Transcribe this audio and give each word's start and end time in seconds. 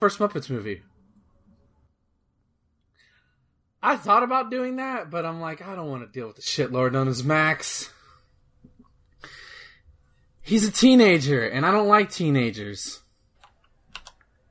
first 0.00 0.18
Muppets 0.18 0.50
movie. 0.50 0.82
I 3.82 3.96
thought 3.96 4.22
about 4.22 4.50
doing 4.50 4.76
that, 4.76 5.10
but 5.10 5.24
I'm 5.24 5.40
like, 5.40 5.62
I 5.66 5.74
don't 5.74 5.88
want 5.88 6.02
to 6.02 6.12
deal 6.18 6.26
with 6.26 6.36
the 6.36 6.42
shitlord 6.42 6.92
known 6.92 7.08
as 7.08 7.22
Max. 7.24 7.90
He's 10.42 10.66
a 10.66 10.72
teenager, 10.72 11.46
and 11.46 11.64
I 11.64 11.70
don't 11.70 11.88
like 11.88 12.10
teenagers. 12.10 13.00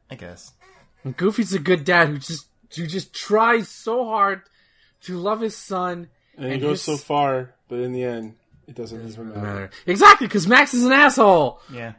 I 0.10 0.16
guess. 0.16 0.54
And 1.04 1.16
Goofy's 1.16 1.54
a 1.54 1.60
good 1.60 1.84
dad 1.84 2.08
who 2.10 2.18
just 2.18 2.48
who 2.76 2.88
just 2.88 3.14
tries 3.14 3.68
so 3.70 4.06
hard 4.06 4.42
to 5.04 5.18
love 5.18 5.42
his 5.42 5.56
son. 5.56 6.10
And 6.38 6.52
he 6.54 6.60
goes 6.60 6.72
his- 6.72 6.82
so 6.84 6.98
far, 6.98 7.54
but 7.68 7.80
in 7.80 7.92
the 7.92 8.04
end, 8.04 8.36
it 8.68 8.76
doesn't 8.76 9.08
even 9.08 9.30
matter. 9.30 9.42
Matter. 9.42 9.70
Exactly, 9.86 10.28
because 10.28 10.48
Max 10.48 10.74
is 10.74 10.86
an 10.86 10.92
asshole. 10.92 11.62
Yeah. 11.72 11.94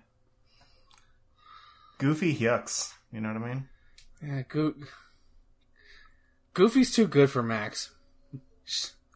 Goofy 1.99 2.35
yucks. 2.35 2.93
You 3.13 3.21
know 3.21 3.33
what 3.33 3.43
I 3.43 3.47
mean? 3.55 3.69
Yeah, 4.23 4.43
Go- 4.49 4.75
Goofy's 6.55 6.93
too 6.93 7.07
good 7.07 7.31
for 7.31 7.43
Max. 7.43 7.91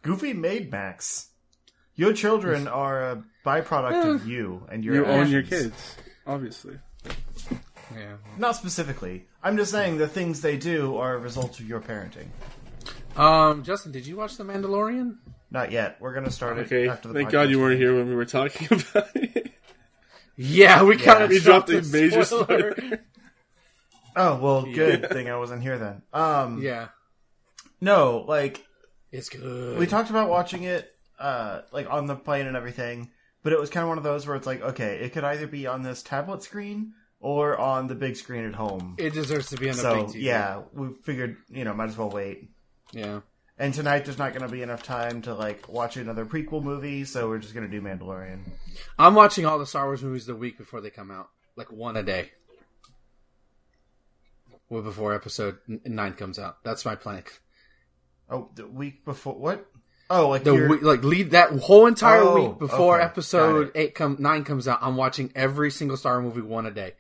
Goofy 0.02 0.32
made 0.32 0.70
Max. 0.70 1.28
Your 1.96 2.12
children 2.12 2.66
are 2.66 3.10
a 3.10 3.24
byproduct 3.46 4.14
of 4.14 4.27
you 4.27 4.66
and 4.70 4.84
your 4.84 4.95
You 4.96 5.06
own 5.06 5.28
your 5.28 5.42
kids, 5.42 5.96
obviously. 6.27 6.78
Yeah. 7.95 8.14
Not 8.38 8.56
specifically. 8.56 9.27
I'm 9.42 9.56
just 9.56 9.70
saying 9.70 9.98
the 9.98 10.08
things 10.08 10.41
they 10.41 10.56
do 10.56 10.97
are 10.97 11.14
a 11.14 11.19
result 11.19 11.61
of 11.61 11.69
your 11.69 11.80
parenting. 11.80 12.27
Um, 13.16 13.62
Justin, 13.62 13.92
did 13.92 14.06
you 14.06 14.16
watch 14.16 14.36
The 14.36 14.45
Mandalorian? 14.45 15.19
Not 15.50 15.70
yet. 15.70 15.98
We're 16.00 16.14
gonna 16.14 16.33
start 16.33 16.58
it 16.58 16.66
Okay, 16.66 16.88
after 16.88 17.08
the 17.08 17.14
thank 17.14 17.28
podcast. 17.28 17.33
God 17.33 17.50
you 17.50 17.61
weren't 17.61 17.78
here 17.78 17.95
when 17.97 18.08
we 18.08 18.16
were 18.16 18.24
talking 18.24 18.66
about 18.91 19.14
it. 19.14 19.52
Yeah, 20.36 20.83
we 20.83 20.97
kind 20.97 21.22
of 21.22 21.30
we 21.30 21.38
dropped 21.38 21.69
a 21.70 21.83
major 21.83 22.24
spoiler. 22.24 22.74
Oh 24.16 24.36
well, 24.36 24.62
good 24.62 25.09
thing 25.10 25.28
I 25.30 25.36
wasn't 25.36 25.62
here 25.62 25.78
then. 25.78 26.02
Um, 26.12 26.62
Yeah, 26.62 26.88
no, 27.80 28.25
like 28.28 28.64
it's 29.12 29.28
good. 29.28 29.78
we 29.78 29.86
talked 29.86 30.11
about 30.11 30.28
watching 30.28 30.64
it, 30.64 30.92
uh, 31.19 31.62
like 31.72 31.91
on 31.91 32.06
the 32.06 32.16
plane 32.16 32.47
and 32.47 32.56
everything, 32.56 33.11
but 33.42 33.52
it 33.52 33.61
was 33.61 33.70
kind 33.70 33.83
of 33.83 33.89
one 33.89 33.98
of 33.98 34.05
those 34.05 34.27
where 34.27 34.36
it's 34.36 34.47
like, 34.47 34.62
okay, 34.62 34.97
it 34.97 35.12
could 35.12 35.24
either 35.24 35.47
be 35.47 35.66
on 35.66 35.83
this 35.83 36.02
tablet 36.02 36.42
screen 36.42 36.92
or 37.20 37.58
on 37.58 37.86
the 37.86 37.94
big 37.94 38.16
screen 38.16 38.44
at 38.44 38.55
home. 38.55 38.97
it 38.98 39.12
deserves 39.14 39.48
to 39.50 39.56
be 39.56 39.70
on 39.70 39.77
the 39.77 39.83
so 39.83 39.94
big 39.94 40.06
TV. 40.06 40.22
yeah, 40.22 40.62
we 40.72 40.89
figured, 41.05 41.36
you 41.48 41.64
know, 41.64 41.72
might 41.74 41.89
as 41.89 41.96
well 41.96 42.11
wait. 42.11 42.50
yeah. 42.92 43.20
And 43.56 43.72
tonight 43.72 44.05
there's 44.05 44.19
not 44.19 44.33
going 44.33 44.42
to 44.44 44.50
be 44.50 44.62
enough 44.62 44.83
time 44.83 45.22
to 45.22 45.33
like 45.33 45.69
watch 45.69 45.96
another 45.96 46.27
prequel 46.27 46.61
movie, 46.61 47.05
so 47.05 47.28
we're 47.28 47.39
just 47.39 47.55
going 47.55 47.64
to 47.64 47.70
do 47.70 47.80
Mandalorian. 47.80 48.41
I'm 48.98 49.14
watching 49.14 49.46
all 49.46 49.61
the 49.61 49.67
Star 49.67 49.84
Wars 49.86 50.02
movies 50.02 50.27
the 50.27 50.34
week 50.34 50.58
before 50.58 50.80
they 50.80 50.91
come 50.91 51.12
out, 51.12 51.28
like 51.55 51.70
one 51.70 51.96
a 51.96 52.02
day. 52.02 52.33
Well, 54.69 54.83
before 54.83 55.15
episode 55.15 55.59
nine 55.67 56.15
comes 56.15 56.39
out, 56.39 56.65
that's 56.65 56.84
my 56.84 56.95
plan. 56.95 57.23
Oh, 58.31 58.51
the 58.55 58.67
week 58.67 59.05
before 59.05 59.34
what? 59.34 59.67
Oh, 60.11 60.29
like 60.29 60.45
The 60.45 60.69
week, 60.69 60.83
like 60.83 61.03
lead 61.03 61.31
that 61.31 61.51
whole 61.51 61.87
entire 61.87 62.23
Oh, 62.23 62.34
week 62.34 62.59
before 62.59 62.97
okay. 62.97 63.05
episode 63.05 63.73
eight 63.75 63.95
come 63.95 64.17
nine 64.19 64.45
comes 64.45 64.69
out. 64.69 64.79
I'm 64.83 64.97
watching 64.97 65.33
every 65.35 65.70
single 65.70 65.97
Star 65.97 66.20
movie 66.20 66.41
one 66.41 66.67
a 66.67 66.70
day 66.70 66.95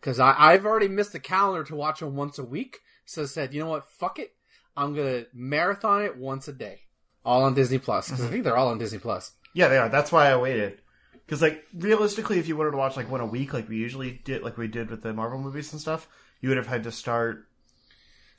because 0.00 0.20
I've 0.20 0.66
already 0.66 0.88
missed 0.88 1.12
the 1.12 1.20
calendar 1.20 1.64
to 1.64 1.74
watch 1.74 2.00
them 2.00 2.16
once 2.16 2.38
a 2.38 2.44
week. 2.44 2.78
So 3.04 3.22
I 3.22 3.26
said, 3.26 3.54
you 3.54 3.60
know 3.60 3.68
what, 3.68 3.88
fuck 3.88 4.18
it, 4.18 4.32
I'm 4.76 4.94
gonna 4.94 5.24
marathon 5.32 6.02
it 6.02 6.16
once 6.16 6.48
a 6.48 6.52
day, 6.52 6.80
all 7.24 7.44
on 7.44 7.54
Disney 7.54 7.78
Plus 7.78 8.06
because 8.06 8.20
I 8.20 8.24
mm-hmm. 8.24 8.32
think 8.32 8.44
they're 8.44 8.56
all 8.56 8.68
on 8.68 8.78
Disney 8.78 8.98
Plus. 8.98 9.32
Yeah, 9.54 9.68
they 9.68 9.78
are. 9.78 9.88
That's 9.88 10.12
why 10.12 10.30
I 10.30 10.36
waited. 10.36 10.80
Because 11.26 11.42
like 11.42 11.64
realistically, 11.74 12.38
if 12.38 12.48
you 12.48 12.56
wanted 12.56 12.72
to 12.72 12.76
watch 12.76 12.96
like 12.96 13.10
one 13.10 13.20
a 13.20 13.26
week, 13.26 13.52
like 13.52 13.68
we 13.68 13.76
usually 13.76 14.20
did, 14.24 14.42
like 14.42 14.58
we 14.58 14.68
did 14.68 14.90
with 14.90 15.02
the 15.02 15.12
Marvel 15.12 15.38
movies 15.38 15.72
and 15.72 15.80
stuff, 15.80 16.08
you 16.40 16.48
would 16.48 16.58
have 16.58 16.66
had 16.66 16.84
to 16.84 16.92
start 16.92 17.46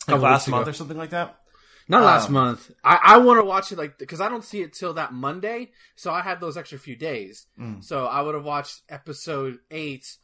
like 0.07 0.19
last 0.21 0.41
weeks 0.41 0.47
ago. 0.47 0.55
month 0.57 0.67
or 0.67 0.73
something 0.73 0.97
like 0.97 1.11
that. 1.11 1.37
Not 1.87 2.03
last 2.03 2.27
Um, 2.27 2.33
month. 2.33 2.71
I, 2.83 2.99
I 3.03 3.17
want 3.17 3.39
to 3.39 3.43
watch 3.45 3.71
it 3.71 3.77
like 3.77 3.97
because 3.97 4.21
I 4.21 4.29
don't 4.29 4.43
see 4.43 4.61
it 4.61 4.73
till 4.73 4.93
that 4.93 5.13
Monday, 5.13 5.71
so 5.95 6.11
I 6.11 6.21
had 6.21 6.39
those 6.39 6.55
extra 6.57 6.77
few 6.79 6.95
days. 6.95 7.47
Mm. 7.59 7.83
So 7.83 8.05
I 8.05 8.21
would 8.21 8.35
have 8.35 8.45
watched 8.45 8.81
episode 8.87 9.59
eight 9.69 10.17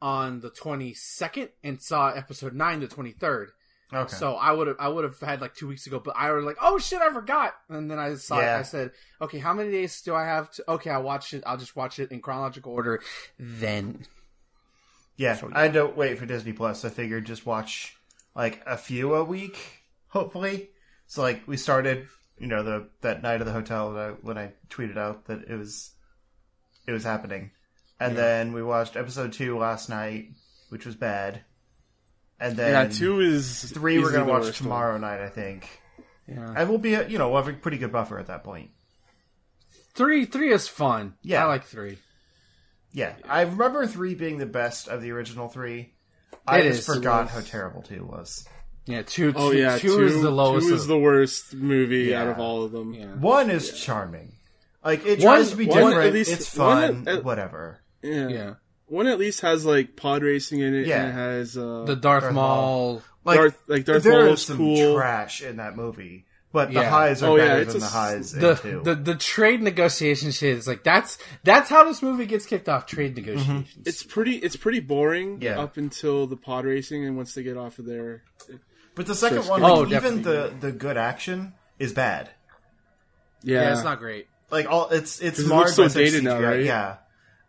on 0.00 0.40
the 0.40 0.50
twenty 0.50 0.94
second 0.94 1.50
and 1.62 1.80
saw 1.82 2.08
episode 2.10 2.54
nine 2.54 2.80
the 2.80 2.88
twenty 2.88 3.12
third. 3.12 3.50
Okay. 3.94 4.16
So 4.16 4.34
I 4.36 4.52
would 4.52 4.68
have 4.68 4.76
I 4.80 4.88
would 4.88 5.04
have 5.04 5.20
had 5.20 5.42
like 5.42 5.54
two 5.54 5.68
weeks 5.68 5.86
ago, 5.86 6.00
but 6.02 6.14
I 6.16 6.32
was 6.32 6.44
like, 6.46 6.56
oh 6.62 6.78
shit, 6.78 7.00
I 7.02 7.12
forgot. 7.12 7.52
And 7.68 7.90
then 7.90 7.98
I 7.98 8.14
saw 8.14 8.40
Yeah. 8.40 8.56
it. 8.56 8.60
I 8.60 8.62
said, 8.62 8.92
okay, 9.20 9.38
how 9.38 9.52
many 9.52 9.70
days 9.70 10.00
do 10.00 10.14
I 10.14 10.24
have? 10.24 10.50
to 10.52 10.70
Okay, 10.72 10.88
I 10.88 10.96
watch 10.98 11.34
it. 11.34 11.42
I'll 11.44 11.58
just 11.58 11.76
watch 11.76 11.98
it 11.98 12.10
in 12.10 12.20
chronological 12.22 12.72
order. 12.72 13.02
Then 13.38 14.06
yeah, 15.22 15.36
So, 15.36 15.50
I 15.52 15.68
don't 15.68 15.96
wait 15.96 16.18
for 16.18 16.26
Disney 16.26 16.52
Plus. 16.52 16.84
I 16.84 16.88
figured 16.88 17.24
just 17.26 17.46
watch 17.46 17.96
like 18.34 18.60
a 18.66 18.76
few 18.76 19.14
a 19.14 19.22
week, 19.22 19.56
hopefully. 20.08 20.70
So 21.06 21.22
like 21.22 21.46
we 21.46 21.56
started, 21.56 22.08
you 22.38 22.48
know, 22.48 22.62
the 22.62 22.88
that 23.02 23.22
night 23.22 23.40
of 23.40 23.46
the 23.46 23.52
hotel 23.52 23.92
that 23.94 24.00
I, 24.00 24.10
when 24.22 24.36
I 24.38 24.52
tweeted 24.68 24.96
out 24.98 25.26
that 25.26 25.44
it 25.48 25.54
was 25.56 25.92
it 26.86 26.92
was 26.92 27.04
happening, 27.04 27.52
and 28.00 28.16
then 28.16 28.52
we 28.52 28.62
watched 28.62 28.96
episode 28.96 29.32
two 29.32 29.56
last 29.58 29.88
night, 29.88 30.30
which 30.70 30.84
was 30.86 30.96
bad, 30.96 31.42
and 32.40 32.56
then 32.56 32.72
yeah, 32.72 32.88
two 32.92 33.20
is 33.20 33.70
three 33.70 33.98
we're 34.00 34.10
gonna 34.10 34.24
watch 34.24 34.42
worst 34.42 34.60
one. 34.60 34.68
tomorrow 34.68 34.98
night, 34.98 35.20
I 35.20 35.28
think. 35.28 35.68
yeah, 36.26 36.54
And 36.56 36.68
we'll 36.68 36.78
be, 36.78 36.94
a, 36.94 37.06
you 37.06 37.18
know, 37.18 37.28
we'll 37.30 37.42
have 37.42 37.54
a 37.54 37.56
pretty 37.56 37.78
good 37.78 37.92
buffer 37.92 38.18
at 38.18 38.26
that 38.26 38.42
point. 38.42 38.70
three 39.94 40.24
three 40.24 40.52
is 40.52 40.66
fun. 40.66 41.14
Yeah. 41.22 41.44
I 41.44 41.46
like 41.46 41.64
three. 41.64 41.98
Yeah, 42.92 43.14
I 43.28 43.42
remember 43.42 43.86
three 43.86 44.14
being 44.14 44.38
the 44.38 44.46
best 44.46 44.88
of 44.88 45.00
the 45.02 45.10
original 45.12 45.48
three. 45.48 45.94
I 46.46 46.62
just 46.62 46.80
is. 46.80 46.86
forgot 46.86 47.26
It 47.26 47.30
how 47.30 47.40
terrible 47.40 47.82
two 47.82 48.04
was. 48.04 48.46
Yeah, 48.84 49.02
two. 49.02 49.32
Oh 49.36 49.52
two- 49.52 49.58
yeah, 49.58 49.78
two, 49.78 50.02
is 50.04 50.20
the 50.20 50.30
lowest. 50.30 50.68
Two 50.68 50.74
is 50.74 50.82
of- 50.82 50.88
the 50.88 50.98
worst 50.98 51.54
movie 51.54 52.04
Yeah. 52.10 52.22
out 52.22 52.28
of 52.28 52.38
all 52.38 52.64
of 52.64 52.72
them. 52.72 52.92
yeah. 52.94 53.06
One 53.14 53.48
is 53.50 53.78
charming. 53.80 54.32
Like 54.84 55.06
it 55.06 55.20
One- 55.20 55.36
tries 55.38 55.50
to 55.50 55.56
be 55.56 55.66
one 55.66 55.78
different. 55.90 56.06
at 56.08 56.12
least- 56.12 56.32
it's 56.32 56.56
one 56.56 57.04
fun. 57.04 57.08
at- 57.16 57.24
whatever. 57.24 57.80
Yeah. 58.02 58.28
Yeah. 58.28 58.54
One 58.86 59.06
at 59.06 59.18
least 59.18 59.40
has 59.42 59.64
like 59.64 59.96
pod 59.96 60.22
racing 60.22 60.60
in 60.60 60.74
it. 60.74 60.86
Yeah. 60.86 61.02
and 61.04 61.08
it 61.10 61.12
has 61.12 61.56
uh, 61.56 61.84
The 61.86 61.94
Darth, 61.96 62.24
Darth 62.24 62.34
Maul. 62.34 63.02
Like 63.24 63.38
Darth 63.38 63.62
like 63.68 63.84
Darth 63.84 64.02
there 64.02 64.24
Maul 64.24 64.32
is 64.32 64.40
is 64.40 64.46
some 64.46 64.56
cool. 64.58 64.96
trash 64.96 65.42
in 65.42 65.56
that 65.58 65.76
movie, 65.76 66.26
but 66.52 66.68
the 66.68 66.74
Yeah. 66.74 66.90
highs 66.90 67.22
are 67.22 67.30
Oh, 67.30 67.36
yeah, 67.36 67.48
better 67.48 67.62
it's 67.62 67.72
than 67.72 67.82
a 67.82 67.84
the 67.86 67.90
highs 67.90 68.34
in 68.34 68.40
The, 68.40 68.80
the 68.84 68.94
the 68.94 69.14
trade 69.14 69.62
negotiation 69.62 70.30
shit 70.30 70.56
is 70.58 70.66
like 70.68 70.84
that's 70.84 71.18
that's 71.44 71.68
how 71.70 71.84
this 71.84 72.02
movie 72.02 72.26
gets 72.26 72.46
kicked 72.46 72.68
off. 72.68 72.86
Trade 72.86 73.16
negotiations. 73.16 73.68
It's 73.86 74.02
pretty. 74.02 74.36
It's 74.36 74.56
pretty 74.56 74.80
boring 74.80 75.40
Yeah. 75.42 75.58
up 75.60 75.76
until 75.76 76.26
the 76.26 76.36
pod 76.36 76.64
racing, 76.66 77.04
and 77.06 77.16
once 77.16 77.34
they 77.34 77.42
get 77.42 77.56
off 77.56 77.78
of 77.78 77.86
there, 77.86 78.22
but 78.94 79.06
the 79.06 79.14
second 79.14 79.42
Sure. 79.42 79.50
one, 79.50 79.62
Oh, 79.64 79.74
like, 79.80 79.92
even 79.92 80.22
definitely. 80.22 80.58
the 80.60 80.66
the 80.66 80.72
good 80.72 80.96
action 80.96 81.54
is 81.78 81.92
bad. 81.92 82.30
yeah, 83.42 83.62
yeah, 83.62 83.72
it's 83.72 83.84
not 83.84 83.98
great. 83.98 84.28
Like 84.50 84.66
all 84.70 84.88
it's 84.90 85.20
it's 85.20 85.38
'Cause 85.38 85.46
it 85.46 85.48
marred 85.48 85.60
looks 85.64 85.74
so 85.76 85.82
by 85.84 85.88
such 85.88 85.94
dated 86.04 86.24
now, 86.24 86.38
right? 86.40 86.62
Yeah, 86.64 86.96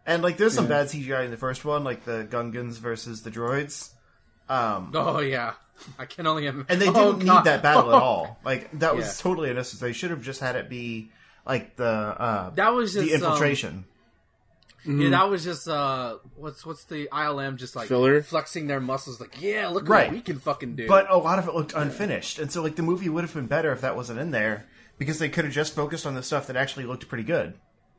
and 0.05 0.23
like 0.23 0.37
there's 0.37 0.53
some 0.53 0.67
bad 0.67 0.87
CGI 0.89 1.23
in 1.25 1.31
the 1.31 1.37
first 1.37 1.65
one, 1.65 1.83
like 1.83 2.05
the 2.05 2.25
Gungans 2.29 2.79
versus 2.79 3.23
the 3.23 3.31
droids. 3.31 3.89
Um, 4.49 4.91
Oh 4.93 5.19
yeah, 5.19 5.53
I 5.99 6.05
can 6.05 6.27
only 6.27 6.45
imagine. 6.45 6.65
and 6.69 6.81
they 6.81 6.87
oh, 6.89 7.13
didn't 7.13 7.25
God. 7.27 7.35
need 7.39 7.43
that 7.51 7.61
battle 7.63 7.93
at 7.93 8.01
all. 8.01 8.39
Like 8.45 8.71
that 8.79 8.95
was 8.95 9.05
Yeah. 9.05 9.13
totally 9.23 9.49
unnecessary. 9.49 9.91
They 9.91 9.97
should 9.97 10.11
have 10.11 10.21
just 10.21 10.39
had 10.39 10.55
it 10.55 10.69
be 10.69 11.11
like 11.45 11.75
the 11.75 11.85
uh, 11.85 12.49
That 12.51 12.69
was 12.73 12.93
just 12.93 13.05
the 13.07 13.13
infiltration. 13.13 13.85
Yeah, 14.85 15.11
that 15.11 15.29
was 15.29 15.45
just 15.45 15.67
uh, 15.67 16.17
what's 16.35 16.65
what's 16.65 16.83
the 16.85 17.07
ILM 17.11 17.55
just 17.55 17.73
like 17.75 17.87
Filler? 17.87 18.21
flexing 18.21 18.67
their 18.67 18.81
muscles, 18.81 19.19
like 19.21 19.41
yeah, 19.41 19.69
look 19.69 19.87
Right. 19.87 20.07
what 20.07 20.13
we 20.15 20.21
can 20.21 20.39
fucking 20.39 20.75
do. 20.75 20.87
But 20.89 21.09
a 21.09 21.15
lot 21.17 21.39
of 21.39 21.47
it 21.47 21.55
looked 21.55 21.73
unfinished, 21.73 22.37
and 22.37 22.51
so 22.51 22.61
like 22.61 22.75
the 22.75 22.81
movie 22.83 23.07
would 23.07 23.23
have 23.23 23.33
been 23.33 23.47
better 23.47 23.71
if 23.71 23.79
that 23.79 23.95
wasn't 23.95 24.19
in 24.19 24.31
there 24.31 24.65
because 24.97 25.19
they 25.19 25.29
could 25.29 25.45
have 25.45 25.53
just 25.53 25.73
focused 25.73 26.05
on 26.05 26.15
the 26.15 26.23
stuff 26.23 26.47
that 26.47 26.57
actually 26.57 26.85
looked 26.85 27.07
pretty 27.07 27.23
good. 27.23 27.53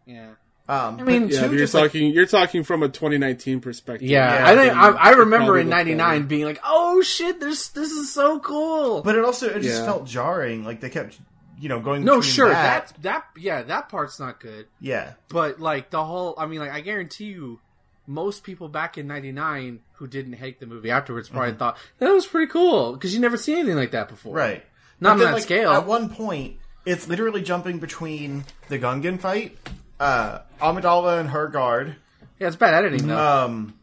yeah, 0.04 0.32
Um, 0.66 0.98
I 0.98 1.02
mean, 1.02 1.28
yeah. 1.28 1.40
two 1.42 1.50
you're 1.50 1.58
just, 1.58 1.74
like- 1.74 1.84
talking. 1.92 2.12
you're 2.12 2.26
talking 2.26 2.62
from 2.64 2.82
a 2.82 2.88
2019 2.88 3.60
perspective. 3.60 4.08
yeah. 4.08 4.34
Yeah, 4.34 4.50
I 4.50 4.56
think 4.56 4.74
I, 4.76 4.88
I 4.90 5.10
remember 5.10 5.58
in 5.58 5.68
'99 5.68 6.26
being 6.26 6.44
like, 6.44 6.60
oh 6.64 7.02
shit, 7.02 7.38
this 7.38 7.68
this 7.68 7.90
is 7.90 8.12
so 8.12 8.38
cool. 8.40 9.02
but 9.02 9.14
it 9.14 9.24
also 9.24 9.48
it 9.50 9.60
just 9.60 9.80
Yeah. 9.80 9.84
felt 9.84 10.06
jarring. 10.06 10.64
Like 10.64 10.80
they 10.80 10.88
kept 10.88 11.18
you 11.60 11.68
know 11.68 11.80
going. 11.80 12.04
no, 12.04 12.20
sure, 12.22 12.48
that, 12.48 12.88
that 12.88 13.02
that 13.02 13.24
yeah, 13.36 13.62
that 13.62 13.88
part's 13.90 14.18
not 14.18 14.40
good. 14.40 14.66
yeah. 14.80 15.12
But 15.28 15.60
like 15.60 15.90
the 15.90 16.02
whole, 16.02 16.34
I 16.38 16.46
mean, 16.46 16.60
like 16.60 16.70
I 16.72 16.80
guarantee 16.80 17.26
you, 17.26 17.60
most 18.06 18.42
people 18.42 18.68
back 18.70 18.96
in 18.96 19.06
'99 19.06 19.80
who 19.96 20.06
didn't 20.06 20.32
hate 20.34 20.60
the 20.60 20.66
movie 20.66 20.90
afterwards 20.90 21.28
probably 21.28 21.52
thought 21.54 21.76
that 21.98 22.10
was 22.10 22.26
pretty 22.26 22.50
cool 22.50 22.94
because 22.94 23.14
you 23.14 23.20
never 23.20 23.36
seen 23.36 23.58
anything 23.58 23.76
like 23.76 23.90
that 23.90 24.08
before. 24.08 24.34
Right. 24.34 24.64
Not 25.00 25.12
on 25.12 25.18
then, 25.18 25.26
that 25.28 25.34
like, 25.34 25.42
scale. 25.42 25.70
At 25.72 25.86
one 25.86 26.08
point, 26.08 26.56
it's 26.86 27.06
literally 27.06 27.42
jumping 27.42 27.78
between 27.80 28.44
the 28.68 28.78
Gungan 28.78 29.20
fight, 29.20 29.58
uh, 30.04 30.40
Amidala 30.60 31.20
and 31.20 31.30
her 31.30 31.48
guard, 31.48 31.96
Yeah, 32.38 32.48
it's 32.48 32.56
bad 32.56 32.74
editing 32.74 33.06
though. 33.08 33.18
um, 33.46 33.74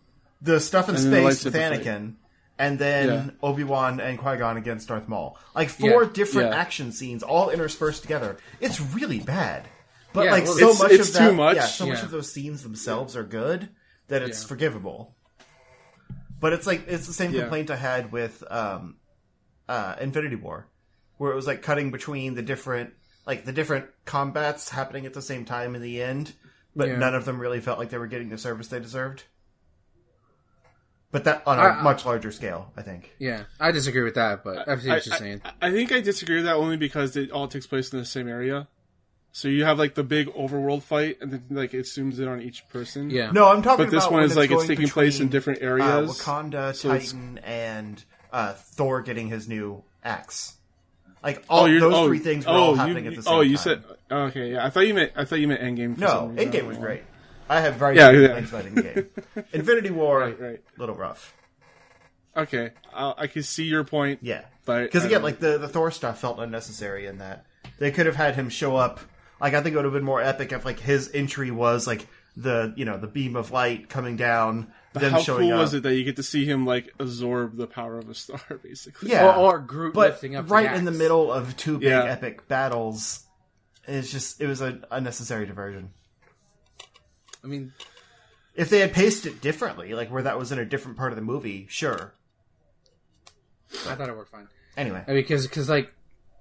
the 0.41 0.59
stuff 0.59 0.89
in 0.89 0.95
And 0.95 1.05
then 1.05 1.23
the 1.23 1.31
space 1.33 1.45
with 1.45 1.53
lightsaber. 1.55 1.83
Anakin, 1.83 2.13
and 2.59 2.79
then 2.79 3.07
Yeah. 3.07 3.29
Obi 3.41 3.63
Wan 3.63 3.99
and 3.99 4.17
Qui 4.19 4.37
Gon 4.37 4.57
against 4.57 4.87
Darth 4.87 5.07
Maul. 5.07 5.37
Like 5.55 5.69
four 5.69 6.03
Yeah. 6.03 6.09
different 6.13 6.49
Yeah. 6.51 6.57
action 6.59 6.91
scenes, 6.91 7.23
all 7.23 7.49
interspersed 7.49 8.01
together. 8.03 8.37
It's 8.59 8.79
really 8.79 9.19
bad. 9.19 9.67
But 10.13 10.25
Yeah, 10.25 10.31
like 10.31 10.43
well, 10.45 10.53
so 10.53 10.65
it's- 10.69 10.79
much 10.81 10.91
it's 10.91 11.07
of 11.09 11.13
that, 11.15 11.29
too 11.29 11.35
much. 11.35 11.55
yeah, 11.55 11.65
so 11.65 11.85
much 11.87 11.99
Yeah. 11.99 12.05
of 12.05 12.11
those 12.11 12.31
scenes 12.31 12.63
themselves 12.63 13.15
are 13.15 13.23
good 13.23 13.69
that 14.09 14.21
it's 14.21 14.41
Yeah. 14.43 14.47
forgivable. 14.47 15.15
But 16.39 16.53
it's 16.53 16.67
like 16.67 16.87
it's 16.87 17.07
the 17.07 17.13
same 17.13 17.31
Yeah. 17.33 17.41
complaint 17.41 17.69
I 17.71 17.75
had 17.77 18.11
with 18.11 18.43
um, 18.51 18.97
uh, 19.69 19.95
Infinity 20.01 20.35
War, 20.35 20.67
where 21.17 21.31
it 21.31 21.35
was 21.35 21.47
like 21.47 21.61
cutting 21.61 21.91
between 21.91 22.35
the 22.35 22.41
different 22.41 22.93
like 23.25 23.45
the 23.45 23.51
different 23.51 23.85
combats 24.05 24.69
happening 24.69 25.05
at 25.05 25.13
the 25.13 25.21
same 25.21 25.45
time 25.45 25.75
in 25.75 25.81
the 25.81 26.01
end, 26.01 26.33
but 26.75 26.87
Yeah. 26.89 26.97
none 26.97 27.13
of 27.15 27.25
them 27.25 27.39
really 27.39 27.59
felt 27.59 27.77
like 27.79 27.89
they 27.89 27.97
were 27.97 28.07
getting 28.07 28.29
the 28.29 28.37
service 28.37 28.67
they 28.67 28.79
deserved. 28.79 29.23
But 31.11 31.25
that 31.25 31.43
on 31.45 31.59
a 31.59 31.61
I- 31.61 31.79
I- 31.79 31.81
much 31.81 32.05
larger 32.05 32.31
scale, 32.31 32.71
I 32.77 32.83
think. 32.83 33.13
Yeah, 33.19 33.43
I 33.59 33.71
disagree 33.71 34.01
with 34.03 34.15
that, 34.15 34.43
but 34.45 34.67
I 34.67 34.77
see 34.77 34.89
what 34.89 35.05
you're 35.05 35.17
saying. 35.17 35.41
I, 35.43 35.67
I 35.67 35.71
think 35.71 35.91
I 35.91 35.99
disagree 35.99 36.37
with 36.37 36.45
that 36.45 36.55
only 36.55 36.77
because 36.77 37.17
it 37.17 37.31
all 37.31 37.47
takes 37.49 37.67
place 37.67 37.91
in 37.91 37.99
the 37.99 38.05
same 38.05 38.29
area. 38.29 38.67
So 39.33 39.47
you 39.49 39.65
have 39.65 39.77
like 39.77 39.95
the 39.95 40.03
big 40.03 40.27
overworld 40.33 40.83
fight, 40.83 41.17
and 41.21 41.31
then 41.31 41.43
like 41.49 41.73
it 41.73 41.85
zooms 41.85 42.19
in 42.19 42.27
on 42.29 42.41
each 42.41 42.67
person. 42.69 43.09
yeah, 43.09 43.31
No, 43.31 43.49
I'm 43.49 43.61
talking 43.61 43.85
but 43.85 43.91
this 43.91 44.05
one 44.05 44.15
when 44.15 44.23
is 44.23 44.35
like 44.37 44.51
it's 44.51 44.55
going 44.63 44.67
taking 44.67 44.87
place 44.89 45.19
in 45.19 45.27
between, 45.27 45.31
different 45.31 45.61
uh, 45.61 45.65
areas. 45.65 46.19
Wakanda, 46.19 46.75
So 46.75 46.89
Titan, 46.89 47.37
and 47.39 48.03
uh, 48.31 48.53
Thor 48.53 49.01
getting 49.01 49.27
his 49.27 49.47
new 49.49 49.83
axe. 50.03 50.55
Like 51.23 51.43
oh, 51.49 51.55
all 51.55 51.63
oh, 51.63 51.65
you're, 51.67 51.79
those 51.79 51.93
oh, 51.93 52.07
three 52.07 52.19
things 52.19 52.45
were 52.45 52.51
oh, 52.51 52.55
all 52.55 52.71
you- 52.71 52.77
happening 52.77 53.07
at 53.07 53.13
the 53.15 53.19
oh, 53.19 53.21
same 53.21 53.31
time. 53.31 53.37
Oh, 53.37 53.41
you 53.41 53.55
time. 53.57 53.63
said 53.63 53.83
okay. 54.11 54.51
Yeah, 54.53 54.65
I 54.65 54.69
thought 54.69 54.87
you 54.87 54.93
meant 54.93 55.11
I 55.15 55.25
thought 55.25 55.39
you 55.39 55.47
meant 55.47 55.61
Endgame. 55.61 55.95
For 55.95 56.01
no. 56.01 56.07
some 56.07 56.35
reason. 56.35 56.51
Endgame 56.51 56.67
was 56.67 56.77
great. 56.77 57.03
I 57.49 57.59
have 57.59 57.75
very 57.75 57.97
Yeah, 57.97 58.11
good 58.11 58.29
yeah. 58.29 58.35
things 58.35 58.49
about 58.49 58.65
Endgame. 58.65 59.45
Infinity 59.53 59.89
War, 59.91 60.19
Right, 60.19 60.39
right. 60.39 60.61
little 60.77 60.95
rough. 60.95 61.35
Okay, 62.35 62.71
I, 62.93 63.13
I 63.17 63.27
can 63.27 63.43
see 63.43 63.65
your 63.65 63.83
point. 63.83 64.19
Yeah, 64.21 64.45
but 64.65 64.83
because 64.83 65.03
again, 65.03 65.17
um, 65.17 65.23
like 65.23 65.39
the 65.39 65.57
the 65.57 65.67
Thor 65.67 65.91
stuff 65.91 66.19
felt 66.21 66.39
unnecessary 66.39 67.05
in 67.05 67.17
that 67.17 67.45
they 67.77 67.91
could 67.91 68.05
have 68.05 68.15
had 68.15 68.35
him 68.35 68.49
show 68.49 68.75
up. 68.77 68.99
Like 69.41 69.53
I 69.53 69.61
think 69.61 69.73
it 69.73 69.77
would 69.77 69.85
have 69.85 69.93
been 69.93 70.03
more 70.03 70.21
epic 70.21 70.51
if 70.53 70.63
like 70.63 70.79
his 70.79 71.11
entry 71.13 71.51
was 71.51 71.87
like 71.87 72.07
the 72.37 72.73
you 72.77 72.85
know 72.85 72.97
the 72.97 73.07
beam 73.07 73.35
of 73.35 73.51
light 73.51 73.89
coming 73.89 74.15
down, 74.15 74.71
them 74.93 75.11
how 75.13 75.19
showing 75.21 75.47
cool 75.49 75.53
up. 75.53 75.59
was 75.61 75.73
it 75.73 75.83
that 75.83 75.95
you 75.95 76.03
get 76.03 76.15
to 76.17 76.23
see 76.23 76.45
him 76.45 76.65
like 76.65 76.93
absorb 76.99 77.55
the 77.55 77.67
power 77.67 77.97
of 77.97 78.09
a 78.09 78.13
star, 78.13 78.41
basically? 78.63 79.09
Yeah, 79.11 79.35
or, 79.37 79.55
or 79.55 79.59
Groot 79.59 79.93
but 79.93 80.11
lifting 80.11 80.35
up 80.35 80.47
the 80.47 80.53
right 80.53 80.73
in 80.73 80.85
the 80.85 80.91
middle 80.91 81.31
of 81.31 81.55
two 81.57 81.77
big 81.77 81.89
Yeah. 81.89 82.03
epic 82.03 82.47
battles, 82.47 83.23
it's 83.87 84.11
just 84.11 84.41
it 84.41 84.47
was 84.47 84.61
an 84.61 84.85
unnecessary 84.91 85.45
diversion. 85.45 85.91
I 87.43 87.47
mean, 87.47 87.73
If 88.53 88.69
they 88.69 88.79
had 88.79 88.93
paced 88.93 89.25
it 89.25 89.41
differently, 89.41 89.93
like 89.93 90.11
where 90.11 90.23
that 90.23 90.37
was 90.37 90.51
in 90.51 90.59
a 90.59 90.65
different 90.65 90.97
part 90.97 91.11
of 91.11 91.15
the 91.15 91.21
movie, 91.23 91.67
sure. 91.69 92.13
I 93.87 93.95
thought 93.95 94.09
it 94.09 94.15
worked 94.15 94.31
fine. 94.31 94.47
Anyway, 94.77 95.03
I 95.07 95.11
mean, 95.11 95.21
because 95.21 95.47
because 95.47 95.69
like 95.69 95.93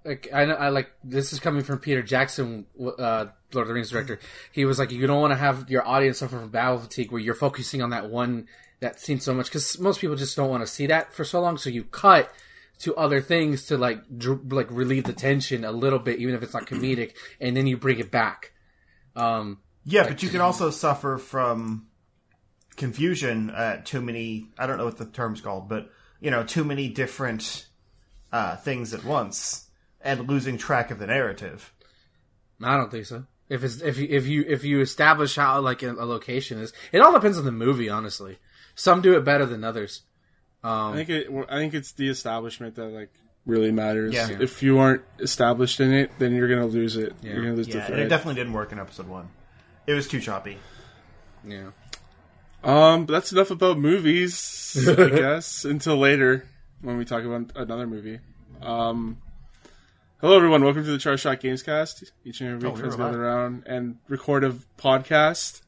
like 0.04 0.28
I 0.32 0.46
know 0.46 0.54
I 0.54 0.70
like 0.70 0.90
this 1.04 1.32
is 1.32 1.40
coming 1.40 1.62
from 1.62 1.78
Peter 1.78 2.02
Jackson, 2.02 2.66
uh, 2.78 3.26
Lord 3.52 3.64
of 3.64 3.68
the 3.68 3.74
Rings 3.74 3.90
director. 3.90 4.18
He 4.52 4.64
was 4.64 4.78
like, 4.78 4.90
you 4.90 5.06
don't 5.06 5.20
want 5.20 5.32
to 5.32 5.36
have 5.36 5.68
your 5.70 5.86
audience 5.86 6.18
suffer 6.18 6.38
from 6.38 6.48
battle 6.48 6.78
fatigue 6.78 7.12
where 7.12 7.20
you're 7.20 7.34
focusing 7.34 7.82
on 7.82 7.90
that 7.90 8.10
one 8.10 8.48
that 8.80 8.98
scene 8.98 9.20
so 9.20 9.34
much 9.34 9.46
because 9.46 9.78
most 9.78 10.00
people 10.00 10.16
just 10.16 10.36
don't 10.36 10.48
want 10.48 10.62
to 10.62 10.66
see 10.66 10.86
that 10.86 11.12
for 11.12 11.24
so 11.24 11.40
long. 11.40 11.58
So 11.58 11.68
you 11.68 11.84
cut 11.84 12.32
to 12.80 12.96
other 12.96 13.20
things 13.20 13.66
to 13.66 13.76
like 13.76 14.00
dr- 14.16 14.50
like 14.52 14.70
relieve 14.70 15.04
the 15.04 15.12
tension 15.12 15.64
a 15.64 15.72
little 15.72 15.98
bit, 15.98 16.18
even 16.18 16.34
if 16.34 16.42
it's 16.42 16.54
not 16.54 16.66
comedic, 16.66 17.12
and 17.40 17.56
then 17.56 17.66
you 17.66 17.76
bring 17.76 17.98
it 17.98 18.10
back. 18.10 18.52
Um, 19.14 19.58
yeah, 19.84 20.08
but 20.08 20.22
you 20.22 20.30
can 20.30 20.40
also 20.40 20.70
suffer 20.70 21.18
from 21.18 21.88
confusion 22.76 23.50
at 23.50 23.84
too 23.84 24.00
many. 24.00 24.48
I 24.58 24.66
don't 24.66 24.78
know 24.78 24.86
what 24.86 24.96
the 24.96 25.04
term's 25.04 25.42
called, 25.42 25.68
but 25.68 25.90
you 26.20 26.30
know, 26.30 26.42
too 26.42 26.64
many 26.64 26.88
different 26.88 27.66
uh, 28.32 28.56
things 28.56 28.94
at 28.94 29.04
once 29.04 29.69
and 30.02 30.28
losing 30.28 30.58
track 30.58 30.90
of 30.90 30.98
the 30.98 31.06
narrative. 31.06 31.72
I 32.62 32.76
don't 32.76 32.90
think 32.90 33.06
so. 33.06 33.24
If 33.48 33.64
it's 33.64 33.80
if 33.80 33.98
you 33.98 34.06
if 34.10 34.26
you 34.26 34.44
if 34.46 34.64
you 34.64 34.80
establish 34.80 35.34
how 35.36 35.60
like 35.60 35.82
a, 35.82 35.92
a 35.92 36.04
location 36.06 36.58
is, 36.60 36.72
it 36.92 37.00
all 37.00 37.12
depends 37.12 37.38
on 37.38 37.44
the 37.44 37.52
movie. 37.52 37.88
Honestly, 37.88 38.38
some 38.74 39.00
do 39.02 39.16
it 39.16 39.24
better 39.24 39.44
than 39.46 39.64
others. 39.64 40.02
I 40.62 40.88
Um, 40.90 40.94
think 40.94 41.08
it. 41.08 41.28
I 41.48 41.56
think 41.56 41.74
it's 41.74 41.92
the 41.92 42.08
establishment 42.08 42.76
that 42.76 42.86
like 42.86 43.10
really 43.46 43.72
matters. 43.72 44.14
Yeah. 44.14 44.28
If 44.40 44.62
you 44.62 44.78
aren't 44.78 45.02
established 45.18 45.80
in 45.80 45.92
it, 45.92 46.10
then 46.18 46.34
you're 46.34 46.48
gonna 46.48 46.66
lose 46.66 46.96
it. 46.96 47.14
You're 47.22 47.42
gonna 47.42 47.54
lose 47.54 47.66
Yeah, 47.68 47.74
the 47.74 47.78
and 47.80 47.86
thread. 47.88 48.00
it 48.00 48.08
definitely 48.08 48.34
didn't 48.34 48.52
work 48.52 48.70
in 48.72 48.78
episode 48.78 49.08
one. 49.08 49.28
It 49.86 49.94
was 49.94 50.06
too 50.06 50.20
choppy. 50.20 50.58
yeah. 51.44 51.70
Um, 52.62 53.06
but 53.06 53.14
that's 53.14 53.32
enough 53.32 53.50
about 53.50 53.78
movies, 53.78 54.76
I 54.86 55.08
guess. 55.08 55.64
Until 55.64 55.96
later, 55.96 56.46
when 56.82 56.98
we 56.98 57.04
talk 57.06 57.24
about 57.24 57.52
another 57.56 57.86
movie. 57.86 58.20
Um, 58.60 59.16
hello 60.20 60.36
everyone, 60.36 60.64
welcome 60.64 60.84
to 60.84 60.90
the 60.90 60.98
Char 60.98 61.16
Shot 61.16 61.40
Gamescast. 61.40 62.10
Each 62.24 62.40
and 62.40 62.50
every 62.50 62.68
Oh, 62.68 62.72
week, 62.72 62.76
we 62.76 62.80
friends 62.80 62.96
gather 62.96 63.24
around 63.24 63.64
and 63.66 63.96
record 64.08 64.44
a 64.44 64.50
podcast. 64.78 65.62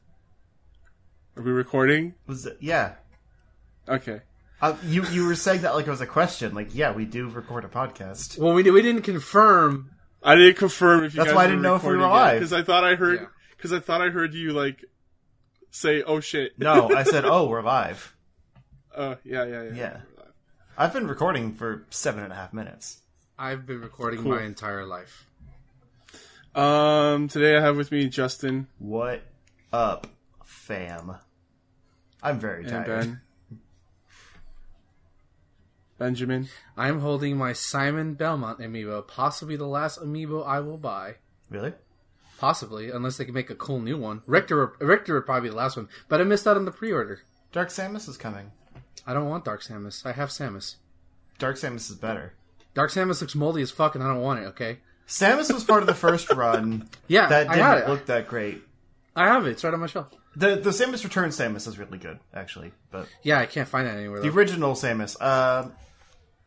Are 1.35 1.43
we 1.43 1.51
recording? 1.51 2.15
Was 2.27 2.45
it? 2.45 2.57
Yeah. 2.59 2.93
Okay. 3.87 4.21
Uh, 4.61 4.75
you 4.85 5.05
you 5.07 5.25
were 5.25 5.35
saying 5.35 5.61
that 5.61 5.75
like 5.75 5.87
it 5.87 5.89
was 5.89 6.01
a 6.01 6.07
question. 6.07 6.53
Like, 6.53 6.73
yeah, 6.73 6.93
we 6.93 7.05
do 7.05 7.27
record 7.29 7.65
a 7.65 7.67
podcast. 7.67 8.37
Well, 8.37 8.53
we 8.53 8.69
we 8.69 8.81
didn't 8.81 9.01
confirm. 9.01 9.91
I 10.21 10.35
didn't 10.35 10.57
confirm 10.57 11.03
if 11.03 11.13
you 11.15 11.21
That's 11.21 11.35
why 11.35 11.43
I 11.43 11.47
didn't 11.47 11.63
know 11.63 11.75
if 11.75 11.83
we 11.83 11.89
were 11.97 11.97
live. 12.07 12.35
because 12.39 12.53
I 12.53 12.63
thought 12.63 12.83
I 12.83 12.95
heard 12.95 13.19
Yeah. 13.21 13.25
because 13.57 13.73
I 13.73 13.79
thought 13.79 14.01
I 14.01 14.09
heard 14.09 14.33
you 14.33 14.53
like 14.53 14.85
say, 15.71 16.01
"Oh 16.03 16.19
shit." 16.21 16.57
No, 16.57 16.89
I 16.95 17.03
said, 17.03 17.25
oh, 17.25 17.47
we're 17.47 17.61
live. 17.61 18.15
Uh, 18.95 19.15
yeah, 19.25 19.43
yeah, 19.43 19.63
yeah. 19.63 19.71
Yeah. 19.73 19.97
I've 20.77 20.93
been 20.93 21.07
recording 21.07 21.53
for 21.53 21.85
seven 21.89 22.23
and 22.23 22.31
a 22.31 22.35
half 22.35 22.53
minutes. 22.53 23.01
I've 23.37 23.65
been 23.65 23.81
recording 23.81 24.21
Cool. 24.21 24.31
my 24.31 24.43
entire 24.43 24.85
life. 24.85 25.25
Um, 26.55 27.27
today 27.27 27.57
I 27.57 27.61
have 27.61 27.75
with 27.75 27.91
me 27.91 28.07
Justin 28.09 28.67
What 28.77 29.23
up, 29.71 30.05
fam? 30.45 31.15
I'm 32.21 32.39
very 32.39 32.63
and 32.63 32.71
tired. 32.71 32.85
Ben. 32.87 33.21
Benjamin. 35.97 36.47
I'm 36.77 36.99
holding 36.99 37.37
my 37.37 37.53
Simon 37.53 38.13
Belmont 38.13 38.59
amiibo, 38.59 39.07
possibly 39.07 39.55
the 39.55 39.65
last 39.67 39.99
amiibo 39.99 40.45
I 40.45 40.59
will 40.59 40.77
buy. 40.77 41.15
Really? 41.49 41.73
Possibly, 42.37 42.91
unless 42.91 43.17
they 43.17 43.25
can 43.25 43.33
make 43.33 43.49
a 43.49 43.55
cool 43.55 43.79
new 43.79 43.97
one. 43.97 44.21
Richter, 44.27 44.73
Richter 44.79 45.15
would 45.15 45.25
probably 45.25 45.49
be 45.49 45.51
the 45.51 45.55
last 45.55 45.75
one, 45.77 45.87
but 46.07 46.19
I 46.21 46.23
missed 46.23 46.45
out 46.47 46.57
on 46.57 46.65
the 46.65 46.71
pre-order. 46.71 47.21
Dark 47.51 47.69
Samus 47.69 48.07
is 48.09 48.17
coming. 48.17 48.51
I 49.07 49.13
don't 49.13 49.29
want 49.29 49.45
Dark 49.45 49.63
Samus. 49.63 50.05
I 50.05 50.11
have 50.11 50.29
Samus. 50.29 50.75
Dark 51.39 51.55
Samus 51.55 51.89
is 51.89 51.95
better. 51.95 52.33
Dark 52.73 52.91
Samus 52.91 53.21
looks 53.21 53.35
moldy 53.35 53.61
as 53.61 53.71
fuck, 53.71 53.95
and 53.95 54.03
I 54.03 54.07
don't 54.07 54.21
want 54.21 54.39
it. 54.41 54.45
Okay. 54.47 54.79
Samus 55.07 55.53
was 55.53 55.63
part 55.63 55.81
of 55.83 55.87
the 55.87 55.93
first 55.93 56.29
run 56.33 56.89
Yeah, 57.07 57.27
that 57.27 57.49
I 57.49 57.55
got 57.57 57.75
didn't 57.75 57.89
it. 57.89 57.91
look 57.93 58.05
that 58.07 58.27
great. 58.27 58.61
I 59.15 59.27
have 59.27 59.45
it. 59.45 59.51
It's 59.51 59.63
right 59.63 59.73
on 59.73 59.79
my 59.79 59.87
shelf. 59.87 60.09
The 60.35 60.55
the 60.55 60.71
Samus 60.71 61.03
Return 61.03 61.29
Samus 61.29 61.67
is 61.67 61.77
really 61.77 61.97
good, 61.99 62.19
actually. 62.33 62.71
But 62.89 63.07
Yeah, 63.21 63.39
I 63.39 63.45
can't 63.45 63.67
find 63.67 63.85
that 63.87 63.97
anywhere. 63.97 64.21
the 64.21 64.29
Though. 64.29 64.35
original 64.35 64.73
Samus, 64.73 65.21
um, 65.21 65.73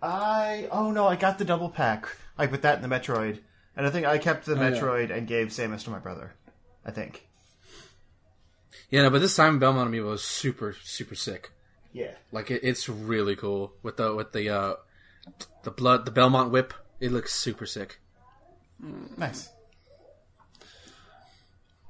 I 0.03 0.69
oh 0.73 0.91
no, 0.91 1.07
I 1.07 1.17
got 1.17 1.39
the 1.39 1.45
double 1.45 1.69
pack 1.69 2.09
I 2.39 2.47
put 2.47 2.63
that 2.63 2.83
in 2.83 2.89
the 2.89 2.95
Metroid, 2.95 3.39
and 3.77 3.87
I 3.87 3.91
think 3.91 4.07
I 4.07 4.19
kept 4.19 4.47
the 4.47 4.57
yeah. 4.57 4.71
Metroid 4.73 5.11
and 5.17 5.27
gave 5.29 5.49
Samus 5.49 5.85
to 5.85 5.91
my 5.91 5.99
brother. 6.01 6.35
I 6.85 6.91
think. 6.91 7.27
Yeah, 8.91 9.03
no, 9.03 9.11
but 9.11 9.21
this 9.21 9.35
Simon 9.35 9.59
Belmont 9.59 9.91
amiibo 9.91 10.15
is 10.15 10.23
super, 10.23 10.75
super 10.85 11.15
sick. 11.15 11.51
Yeah. 11.93 12.13
Like 12.31 12.51
it, 12.51 12.61
it's 12.63 12.89
really 12.89 13.37
cool 13.37 13.73
with 13.83 13.97
the 13.97 14.15
with 14.15 14.33
the 14.33 14.51
uh 14.51 14.75
the 15.63 15.71
blood, 15.71 16.05
the 16.05 16.11
Belmont 16.11 16.51
whip. 16.51 16.75
It 17.01 17.13
looks 17.13 17.35
super 17.35 17.67
sick. 17.67 18.01
Nice. 19.17 19.51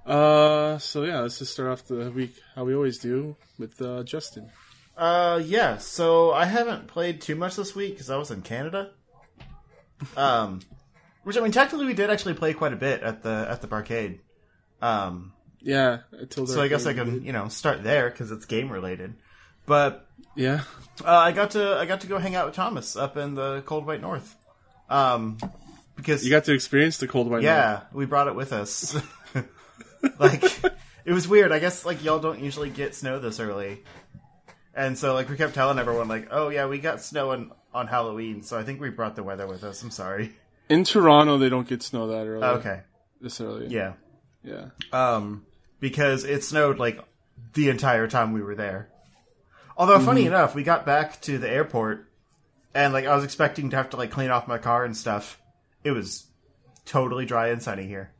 Uh, 0.05 0.78
so 0.78 1.02
yeah, 1.02 1.21
let's 1.21 1.38
just 1.38 1.52
start 1.52 1.69
off 1.69 1.85
the 1.87 2.11
week 2.11 2.35
how 2.55 2.64
we 2.64 2.75
always 2.75 2.99
do 2.99 3.37
with 3.59 3.81
uh, 3.83 4.02
Justin. 4.05 4.50
Uh, 4.97 5.40
yeah. 5.45 5.78
So 5.78 6.33
I 6.33 6.45
haven't 6.45 6.87
played 6.87 7.21
too 7.21 7.35
much 7.35 7.57
this 7.57 7.75
week 7.75 7.95
because 7.95 8.09
I 8.11 8.16
was 8.16 8.31
in 8.31 8.43
Canada. 8.43 8.93
Um, 10.16 10.61
which 11.25 11.37
I 11.37 11.40
mean, 11.40 11.52
technically 11.52 11.87
we 11.87 11.95
did 11.95 12.11
actually 12.11 12.35
play 12.35 12.55
quite 12.55 12.73
a 12.73 12.76
bit 12.76 13.02
at 13.02 13.23
the 13.23 13.47
at 13.50 13.62
the 13.62 13.69
barcade. 13.69 14.21
Um, 14.81 15.33
Yeah, 15.61 16.00
until 16.12 16.47
so 16.47 16.62
I 16.62 16.69
guess 16.69 16.87
I 16.87 16.95
can 16.95 17.25
you 17.25 17.33
know 17.33 17.49
start 17.49 17.83
there 17.83 18.09
because 18.09 18.31
it's 18.31 18.45
game 18.45 18.71
related. 18.71 19.14
But 19.66 20.06
Yeah, 20.35 20.62
uh, 21.04 21.11
I 21.11 21.32
got 21.32 21.52
to 21.52 21.76
I 21.76 21.87
got 21.87 22.02
to 22.02 22.06
go 22.06 22.18
hang 22.18 22.35
out 22.35 22.46
with 22.46 22.54
Thomas 22.54 22.96
up 22.96 23.16
in 23.16 23.35
the 23.35 23.62
cold 23.66 23.87
white 23.87 24.00
north. 24.00 24.35
Um, 24.88 25.38
because 25.96 26.25
you 26.25 26.30
got 26.30 26.44
to 26.44 26.52
experience 26.52 26.99
the 26.99 27.08
cold 27.08 27.26
white. 27.26 27.42
North. 27.42 27.44
yeah, 27.44 27.80
we 27.92 28.06
brought 28.06 28.28
it 28.28 28.35
with 28.35 28.52
us. 28.52 28.96
like 30.18 30.42
it 31.04 31.12
was 31.12 31.26
weird. 31.26 31.52
I 31.52 31.58
guess 31.58 31.85
like 31.85 32.04
y'all 32.04 32.18
don't 32.18 32.40
usually 32.40 32.70
get 32.70 32.94
snow 32.94 33.18
this 33.18 33.40
early, 33.40 33.82
and 34.75 34.96
so 34.96 35.14
like 35.14 35.28
we 35.28 35.37
kept 35.37 35.54
telling 35.54 35.78
everyone 35.78 36.08
like, 36.08 36.28
oh 36.30 36.49
yeah, 36.49 36.66
we 36.66 36.78
got 36.78 37.02
snow 37.02 37.30
on, 37.30 37.52
on 37.73 37.87
Halloween, 37.87 38.42
so 38.42 38.58
I 38.58 38.62
think 38.62 38.80
we 38.80 38.90
brought 38.90 39.16
the 39.16 39.23
weather 39.23 39.46
with 39.46 39.64
us. 39.64 39.82
I'm 39.82 39.90
sorry. 39.90 40.32
In 40.68 40.85
Toronto, 40.85 41.38
they 41.38 41.49
don't 41.49 41.68
get 41.68 41.82
snow 41.82 42.08
that 42.08 42.26
early. 42.26 42.44
Okay, 42.44 42.80
this 43.20 43.40
early. 43.40 43.68
yeah, 43.68 43.94
yeah. 44.42 44.66
um, 44.92 45.46
because 45.80 46.25
it 46.25 46.44
snowed 46.44 46.78
like 46.78 47.00
the 47.54 47.68
entire 47.68 48.06
time 48.06 48.32
we 48.32 48.42
were 48.42 48.54
there. 48.54 48.90
Although 49.76 49.99
funny 50.00 50.26
enough, 50.26 50.54
we 50.54 50.62
got 50.62 50.87
back 50.87 51.21
to 51.23 51.38
the 51.38 51.49
airport, 51.50 52.06
and 52.75 52.92
like 52.92 53.04
I 53.06 53.14
was 53.14 53.25
expecting 53.25 53.71
to 53.71 53.76
have 53.76 53.90
to 53.90 53.97
like 53.97 54.11
clean 54.11 54.30
off 54.30 54.49
my 54.49 54.59
car 54.59 54.85
and 54.85 54.97
stuff. 54.97 55.40
It 55.85 55.90
was 55.92 56.26
totally 56.85 57.26
dry 57.26 57.49
and 57.49 57.62
sunny 57.62 57.87
here. 57.87 58.11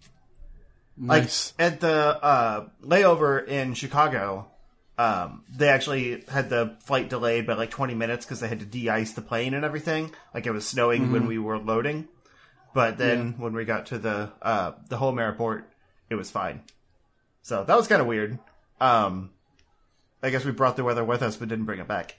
Like 0.99 1.25
Nice. 1.25 1.53
at 1.59 1.81
the 1.81 1.91
uh, 2.23 2.69
layover 2.83 3.47
in 3.47 3.75
Chicago, 3.75 4.49
Um, 4.99 5.45
they 5.55 5.69
actually 5.69 6.25
had 6.29 6.49
the 6.49 6.77
flight 6.85 7.11
delayed 7.11 7.47
by 7.47 7.53
like 7.53 7.71
20 7.71 7.95
minutes 7.95 8.25
because 8.25 8.41
they 8.41 8.49
had 8.49 8.61
to 8.61 8.65
de-ice 8.67 9.13
the 9.13 9.21
plane 9.21 9.53
and 9.53 9.63
everything. 9.63 10.11
Like 10.33 10.47
it 10.47 10.53
was 10.53 10.67
snowing 10.67 11.13
when 11.13 11.27
we 11.27 11.39
were 11.39 11.59
loading. 11.59 12.09
But 12.73 12.97
then 12.97 13.35
when 13.39 13.53
we 13.53 13.65
got 13.67 13.87
to 13.87 13.99
the 13.99 14.33
uh, 14.43 14.73
the 14.89 14.97
home 14.97 15.19
airport, 15.19 15.69
it 16.11 16.15
was 16.15 16.31
fine. 16.31 16.63
So 17.43 17.63
that 17.65 17.77
was 17.77 17.89
kind 17.89 18.01
of 18.01 18.07
weird. 18.07 18.39
Um, 18.81 19.31
I 20.27 20.31
guess 20.31 20.45
we 20.45 20.51
brought 20.51 20.75
the 20.75 20.83
weather 20.83 21.05
with 21.05 21.23
us, 21.23 21.37
but 21.37 21.49
didn't 21.49 21.67
bring 21.67 21.79
it 21.79 21.87
back. 21.87 22.17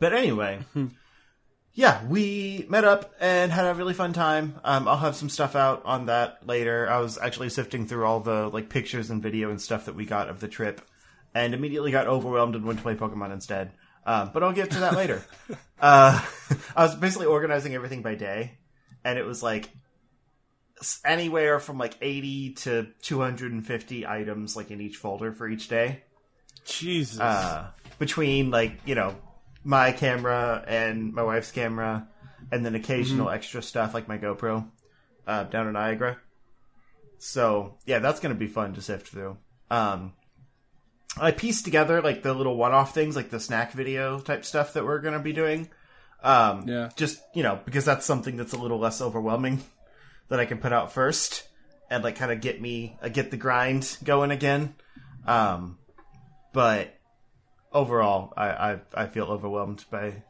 But 0.00 0.14
anyway, 0.14 0.60
yeah, 1.74 2.02
we 2.06 2.64
met 2.70 2.84
up 2.84 3.12
and 3.20 3.52
had 3.52 3.66
a 3.66 3.74
really 3.74 3.92
fun 3.92 4.14
time. 4.14 4.58
Um, 4.64 4.88
I'll 4.88 4.96
have 4.96 5.14
some 5.14 5.28
stuff 5.28 5.54
out 5.54 5.82
on 5.84 6.06
that 6.06 6.46
later. 6.46 6.88
I 6.88 7.00
was 7.00 7.18
actually 7.18 7.50
sifting 7.50 7.86
through 7.86 8.06
all 8.06 8.20
the 8.20 8.48
like 8.48 8.70
pictures 8.70 9.10
and 9.10 9.22
video 9.22 9.50
and 9.50 9.60
stuff 9.60 9.84
that 9.84 9.94
we 9.94 10.06
got 10.06 10.30
of 10.30 10.40
the 10.40 10.48
trip, 10.48 10.80
and 11.34 11.52
immediately 11.52 11.90
got 11.90 12.06
overwhelmed 12.06 12.54
and 12.54 12.64
went 12.64 12.78
to 12.78 12.82
play 12.82 12.94
Pokemon 12.94 13.34
instead. 13.34 13.72
Um, 14.06 14.30
but 14.32 14.42
I'll 14.42 14.52
get 14.52 14.70
to 14.70 14.80
that 14.80 14.94
later. 14.94 15.22
uh, 15.80 16.24
I 16.76 16.84
was 16.84 16.94
basically 16.94 17.26
organizing 17.26 17.74
everything 17.74 18.00
by 18.00 18.14
day, 18.14 18.56
and 19.04 19.18
it 19.18 19.26
was 19.26 19.42
like 19.42 19.68
anywhere 21.04 21.60
from 21.60 21.76
like 21.76 21.98
80 22.00 22.54
to 22.54 22.86
250 23.02 24.06
items 24.06 24.56
like 24.56 24.70
in 24.70 24.80
each 24.80 24.96
folder 24.96 25.32
for 25.32 25.46
each 25.46 25.68
day 25.68 26.03
Jesus. 26.64 27.20
uh, 27.20 27.66
between 27.98 28.50
like 28.50 28.80
you 28.86 28.94
know 28.94 29.16
my 29.62 29.92
camera 29.92 30.62
and 30.66 31.12
my 31.12 31.22
wife's 31.22 31.50
camera, 31.52 32.06
and 32.52 32.64
then 32.64 32.74
occasional 32.74 33.30
extra 33.30 33.62
stuff 33.62 33.94
like 33.94 34.08
my 34.08 34.18
GoPro 34.18 34.68
uh, 35.26 35.44
down 35.44 35.66
in 35.66 35.72
Niagara. 35.74 36.18
So 37.18 37.78
yeah, 37.86 37.98
that's 38.00 38.20
gonna 38.20 38.34
be 38.34 38.46
fun 38.46 38.74
to 38.74 38.82
sift 38.82 39.08
through. 39.08 39.38
Um, 39.70 40.12
I 41.18 41.30
pieced 41.30 41.64
together 41.64 42.02
like 42.02 42.22
the 42.22 42.34
little 42.34 42.56
one-off 42.56 42.92
things, 42.92 43.16
like 43.16 43.30
the 43.30 43.40
snack 43.40 43.72
video 43.72 44.18
type 44.20 44.44
stuff 44.44 44.72
that 44.74 44.84
we're 44.84 45.00
gonna 45.00 45.20
be 45.20 45.32
doing. 45.32 45.68
Um, 46.22 46.66
Yeah. 46.68 46.88
just 46.96 47.20
you 47.34 47.42
know 47.42 47.60
because 47.64 47.84
that's 47.84 48.04
something 48.06 48.36
that's 48.36 48.52
a 48.52 48.58
little 48.58 48.78
less 48.78 49.00
overwhelming 49.00 49.62
that 50.28 50.40
I 50.40 50.46
can 50.46 50.58
put 50.58 50.72
out 50.72 50.92
first 50.92 51.46
and 51.90 52.02
like 52.02 52.16
kind 52.16 52.32
of 52.32 52.40
get 52.40 52.60
me 52.60 52.96
uh, 53.02 53.08
get 53.08 53.30
the 53.30 53.36
grind 53.36 53.96
going 54.04 54.30
again. 54.30 54.74
Um, 55.26 55.78
but 56.54 56.98
overall, 57.70 58.32
I, 58.36 58.48
I 58.48 58.80
I 58.94 59.06
feel 59.06 59.26
overwhelmed 59.26 59.84
by 59.90 60.22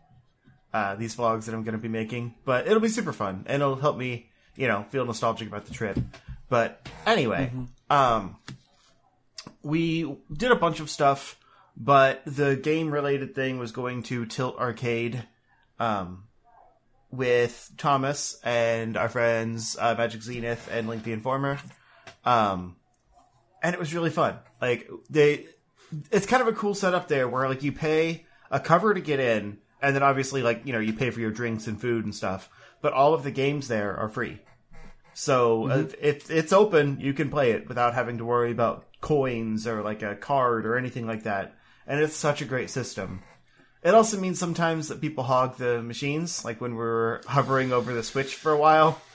uh, 0.73 0.97
these 0.97 1.14
vlogs 1.14 1.45
that 1.45 1.54
I'm 1.54 1.62
going 1.62 1.76
to 1.76 1.83
be 1.83 1.88
making. 1.88 2.35
But 2.45 2.66
it'll 2.66 2.81
be 2.81 2.88
super 2.88 3.12
fun, 3.12 3.45
and 3.47 3.62
it'll 3.62 3.76
help 3.76 3.97
me, 3.97 4.31
you 4.57 4.66
know, 4.66 4.85
feel 4.88 5.04
nostalgic 5.04 5.47
about 5.47 5.66
the 5.66 5.73
trip. 5.73 5.99
But 6.49 6.88
anyway, 7.07 7.52
um, 7.88 8.37
we 9.62 10.16
did 10.33 10.50
a 10.50 10.57
bunch 10.57 10.81
of 10.81 10.90
stuff, 10.90 11.38
but 11.76 12.23
the 12.26 12.57
game 12.57 12.90
related 12.90 13.37
thing 13.37 13.59
was 13.59 13.71
going 13.71 14.02
to 14.04 14.26
Tilt 14.26 14.59
Arcade, 14.59 15.23
um, 15.78 16.25
with 17.11 17.71
Thomas 17.76 18.40
and 18.43 18.97
our 18.97 19.09
friends 19.09 19.76
uh, 19.78 19.95
Magic 19.97 20.23
Zenith 20.23 20.69
and 20.73 20.88
Link 20.88 21.04
the 21.04 21.12
Informer. 21.12 21.59
Um, 22.25 22.76
and 23.62 23.75
it 23.75 23.78
was 23.78 23.95
really 23.95 24.11
fun. 24.11 24.38
Like 24.61 24.88
they, 25.09 25.47
it's 26.11 26.26
kind 26.26 26.43
of 26.43 26.49
a 26.49 26.53
cool 26.53 26.75
setup 26.75 27.09
there 27.09 27.29
where 27.29 27.49
like 27.49 27.62
you 27.62 27.73
pay 27.73 28.26
a 28.50 28.61
cover 28.61 28.95
to 28.95 29.00
get 29.00 29.21
in, 29.21 29.59
and 29.81 29.95
then 29.95 30.03
obviously 30.03 30.43
like 30.43 30.62
you 30.64 30.73
know 30.73 30.81
you 30.81 30.93
pay 30.93 31.11
for 31.11 31.21
your 31.21 31.31
drinks 31.31 31.67
and 31.67 31.81
food 31.81 32.05
and 32.05 32.14
stuff. 32.14 32.49
But 32.81 32.93
all 32.93 33.14
of 33.14 33.25
the 33.25 33.31
games 33.31 33.69
there 33.69 33.97
are 33.97 34.09
free. 34.09 34.41
So 35.14 35.71
if, 35.71 35.95
if 36.03 36.31
it's 36.31 36.53
open, 36.53 37.00
you 37.00 37.14
can 37.14 37.31
play 37.31 37.53
it 37.53 37.69
without 37.69 37.95
having 37.95 38.19
to 38.19 38.25
worry 38.25 38.50
about 38.50 38.85
coins 39.00 39.67
or 39.67 39.81
like 39.83 40.03
a 40.03 40.17
card 40.17 40.67
or 40.67 40.76
anything 40.76 41.07
like 41.07 41.23
that. 41.23 41.55
And 41.87 42.00
it's 42.00 42.17
such 42.17 42.43
a 42.43 42.47
great 42.47 42.69
system. 42.69 43.23
It 43.83 43.95
also 43.95 44.19
means 44.19 44.38
sometimes 44.38 44.88
that 44.88 45.00
people 45.00 45.25
hog 45.25 45.57
the 45.57 45.83
machines, 45.83 46.45
like 46.45 46.61
when 46.61 46.75
we're 46.75 47.23
hovering 47.26 47.71
over 47.73 47.93
the 47.95 48.03
Switch 48.03 48.35
for 48.35 48.53
a 48.53 48.59
while. 48.59 49.00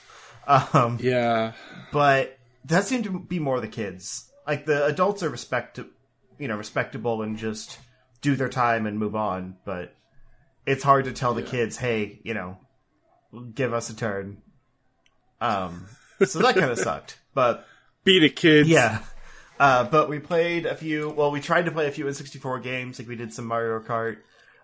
Um, 0.73 0.97
yeah. 0.99 1.51
but 1.91 2.39
that 2.65 2.85
seemed 2.85 3.03
to 3.03 3.19
be 3.19 3.37
more 3.37 3.61
the 3.61 3.67
kids. 3.67 4.31
Like 4.47 4.65
the 4.65 4.83
adults 4.83 5.21
are 5.21 5.29
respect, 5.29 5.79
you 6.39 6.47
know, 6.47 6.57
respectable 6.57 7.21
and 7.21 7.37
just 7.37 7.77
do 8.21 8.35
their 8.35 8.49
time 8.49 8.85
and 8.87 8.97
move 8.97 9.15
on. 9.15 9.57
But 9.65 9.95
it's 10.65 10.83
hard 10.83 11.05
to 11.05 11.11
tell 11.11 11.33
the 11.33 11.43
kids, 11.43 11.77
hey, 11.77 12.19
you 12.23 12.33
know, 12.33 12.57
give 13.53 13.73
us 13.73 13.89
a 13.89 13.95
turn. 13.95 14.41
Um, 15.41 15.85
so 16.25 16.39
that 16.39 16.55
kind 16.55 16.71
of 16.71 16.79
sucked. 16.79 17.19
But 17.33 17.65
Beat 18.03 18.23
it, 18.23 18.35
kids. 18.35 18.67
yeah. 18.67 18.99
Uh, 19.59 19.83
but 19.83 20.09
we 20.09 20.19
played 20.19 20.65
a 20.65 20.75
few. 20.75 21.09
Well, 21.09 21.31
we 21.31 21.41
tried 21.41 21.65
to 21.65 21.71
play 21.71 21.87
a 21.87 21.91
few 21.91 22.05
N64 22.05 22.63
games. 22.63 22.97
Like 22.97 23.07
we 23.09 23.15
did 23.17 23.33
some 23.33 23.45
Mario 23.45 23.81
Kart, 23.81 24.17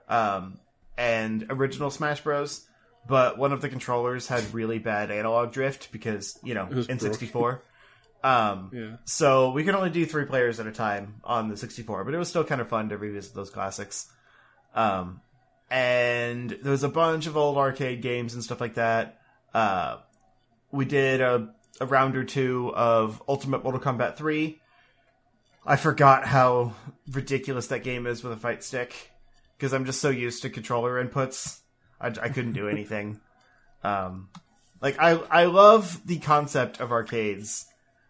um, 0.08 0.60
and 0.98 1.46
original 1.50 1.90
Smash 1.92 2.22
Bros. 2.22 2.66
But 3.08 3.38
one 3.38 3.52
of 3.52 3.62
the 3.62 3.70
controllers 3.70 4.28
had 4.28 4.54
really 4.54 4.80
bad 4.80 5.12
analog 5.12 5.52
drift 5.52 5.92
because 5.92 6.40
you 6.44 6.54
know 6.54 6.66
was 6.66 6.88
N64. 6.88 7.60
Um, 8.26 8.72
Yeah. 8.74 8.98
so 9.06 9.52
we 9.52 9.64
could 9.64 9.76
only 9.76 9.90
do 9.92 10.06
three 10.06 10.26
players 10.26 10.60
at 10.60 10.66
a 10.68 10.72
time 10.72 11.22
on 11.24 11.48
the 11.50 11.58
64, 11.58 12.04
but 12.04 12.14
it 12.14 12.18
was 12.18 12.28
still 12.30 12.44
kind 12.44 12.60
of 12.62 12.68
fun 12.68 12.90
to 12.90 12.98
revisit 12.98 13.36
those 13.36 13.50
classics. 13.52 14.12
Um, 14.74 15.22
and 15.70 16.50
there 16.62 16.72
was 16.72 16.84
a 16.84 16.90
bunch 16.90 17.28
of 17.28 17.38
old 17.38 17.58
arcade 17.58 18.02
games 18.02 18.34
and 18.34 18.44
stuff 18.44 18.60
like 18.62 18.76
that. 18.76 19.20
Uh, 19.54 19.98
we 20.72 20.86
did 20.86 21.22
a, 21.22 21.54
a 21.80 21.86
round 21.86 22.16
or 22.18 22.24
two 22.24 22.74
of 22.76 23.22
Ultimate 23.28 23.64
Mortal 23.64 23.82
Kombat 23.82 24.18
3. 24.18 24.60
I 25.66 25.76
forgot 25.76 26.26
how 26.28 26.74
ridiculous 27.12 27.68
that 27.68 27.84
game 27.84 28.06
is 28.08 28.24
with 28.24 28.34
a 28.34 28.38
fight 28.38 28.64
stick 28.64 29.12
because 29.58 29.74
I'm 29.74 29.86
just 29.86 30.02
so 30.02 30.10
used 30.10 30.42
to 30.44 30.50
controller 30.50 31.04
inputs. 31.04 31.60
I, 32.00 32.08
I 32.08 32.30
couldn't 32.30 32.54
do 32.54 32.68
anything. 32.70 33.20
Um, 33.84 34.30
like 34.82 34.98
I 35.00 35.12
I 35.12 35.46
love 35.46 36.02
the 36.08 36.18
concept 36.18 36.80
of 36.80 36.92
arcades, 36.92 37.68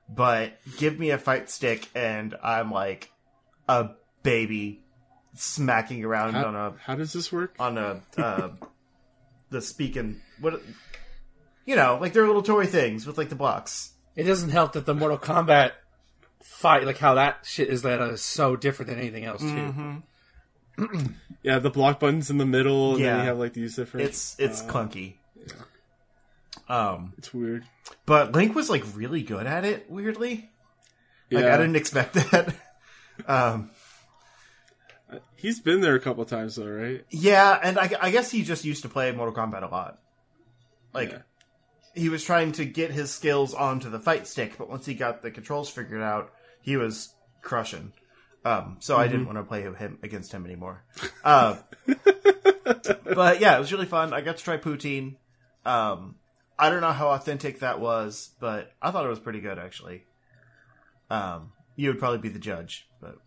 but 0.09 0.53
give 0.77 0.99
me 0.99 1.09
a 1.11 1.17
fight 1.17 1.49
stick 1.49 1.89
and 1.95 2.35
I'm 2.43 2.71
like 2.71 3.11
a 3.67 3.89
baby 4.23 4.83
smacking 5.33 6.03
around 6.05 6.33
How, 6.33 6.45
on 6.45 6.55
a 6.55 6.73
how 6.83 6.95
does 6.95 7.11
this 7.13 7.31
work? 7.31 7.55
on 7.59 7.77
a 7.77 8.01
uh, 8.17 8.49
the 9.49 9.61
speaking 9.61 10.21
what 10.39 10.61
you 11.65 11.75
know 11.75 11.97
like 11.99 12.13
they're 12.13 12.25
little 12.27 12.41
toy 12.43 12.65
things 12.65 13.05
with 13.05 13.17
like 13.17 13.29
the 13.29 13.35
blocks. 13.35 13.91
It 14.15 14.23
doesn't 14.23 14.49
help 14.51 14.73
that 14.73 14.85
the 14.85 14.93
Mortal 14.93 15.17
Kombat 15.17 15.71
fight, 16.41 16.85
like 16.85 16.97
how 16.99 17.15
that 17.15 17.39
shit 17.43 17.67
is 17.67 17.83
laid 17.83 17.99
out, 17.99 18.11
is 18.11 18.21
so 18.21 18.55
different 18.55 18.89
than 18.91 18.99
anything 18.99 19.25
else 19.25 19.41
too. 19.41 20.03
Yeah, 21.43 21.59
the 21.59 21.69
block 21.69 21.99
buttons 21.99 22.29
in 22.31 22.37
the 22.39 22.45
middle, 22.45 22.95
and 22.95 23.03
then 23.03 23.15
Yeah. 23.17 23.21
you 23.21 23.27
have 23.27 23.37
like 23.37 23.53
these 23.53 23.75
different. 23.75 24.07
It's 24.07 24.35
it's 24.39 24.61
clunky. 24.63 25.15
Um, 26.67 27.13
it's 27.17 27.33
weird. 27.33 27.63
but 28.05 28.31
Link 28.33 28.55
was 28.55 28.69
like 28.69 28.83
really 28.95 29.21
good 29.23 29.45
at 29.45 29.65
it. 29.65 29.89
Weirdly, 29.89 30.49
Yeah, 31.29 31.39
like 31.41 31.51
I 31.51 31.57
didn't 31.57 31.75
expect 31.75 32.13
that. 32.31 32.55
um, 33.27 33.69
he's 35.35 35.59
been 35.59 35.81
there 35.81 35.95
a 35.95 35.99
couple 35.99 36.25
times 36.25 36.55
though, 36.55 36.67
right? 36.67 37.05
yeah, 37.09 37.59
and 37.61 37.77
I, 37.77 37.91
I 38.01 38.11
guess 38.11 38.31
he 38.31 38.43
just 38.43 38.65
used 38.65 38.81
to 38.83 38.89
play 38.89 39.11
Mortal 39.11 39.35
Kombat 39.35 39.63
a 39.63 39.67
lot. 39.67 39.99
Like 40.93 41.11
Yeah. 41.11 41.19
he 41.93 42.09
was 42.09 42.23
trying 42.23 42.51
to 42.53 42.65
get 42.65 42.91
his 42.91 43.11
skills 43.11 43.53
onto 43.53 43.89
the 43.89 43.99
fight 43.99 44.27
stick, 44.27 44.57
but 44.57 44.69
once 44.69 44.85
he 44.85 44.93
got 44.95 45.21
the 45.21 45.31
controls 45.31 45.69
figured 45.69 46.01
out, 46.01 46.31
he 46.61 46.77
was 46.77 47.13
crushing. 47.41 47.93
Um, 48.43 48.77
so 48.79 48.95
I 48.95 49.07
didn't 49.07 49.25
want 49.25 49.39
to 49.39 49.43
play 49.43 49.63
him 49.63 49.97
against 50.03 50.31
him 50.31 50.45
anymore. 50.45 50.83
Uh, 51.23 51.57
but 53.03 53.39
yeah, 53.41 53.55
it 53.55 53.59
was 53.59 53.71
really 53.73 53.87
fun. 53.87 54.13
I 54.13 54.21
got 54.21 54.37
to 54.37 54.43
try 54.43 54.57
poutine. 54.57 55.15
Um, 55.65 56.15
I 56.57 56.69
don't 56.69 56.81
know 56.81 56.91
how 56.91 57.09
authentic 57.09 57.59
that 57.59 57.79
was, 57.79 58.31
but 58.39 58.71
I 58.81 58.91
thought 58.91 59.05
it 59.05 59.09
was 59.09 59.19
pretty 59.19 59.41
good 59.41 59.59
actually. 59.59 60.03
Um, 61.09 61.51
you 61.75 61.89
would 61.89 61.99
probably 61.99 62.19
be 62.19 62.29
the 62.29 62.39
judge, 62.39 62.87
but 63.01 63.17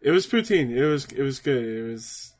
It 0.00 0.10
was 0.10 0.26
poutine. 0.26 0.70
It 0.70 0.86
was 0.86 1.06
it 1.06 1.22
was 1.22 1.38
good. 1.40 1.64
It 1.64 1.90
was 1.90 2.32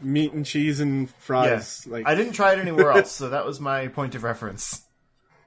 meat 0.00 0.32
and 0.32 0.44
cheese 0.44 0.80
and 0.80 1.08
fries. 1.10 1.86
Like 1.86 2.06
I 2.06 2.14
didn't 2.14 2.32
try 2.32 2.52
it 2.52 2.58
anywhere 2.58 2.90
else, 2.96 3.12
so 3.12 3.28
that 3.30 3.44
was 3.46 3.60
my 3.60 3.88
point 3.88 4.14
of 4.14 4.22
reference. 4.24 4.82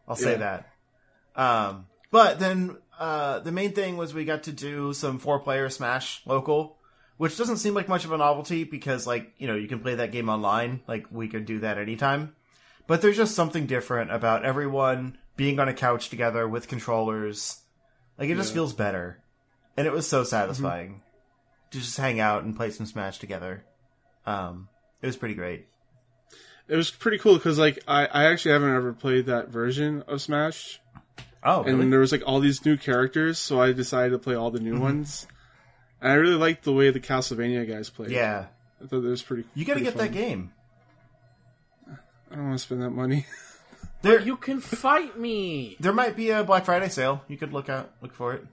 I'll 0.07 0.15
say 0.15 0.31
Yeah. 0.33 0.61
that. 1.35 1.41
Um, 1.41 1.87
but 2.11 2.39
then 2.39 2.77
uh, 2.97 3.39
the 3.39 3.51
main 3.51 3.73
thing 3.73 3.97
was 3.97 4.13
we 4.13 4.23
got 4.23 4.43
to 4.43 4.53
do 4.53 4.93
some 4.93 5.19
four-player 5.19 5.69
Smash 5.69 6.21
local, 6.25 6.77
which 7.17 7.37
doesn't 7.37 7.57
seem 7.57 7.73
like 7.73 7.87
much 7.87 8.05
of 8.05 8.11
a 8.11 8.17
novelty 8.17 8.63
because, 8.63 9.05
like, 9.07 9.33
you 9.37 9.47
know, 9.47 9.55
you 9.55 9.67
can 9.67 9.79
play 9.79 9.95
that 9.95 10.11
game 10.11 10.29
online. 10.29 10.81
Like, 10.87 11.05
we 11.11 11.27
could 11.27 11.45
do 11.45 11.59
that 11.59 11.77
anytime. 11.77 12.35
But 12.87 13.01
there's 13.01 13.17
just 13.17 13.35
something 13.35 13.65
different 13.65 14.11
about 14.11 14.45
everyone 14.45 15.17
being 15.37 15.59
on 15.59 15.67
a 15.67 15.73
couch 15.73 16.09
together 16.09 16.47
with 16.47 16.67
controllers. 16.67 17.61
Like, 18.17 18.29
it 18.29 18.35
just 18.35 18.53
feels 18.53 18.73
better, 18.73 19.21
and 19.75 19.85
it 19.87 19.93
was 19.93 20.07
so 20.07 20.23
satisfying 20.23 21.01
to 21.71 21.79
just 21.79 21.97
hang 21.97 22.19
out 22.19 22.43
and 22.43 22.55
play 22.55 22.69
some 22.71 22.85
Smash 22.85 23.17
together. 23.17 23.65
Um, 24.25 24.69
it 25.01 25.07
was 25.07 25.17
pretty 25.17 25.35
great. 25.35 25.67
it 26.67 26.75
was 26.75 26.89
pretty 26.91 27.17
cool 27.19 27.35
because 27.35 27.59
like 27.59 27.79
I 27.87 28.05
I 28.07 28.25
actually 28.25 28.53
haven't 28.53 28.73
ever 28.75 28.93
played 28.93 29.25
that 29.27 29.49
version 29.49 30.03
of 30.07 30.21
Smash. 30.21 30.79
Oh, 31.43 31.63
really? 31.63 31.79
and 31.83 31.91
there 31.91 31.99
was 31.99 32.11
like 32.11 32.23
all 32.25 32.39
these 32.39 32.65
new 32.65 32.77
characters, 32.77 33.37
so 33.37 33.59
I 33.61 33.71
decided 33.73 34.11
to 34.11 34.19
play 34.19 34.33
all 34.35 34.49
the 34.51 34.59
new 34.59 34.73
Mm-hmm. 34.73 34.81
ones. 34.81 35.27
And 36.05 36.11
I 36.13 36.15
really 36.17 36.35
liked 36.35 36.63
the 36.65 36.71
way 36.71 36.91
the 36.91 36.99
Castlevania 36.99 37.67
guys 37.67 37.89
played. 37.89 38.11
yeah. 38.11 38.45
I 38.79 38.85
thought 38.85 39.01
that 39.01 39.09
was 39.09 39.23
pretty. 39.23 39.45
You 39.55 39.65
got 39.65 39.73
to 39.73 39.79
pretty 39.79 39.97
get 39.97 39.97
that 39.97 40.11
game. 40.11 40.51
I 41.89 42.35
don't 42.35 42.45
want 42.49 42.59
to 42.59 42.63
spend 42.63 42.81
that 42.83 42.91
money. 42.91 43.25
There, 44.01 44.21
You 44.21 44.35
can 44.37 44.59
fight 44.59 45.17
me. 45.17 45.77
there 45.79 45.93
might 45.93 46.15
be 46.15 46.29
a 46.29 46.43
Black 46.43 46.65
Friday 46.65 46.89
sale. 46.89 47.23
You 47.27 47.37
could 47.37 47.53
look 47.53 47.69
out, 47.69 47.89
look 48.03 48.13
for 48.13 48.33
it. 48.33 48.45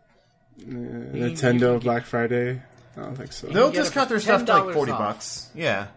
Uh, 0.62 0.64
Nintendo 0.64 1.78
Black 1.78 2.06
Friday. 2.06 2.62
I 2.96 3.00
don't 3.02 3.16
think 3.16 3.34
so. 3.34 3.48
They'll 3.48 3.68
get 3.70 3.80
it 3.80 3.82
discount 3.82 4.08
their 4.08 4.18
stuff 4.20 4.46
to 4.46 4.64
like 4.64 4.72
forty 4.74 4.92
off. 4.92 4.98
bucks. 4.98 5.50
Yeah, 5.54 5.88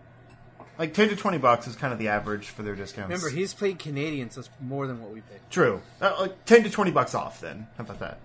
like 0.78 0.94
ten 0.94 1.08
to 1.08 1.16
twenty 1.16 1.38
bucks 1.38 1.68
is 1.68 1.78
kind 1.78 1.94
of 1.94 2.00
the 2.00 2.10
average 2.10 2.50
for 2.50 2.64
their 2.64 2.76
discounts. 2.76 3.08
Remember, 3.10 3.30
he's 3.30 3.54
paid 3.54 3.80
Canadian, 3.80 4.30
so 4.30 4.42
it's 4.42 4.50
more 4.60 4.88
than 4.88 5.02
what 5.02 5.12
we 5.12 5.22
paid. 5.22 5.40
True. 5.50 5.82
Uh, 6.02 6.16
like 6.20 6.44
ten 6.44 6.64
to 6.64 6.70
twenty 6.70 6.92
bucks 6.92 7.16
off. 7.16 7.40
Then 7.40 7.68
how 7.78 7.86
about 7.86 8.00
that? 8.00 8.20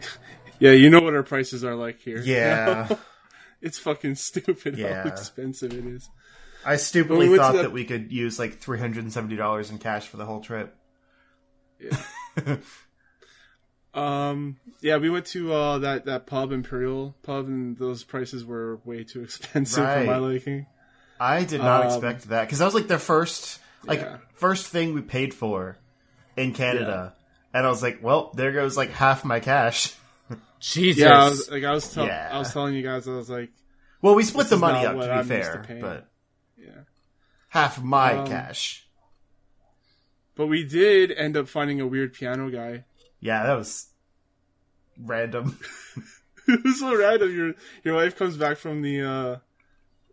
Yeah, 0.60 0.72
you 0.72 0.90
know 0.90 1.00
what 1.00 1.14
our 1.14 1.22
prices 1.22 1.64
are 1.64 1.74
like 1.74 2.00
here. 2.00 2.20
Yeah, 2.20 2.88
it's 3.62 3.78
fucking 3.78 4.14
stupid 4.16 4.76
Yeah. 4.76 5.02
how 5.02 5.08
expensive 5.08 5.72
it 5.72 5.84
is. 5.86 6.08
I 6.64 6.76
stupidly 6.76 7.28
we 7.28 7.36
thought 7.38 7.54
that- 7.54 7.62
that 7.62 7.72
we 7.72 7.84
could 7.84 8.10
use 8.12 8.38
like 8.38 8.58
three 8.58 8.78
hundred 8.78 9.04
and 9.04 9.12
seventy 9.12 9.36
dollars 9.36 9.70
in 9.70 9.78
cash 9.78 10.06
for 10.08 10.16
the 10.16 10.24
whole 10.26 10.40
trip. 10.40 10.76
Yeah. 11.80 12.56
Um, 13.94 14.58
yeah, 14.80 14.98
we 14.98 15.10
went 15.10 15.26
to 15.26 15.52
uh, 15.52 15.78
that 15.78 16.04
that 16.04 16.26
pub, 16.26 16.52
Imperial 16.52 17.16
pub, 17.22 17.46
and 17.46 17.76
those 17.78 18.04
prices 18.04 18.44
were 18.44 18.76
way 18.84 19.02
too 19.02 19.22
expensive 19.22 19.84
for 19.84 20.04
my 20.04 20.18
liking. 20.18 20.66
I 21.18 21.42
did 21.44 21.60
not 21.60 21.82
Um, 21.82 21.88
expect 21.88 22.28
that 22.28 22.42
because 22.42 22.58
that 22.60 22.66
was 22.66 22.74
like 22.74 22.86
the 22.86 22.98
first, 22.98 23.58
like 23.84 24.00
Yeah. 24.00 24.18
first 24.34 24.66
thing 24.68 24.94
we 24.94 25.00
paid 25.00 25.34
for 25.34 25.78
in 26.36 26.52
Canada, 26.52 27.14
and 27.52 27.66
I 27.66 27.70
was 27.70 27.82
like, 27.82 28.00
well, 28.02 28.30
there 28.36 28.52
goes 28.52 28.76
like 28.76 28.90
half 28.90 29.24
my 29.24 29.40
cash. 29.40 29.94
Jesus. 30.60 31.00
Yeah, 31.02 31.22
I 31.24 31.28
was, 31.28 31.50
like 31.50 31.64
I 31.64 31.72
was, 31.72 31.92
tell- 31.92 32.06
Yeah. 32.06 32.28
I 32.32 32.38
was 32.38 32.52
telling 32.52 32.74
you 32.74 32.82
guys, 32.82 33.06
I 33.08 33.12
was 33.12 33.30
like, 33.30 33.50
Well, 34.02 34.14
we 34.14 34.22
split 34.24 34.48
the 34.48 34.56
money 34.56 34.84
up 34.86 34.94
to 34.94 35.00
be 35.00 35.10
I'm 35.10 35.28
to 35.28 35.28
fair, 35.28 35.64
paying. 35.66 35.80
but 35.80 36.08
yeah. 36.56 36.70
half 37.48 37.82
my 37.82 38.14
Um, 38.18 38.26
cash. 38.26 38.86
But 40.34 40.46
we 40.46 40.64
did 40.64 41.10
end 41.12 41.36
up 41.36 41.48
finding 41.48 41.80
a 41.80 41.86
weird 41.86 42.12
piano 42.12 42.48
guy. 42.50 42.84
Yeah, 43.20 43.44
that 43.44 43.54
was 43.56 43.88
random. 45.00 45.58
it 46.48 46.62
was 46.64 46.78
so 46.80 46.96
random. 46.96 47.34
Your 47.34 47.54
your 47.84 47.94
wife 47.94 48.16
comes 48.16 48.36
back 48.36 48.56
from 48.56 48.82
the 48.82 49.02
uh 49.02 49.36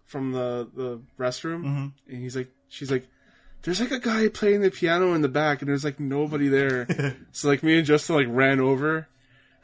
from 0.06 0.32
the 0.32 0.68
the 0.76 1.02
restroom, 1.20 1.64
Mm-hmm. 1.64 1.88
and 2.14 2.22
he's 2.24 2.36
like, 2.36 2.50
she's 2.70 2.90
like, 2.92 3.08
"There's 3.62 3.80
like 3.80 3.92
a 3.92 4.00
guy 4.00 4.28
playing 4.30 4.62
the 4.62 4.72
piano 4.72 5.14
in 5.14 5.22
the 5.22 5.30
back, 5.30 5.62
and 5.62 5.70
there's 5.70 5.84
like 5.84 6.00
nobody 6.00 6.48
there." 6.48 7.16
so 7.32 7.48
like 7.48 7.62
me 7.64 7.78
and 7.78 7.86
Justin 7.86 8.16
like 8.16 8.28
ran 8.30 8.60
over. 8.60 9.08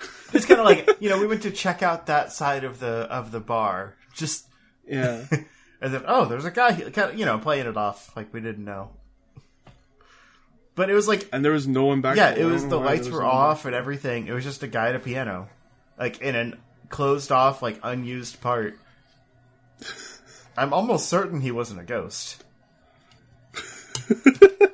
it's 0.34 0.46
kind 0.46 0.60
of 0.60 0.66
like 0.66 0.90
you 1.00 1.10
know 1.10 1.20
we 1.20 1.28
went 1.28 1.44
to 1.44 1.52
check 1.52 1.84
out 1.84 2.08
that 2.08 2.32
side 2.32 2.64
of 2.64 2.80
the 2.80 3.08
of 3.10 3.32
the 3.32 3.40
bar, 3.40 3.96
just 4.14 4.48
Yeah, 4.88 5.26
as 5.82 5.94
if 5.94 6.04
oh, 6.08 6.26
there's 6.26 6.46
a 6.46 6.52
guy 6.52 6.74
kind 6.74 7.12
of 7.12 7.20
you 7.20 7.26
know 7.26 7.38
playing 7.38 7.68
it 7.68 7.78
off 7.78 8.16
like 8.16 8.34
we 8.34 8.42
didn't 8.42 8.66
know. 8.66 8.92
But 10.76 10.90
it 10.90 10.94
was 10.94 11.08
like 11.08 11.28
and 11.34 11.44
there 11.44 11.52
was 11.52 11.68
no 11.68 11.86
one 11.86 12.02
back. 12.02 12.16
yeah, 12.16 12.34
it 12.34 12.46
was 12.46 12.68
the 12.68 12.78
lights 12.78 13.10
were 13.10 13.22
no 13.22 13.28
off 13.28 13.66
and 13.66 13.76
everything. 13.76 14.28
It 14.28 14.34
was 14.34 14.44
just 14.44 14.64
a 14.64 14.68
guy 14.68 14.90
at 14.90 14.96
a 14.96 15.00
piano, 15.00 15.50
like 16.00 16.22
in 16.22 16.36
an 16.36 16.58
closed 16.90 17.32
off 17.32 17.62
like 17.62 17.80
unused 17.84 18.42
part. 18.42 18.78
I'm 20.58 20.74
almost 20.74 21.10
certain 21.10 21.42
he 21.42 21.52
wasn't 21.52 21.82
a 21.82 21.84
ghost. 21.84 22.44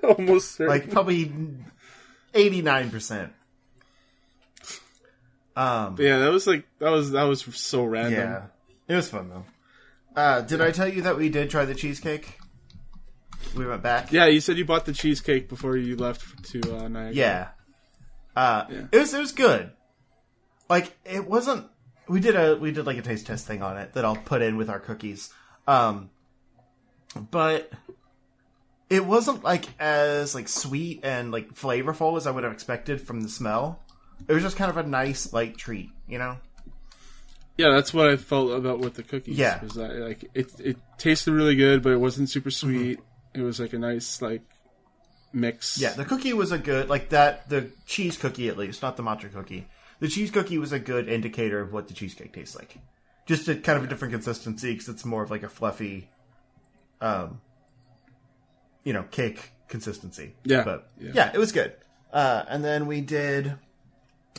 Almost 0.03 0.55
certain. 0.55 0.69
Like 0.69 0.91
probably 0.91 1.31
eighty 2.33 2.61
nine 2.61 2.89
percent. 2.89 3.33
Um. 5.57 5.95
But 5.95 6.03
yeah, 6.05 6.19
that 6.19 6.31
was 6.31 6.45
like 6.47 6.65
that 6.79 6.89
was 6.91 7.11
that 7.11 7.23
was 7.23 7.41
so 7.41 7.83
random. 7.83 8.13
Yeah, 8.13 8.43
it 8.87 8.95
was 8.95 9.09
fun 9.09 9.29
though. 9.29 9.45
Uh, 10.15 10.41
did 10.41 10.61
I 10.61 10.71
tell 10.71 10.87
you 10.87 11.01
that 11.03 11.17
we 11.17 11.29
did 11.29 11.49
try 11.49 11.65
the 11.65 11.75
cheesecake? 11.75 12.37
We 13.55 13.65
went 13.65 13.81
back. 13.83 14.11
Yeah, 14.11 14.25
you 14.27 14.39
said 14.39 14.57
you 14.57 14.65
bought 14.65 14.85
the 14.85 14.93
cheesecake 14.93 15.47
before 15.49 15.77
you 15.77 15.95
left 15.95 16.43
to 16.51 16.59
uh, 16.77 16.87
Niagara. 16.87 17.13
Yeah. 17.13 17.47
Uh, 18.35 18.65
Yeah. 18.69 18.81
it 18.91 18.97
was 18.97 19.13
it 19.13 19.19
was 19.19 19.31
good. 19.31 19.71
Like 20.69 20.95
it 21.05 21.27
wasn't. 21.27 21.67
We 22.07 22.19
did 22.19 22.35
a 22.35 22.55
we 22.55 22.71
did 22.71 22.85
like 22.85 22.97
a 22.97 23.01
taste 23.01 23.25
test 23.27 23.47
thing 23.47 23.61
on 23.61 23.77
it 23.77 23.93
that 23.93 24.05
I'll 24.05 24.15
put 24.15 24.41
in 24.41 24.57
with 24.57 24.69
our 24.69 24.79
cookies. 24.79 25.33
Um, 25.67 26.09
but 27.31 27.71
it 28.89 29.05
wasn't 29.05 29.43
like 29.43 29.65
as 29.79 30.35
like 30.35 30.47
sweet 30.47 31.01
and 31.03 31.31
like 31.31 31.53
flavorful 31.55 32.15
as 32.17 32.27
I 32.27 32.31
would 32.31 32.43
have 32.43 32.53
expected 32.53 33.01
from 33.01 33.21
the 33.21 33.29
smell. 33.29 33.81
It 34.27 34.33
was 34.33 34.43
just 34.43 34.57
kind 34.57 34.69
of 34.69 34.77
a 34.77 34.83
nice 34.83 35.31
light 35.33 35.57
treat, 35.57 35.89
you 36.07 36.17
know. 36.17 36.37
Yeah, 37.57 37.71
that's 37.71 37.93
what 37.93 38.07
I 38.09 38.17
felt 38.17 38.51
about 38.51 38.79
with 38.79 38.95
the 38.95 39.03
cookies. 39.03 39.37
Yeah. 39.37 39.61
was 39.63 39.73
that 39.75 39.95
like 39.95 40.29
it 40.33 40.51
it 40.59 40.77
tasted 40.97 41.31
really 41.33 41.55
good, 41.55 41.81
but 41.81 41.91
it 41.91 41.97
wasn't 41.99 42.29
super 42.29 42.49
Mm-hmm. 42.49 42.67
sweet. 42.67 42.99
It 43.33 43.41
was 43.41 43.59
like 43.59 43.73
a 43.73 43.79
nice 43.79 44.21
like 44.21 44.41
mix. 45.33 45.79
Yeah, 45.79 45.93
the 45.93 46.05
cookie 46.05 46.33
was 46.33 46.51
a 46.51 46.57
good 46.57 46.89
like 46.89 47.09
that. 47.09 47.49
The 47.49 47.69
cheese 47.85 48.17
cookie, 48.17 48.47
at 48.49 48.57
least, 48.57 48.81
not 48.81 48.95
the 48.97 49.03
matcha 49.03 49.31
cookie. 49.33 49.67
The 49.99 50.07
cheese 50.07 50.29
cookie 50.29 50.57
was 50.59 50.71
a 50.71 50.79
good 50.79 51.09
indicator 51.09 51.59
of 51.59 51.73
what 51.73 51.87
the 51.87 51.93
cheesecake 51.95 52.31
tastes 52.33 52.55
like. 52.55 52.77
Just 53.25 53.47
a 53.47 53.55
kind 53.55 53.77
of 53.77 53.83
a 53.83 53.87
different 53.87 54.13
consistency 54.13 54.73
because 54.73 54.89
it's 54.89 55.03
more 55.03 55.23
of 55.23 55.31
like 55.31 55.41
a 55.43 55.49
fluffy, 55.49 56.09
um, 57.01 57.41
you 58.83 58.93
know, 58.93 59.03
cake 59.03 59.51
consistency. 59.67 60.35
Yeah, 60.43 60.63
but 60.63 60.89
yeah. 60.99 61.11
yeah, 61.13 61.31
it 61.33 61.37
was 61.39 61.51
good. 61.51 61.73
Uh, 62.13 62.43
and 62.47 62.63
then 62.63 62.85
we 62.85 63.01
did 63.01 63.55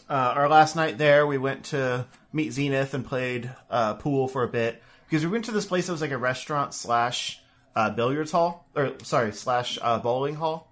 uh, 0.09 0.33
our 0.37 0.49
last 0.49 0.77
night 0.77 0.99
there. 0.99 1.27
We 1.27 1.39
went 1.39 1.65
to 1.67 2.07
meet 2.33 2.53
Zenith 2.53 2.95
and 2.95 3.05
played 3.05 3.51
uh, 3.71 3.95
pool 3.95 4.29
for 4.29 4.43
a 4.43 4.49
bit 4.49 4.83
because 5.09 5.25
we 5.25 5.31
went 5.31 5.47
to 5.47 5.53
this 5.53 5.67
place 5.67 5.87
that 5.87 5.93
was 5.93 6.01
like 6.01 6.11
a 6.11 6.19
restaurant 6.19 6.75
slash 6.75 7.41
uh, 7.75 7.91
billiards 7.91 8.33
hall, 8.33 8.67
or 8.75 8.93
sorry, 9.03 9.33
slash 9.33 9.79
uh, 9.81 9.99
bowling 9.99 10.35
hall 10.35 10.71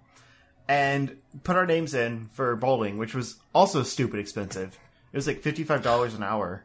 and 0.67 1.17
put 1.43 1.55
our 1.55 1.65
names 1.65 1.93
in 1.93 2.27
for 2.33 2.55
bowling, 2.55 2.97
which 2.97 3.13
was 3.13 3.37
also 3.53 3.83
stupid 3.83 4.19
expensive. 4.19 4.77
It 5.13 5.15
was 5.17 5.27
like 5.27 5.41
fifty 5.41 5.63
five 5.63 5.83
dollars 5.83 6.13
an 6.13 6.23
hour. 6.23 6.63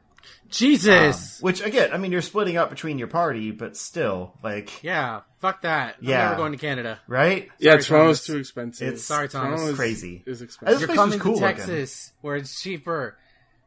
Jesus. 0.48 1.40
Which 1.40 1.62
again, 1.62 1.92
I 1.92 1.98
mean, 1.98 2.12
you're 2.12 2.22
splitting 2.22 2.56
up 2.56 2.70
between 2.70 2.98
your 2.98 3.08
party, 3.08 3.50
but 3.50 3.76
still, 3.76 4.34
like, 4.42 4.82
yeah, 4.82 5.20
fuck 5.42 5.60
that. 5.62 5.96
I'm 6.00 6.08
Yeah. 6.08 6.24
never 6.24 6.36
going 6.36 6.52
to 6.52 6.58
Canada. 6.58 6.98
right? 7.06 7.50
yeah. 7.58 7.72
Sorry, 7.72 7.82
Toronto's 7.82 8.18
Thomas. 8.18 8.26
too 8.26 8.36
expensive. 8.38 8.88
It's- 8.88 9.02
Sorry, 9.02 9.28
Thomas. 9.28 9.48
Toronto 9.60 9.72
is, 9.72 9.76
Crazy. 9.76 10.22
Is 10.24 10.38
This 10.40 10.46
expensive. 10.46 10.80
You're 10.80 10.86
place 10.88 10.96
coming 10.98 11.18
cool 11.18 11.34
to 11.34 11.40
looking. 11.42 11.56
Texas, 11.58 12.12
where 12.22 12.36
it's 12.36 12.62
cheaper. 12.62 13.18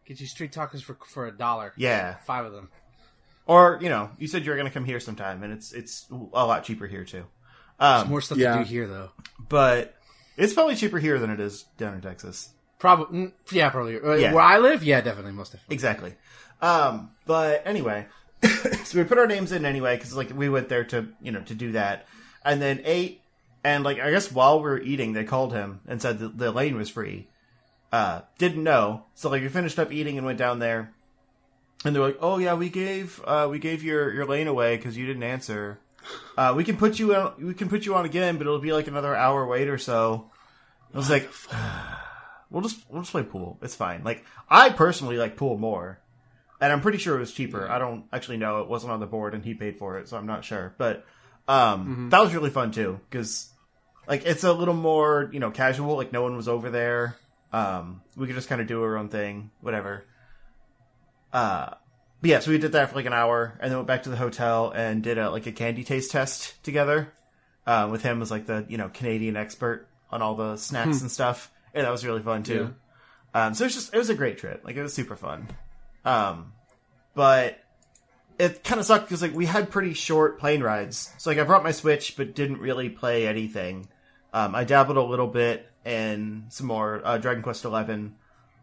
Get 0.08 0.20
you 0.20 0.26
street 0.28 0.52
tacos 0.52 0.82
for 0.82 0.98
for 1.08 1.28
a 1.28 1.32
dollar. 1.32 1.74
Yeah. 1.78 2.16
five 2.26 2.46
of 2.46 2.54
them. 2.54 2.70
Or 3.46 3.78
you 3.82 3.90
know, 3.90 4.10
you 4.18 4.28
said 4.28 4.44
you 4.44 4.50
were 4.52 4.58
going 4.58 4.68
to 4.68 4.74
come 4.74 4.86
here 4.86 5.00
sometime, 5.00 5.44
and 5.44 5.54
it's 5.54 5.72
it's 5.72 6.08
a 6.12 6.16
lot 6.46 6.64
cheaper 6.64 6.88
here 6.88 7.04
too. 7.04 7.26
Um, 7.80 8.10
More 8.10 8.22
stuff 8.22 8.38
Yeah. 8.40 8.58
to 8.58 8.64
do 8.64 8.70
here, 8.70 8.88
though. 8.88 9.12
but 9.50 9.94
it's 10.38 10.54
probably 10.54 10.76
cheaper 10.76 10.98
here 10.98 11.20
than 11.20 11.30
it 11.30 11.40
is 11.40 11.64
down 11.78 11.94
in 11.94 12.02
Texas. 12.02 12.50
Probably, 12.80 13.34
yeah, 13.52 13.70
probably. 13.70 14.00
Uh, 14.00 14.14
Yeah. 14.14 14.34
Where 14.34 14.44
I 14.44 14.58
live, 14.60 14.84
yeah, 14.84 15.02
definitely, 15.02 15.32
most 15.34 15.52
definitely. 15.54 15.74
Exactly. 15.76 16.14
Um, 16.62 17.12
but 17.26 17.62
anyway, 17.66 18.06
so 18.84 18.98
we 18.98 19.04
put 19.04 19.18
our 19.18 19.28
names 19.28 19.52
in 19.52 19.66
anyway 19.66 19.96
because 19.96 20.16
like 20.16 20.36
we 20.36 20.50
went 20.50 20.70
there 20.70 20.84
to 20.86 21.08
you 21.22 21.32
know 21.32 21.42
to 21.42 21.56
do 21.56 21.72
that, 21.74 22.08
and 22.44 22.62
then 22.62 22.82
ate, 22.84 23.22
and 23.64 23.84
like 23.84 24.00
I 24.00 24.12
guess 24.12 24.32
while 24.32 24.58
we 24.58 24.64
were 24.64 24.82
eating, 24.82 25.14
they 25.14 25.24
called 25.24 25.54
him 25.54 25.82
and 25.88 26.02
said 26.02 26.20
that 26.20 26.38
the 26.38 26.52
lane 26.52 26.76
was 26.76 26.90
free. 26.90 27.28
Uh, 27.92 28.22
didn't 28.38 28.64
know, 28.64 29.06
so 29.14 29.30
like 29.30 29.42
we 29.42 29.50
finished 29.50 29.80
up 29.80 29.92
eating 29.92 30.18
and 30.18 30.26
went 30.26 30.38
down 30.38 30.60
there, 30.60 30.94
and 31.84 31.96
they're 31.96 32.04
like, 32.04 32.18
"Oh 32.20 32.38
yeah, 32.38 32.54
we 32.56 32.70
gave 32.70 33.22
uh 33.26 33.48
we 33.50 33.60
gave 33.60 33.84
your 33.84 34.14
your 34.14 34.26
lane 34.26 34.48
away 34.48 34.76
because 34.76 34.98
you 34.98 35.06
didn't 35.06 35.24
answer. 35.24 35.80
Uh, 36.38 36.54
we 36.56 36.64
can 36.64 36.78
put 36.78 37.00
you 37.00 37.16
on 37.16 37.34
we 37.40 37.54
can 37.54 37.70
put 37.70 37.86
you 37.86 37.96
on 37.96 38.06
again, 38.06 38.38
but 38.38 38.46
it'll 38.46 38.60
be 38.60 38.74
like 38.74 38.88
another 38.88 39.16
hour 39.16 39.46
wait 39.46 39.68
or 39.68 39.78
so." 39.78 40.30
I 40.94 40.98
was 40.98 41.10
like, 41.10 41.30
"We'll 42.50 42.62
just 42.62 42.84
we'll 42.90 43.02
just 43.02 43.12
play 43.12 43.24
pool. 43.24 43.58
It's 43.62 43.76
fine." 43.76 44.04
Like 44.04 44.26
I 44.50 44.70
personally 44.70 45.18
like 45.18 45.38
pool 45.38 45.58
more 45.58 46.00
and 46.62 46.72
I'm 46.72 46.82
pretty 46.82 46.98
sure 46.98 47.16
it 47.16 47.20
was 47.20 47.32
cheaper. 47.32 47.70
I 47.70 47.80
don't 47.80 48.06
actually 48.14 48.38
know; 48.38 48.62
it 48.62 48.68
wasn't 48.68 48.92
on 48.94 49.00
the 49.00 49.06
board, 49.06 49.34
and 49.34 49.44
he 49.44 49.54
paid 49.54 49.78
for 49.78 49.98
it, 49.98 50.08
so 50.08 50.18
I'm 50.18 50.28
not 50.28 50.44
sure. 50.46 50.74
But 50.78 51.06
um, 51.48 52.10
that 52.12 52.22
was 52.22 52.34
really 52.34 52.50
fun 52.50 52.72
too, 52.72 53.00
because 53.10 53.50
like 54.08 54.26
it's 54.26 54.44
a 54.44 54.54
little 54.54 54.74
more 54.74 55.30
you 55.34 55.40
know 55.40 55.52
casual. 55.52 55.96
Like 55.96 56.12
no 56.12 56.24
one 56.24 56.36
was 56.36 56.48
over 56.48 56.70
there. 56.70 57.18
Um, 57.52 58.02
we 58.16 58.28
could 58.28 58.36
just 58.36 58.50
kind 58.50 58.62
of 58.62 58.68
do 58.68 58.84
our 58.84 58.98
own 58.98 59.10
thing, 59.10 59.52
whatever. 59.62 60.06
Uh, 61.32 61.72
but 62.22 62.30
yeah, 62.30 62.40
so 62.40 62.52
we 62.52 62.58
did 62.58 62.72
that 62.74 62.90
for 62.90 62.96
like 62.96 63.06
an 63.06 63.14
hour, 63.14 63.58
and 63.60 63.70
then 63.72 63.78
went 63.78 63.88
back 63.88 64.04
to 64.04 64.10
the 64.10 64.16
hotel 64.16 64.72
and 64.76 65.04
did 65.04 65.18
a 65.18 65.30
like 65.30 65.46
a 65.48 65.52
candy 65.52 65.84
taste 65.84 66.12
test 66.12 66.62
together. 66.64 67.12
Um, 67.68 67.90
with 67.90 68.04
him 68.04 68.22
as 68.22 68.30
like 68.30 68.46
the 68.46 68.66
you 68.70 68.78
know 68.78 68.90
Canadian 68.94 69.36
expert 69.36 69.88
on 70.12 70.22
all 70.22 70.36
the 70.36 70.56
snacks 70.58 71.02
and 71.02 71.12
stuff, 71.12 71.52
and 71.74 71.86
that 71.86 71.90
was 71.92 72.06
really 72.06 72.22
fun 72.22 72.44
too. 72.44 72.76
Um, 73.34 73.54
so 73.56 73.64
it 73.64 73.68
was 73.68 73.74
just 73.74 73.94
it 73.94 73.98
was 73.98 74.10
a 74.10 74.16
great 74.16 74.38
trip. 74.38 74.62
Like 74.64 74.76
it 74.76 74.84
was 74.84 74.94
super 74.94 75.16
fun. 75.16 75.48
Um, 76.06 76.54
but 77.14 77.60
it 78.38 78.64
kind 78.64 78.80
of 78.80 78.86
sucked 78.86 79.06
because 79.06 79.22
like 79.22 79.34
we 79.34 79.46
had 79.46 79.70
pretty 79.72 79.94
short 79.94 80.40
plane 80.40 80.62
rides. 80.62 81.12
So 81.18 81.30
like 81.30 81.40
I 81.40 81.44
brought 81.44 81.64
my 81.64 81.72
Switch, 81.72 82.16
but 82.18 82.36
didn't 82.36 82.60
really 82.60 82.90
play 82.90 83.28
anything. 83.28 83.88
Um, 84.34 84.54
I 84.54 84.64
dabbled 84.66 84.98
a 84.98 85.02
little 85.04 85.28
bit 85.28 85.70
in 85.86 86.46
some 86.50 86.68
more 86.68 87.02
uh, 87.06 87.18
Dragon 87.18 87.42
Quest 87.44 87.64
XI, 87.64 88.12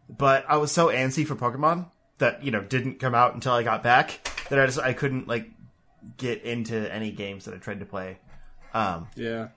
but 0.08 0.44
I 0.48 0.56
was 0.58 0.70
so 0.72 0.88
antsy 0.88 1.26
for 1.26 1.34
Pokemon 1.34 1.86
that 2.18 2.44
you 2.44 2.50
know 2.50 2.60
didn't 2.62 3.00
come 3.00 3.14
out 3.14 3.34
until 3.34 3.52
I 3.54 3.62
got 3.62 3.82
back 3.82 4.30
that 4.50 4.58
I 4.60 4.66
just 4.66 4.78
I 4.78 4.92
couldn't 4.92 5.26
like 5.28 5.50
get 6.18 6.42
into 6.42 6.92
any 6.92 7.10
games 7.10 7.46
that 7.46 7.54
I 7.54 7.58
tried 7.58 7.80
to 7.80 7.86
play. 7.86 8.18
Um, 8.74 9.08
Yeah. 9.16 9.48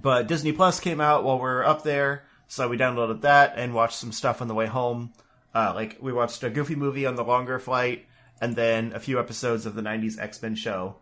but 0.00 0.26
Disney 0.28 0.52
Plus 0.52 0.78
came 0.80 1.00
out 1.00 1.24
while 1.24 1.38
we 1.38 1.44
are 1.44 1.64
up 1.64 1.82
there, 1.82 2.24
so 2.48 2.68
we 2.68 2.76
downloaded 2.76 3.22
that 3.22 3.54
and 3.56 3.74
watched 3.74 3.96
some 3.96 4.12
stuff 4.12 4.40
on 4.40 4.48
the 4.48 4.54
way 4.54 4.66
home. 4.66 5.12
Uh, 5.56 5.72
like 5.74 5.96
we 6.02 6.12
watched 6.12 6.42
a 6.44 6.50
Goofy 6.50 6.74
movie 6.74 7.06
on 7.06 7.14
the 7.16 7.24
longer 7.24 7.58
flight, 7.58 8.04
and 8.42 8.54
then 8.54 8.92
a 8.92 9.00
few 9.00 9.18
episodes 9.18 9.64
of 9.64 9.74
the 9.74 9.80
'90s 9.80 10.18
X 10.20 10.42
Men 10.42 10.54
show 10.54 10.96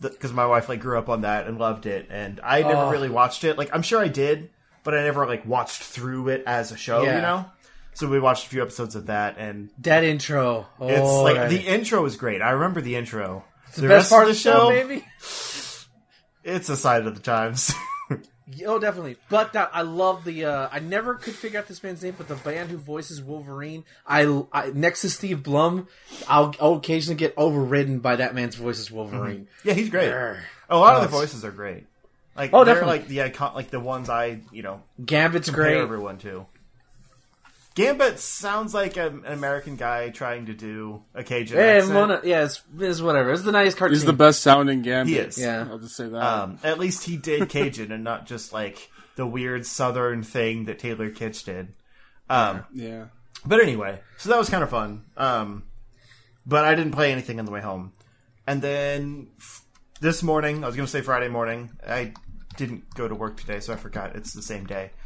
because 0.00 0.32
my 0.32 0.46
wife 0.46 0.68
like 0.68 0.80
grew 0.80 0.98
up 0.98 1.08
on 1.08 1.20
that 1.20 1.46
and 1.46 1.58
loved 1.58 1.86
it, 1.86 2.08
and 2.10 2.40
I 2.42 2.62
never 2.62 2.74
Oh. 2.86 2.90
really 2.90 3.08
watched 3.08 3.44
it. 3.44 3.56
Like 3.56 3.70
I'm 3.72 3.82
sure 3.82 4.00
I 4.02 4.08
did, 4.08 4.50
but 4.82 4.94
I 4.96 5.04
never 5.04 5.26
like 5.26 5.46
watched 5.46 5.82
through 5.82 6.28
it 6.30 6.42
as 6.44 6.72
a 6.72 6.76
show. 6.76 7.02
Yeah. 7.02 7.16
You 7.16 7.22
know. 7.22 7.44
So 7.94 8.08
we 8.08 8.18
watched 8.18 8.46
a 8.46 8.48
few 8.48 8.62
episodes 8.62 8.96
of 8.96 9.06
that, 9.06 9.36
and 9.38 9.70
That 9.78 10.02
intro. 10.02 10.66
Oh, 10.80 10.88
it's 10.88 11.38
like 11.38 11.48
the 11.50 11.60
intro 11.64 12.04
is 12.04 12.16
great. 12.16 12.42
I 12.42 12.50
remember 12.50 12.80
the 12.80 12.96
intro. 12.96 13.44
the, 13.76 13.86
best 13.86 14.10
part 14.10 14.24
of 14.24 14.28
the 14.30 14.34
show, 14.34 14.70
baby. 14.70 15.04
it's 16.44 16.68
a 16.68 16.76
sign 16.76 17.06
of 17.06 17.14
the 17.14 17.20
times. 17.20 17.72
Oh, 18.66 18.78
definitely. 18.78 19.16
But 19.28 19.52
that, 19.52 19.70
I 19.72 19.82
love 19.82 20.24
the. 20.24 20.44
Uh, 20.46 20.68
I 20.72 20.78
never 20.80 21.14
could 21.14 21.34
figure 21.34 21.58
out 21.58 21.68
this 21.68 21.82
man's 21.82 22.02
name, 22.02 22.14
but 22.16 22.28
the 22.28 22.34
band 22.36 22.70
who 22.70 22.76
voices 22.78 23.22
Wolverine, 23.22 23.84
I, 24.06 24.42
I 24.52 24.70
next 24.74 25.02
to 25.02 25.10
Steve 25.10 25.42
Blum, 25.42 25.88
I'll, 26.28 26.54
I'll 26.60 26.74
occasionally 26.74 27.16
get 27.16 27.34
overridden 27.36 28.00
by 28.00 28.16
that 28.16 28.34
man's 28.34 28.54
voice 28.56 28.78
as 28.80 28.90
Wolverine. 28.90 29.48
yeah, 29.64 29.74
he's 29.74 29.90
great. 29.90 30.10
A 30.10 30.76
lot 30.76 30.96
of 30.96 31.02
the 31.02 31.08
voices 31.08 31.44
are 31.44 31.50
great. 31.50 31.86
Like 32.36 32.50
Oh, 32.54 32.64
they're 32.64 32.74
definitely. 32.76 32.98
like 33.00 33.08
the 33.08 33.22
icon, 33.22 33.54
like 33.54 33.70
the 33.70 33.80
ones 33.80 34.08
I 34.08 34.40
you 34.52 34.62
know 34.62 34.82
Gambit's 35.04 35.50
great. 35.50 35.76
everyone 35.76 36.18
to. 36.18 36.46
Gambit 37.84 38.18
sounds 38.18 38.74
like 38.74 38.96
a, 38.96 39.08
an 39.08 39.24
American 39.26 39.76
guy 39.76 40.10
trying 40.10 40.46
to 40.46 40.54
do 40.54 41.02
a 41.14 41.22
Cajun 41.24 41.56
Yeah, 41.58 41.64
accent. 41.64 41.92
Mona, 41.94 42.20
yeah, 42.24 42.44
it's, 42.44 42.62
it's 42.78 43.00
whatever. 43.00 43.32
It's 43.32 43.42
the 43.42 43.52
nice 43.52 43.74
cartoon. 43.74 43.94
He's 43.94 44.04
the 44.04 44.12
best 44.12 44.42
sounding 44.42 44.82
Gambit. 44.82 45.14
He 45.14 45.18
is. 45.18 45.38
Yeah. 45.38 45.66
I'll 45.70 45.78
just 45.78 45.96
say 45.96 46.08
that. 46.08 46.22
Um, 46.22 46.58
at 46.62 46.78
least 46.78 47.04
he 47.04 47.16
did 47.16 47.48
Cajun 47.48 47.92
and 47.92 48.04
not 48.04 48.26
just 48.26 48.52
like 48.52 48.90
the 49.16 49.26
weird 49.26 49.66
Southern 49.66 50.22
thing 50.22 50.64
that 50.66 50.78
Taylor 50.78 51.10
Kitsch 51.10 51.44
did. 51.44 51.74
Um, 52.28 52.64
yeah. 52.72 53.06
But 53.44 53.60
anyway, 53.60 54.00
so 54.18 54.28
that 54.28 54.38
was 54.38 54.48
kind 54.50 54.62
of 54.62 54.70
fun. 54.70 55.04
Um, 55.16 55.64
but 56.46 56.64
I 56.64 56.74
didn't 56.74 56.92
play 56.92 57.12
anything 57.12 57.38
on 57.38 57.44
the 57.44 57.52
way 57.52 57.60
home. 57.60 57.92
And 58.46 58.60
then 58.62 59.28
f- 59.38 59.64
this 60.00 60.22
morning, 60.22 60.64
I 60.64 60.66
was 60.66 60.76
going 60.76 60.86
to 60.86 60.90
say 60.90 61.00
Friday 61.02 61.28
morning. 61.28 61.70
I 61.86 62.12
didn't 62.56 62.92
go 62.94 63.06
to 63.08 63.14
work 63.14 63.38
today, 63.38 63.60
so 63.60 63.72
I 63.72 63.76
forgot 63.76 64.16
it's 64.16 64.32
the 64.32 64.42
same 64.42 64.66
day. 64.66 64.90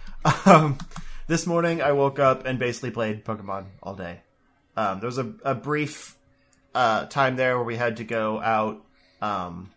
Um, 0.46 0.78
this 1.26 1.46
morning, 1.46 1.82
I 1.82 1.92
woke 1.92 2.18
up 2.18 2.46
and 2.46 2.58
basically 2.58 2.90
played 2.90 3.24
Pokemon 3.24 3.66
all 3.82 3.94
day. 3.94 4.20
Um, 4.76 5.00
there 5.00 5.06
was 5.06 5.18
a, 5.18 5.32
a 5.44 5.54
brief 5.54 6.16
uh, 6.74 7.06
time 7.06 7.36
there 7.36 7.56
where 7.56 7.64
we 7.64 7.76
had 7.76 7.98
to 7.98 8.04
go 8.04 8.40
out. 8.40 8.84
Um, 9.22 9.70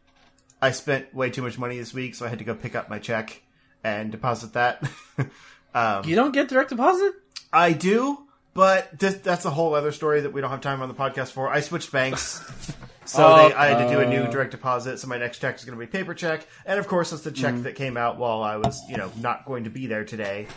I 0.61 0.71
spent 0.71 1.13
way 1.13 1.29
too 1.29 1.41
much 1.41 1.57
money 1.57 1.77
this 1.77 1.93
week, 1.93 2.15
so 2.15 2.25
I 2.25 2.29
had 2.29 2.39
to 2.39 2.45
go 2.45 2.55
pick 2.55 2.75
up 2.75 2.89
my 2.89 2.99
check 2.99 3.41
and 3.83 4.11
deposit 4.11 4.53
that. 4.53 4.83
um, 5.73 6.03
You 6.05 6.15
don't 6.15 6.31
get 6.31 6.49
direct 6.49 6.69
deposit? 6.69 7.13
I 7.53 7.73
do, 7.73 8.17
but 8.53 8.97
this, 8.97 9.15
that's 9.15 9.45
a 9.45 9.51
whole 9.51 9.75
other 9.75 9.91
story 9.91 10.21
that 10.21 10.33
we 10.33 10.41
don't 10.41 10.49
have 10.49 10.61
time 10.61 10.81
on 10.81 10.89
the 10.89 10.95
podcast 10.95 11.31
for. 11.31 11.47
I 11.49 11.61
switched 11.61 11.91
banks, 11.91 12.73
so 13.07 13.25
Oh, 13.25 13.49
they, 13.49 13.55
I 13.55 13.67
had 13.67 13.87
to 13.87 13.89
do 13.93 13.99
a 14.01 14.05
new 14.05 14.23
uh. 14.23 14.31
direct 14.31 14.51
deposit. 14.51 14.99
So 14.99 15.07
my 15.07 15.17
next 15.17 15.39
check 15.39 15.55
is 15.55 15.65
going 15.65 15.77
to 15.77 15.85
be 15.85 15.89
paper 15.89 16.13
check, 16.13 16.45
and 16.65 16.79
of 16.79 16.87
course, 16.87 17.13
it's 17.13 17.23
the 17.23 17.31
check 17.31 17.55
that 17.63 17.75
came 17.75 17.97
out 17.97 18.17
while 18.17 18.43
I 18.43 18.57
was, 18.57 18.81
you 18.89 18.97
know, 18.97 19.11
not 19.19 19.45
going 19.45 19.63
to 19.63 19.69
be 19.69 19.87
there 19.87 20.03
today. 20.05 20.47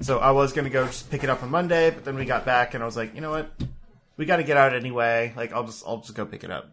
So 0.00 0.18
I 0.18 0.30
was 0.30 0.52
going 0.52 0.64
to 0.64 0.70
go 0.70 0.86
just 0.86 1.10
pick 1.10 1.24
it 1.24 1.30
up 1.30 1.42
on 1.42 1.50
Monday, 1.50 1.90
but 1.90 2.04
then 2.04 2.14
we 2.16 2.24
got 2.24 2.44
back, 2.44 2.74
and 2.74 2.82
I 2.82 2.86
was 2.86 2.96
like, 2.96 3.14
you 3.14 3.20
know 3.20 3.30
what, 3.30 3.50
we 4.16 4.24
got 4.24 4.36
to 4.36 4.44
get 4.44 4.56
out 4.56 4.74
anyway. 4.74 5.32
Like 5.36 5.52
I'll 5.52 5.64
just 5.64 5.84
I'll 5.86 5.98
just 5.98 6.14
go 6.14 6.24
pick 6.24 6.44
it 6.44 6.50
up. 6.50 6.70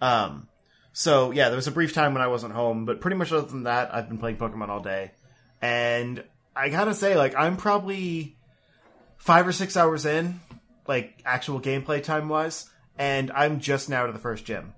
Um, 0.00 0.48
so 0.92 1.30
yeah, 1.30 1.48
there 1.48 1.56
was 1.56 1.66
a 1.66 1.72
brief 1.72 1.92
time 1.92 2.12
when 2.14 2.22
I 2.22 2.28
wasn't 2.28 2.52
home, 2.54 2.84
but 2.84 3.00
pretty 3.00 3.16
much 3.16 3.32
other 3.32 3.46
than 3.46 3.64
that, 3.64 3.94
I've 3.94 4.08
been 4.08 4.18
playing 4.18 4.36
Pokemon 4.36 4.68
all 4.68 4.80
day, 4.80 5.12
and 5.60 6.22
I 6.54 6.68
gotta 6.68 6.94
say, 6.94 7.16
like 7.16 7.34
I'm 7.36 7.56
probably 7.56 8.36
five 9.16 9.46
or 9.46 9.52
six 9.52 9.76
hours 9.76 10.06
in, 10.06 10.40
like 10.86 11.20
actual 11.24 11.60
gameplay 11.60 12.02
time 12.02 12.28
wise, 12.28 12.70
and 12.98 13.30
I'm 13.32 13.60
just 13.60 13.90
now 13.90 14.06
to 14.06 14.12
the 14.12 14.18
first 14.18 14.44
gym. 14.44 14.72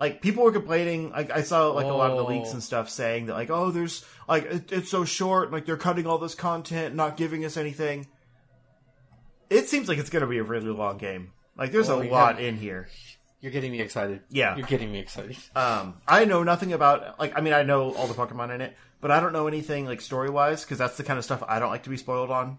Like 0.00 0.22
people 0.22 0.42
were 0.44 0.52
complaining, 0.52 1.10
like 1.10 1.30
I 1.30 1.42
saw 1.42 1.68
like 1.72 1.84
a 1.84 1.90
lot 1.92 2.10
of 2.10 2.16
the 2.16 2.24
leaks 2.24 2.52
and 2.52 2.62
stuff 2.62 2.88
saying 2.88 3.26
that 3.26 3.34
like 3.34 3.50
oh 3.50 3.70
there's 3.70 4.02
like 4.26 4.44
it, 4.46 4.72
it's 4.72 4.90
so 4.90 5.04
short, 5.04 5.52
like 5.52 5.66
they're 5.66 5.76
cutting 5.76 6.06
all 6.06 6.16
this 6.18 6.34
content, 6.34 6.94
not 6.94 7.18
giving 7.18 7.44
us 7.44 7.56
anything. 7.58 8.06
It 9.50 9.68
seems 9.68 9.88
like 9.88 9.98
it's 9.98 10.10
gonna 10.10 10.26
be 10.26 10.38
a 10.38 10.42
really 10.42 10.70
long 10.70 10.96
game. 10.96 11.32
Like 11.56 11.70
there's 11.72 11.90
Oh, 11.90 12.00
a 12.00 12.04
lot 12.04 12.40
in 12.40 12.56
here. 12.56 12.88
You're 13.42 13.52
getting 13.52 13.72
me 13.72 13.80
excited. 13.80 14.20
Yeah. 14.30 14.56
You're 14.56 14.66
getting 14.66 14.92
me 14.92 14.98
excited. 15.00 15.36
Um, 15.56 15.94
I 16.06 16.24
know 16.24 16.42
nothing 16.44 16.72
about 16.72 17.18
like 17.20 17.36
I 17.36 17.40
mean 17.42 17.52
I 17.52 17.62
know 17.62 17.92
all 17.94 18.06
the 18.06 18.14
Pokemon 18.14 18.54
in 18.54 18.60
it, 18.62 18.76
but 19.02 19.10
I 19.10 19.20
don't 19.20 19.32
know 19.34 19.48
anything 19.48 19.84
like 19.84 20.00
story 20.00 20.30
wise 20.30 20.62
because 20.64 20.78
that's 20.78 20.96
the 20.96 21.04
kind 21.04 21.18
of 21.18 21.24
stuff 21.26 21.42
I 21.46 21.58
don't 21.58 21.70
like 21.70 21.82
to 21.82 21.90
be 21.90 21.96
spoiled 21.98 22.30
on. 22.30 22.58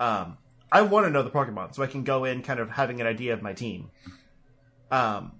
Um, 0.00 0.38
I 0.72 0.82
want 0.82 1.06
to 1.06 1.10
know 1.10 1.22
the 1.22 1.30
Pokemon 1.30 1.74
so 1.74 1.82
I 1.82 1.86
can 1.86 2.02
go 2.02 2.24
in 2.24 2.42
kind 2.42 2.58
of 2.58 2.70
having 2.70 3.00
an 3.00 3.06
idea 3.06 3.34
of 3.34 3.42
my 3.42 3.52
team. 3.52 3.90
Um, 4.90 5.32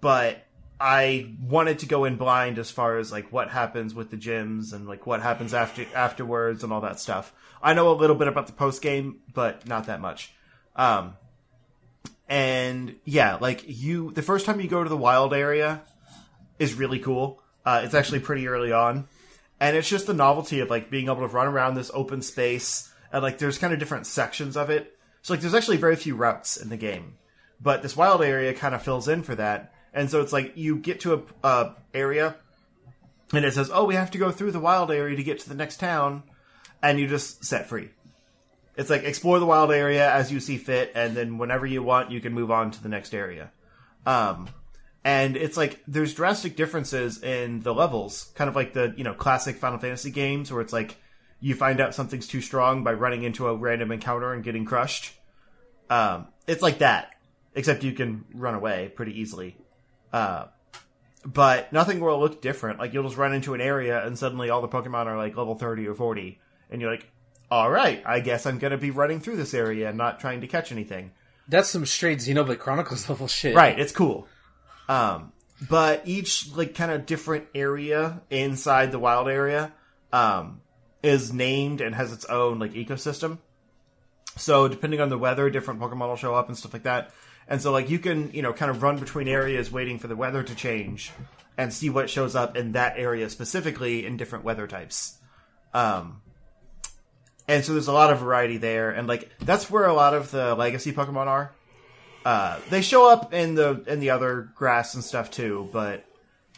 but 0.00 0.44
I 0.80 1.34
wanted 1.42 1.80
to 1.80 1.86
go 1.86 2.04
in 2.04 2.16
blind 2.16 2.58
as 2.58 2.70
far 2.70 2.98
as 2.98 3.10
like 3.10 3.32
what 3.32 3.50
happens 3.50 3.94
with 3.94 4.10
the 4.10 4.16
gyms 4.16 4.72
and 4.72 4.86
like 4.86 5.06
what 5.06 5.22
happens 5.22 5.52
after 5.52 5.84
afterwards 5.94 6.62
and 6.62 6.72
all 6.72 6.80
that 6.82 7.00
stuff. 7.00 7.32
I 7.60 7.74
know 7.74 7.90
a 7.90 7.94
little 7.94 8.14
bit 8.14 8.28
about 8.28 8.46
the 8.46 8.52
post 8.52 8.80
game, 8.80 9.20
but 9.34 9.66
not 9.66 9.86
that 9.86 10.00
much. 10.00 10.32
Um, 10.76 11.14
and 12.28 12.96
yeah, 13.04 13.38
like 13.40 13.64
you, 13.66 14.12
the 14.12 14.22
first 14.22 14.46
time 14.46 14.60
you 14.60 14.68
go 14.68 14.82
to 14.82 14.88
the 14.88 14.96
wild 14.96 15.34
area 15.34 15.82
is 16.58 16.74
really 16.74 17.00
cool. 17.00 17.42
Uh, 17.64 17.82
it's 17.84 17.94
actually 17.94 18.20
pretty 18.20 18.46
early 18.46 18.70
on, 18.70 19.08
and 19.58 19.76
it's 19.76 19.88
just 19.88 20.06
the 20.06 20.14
novelty 20.14 20.60
of 20.60 20.70
like 20.70 20.90
being 20.90 21.06
able 21.06 21.16
to 21.16 21.26
run 21.26 21.48
around 21.48 21.74
this 21.74 21.90
open 21.92 22.22
space 22.22 22.90
and 23.12 23.22
like 23.22 23.38
there's 23.38 23.58
kind 23.58 23.72
of 23.72 23.78
different 23.78 24.06
sections 24.06 24.56
of 24.56 24.70
it. 24.70 24.96
So 25.22 25.34
like 25.34 25.40
there's 25.40 25.54
actually 25.54 25.78
very 25.78 25.96
few 25.96 26.14
routes 26.14 26.56
in 26.56 26.68
the 26.68 26.76
game, 26.76 27.14
but 27.60 27.82
this 27.82 27.96
wild 27.96 28.22
area 28.22 28.54
kind 28.54 28.74
of 28.74 28.82
fills 28.82 29.08
in 29.08 29.22
for 29.22 29.34
that. 29.34 29.74
And 29.92 30.10
so 30.10 30.20
it's 30.20 30.32
like 30.32 30.56
you 30.56 30.76
get 30.76 31.00
to 31.00 31.26
a 31.42 31.74
area, 31.94 32.36
and 33.32 33.44
it 33.44 33.54
says, 33.54 33.70
"Oh, 33.72 33.84
we 33.84 33.94
have 33.94 34.10
to 34.12 34.18
go 34.18 34.30
through 34.30 34.52
the 34.52 34.60
wild 34.60 34.90
area 34.90 35.16
to 35.16 35.22
get 35.22 35.40
to 35.40 35.48
the 35.48 35.54
next 35.54 35.80
town," 35.80 36.22
and 36.82 36.98
you 36.98 37.06
just 37.06 37.44
set 37.44 37.68
free. 37.68 37.90
It's 38.76 38.90
like 38.90 39.02
explore 39.02 39.38
the 39.38 39.46
wild 39.46 39.72
area 39.72 40.10
as 40.10 40.30
you 40.30 40.40
see 40.40 40.56
fit, 40.56 40.92
and 40.94 41.16
then 41.16 41.38
whenever 41.38 41.66
you 41.66 41.82
want, 41.82 42.10
you 42.10 42.20
can 42.20 42.32
move 42.32 42.50
on 42.50 42.70
to 42.70 42.82
the 42.82 42.88
next 42.88 43.12
area. 43.12 43.50
Um, 44.06 44.48
and 45.04 45.36
it's 45.36 45.56
like 45.56 45.82
there's 45.88 46.14
drastic 46.14 46.54
differences 46.54 47.22
in 47.22 47.60
the 47.60 47.74
levels, 47.74 48.30
kind 48.34 48.48
of 48.48 48.54
like 48.54 48.74
the 48.74 48.94
you 48.96 49.04
know 49.04 49.14
classic 49.14 49.56
Final 49.56 49.78
Fantasy 49.78 50.10
games, 50.10 50.52
where 50.52 50.60
it's 50.60 50.72
like 50.72 50.96
you 51.40 51.54
find 51.54 51.80
out 51.80 51.94
something's 51.94 52.26
too 52.26 52.40
strong 52.40 52.84
by 52.84 52.92
running 52.92 53.22
into 53.22 53.48
a 53.48 53.56
random 53.56 53.92
encounter 53.92 54.32
and 54.32 54.44
getting 54.44 54.64
crushed. 54.64 55.14
Um, 55.90 56.28
it's 56.46 56.62
like 56.62 56.78
that, 56.78 57.10
except 57.54 57.84
you 57.84 57.92
can 57.92 58.24
run 58.34 58.54
away 58.54 58.92
pretty 58.94 59.18
easily. 59.20 59.56
Uh, 60.12 60.46
but 61.24 61.72
nothing 61.72 62.00
will 62.00 62.18
look 62.18 62.40
different. 62.40 62.78
Like 62.78 62.94
you'll 62.94 63.04
just 63.04 63.16
run 63.16 63.34
into 63.34 63.54
an 63.54 63.60
area 63.60 64.04
and 64.04 64.18
suddenly 64.18 64.50
all 64.50 64.62
the 64.62 64.68
Pokemon 64.68 65.06
are 65.06 65.16
like 65.16 65.36
level 65.36 65.54
thirty 65.54 65.86
or 65.86 65.94
forty, 65.94 66.38
and 66.70 66.80
you're 66.80 66.90
like, 66.90 67.10
"All 67.50 67.70
right, 67.70 68.02
I 68.06 68.20
guess 68.20 68.46
I'm 68.46 68.58
gonna 68.58 68.78
be 68.78 68.90
running 68.90 69.20
through 69.20 69.36
this 69.36 69.54
area 69.54 69.88
and 69.88 69.98
not 69.98 70.20
trying 70.20 70.40
to 70.40 70.46
catch 70.46 70.72
anything." 70.72 71.12
That's 71.48 71.68
some 71.68 71.86
straight 71.86 72.18
Xenoblade 72.18 72.58
Chronicles 72.58 73.08
level 73.08 73.28
shit. 73.28 73.54
Right, 73.54 73.78
it's 73.78 73.92
cool. 73.92 74.26
Um, 74.88 75.32
but 75.68 76.02
each 76.06 76.54
like 76.54 76.74
kind 76.74 76.92
of 76.92 77.06
different 77.06 77.46
area 77.54 78.22
inside 78.30 78.92
the 78.92 78.98
wild 78.98 79.28
area 79.28 79.72
um, 80.12 80.60
is 81.02 81.32
named 81.32 81.80
and 81.80 81.94
has 81.94 82.12
its 82.12 82.24
own 82.26 82.58
like 82.58 82.72
ecosystem. 82.72 83.38
So 84.36 84.68
depending 84.68 85.00
on 85.00 85.08
the 85.08 85.18
weather, 85.18 85.50
different 85.50 85.80
Pokemon 85.80 86.08
will 86.08 86.16
show 86.16 86.34
up 86.34 86.48
and 86.48 86.56
stuff 86.56 86.72
like 86.72 86.84
that. 86.84 87.10
And 87.48 87.62
so 87.62 87.72
like 87.72 87.90
you 87.90 87.98
can 87.98 88.30
you 88.32 88.42
know 88.42 88.52
kind 88.52 88.70
of 88.70 88.82
run 88.82 88.98
between 88.98 89.26
areas 89.26 89.72
waiting 89.72 89.98
for 89.98 90.06
the 90.06 90.16
weather 90.16 90.42
to 90.42 90.54
change 90.54 91.12
and 91.56 91.72
see 91.72 91.90
what 91.90 92.08
shows 92.08 92.36
up 92.36 92.56
in 92.56 92.72
that 92.72 92.94
area 92.96 93.28
specifically 93.28 94.06
in 94.06 94.16
different 94.16 94.44
weather 94.44 94.66
types. 94.66 95.18
Um, 95.74 96.22
and 97.48 97.64
so 97.64 97.72
there's 97.72 97.88
a 97.88 97.92
lot 97.92 98.12
of 98.12 98.20
variety 98.20 98.58
there, 98.58 98.90
and 98.90 99.08
like 99.08 99.30
that's 99.40 99.70
where 99.70 99.86
a 99.86 99.94
lot 99.94 100.14
of 100.14 100.30
the 100.30 100.54
legacy 100.54 100.92
Pokemon 100.92 101.26
are. 101.26 101.52
Uh, 102.24 102.58
they 102.68 102.82
show 102.82 103.10
up 103.10 103.32
in 103.32 103.54
the 103.54 103.82
in 103.86 104.00
the 104.00 104.10
other 104.10 104.50
grass 104.54 104.94
and 104.94 105.02
stuff 105.02 105.30
too, 105.30 105.68
but 105.72 106.04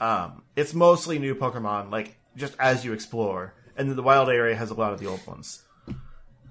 um, 0.01 0.43
it's 0.57 0.75
mostly 0.75 1.19
new 1.19 1.35
Pokemon, 1.35 1.93
like 1.93 2.17
just 2.37 2.57
as 2.59 2.85
you 2.85 2.93
explore. 2.93 3.55
And 3.77 3.89
then 3.89 3.97
the 3.97 4.03
wild 4.03 4.29
area 4.29 4.57
has 4.57 4.71
a 4.71 4.75
lot 4.75 4.93
of 4.93 4.99
the 4.99 5.07
old 5.07 5.25
ones. 5.27 5.63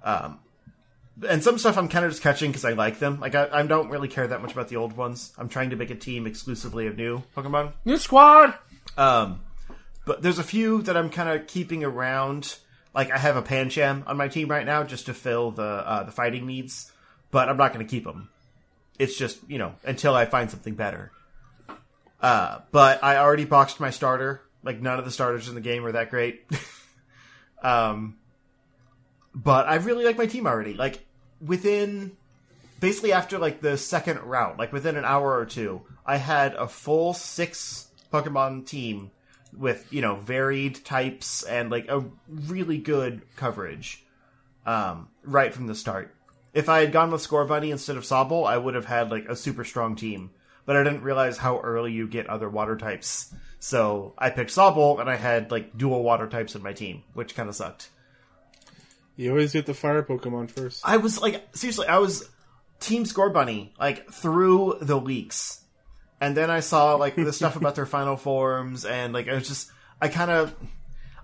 Um, 0.03 0.39
and 1.27 1.43
some 1.43 1.57
stuff 1.57 1.77
I'm 1.77 1.89
kind 1.89 2.05
of 2.05 2.11
just 2.11 2.23
catching 2.23 2.51
because 2.51 2.65
I 2.65 2.73
like 2.73 2.99
them. 2.99 3.19
Like 3.19 3.35
I, 3.35 3.49
I 3.51 3.63
don't 3.63 3.89
really 3.89 4.07
care 4.07 4.27
that 4.27 4.41
much 4.41 4.51
about 4.51 4.69
the 4.69 4.75
old 4.75 4.95
ones. 4.95 5.33
I'm 5.37 5.49
trying 5.49 5.71
to 5.71 5.75
make 5.75 5.89
a 5.89 5.95
team 5.95 6.27
exclusively 6.27 6.87
of 6.87 6.97
new 6.97 7.23
Pokemon. 7.35 7.73
New 7.85 7.97
squad. 7.97 8.55
Um, 8.97 9.41
but 10.05 10.21
there's 10.21 10.39
a 10.39 10.43
few 10.43 10.81
that 10.83 10.95
I'm 10.95 11.09
kind 11.09 11.29
of 11.29 11.47
keeping 11.47 11.83
around. 11.83 12.57
Like 12.93 13.11
I 13.11 13.17
have 13.17 13.35
a 13.35 13.41
Pancham 13.41 14.07
on 14.07 14.17
my 14.17 14.27
team 14.27 14.49
right 14.49 14.65
now 14.65 14.83
just 14.83 15.05
to 15.07 15.13
fill 15.13 15.51
the 15.51 15.63
uh, 15.63 16.03
the 16.03 16.11
fighting 16.11 16.45
needs, 16.45 16.91
but 17.31 17.49
I'm 17.49 17.57
not 17.57 17.73
going 17.73 17.85
to 17.85 17.89
keep 17.89 18.03
them. 18.03 18.29
It's 18.97 19.17
just 19.17 19.37
you 19.47 19.57
know 19.57 19.75
until 19.83 20.15
I 20.15 20.25
find 20.25 20.49
something 20.49 20.75
better. 20.75 21.11
Uh, 22.21 22.59
but 22.71 23.03
I 23.03 23.17
already 23.17 23.45
boxed 23.45 23.79
my 23.79 23.91
starter. 23.91 24.41
Like 24.63 24.81
none 24.81 24.99
of 24.99 25.05
the 25.05 25.11
starters 25.11 25.47
in 25.47 25.55
the 25.55 25.61
game 25.61 25.85
are 25.85 25.91
that 25.93 26.09
great. 26.09 26.45
um, 27.63 28.17
but 29.33 29.67
I 29.67 29.75
really 29.75 30.03
like 30.03 30.17
my 30.17 30.25
team 30.25 30.47
already. 30.47 30.73
Like 30.73 31.05
within 31.41 32.17
basically 32.79 33.13
after 33.13 33.37
like 33.37 33.61
the 33.61 33.77
second 33.77 34.19
round, 34.21 34.59
like 34.59 34.73
within 34.73 34.95
an 34.95 35.05
hour 35.05 35.37
or 35.37 35.45
two, 35.45 35.81
I 36.05 36.17
had 36.17 36.53
a 36.55 36.67
full 36.67 37.13
six 37.13 37.89
Pokemon 38.11 38.65
team 38.65 39.11
with 39.57 39.91
you 39.91 40.01
know 40.01 40.15
varied 40.15 40.83
types 40.85 41.43
and 41.43 41.69
like 41.69 41.87
a 41.89 42.05
really 42.27 42.77
good 42.77 43.21
coverage 43.35 44.03
um, 44.65 45.09
right 45.23 45.53
from 45.53 45.67
the 45.67 45.75
start. 45.75 46.15
If 46.53 46.69
I 46.69 46.79
had 46.79 46.91
gone 46.91 47.11
with 47.11 47.27
Scorbunny 47.27 47.71
instead 47.71 47.97
of 47.97 48.03
Sobble, 48.03 48.47
I 48.47 48.57
would 48.57 48.75
have 48.75 48.85
had 48.85 49.11
like 49.11 49.27
a 49.27 49.35
super 49.35 49.63
strong 49.63 49.95
team. 49.95 50.31
But 50.65 50.75
I 50.75 50.83
didn't 50.83 51.01
realize 51.01 51.37
how 51.37 51.59
early 51.61 51.91
you 51.91 52.07
get 52.07 52.27
other 52.27 52.47
water 52.47 52.77
types. 52.77 53.33
So 53.59 54.13
I 54.17 54.29
picked 54.29 54.51
Sobble 54.51 54.99
and 54.99 55.09
I 55.09 55.15
had 55.15 55.49
like 55.49 55.77
dual 55.77 56.03
water 56.03 56.27
types 56.27 56.53
in 56.53 56.61
my 56.61 56.73
team, 56.73 57.03
which 57.13 57.35
kind 57.35 57.49
of 57.49 57.55
sucked. 57.55 57.89
You 59.19 59.31
always 59.31 59.51
get 59.51 59.65
the 59.65 59.73
fire 59.73 60.01
Pokemon 60.01 60.49
first. 60.49 60.81
I 60.85 60.95
was 60.95 61.21
like, 61.21 61.53
seriously, 61.53 61.87
I 61.87 61.97
was 61.97 62.29
Team 62.79 63.03
Scorbunny 63.03 63.71
like 63.77 64.09
through 64.09 64.77
the 64.79 64.95
leaks, 64.95 65.61
and 66.21 66.37
then 66.37 66.49
I 66.49 66.61
saw 66.61 66.95
like 66.95 67.15
the 67.15 67.33
stuff 67.33 67.57
about 67.57 67.75
their 67.75 67.85
final 67.97 68.15
forms, 68.15 68.85
and 68.85 69.11
like 69.11 69.27
I 69.27 69.33
was 69.33 69.45
just, 69.45 69.73
I 70.01 70.07
kind 70.07 70.31
of, 70.31 70.55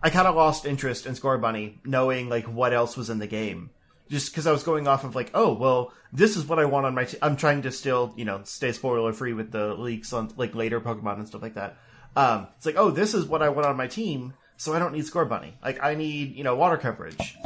I 0.03 0.09
kind 0.09 0.27
of 0.27 0.35
lost 0.35 0.65
interest 0.65 1.05
in 1.05 1.13
Scorbunny, 1.13 1.77
knowing 1.85 2.27
like 2.27 2.43
what 2.49 2.73
else 2.73 2.97
was 2.97 3.09
in 3.09 3.19
the 3.19 3.27
game, 3.27 3.69
just 4.09 4.29
because 4.29 4.45
I 4.45 4.51
was 4.51 4.63
going 4.63 4.89
off 4.89 5.05
of 5.05 5.15
like, 5.15 5.31
oh 5.33 5.53
well, 5.53 5.93
this 6.11 6.35
is 6.35 6.45
what 6.45 6.59
I 6.59 6.65
want 6.65 6.85
on 6.85 6.95
my. 6.95 7.03
i 7.03 7.07
I'm 7.21 7.37
trying 7.37 7.61
to 7.61 7.71
still, 7.71 8.13
you 8.17 8.25
know, 8.25 8.41
stay 8.43 8.73
spoiler 8.73 9.13
free 9.13 9.31
with 9.31 9.53
the 9.53 9.73
leaks 9.73 10.11
on 10.11 10.33
like 10.35 10.53
later 10.53 10.81
Pokemon 10.81 11.19
and 11.19 11.27
stuff 11.29 11.41
like 11.41 11.53
that. 11.53 11.77
Um, 12.17 12.47
it's 12.57 12.65
like, 12.65 12.75
oh, 12.77 12.91
this 12.91 13.13
is 13.13 13.23
what 13.23 13.41
I 13.41 13.47
want 13.47 13.67
on 13.67 13.77
my 13.77 13.87
team, 13.87 14.33
so 14.57 14.73
I 14.73 14.79
don't 14.79 14.91
need 14.91 15.05
Scorbunny. 15.05 15.53
Like 15.63 15.81
I 15.81 15.95
need, 15.95 16.35
you 16.35 16.43
know, 16.43 16.57
water 16.57 16.75
coverage. 16.75 17.37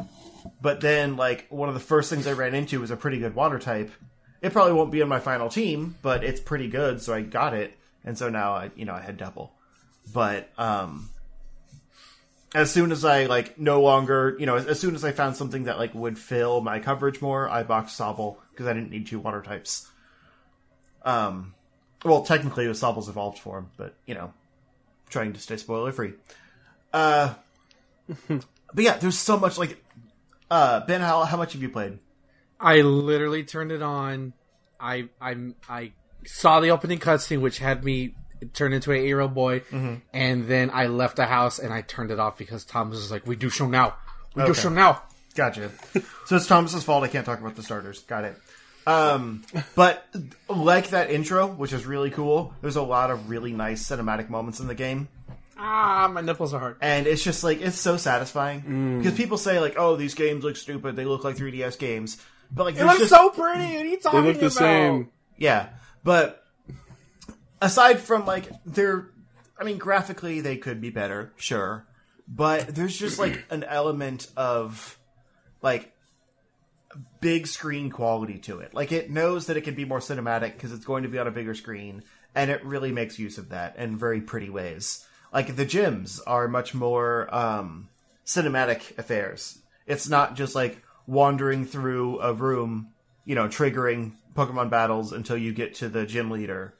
But 0.62 0.82
then, 0.82 1.16
like, 1.16 1.48
one 1.50 1.70
of 1.70 1.76
the 1.76 1.82
first 1.82 2.10
things 2.10 2.28
I 2.28 2.34
ran 2.34 2.54
into 2.54 2.80
was 2.80 2.92
a 2.92 2.98
pretty 2.98 3.20
good 3.20 3.36
water 3.36 3.60
type. 3.60 3.92
It 4.42 4.54
probably 4.54 4.74
won't 4.74 4.92
be 4.92 5.02
on 5.02 5.10
my 5.10 5.20
final 5.20 5.50
team, 5.50 5.96
but 6.02 6.24
it's 6.24 6.40
pretty 6.40 6.68
good, 6.68 7.02
so 7.02 7.14
I 7.14 7.22
got 7.22 7.54
it. 7.54 7.78
And 8.06 8.18
so 8.18 8.30
now 8.30 8.54
I, 8.54 8.72
you 8.76 8.86
know, 8.86 8.94
I 8.94 9.02
had 9.02 9.18
double. 9.18 9.52
But, 10.14 10.50
um, 10.58 11.10
as 12.56 12.72
soon 12.72 12.92
as 12.92 13.06
I, 13.06 13.26
like, 13.26 13.60
no 13.60 13.82
longer, 13.82 14.36
you 14.40 14.46
know, 14.46 14.56
as, 14.56 14.66
as 14.66 14.80
soon 14.80 14.96
as 14.96 15.06
I 15.06 15.12
found 15.12 15.36
something 15.36 15.66
that, 15.66 15.78
like, 15.78 15.94
would 15.94 16.18
fill 16.18 16.62
my 16.62 16.80
coverage 16.80 17.22
more, 17.22 17.48
I 17.48 17.64
boxed 17.64 18.00
Sobble, 18.00 18.38
because 18.52 18.66
I 18.66 18.74
didn't 18.74 18.90
need 18.90 19.08
two 19.08 19.20
water 19.20 19.42
types. 19.42 19.88
Um, 21.04 21.54
well, 22.04 22.24
technically 22.24 22.66
it 22.66 22.70
was 22.70 22.82
Sobble's 22.82 23.10
evolved 23.10 23.40
form, 23.40 23.70
but, 23.78 23.94
you 24.06 24.16
know, 24.16 24.34
trying 25.10 25.34
to 25.34 25.40
stay 25.40 25.58
spoiler 25.58 25.92
free. 25.92 26.14
Uh, 26.92 27.36
but 28.28 28.44
yeah, 28.84 28.98
there's 28.98 29.18
so 29.18 29.38
much, 29.38 29.58
like, 29.58 29.84
uh, 30.52 30.82
Ben, 30.86 31.02
how 31.02 31.24
how 31.26 31.38
much 31.38 31.54
have 31.54 31.62
you 31.62 31.70
played? 31.70 32.00
I 32.60 32.82
literally 32.82 33.44
turned 33.44 33.72
it 33.72 33.82
on. 33.82 34.34
I 34.80 35.10
I 35.22 35.36
I 35.68 35.92
saw 36.26 36.60
the 36.60 36.70
opening 36.72 37.00
cutscene, 37.00 37.42
which 37.42 37.60
had 37.60 37.84
me 37.84 38.16
turn 38.54 38.72
into 38.74 38.92
an 38.92 38.98
eight 38.98 39.08
year 39.08 39.20
old 39.20 39.34
boy, 39.34 39.60
Mm-hmm. 39.62 39.96
and 40.14 40.48
then 40.48 40.70
I 40.74 40.88
left 40.88 41.16
the 41.18 41.26
house 41.26 41.60
and 41.60 41.74
I 41.74 41.82
turned 41.82 42.12
it 42.12 42.20
off 42.20 42.38
because 42.38 42.66
Thomas 42.66 42.98
was 42.98 43.12
like, 43.12 43.26
"We 43.28 43.36
do 43.36 43.50
show 43.50 43.68
now. 43.68 43.96
We 44.36 44.46
do 44.46 44.54
show 44.54 44.70
now." 44.70 45.04
Gotcha. 45.36 45.72
so 46.26 46.36
it's 46.36 46.48
Thomas's 46.48 46.84
fault. 46.84 47.04
I 47.04 47.08
can't 47.08 47.26
talk 47.26 47.40
about 47.40 47.56
the 47.56 47.64
starters. 47.64 48.00
Got 48.00 48.24
it. 48.26 48.36
Um, 48.88 49.44
but 49.76 50.04
like 50.50 50.90
that 50.90 51.12
intro, 51.12 51.46
which 51.48 51.72
is 51.74 51.86
really 51.86 52.10
cool. 52.10 52.54
There's 52.62 52.76
a 52.76 52.82
lot 52.82 53.12
of 53.12 53.30
really 53.30 53.52
nice 53.54 53.84
cinematic 53.88 54.30
moments 54.30 54.60
in 54.60 54.68
the 54.68 54.74
game, 54.76 55.08
Ah, 55.62 56.10
my 56.14 56.22
nipples 56.22 56.54
are 56.54 56.60
hard. 56.60 56.78
and 56.82 57.06
it's 57.06 57.22
just 57.24 57.44
like 57.44 57.60
it's 57.62 57.78
so 57.78 57.98
satisfying 57.98 58.98
because 59.00 59.18
people 59.18 59.38
say 59.38 59.60
like, 59.60 59.76
"Oh, 59.78 59.96
these 59.98 60.14
games 60.16 60.44
look 60.44 60.56
stupid. 60.56 60.96
They 60.96 61.06
look 61.06 61.24
like 61.26 61.36
3DS 61.36 61.78
games." 61.78 62.18
But 62.52 62.64
like, 62.64 62.76
It 62.76 62.78
there's 62.78 62.88
looks 62.88 63.00
just, 63.00 63.12
so 63.12 63.30
pretty. 63.30 63.76
What 63.76 63.86
are 63.86 63.90
you 63.90 64.00
talking 64.00 64.22
They 64.24 64.28
look 64.30 64.40
the 64.40 64.46
about? 64.48 64.54
same. 64.54 65.10
Yeah, 65.38 65.70
but 66.04 66.44
aside 67.62 68.00
from 68.00 68.26
like 68.26 68.50
they're, 68.66 69.10
I 69.60 69.64
mean, 69.66 69.78
graphically 69.78 70.42
they 70.42 70.58
could 70.58 70.80
be 70.82 70.90
better, 70.90 71.34
sure, 71.36 71.86
but 72.28 72.74
there's 72.74 72.98
just 72.98 73.20
like 73.20 73.44
an 73.50 73.64
element 73.66 74.28
of 74.38 74.98
like 75.62 75.94
big 77.22 77.48
screen 77.48 77.90
quality 77.90 78.38
to 78.40 78.60
it. 78.60 78.74
Like 78.74 78.92
it 78.92 79.10
knows 79.12 79.48
that 79.48 79.58
it 79.58 79.62
can 79.62 79.76
be 79.76 79.86
more 79.86 80.00
cinematic 80.00 80.54
because 80.54 80.72
it's 80.72 80.86
going 80.86 81.04
to 81.04 81.10
be 81.10 81.20
on 81.20 81.28
a 81.28 81.32
bigger 81.32 81.54
screen, 81.54 82.04
and 82.34 82.50
it 82.50 82.64
really 82.66 82.92
makes 82.92 83.20
use 83.20 83.38
of 83.38 83.50
that 83.50 83.76
in 83.78 83.98
very 83.98 84.22
pretty 84.22 84.50
ways. 84.50 85.06
Like 85.34 85.56
the 85.56 85.66
gyms 85.66 86.20
are 86.26 86.48
much 86.48 86.74
more 86.74 87.34
um, 87.34 87.90
cinematic 88.26 88.98
affairs. 88.98 89.60
It's 89.86 90.10
not 90.10 90.36
just 90.36 90.56
like 90.56 90.82
wandering 91.08 91.66
through 91.66 92.20
a 92.22 92.34
room, 92.34 92.90
you 93.26 93.36
know, 93.36 93.48
triggering 93.48 94.14
Pokemon 94.36 94.70
battles 94.70 95.12
until 95.12 95.38
you 95.38 95.54
get 95.54 95.76
to 95.76 95.90
the 95.90 96.06
gym 96.06 96.32
leader. 96.32 96.76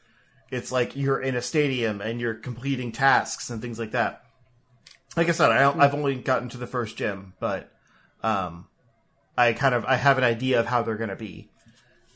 It's 0.52 0.72
like 0.72 0.96
you're 0.96 1.22
in 1.22 1.36
a 1.36 1.42
stadium 1.42 2.02
and 2.02 2.20
you're 2.20 2.34
completing 2.34 2.92
tasks 2.92 3.50
and 3.50 3.62
things 3.62 3.78
like 3.78 3.92
that. 3.92 4.24
Like 5.16 5.30
I 5.30 5.32
said, 5.32 5.52
I 5.52 5.70
I've 5.80 5.94
only 5.94 6.16
gotten 6.16 6.50
to 6.50 6.58
the 6.58 6.68
first 6.68 6.98
gym, 6.98 7.34
but 7.40 7.72
um, 8.24 8.68
I 9.38 9.54
kind 9.54 9.74
of 9.74 9.86
I 9.86 9.96
have 9.96 10.18
an 10.18 10.24
idea 10.24 10.60
of 10.60 10.68
how 10.68 10.82
they're 10.82 10.98
going 10.98 11.10
to 11.10 11.16
be, 11.16 11.50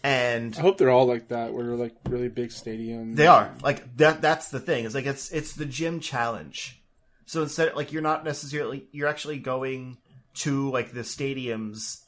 and 0.04 0.54
I 0.58 0.62
hope 0.62 0.78
they're 0.78 0.90
all 0.90 1.08
like 1.08 1.30
that, 1.30 1.54
where 1.54 1.66
they're 1.66 1.76
like 1.78 1.96
really 2.10 2.28
big 2.28 2.50
stadiums. 2.50 3.16
they 3.16 3.26
are 3.28 3.54
like 3.64 3.96
that. 3.98 4.22
That's 4.22 4.50
the 4.50 4.60
thing. 4.60 4.84
Is 4.84 4.94
like 4.94 5.06
it's 5.06 5.32
it's 5.32 5.54
the 5.54 5.66
gym 5.66 6.02
challenge. 6.02 6.82
So 7.26 7.44
instead, 7.44 7.76
like 7.76 7.94
you're 7.94 8.02
not 8.02 8.26
necessarily 8.26 8.86
you're 8.92 9.08
actually 9.08 9.40
going 9.40 9.98
to 10.36 10.70
like 10.72 10.92
the 10.92 11.02
stadiums, 11.02 12.02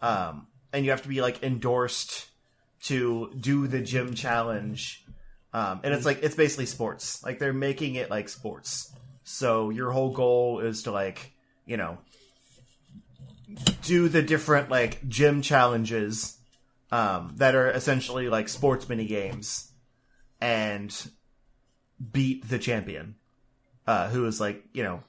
um, 0.00 0.46
and 0.72 0.86
you 0.86 0.92
have 0.92 1.02
to 1.02 1.08
be 1.08 1.20
like 1.20 1.42
endorsed 1.42 2.28
to 2.84 3.30
do 3.38 3.66
the 3.66 3.82
gym 3.82 4.14
challenge. 4.14 5.04
Um, 5.52 5.80
and 5.84 5.92
it's 5.92 6.06
like 6.06 6.22
it's 6.22 6.34
basically 6.34 6.66
sports. 6.66 7.22
Like 7.22 7.38
they're 7.38 7.52
making 7.52 7.96
it 7.96 8.08
like 8.08 8.30
sports. 8.30 8.90
So 9.24 9.68
your 9.68 9.90
whole 9.90 10.10
goal 10.10 10.60
is 10.60 10.84
to 10.84 10.90
like 10.90 11.32
you 11.66 11.76
know 11.76 11.98
do 13.82 14.08
the 14.08 14.22
different 14.22 14.70
like 14.70 15.06
gym 15.06 15.42
challenges 15.42 16.36
um, 16.90 17.32
that 17.36 17.54
are 17.54 17.70
essentially 17.70 18.28
like 18.28 18.48
sports 18.48 18.88
mini 18.88 19.06
games 19.06 19.70
and 20.40 21.10
beat 22.12 22.48
the 22.48 22.58
champion, 22.58 23.16
uh, 23.86 24.08
who 24.08 24.26
is 24.26 24.40
like, 24.40 24.64
you 24.72 24.82
know, 24.82 25.02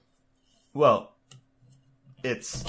well, 0.73 1.13
it's 2.23 2.63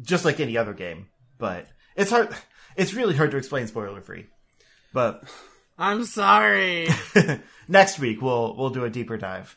just 0.00 0.24
like 0.24 0.40
any 0.40 0.56
other 0.56 0.72
game, 0.72 1.08
but 1.38 1.66
it's 1.96 2.10
hard. 2.10 2.34
It's 2.76 2.94
really 2.94 3.14
hard 3.14 3.32
to 3.32 3.36
explain 3.36 3.66
spoiler 3.66 4.00
free. 4.00 4.26
But 4.92 5.24
I'm 5.78 6.04
sorry. 6.04 6.88
next 7.68 7.98
week 7.98 8.22
we'll 8.22 8.56
we'll 8.56 8.70
do 8.70 8.84
a 8.84 8.90
deeper 8.90 9.16
dive. 9.16 9.56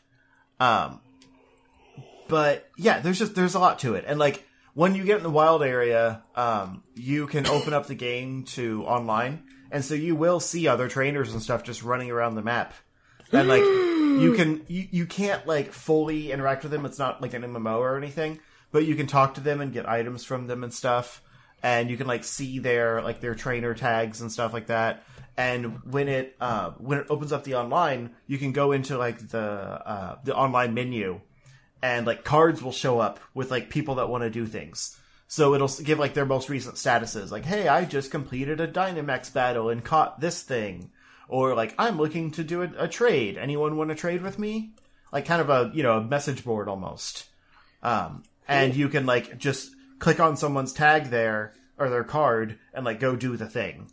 Um, 0.60 1.00
but 2.28 2.68
yeah, 2.76 3.00
there's 3.00 3.18
just 3.18 3.34
there's 3.34 3.54
a 3.54 3.60
lot 3.60 3.80
to 3.80 3.94
it, 3.94 4.04
and 4.06 4.18
like 4.18 4.46
when 4.74 4.94
you 4.94 5.04
get 5.04 5.18
in 5.18 5.22
the 5.22 5.30
wild 5.30 5.62
area, 5.62 6.22
um, 6.34 6.82
you 6.94 7.26
can 7.26 7.46
open 7.46 7.74
up 7.74 7.86
the 7.86 7.94
game 7.94 8.44
to 8.44 8.84
online, 8.84 9.44
and 9.70 9.84
so 9.84 9.94
you 9.94 10.14
will 10.14 10.40
see 10.40 10.66
other 10.66 10.88
trainers 10.88 11.32
and 11.32 11.42
stuff 11.42 11.62
just 11.62 11.82
running 11.82 12.10
around 12.10 12.34
the 12.34 12.42
map, 12.42 12.74
and 13.32 13.48
like 13.48 13.62
you 13.62 14.34
can 14.34 14.64
you, 14.68 14.88
you 14.90 15.06
can't 15.06 15.46
like 15.46 15.72
fully 15.72 16.32
interact 16.32 16.62
with 16.62 16.72
them. 16.72 16.86
It's 16.86 16.98
not 16.98 17.20
like 17.20 17.34
an 17.34 17.42
MMO 17.42 17.78
or 17.78 17.96
anything, 17.96 18.40
but 18.70 18.84
you 18.84 18.94
can 18.94 19.06
talk 19.06 19.34
to 19.34 19.40
them 19.40 19.60
and 19.60 19.72
get 19.72 19.88
items 19.88 20.24
from 20.24 20.46
them 20.46 20.64
and 20.64 20.72
stuff, 20.72 21.22
and 21.62 21.90
you 21.90 21.96
can 21.96 22.06
like 22.06 22.24
see 22.24 22.58
their 22.58 23.02
like 23.02 23.20
their 23.20 23.34
trainer 23.34 23.74
tags 23.74 24.20
and 24.20 24.32
stuff 24.32 24.52
like 24.52 24.66
that. 24.66 25.04
And 25.36 25.82
when 25.90 26.08
it 26.08 26.36
uh, 26.40 26.72
when 26.72 26.98
it 26.98 27.06
opens 27.08 27.32
up 27.32 27.44
the 27.44 27.54
online, 27.54 28.10
you 28.26 28.38
can 28.38 28.52
go 28.52 28.72
into 28.72 28.98
like 28.98 29.28
the 29.28 29.40
uh, 29.40 30.16
the 30.24 30.34
online 30.34 30.74
menu, 30.74 31.20
and 31.82 32.06
like 32.06 32.24
cards 32.24 32.62
will 32.62 32.72
show 32.72 33.00
up 33.00 33.20
with 33.34 33.50
like 33.50 33.68
people 33.68 33.96
that 33.96 34.08
want 34.08 34.22
to 34.22 34.30
do 34.30 34.46
things. 34.46 34.96
So 35.26 35.54
it'll 35.54 35.68
give 35.68 35.98
like 35.98 36.14
their 36.14 36.26
most 36.26 36.48
recent 36.48 36.76
statuses, 36.76 37.30
like, 37.30 37.44
"Hey, 37.44 37.66
I 37.66 37.84
just 37.84 38.10
completed 38.10 38.60
a 38.60 38.68
Dynamax 38.68 39.32
battle 39.32 39.68
and 39.68 39.84
caught 39.84 40.20
this 40.20 40.42
thing," 40.42 40.90
or 41.28 41.54
like, 41.54 41.74
"I'm 41.78 41.96
looking 41.96 42.30
to 42.32 42.44
do 42.44 42.62
a, 42.62 42.70
a 42.78 42.88
trade. 42.88 43.38
Anyone 43.38 43.76
want 43.76 43.90
to 43.90 43.96
trade 43.96 44.22
with 44.22 44.38
me?" 44.38 44.74
Like 45.12 45.26
kind 45.26 45.40
of 45.40 45.50
a 45.50 45.70
you 45.74 45.82
know 45.82 45.98
a 45.98 46.04
message 46.04 46.44
board 46.44 46.68
almost. 46.68 47.26
Um, 47.82 48.22
and 48.46 48.76
you 48.76 48.88
can 48.88 49.06
like 49.06 49.38
just 49.38 49.74
click 49.98 50.20
on 50.20 50.36
someone's 50.36 50.72
tag 50.72 51.04
there 51.04 51.54
or 51.78 51.88
their 51.88 52.04
card 52.04 52.58
and 52.74 52.84
like 52.84 53.00
go 53.00 53.16
do 53.16 53.36
the 53.36 53.48
thing. 53.48 53.90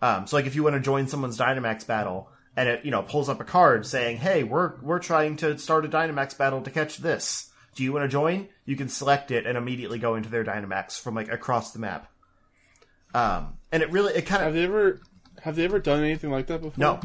Um, 0.00 0.26
so 0.26 0.36
like 0.36 0.46
if 0.46 0.56
you 0.56 0.64
want 0.64 0.74
to 0.74 0.80
join 0.80 1.06
someone's 1.06 1.38
Dynamax 1.38 1.86
battle 1.86 2.28
and 2.56 2.68
it 2.68 2.84
you 2.84 2.90
know 2.90 3.02
pulls 3.02 3.28
up 3.28 3.40
a 3.40 3.44
card 3.44 3.86
saying, 3.86 4.18
"Hey, 4.18 4.42
we're 4.42 4.80
we're 4.80 4.98
trying 4.98 5.36
to 5.38 5.58
start 5.58 5.84
a 5.84 5.88
Dynamax 5.88 6.36
battle 6.36 6.60
to 6.62 6.70
catch 6.70 6.98
this. 6.98 7.50
Do 7.74 7.82
you 7.82 7.92
want 7.92 8.04
to 8.04 8.08
join?" 8.08 8.48
You 8.64 8.76
can 8.76 8.88
select 8.88 9.30
it 9.30 9.46
and 9.46 9.56
immediately 9.58 9.98
go 9.98 10.14
into 10.14 10.28
their 10.28 10.44
Dynamax 10.44 11.00
from 11.00 11.14
like 11.14 11.30
across 11.30 11.72
the 11.72 11.78
map. 11.78 12.10
Um, 13.14 13.58
and 13.70 13.82
it 13.82 13.90
really 13.90 14.14
it 14.14 14.26
kind 14.26 14.42
of 14.42 14.46
Have 14.46 14.54
they 14.54 14.64
ever 14.64 15.00
have 15.42 15.56
they 15.56 15.64
ever 15.64 15.78
done 15.78 16.02
anything 16.02 16.30
like 16.30 16.46
that 16.46 16.62
before? 16.62 16.74
no. 16.76 17.00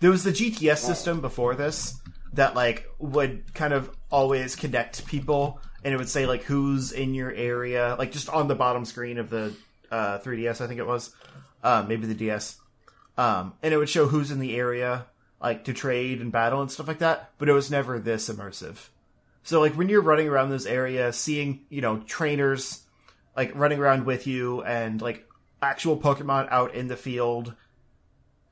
There 0.00 0.10
was 0.10 0.22
the 0.22 0.30
GTS 0.30 0.78
system 0.78 1.20
before 1.20 1.56
this 1.56 2.00
that 2.34 2.54
like 2.54 2.88
would 3.00 3.52
kind 3.52 3.72
of 3.72 3.90
always 4.12 4.54
connect 4.54 5.04
people 5.06 5.60
and 5.82 5.92
it 5.92 5.96
would 5.96 6.08
say 6.08 6.26
like 6.26 6.42
who's 6.44 6.92
in 6.92 7.14
your 7.14 7.32
area, 7.32 7.96
like 7.98 8.12
just 8.12 8.28
on 8.28 8.46
the 8.46 8.54
bottom 8.54 8.84
screen 8.84 9.18
of 9.18 9.28
the 9.30 9.54
uh, 9.90 10.18
3DS, 10.18 10.60
I 10.60 10.66
think 10.66 10.78
it 10.78 10.86
was, 10.86 11.14
uh, 11.62 11.84
maybe 11.86 12.06
the 12.06 12.14
DS, 12.14 12.58
um, 13.18 13.52
and 13.62 13.74
it 13.74 13.76
would 13.76 13.88
show 13.90 14.06
who's 14.06 14.30
in 14.30 14.38
the 14.38 14.56
area, 14.56 15.06
like 15.42 15.64
to 15.64 15.74
trade 15.74 16.20
and 16.20 16.32
battle 16.32 16.62
and 16.62 16.70
stuff 16.70 16.88
like 16.88 17.00
that. 17.00 17.32
But 17.36 17.48
it 17.50 17.52
was 17.52 17.70
never 17.70 17.98
this 17.98 18.30
immersive. 18.30 18.88
So 19.42 19.60
like 19.60 19.74
when 19.74 19.88
you're 19.88 20.00
running 20.00 20.28
around 20.28 20.50
those 20.50 20.66
areas, 20.66 21.16
seeing 21.16 21.66
you 21.68 21.82
know 21.82 21.98
trainers 22.06 22.84
like 23.36 23.54
running 23.54 23.80
around 23.80 24.06
with 24.06 24.26
you 24.26 24.62
and 24.62 25.02
like 25.02 25.28
actual 25.60 25.98
Pokemon 25.98 26.48
out 26.50 26.74
in 26.74 26.86
the 26.88 26.96
field, 26.96 27.54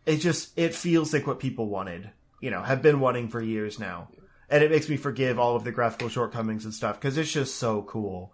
it 0.04 0.16
just 0.16 0.58
it 0.58 0.74
feels 0.74 1.12
like 1.12 1.26
what 1.26 1.38
people 1.38 1.68
wanted, 1.68 2.10
you 2.40 2.50
know, 2.50 2.62
have 2.62 2.82
been 2.82 2.98
wanting 2.98 3.28
for 3.28 3.40
years 3.40 3.78
now. 3.78 4.08
And 4.48 4.62
it 4.62 4.70
makes 4.70 4.88
me 4.88 4.96
forgive 4.96 5.38
all 5.38 5.56
of 5.56 5.64
the 5.64 5.72
graphical 5.72 6.08
shortcomings 6.08 6.64
and 6.64 6.74
stuff 6.74 7.00
because 7.00 7.16
it's 7.18 7.32
just 7.32 7.56
so 7.56 7.82
cool. 7.82 8.32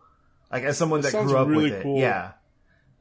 Like 0.50 0.64
as 0.64 0.76
someone 0.78 1.00
that 1.02 1.12
grew 1.12 1.36
up 1.36 1.48
really 1.48 1.64
with 1.64 1.72
it, 1.72 1.82
cool. 1.82 1.98
yeah. 1.98 2.32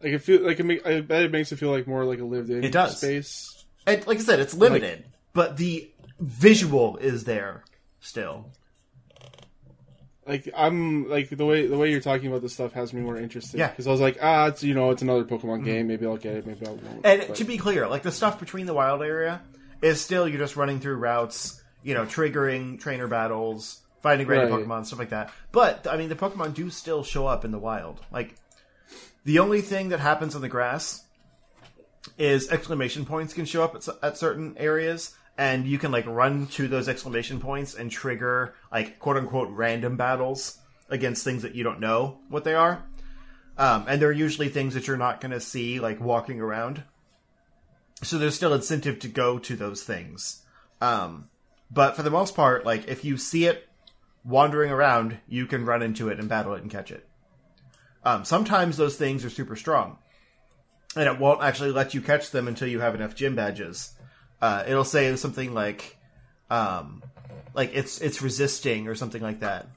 Like 0.03 0.13
it 0.13 0.19
feel 0.19 0.41
like 0.41 0.59
it 0.59 0.63
make, 0.63 0.85
I 0.85 1.01
bet 1.01 1.23
it 1.23 1.31
makes 1.31 1.51
it 1.51 1.57
feel 1.59 1.69
like 1.71 1.87
more 1.87 2.05
like 2.05 2.19
a 2.19 2.23
lived 2.25 2.49
in 2.49 2.63
It 2.63 2.71
does. 2.71 2.97
space. 2.97 3.65
And 3.85 4.05
like 4.07 4.17
I 4.17 4.21
said, 4.21 4.39
it's 4.39 4.53
limited, 4.53 5.05
but 5.33 5.57
the 5.57 5.89
visual 6.19 6.97
is 6.97 7.23
there 7.23 7.63
still. 7.99 8.49
Like 10.27 10.47
I'm 10.55 11.09
like 11.09 11.29
the 11.29 11.45
way 11.45 11.65
the 11.65 11.77
way 11.77 11.89
you're 11.91 11.99
talking 11.99 12.27
about 12.27 12.41
this 12.43 12.53
stuff 12.53 12.73
has 12.73 12.93
me 12.93 13.01
more 13.01 13.17
interested. 13.17 13.57
Yeah. 13.57 13.65
Mm-hmm. 13.65 13.71
because 13.73 13.87
I 13.87 13.91
was 13.91 14.01
like, 14.01 14.19
ah, 14.21 14.47
it's 14.47 14.63
you 14.63 14.73
know, 14.75 14.91
it's 14.91 15.01
another 15.01 15.23
Pokemon 15.23 15.65
game. 15.65 15.87
Maybe 15.87 16.05
I'll 16.05 16.17
get 16.17 16.35
it. 16.35 16.45
Maybe 16.45 16.65
I 16.65 16.69
won't. 16.69 17.01
And 17.03 17.23
But- 17.27 17.35
to 17.37 17.43
be 17.43 17.57
clear, 17.57 17.87
like 17.87 18.03
the 18.03 18.11
stuff 18.11 18.39
between 18.39 18.67
the 18.67 18.73
wild 18.73 19.01
area 19.01 19.41
is 19.81 19.99
still 19.99 20.27
you're 20.27 20.37
just 20.39 20.55
running 20.55 20.79
through 20.79 20.97
routes, 20.97 21.61
you 21.83 21.95
know, 21.95 22.05
triggering 22.05 22.79
trainer 22.79 23.07
battles, 23.07 23.81
finding 24.03 24.27
random 24.27 24.53
Right. 24.55 24.67
Pokemon, 24.67 24.85
stuff 24.85 24.99
like 24.99 25.09
that. 25.09 25.33
But 25.51 25.87
I 25.89 25.97
mean, 25.97 26.09
the 26.09 26.15
Pokemon 26.15 26.53
do 26.53 26.69
still 26.69 27.03
show 27.03 27.25
up 27.25 27.43
in 27.43 27.49
the 27.51 27.59
wild. 27.59 27.99
Like 28.11 28.35
the 29.23 29.39
only 29.39 29.61
thing 29.61 29.89
that 29.89 29.99
happens 29.99 30.35
on 30.35 30.41
the 30.41 30.49
grass 30.49 31.03
is 32.17 32.51
exclamation 32.51 33.05
points 33.05 33.33
can 33.33 33.45
show 33.45 33.63
up 33.63 33.75
at, 33.75 33.87
at 34.01 34.17
certain 34.17 34.55
areas. 34.57 35.15
And 35.37 35.65
you 35.65 35.79
can 35.79 35.91
like 35.91 36.05
run 36.05 36.47
to 36.47 36.67
those 36.67 36.89
exclamation 36.89 37.39
points 37.39 37.73
and 37.73 37.89
trigger 37.89 38.53
like 38.71 38.99
quote 38.99 39.17
unquote 39.17 39.49
random 39.49 39.95
battles 39.95 40.59
against 40.89 41.23
things 41.23 41.41
that 41.41 41.55
you 41.55 41.63
don't 41.63 41.79
know 41.79 42.19
what 42.29 42.43
they 42.43 42.53
are. 42.53 42.83
Um, 43.57 43.85
and 43.87 44.01
they're 44.01 44.11
usually 44.11 44.49
things 44.49 44.73
that 44.73 44.87
you're 44.87 44.97
not 44.97 45.21
going 45.21 45.31
to 45.31 45.39
see 45.39 45.79
like 45.79 45.99
walking 45.99 46.39
around. 46.41 46.83
So 48.03 48.17
there's 48.17 48.35
still 48.35 48.53
incentive 48.53 48.99
to 48.99 49.07
go 49.07 49.39
to 49.39 49.55
those 49.55 49.83
things. 49.83 50.43
Um, 50.79 51.29
but 51.69 51.95
for 51.95 52.03
the 52.03 52.09
most 52.09 52.35
part, 52.35 52.65
like 52.65 52.87
if 52.87 53.05
you 53.05 53.17
see 53.17 53.45
it 53.45 53.69
wandering 54.23 54.71
around, 54.71 55.19
you 55.27 55.45
can 55.45 55.65
run 55.65 55.81
into 55.81 56.09
it 56.09 56.19
and 56.19 56.27
battle 56.27 56.53
it 56.53 56.61
and 56.61 56.71
catch 56.71 56.91
it. 56.91 57.07
Um, 58.03 58.25
sometimes 58.25 58.77
those 58.77 58.95
things 58.95 59.23
are 59.23 59.29
super 59.29 59.55
strong, 59.55 59.97
and 60.95 61.07
it 61.07 61.19
won't 61.19 61.43
actually 61.43 61.71
let 61.71 61.93
you 61.93 62.01
catch 62.01 62.31
them 62.31 62.47
until 62.47 62.67
you 62.67 62.79
have 62.79 62.95
enough 62.95 63.15
gym 63.15 63.35
badges. 63.35 63.93
Uh, 64.41 64.63
it'll 64.67 64.83
say 64.83 65.15
something 65.15 65.53
like, 65.53 65.97
um, 66.49 67.03
like 67.53 67.71
it's 67.73 68.01
it's 68.01 68.21
resisting 68.21 68.87
or 68.87 68.95
something 68.95 69.21
like 69.21 69.41
that. 69.41 69.67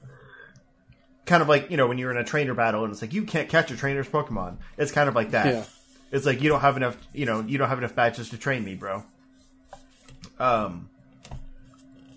Kind 1.25 1.41
of 1.41 1.49
like 1.49 1.69
you 1.69 1.77
know 1.77 1.87
when 1.87 1.97
you're 1.97 2.11
in 2.11 2.17
a 2.17 2.23
trainer 2.23 2.53
battle 2.53 2.83
and 2.83 2.91
it's 2.91 3.01
like 3.01 3.13
you 3.13 3.23
can't 3.23 3.49
catch 3.49 3.69
a 3.71 3.77
trainer's 3.77 4.07
Pokemon. 4.07 4.57
It's 4.77 4.91
kind 4.91 5.07
of 5.07 5.15
like 5.15 5.31
that. 5.31 5.45
Yeah. 5.47 5.63
It's 6.11 6.25
like 6.25 6.41
you 6.41 6.49
don't 6.49 6.61
have 6.61 6.77
enough, 6.77 6.97
you 7.13 7.25
know, 7.25 7.41
you 7.41 7.57
don't 7.57 7.67
have 7.67 7.77
enough 7.77 7.95
badges 7.95 8.29
to 8.29 8.37
train 8.37 8.63
me, 8.63 8.75
bro. 8.75 9.03
Um, 10.39 10.89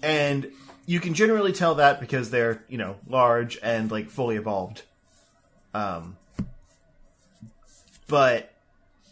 and 0.03 0.51
you 0.87 1.01
can 1.01 1.15
generally 1.15 1.53
tell 1.53 1.77
that 1.77 2.01
because 2.01 2.31
they're, 2.31 2.63
you 2.69 2.79
know, 2.79 2.97
large 3.09 3.59
and 3.63 3.91
like 3.91 4.09
fully 4.09 4.37
evolved. 4.37 4.83
Um, 5.79 6.17
but 8.09 8.53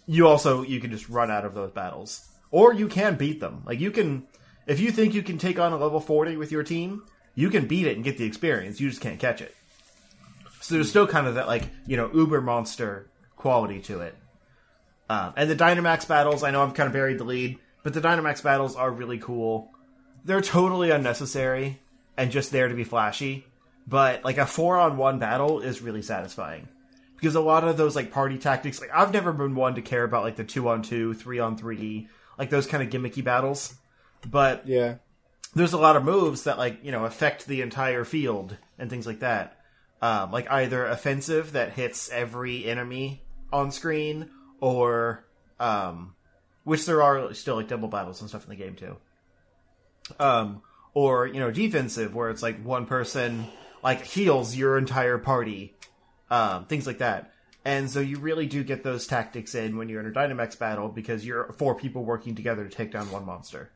you 0.07 0.27
also 0.27 0.63
you 0.63 0.81
can 0.81 0.91
just 0.91 1.09
run 1.09 1.31
out 1.31 1.45
of 1.45 1.55
those 1.55 1.71
battles, 1.71 2.29
or 2.51 2.73
you 2.73 2.89
can 2.89 3.17
beat 3.17 3.41
them. 3.41 3.63
Like 3.65 3.79
you 3.79 3.91
can, 3.91 4.27
if 4.67 4.81
you 4.81 4.91
think 4.91 5.15
you 5.15 5.23
can 5.23 5.39
take 5.39 5.59
on 5.59 5.73
a 5.73 5.77
level 5.77 6.01
forty 6.01 6.37
with 6.37 6.51
your 6.51 6.65
team, 6.65 7.05
you 7.35 7.51
can 7.51 7.67
beat 7.67 7.87
it 7.87 7.95
and 7.95 8.05
get 8.05 8.19
the 8.19 8.25
experience. 8.25 8.81
You 8.81 8.89
just 8.89 9.01
can't 9.01 9.21
catch 9.21 9.41
it. 9.41 9.55
So 10.61 10.75
there's 10.75 10.91
still 10.91 11.07
kind 11.07 11.27
of 11.27 11.37
that 11.37 11.47
like 11.47 11.69
you 11.87 11.97
know 11.97 12.11
uber 12.13 12.41
monster 12.41 13.09
quality 13.37 13.81
to 13.83 14.01
it. 14.01 14.17
Um, 15.09 15.35
and 15.37 15.49
the 15.49 15.55
Dynamax 15.55 16.09
battles, 16.09 16.43
I 16.43 16.51
know 16.51 16.65
I've 16.65 16.75
kind 16.75 16.89
of 16.89 16.93
buried 16.93 17.19
the 17.19 17.25
lead, 17.25 17.59
but 17.85 17.95
the 17.95 18.01
Dynamax 18.01 18.43
battles 18.43 18.75
are 18.75 18.91
really 18.91 19.19
cool. 19.19 19.71
They're 20.25 20.41
totally 20.41 20.91
unnecessary 20.91 21.79
and 22.17 22.33
just 22.33 22.51
there 22.51 22.67
to 22.67 22.75
be 22.75 22.83
flashy. 22.83 23.47
But 23.87 24.25
like 24.25 24.39
a 24.39 24.47
four 24.47 24.79
on 24.79 24.97
one 24.97 25.19
battle 25.19 25.61
is 25.61 25.81
really 25.81 26.03
satisfying. 26.03 26.69
Because 27.17 27.35
a 27.35 27.41
lot 27.41 27.67
of 27.67 27.77
those 27.77 27.97
like 27.97 28.13
party 28.13 28.37
tactics, 28.39 28.81
like 28.81 28.91
I've 28.93 29.13
never 29.13 29.33
been 29.33 29.55
one 29.55 29.77
to 29.77 29.83
care 29.83 30.05
about 30.05 30.25
like 30.25 30.37
the 30.37 30.45
two 30.45 30.69
on 30.69 30.83
two, 30.83 31.15
three 31.15 31.39
on 31.39 31.57
three, 31.57 32.09
like 32.39 32.51
those 32.51 32.67
kind 32.67 32.83
of 32.83 32.91
gimmicky 32.91 33.25
battles. 33.25 33.75
But 34.29 34.67
yeah, 34.67 34.97
there's 35.55 35.73
a 35.73 35.79
lot 35.79 35.97
of 35.97 36.05
moves 36.05 36.45
that 36.45 36.59
like 36.59 36.85
you 36.85 36.93
know 36.93 37.05
affect 37.05 37.47
the 37.47 37.63
entire 37.63 38.05
field 38.05 38.57
and 38.79 38.91
things 38.91 39.07
like 39.07 39.21
that. 39.21 39.59
Um, 40.03 40.31
like 40.31 40.51
either 40.51 40.85
offensive 40.85 41.53
that 41.53 41.73
hits 41.73 42.11
every 42.11 42.67
enemy 42.67 43.23
on 43.51 43.71
screen, 43.71 44.29
or 44.61 45.25
um, 45.59 46.15
which 46.65 46.85
there 46.85 47.03
are 47.03 47.33
still 47.33 47.57
like 47.57 47.69
double 47.69 47.89
battles 47.89 48.21
and 48.21 48.29
stuff 48.29 48.45
in 48.45 48.51
the 48.51 48.57
game 48.57 48.75
too. 48.75 48.97
Um, 50.19 50.61
or 50.93 51.27
you 51.27 51.41
know 51.41 51.51
defensive 51.51 52.15
where 52.15 52.29
it's 52.29 52.43
like 52.43 52.63
one 52.63 52.85
person 52.85 53.47
like 53.87 54.05
heals 54.05 54.57
your 54.57 54.77
entire 54.77 55.17
party, 55.17 55.73
um, 56.29 56.65
things 56.65 56.89
like 56.89 56.99
that. 56.99 57.31
And 57.65 57.89
so 57.89 58.01
you 58.01 58.19
really 58.19 58.47
do 58.47 58.65
get 58.65 58.83
those 58.83 59.07
tactics 59.07 59.55
in 59.55 59.77
when 59.77 59.89
you're 59.89 60.01
in 60.01 60.09
a 60.09 60.11
Dynamax 60.11 60.59
battle 60.59 60.89
because 60.89 61.25
you're 61.25 61.53
four 61.53 61.77
people 61.77 62.05
working 62.05 62.35
together 62.35 62.65
to 62.65 62.69
take 62.69 62.91
down 62.91 63.13
one 63.13 63.25
monster 63.25 63.71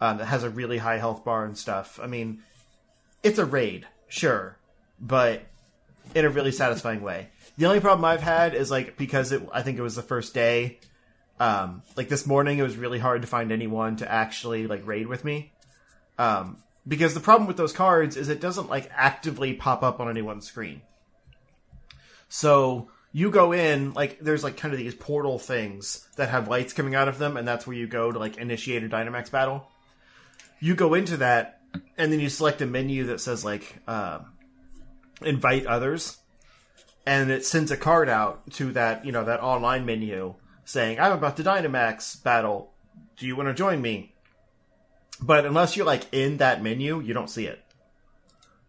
um, 0.00 0.18
that 0.18 0.24
has 0.24 0.42
a 0.42 0.50
really 0.50 0.78
high 0.78 0.98
health 0.98 1.24
bar 1.24 1.44
and 1.44 1.56
stuff. 1.56 2.00
I 2.02 2.08
mean, 2.08 2.42
it's 3.22 3.38
a 3.38 3.44
raid, 3.44 3.86
sure, 4.08 4.58
but 4.98 5.42
in 6.16 6.24
a 6.24 6.30
really 6.30 6.50
satisfying 6.50 7.00
way. 7.00 7.28
The 7.58 7.66
only 7.66 7.78
problem 7.78 8.04
I've 8.06 8.20
had 8.20 8.56
is 8.56 8.72
like 8.72 8.96
because 8.96 9.30
it, 9.30 9.48
I 9.52 9.62
think 9.62 9.78
it 9.78 9.82
was 9.82 9.94
the 9.94 10.02
first 10.02 10.34
day. 10.34 10.80
Um, 11.38 11.82
like 11.96 12.08
this 12.08 12.26
morning, 12.26 12.58
it 12.58 12.64
was 12.64 12.76
really 12.76 12.98
hard 12.98 13.22
to 13.22 13.28
find 13.28 13.52
anyone 13.52 13.94
to 13.98 14.10
actually 14.10 14.66
like 14.66 14.84
raid 14.84 15.06
with 15.06 15.24
me. 15.24 15.52
Um, 16.18 16.56
because 16.88 17.12
the 17.12 17.20
problem 17.20 17.46
with 17.46 17.58
those 17.58 17.72
cards 17.72 18.16
is 18.16 18.30
it 18.30 18.40
doesn't 18.40 18.70
like 18.70 18.90
actively 18.94 19.52
pop 19.52 19.82
up 19.82 20.00
on 20.00 20.08
anyone's 20.08 20.46
screen. 20.46 20.80
So 22.28 22.88
you 23.12 23.30
go 23.30 23.52
in 23.52 23.92
like 23.92 24.18
there's 24.20 24.42
like 24.42 24.56
kind 24.56 24.72
of 24.72 24.78
these 24.78 24.94
portal 24.94 25.38
things 25.38 26.08
that 26.16 26.30
have 26.30 26.48
lights 26.48 26.72
coming 26.72 26.94
out 26.94 27.08
of 27.08 27.18
them, 27.18 27.36
and 27.36 27.46
that's 27.46 27.66
where 27.66 27.76
you 27.76 27.86
go 27.86 28.10
to 28.10 28.18
like 28.18 28.38
initiate 28.38 28.82
a 28.82 28.88
Dynamax 28.88 29.30
battle. 29.30 29.68
You 30.60 30.74
go 30.74 30.94
into 30.94 31.18
that, 31.18 31.60
and 31.96 32.10
then 32.10 32.20
you 32.20 32.28
select 32.28 32.62
a 32.62 32.66
menu 32.66 33.04
that 33.06 33.20
says 33.20 33.44
like 33.44 33.80
uh, 33.86 34.20
invite 35.22 35.66
others, 35.66 36.18
and 37.06 37.30
it 37.30 37.44
sends 37.44 37.70
a 37.70 37.76
card 37.76 38.08
out 38.08 38.50
to 38.52 38.72
that 38.72 39.04
you 39.04 39.12
know 39.12 39.24
that 39.24 39.42
online 39.42 39.84
menu 39.84 40.34
saying 40.64 40.98
I'm 40.98 41.12
about 41.12 41.36
to 41.36 41.44
Dynamax 41.44 42.22
battle. 42.22 42.72
Do 43.16 43.26
you 43.26 43.36
want 43.36 43.48
to 43.48 43.54
join 43.54 43.82
me? 43.82 44.14
But 45.20 45.46
unless 45.46 45.76
you're 45.76 45.86
like 45.86 46.06
in 46.12 46.36
that 46.38 46.62
menu, 46.62 47.00
you 47.00 47.14
don't 47.14 47.30
see 47.30 47.46
it. 47.46 47.62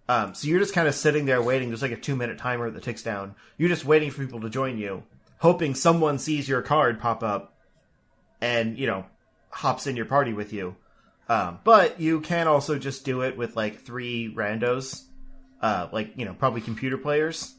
Um, 0.07 0.33
so 0.33 0.47
you're 0.47 0.59
just 0.59 0.73
kind 0.73 0.87
of 0.87 0.95
sitting 0.95 1.25
there 1.25 1.41
waiting. 1.41 1.69
There's 1.69 1.83
like 1.83 1.91
a 1.91 1.97
two 1.97 2.15
minute 2.15 2.39
timer 2.39 2.71
that 2.71 2.83
ticks 2.83 3.03
down. 3.03 3.35
You're 3.57 3.69
just 3.69 3.85
waiting 3.85 4.09
for 4.09 4.23
people 4.23 4.41
to 4.41 4.49
join 4.49 4.79
you, 4.79 5.03
hoping 5.37 5.75
someone 5.75 6.17
sees 6.17 6.49
your 6.49 6.63
card 6.63 6.99
pop 6.99 7.21
up 7.21 7.55
and, 8.41 8.77
you 8.77 8.87
know, 8.87 9.05
hops 9.51 9.85
in 9.85 9.95
your 9.95 10.05
party 10.05 10.33
with 10.33 10.51
you. 10.51 10.75
Um, 11.27 11.59
but 11.63 11.99
you 11.99 12.21
can 12.21 12.47
also 12.47 12.79
just 12.79 13.05
do 13.05 13.21
it 13.21 13.37
with 13.37 13.55
like 13.55 13.81
three 13.81 14.33
randos, 14.33 15.03
uh, 15.61 15.87
like, 15.91 16.13
you 16.17 16.25
know, 16.25 16.33
probably 16.33 16.61
computer 16.61 16.97
players. 16.97 17.53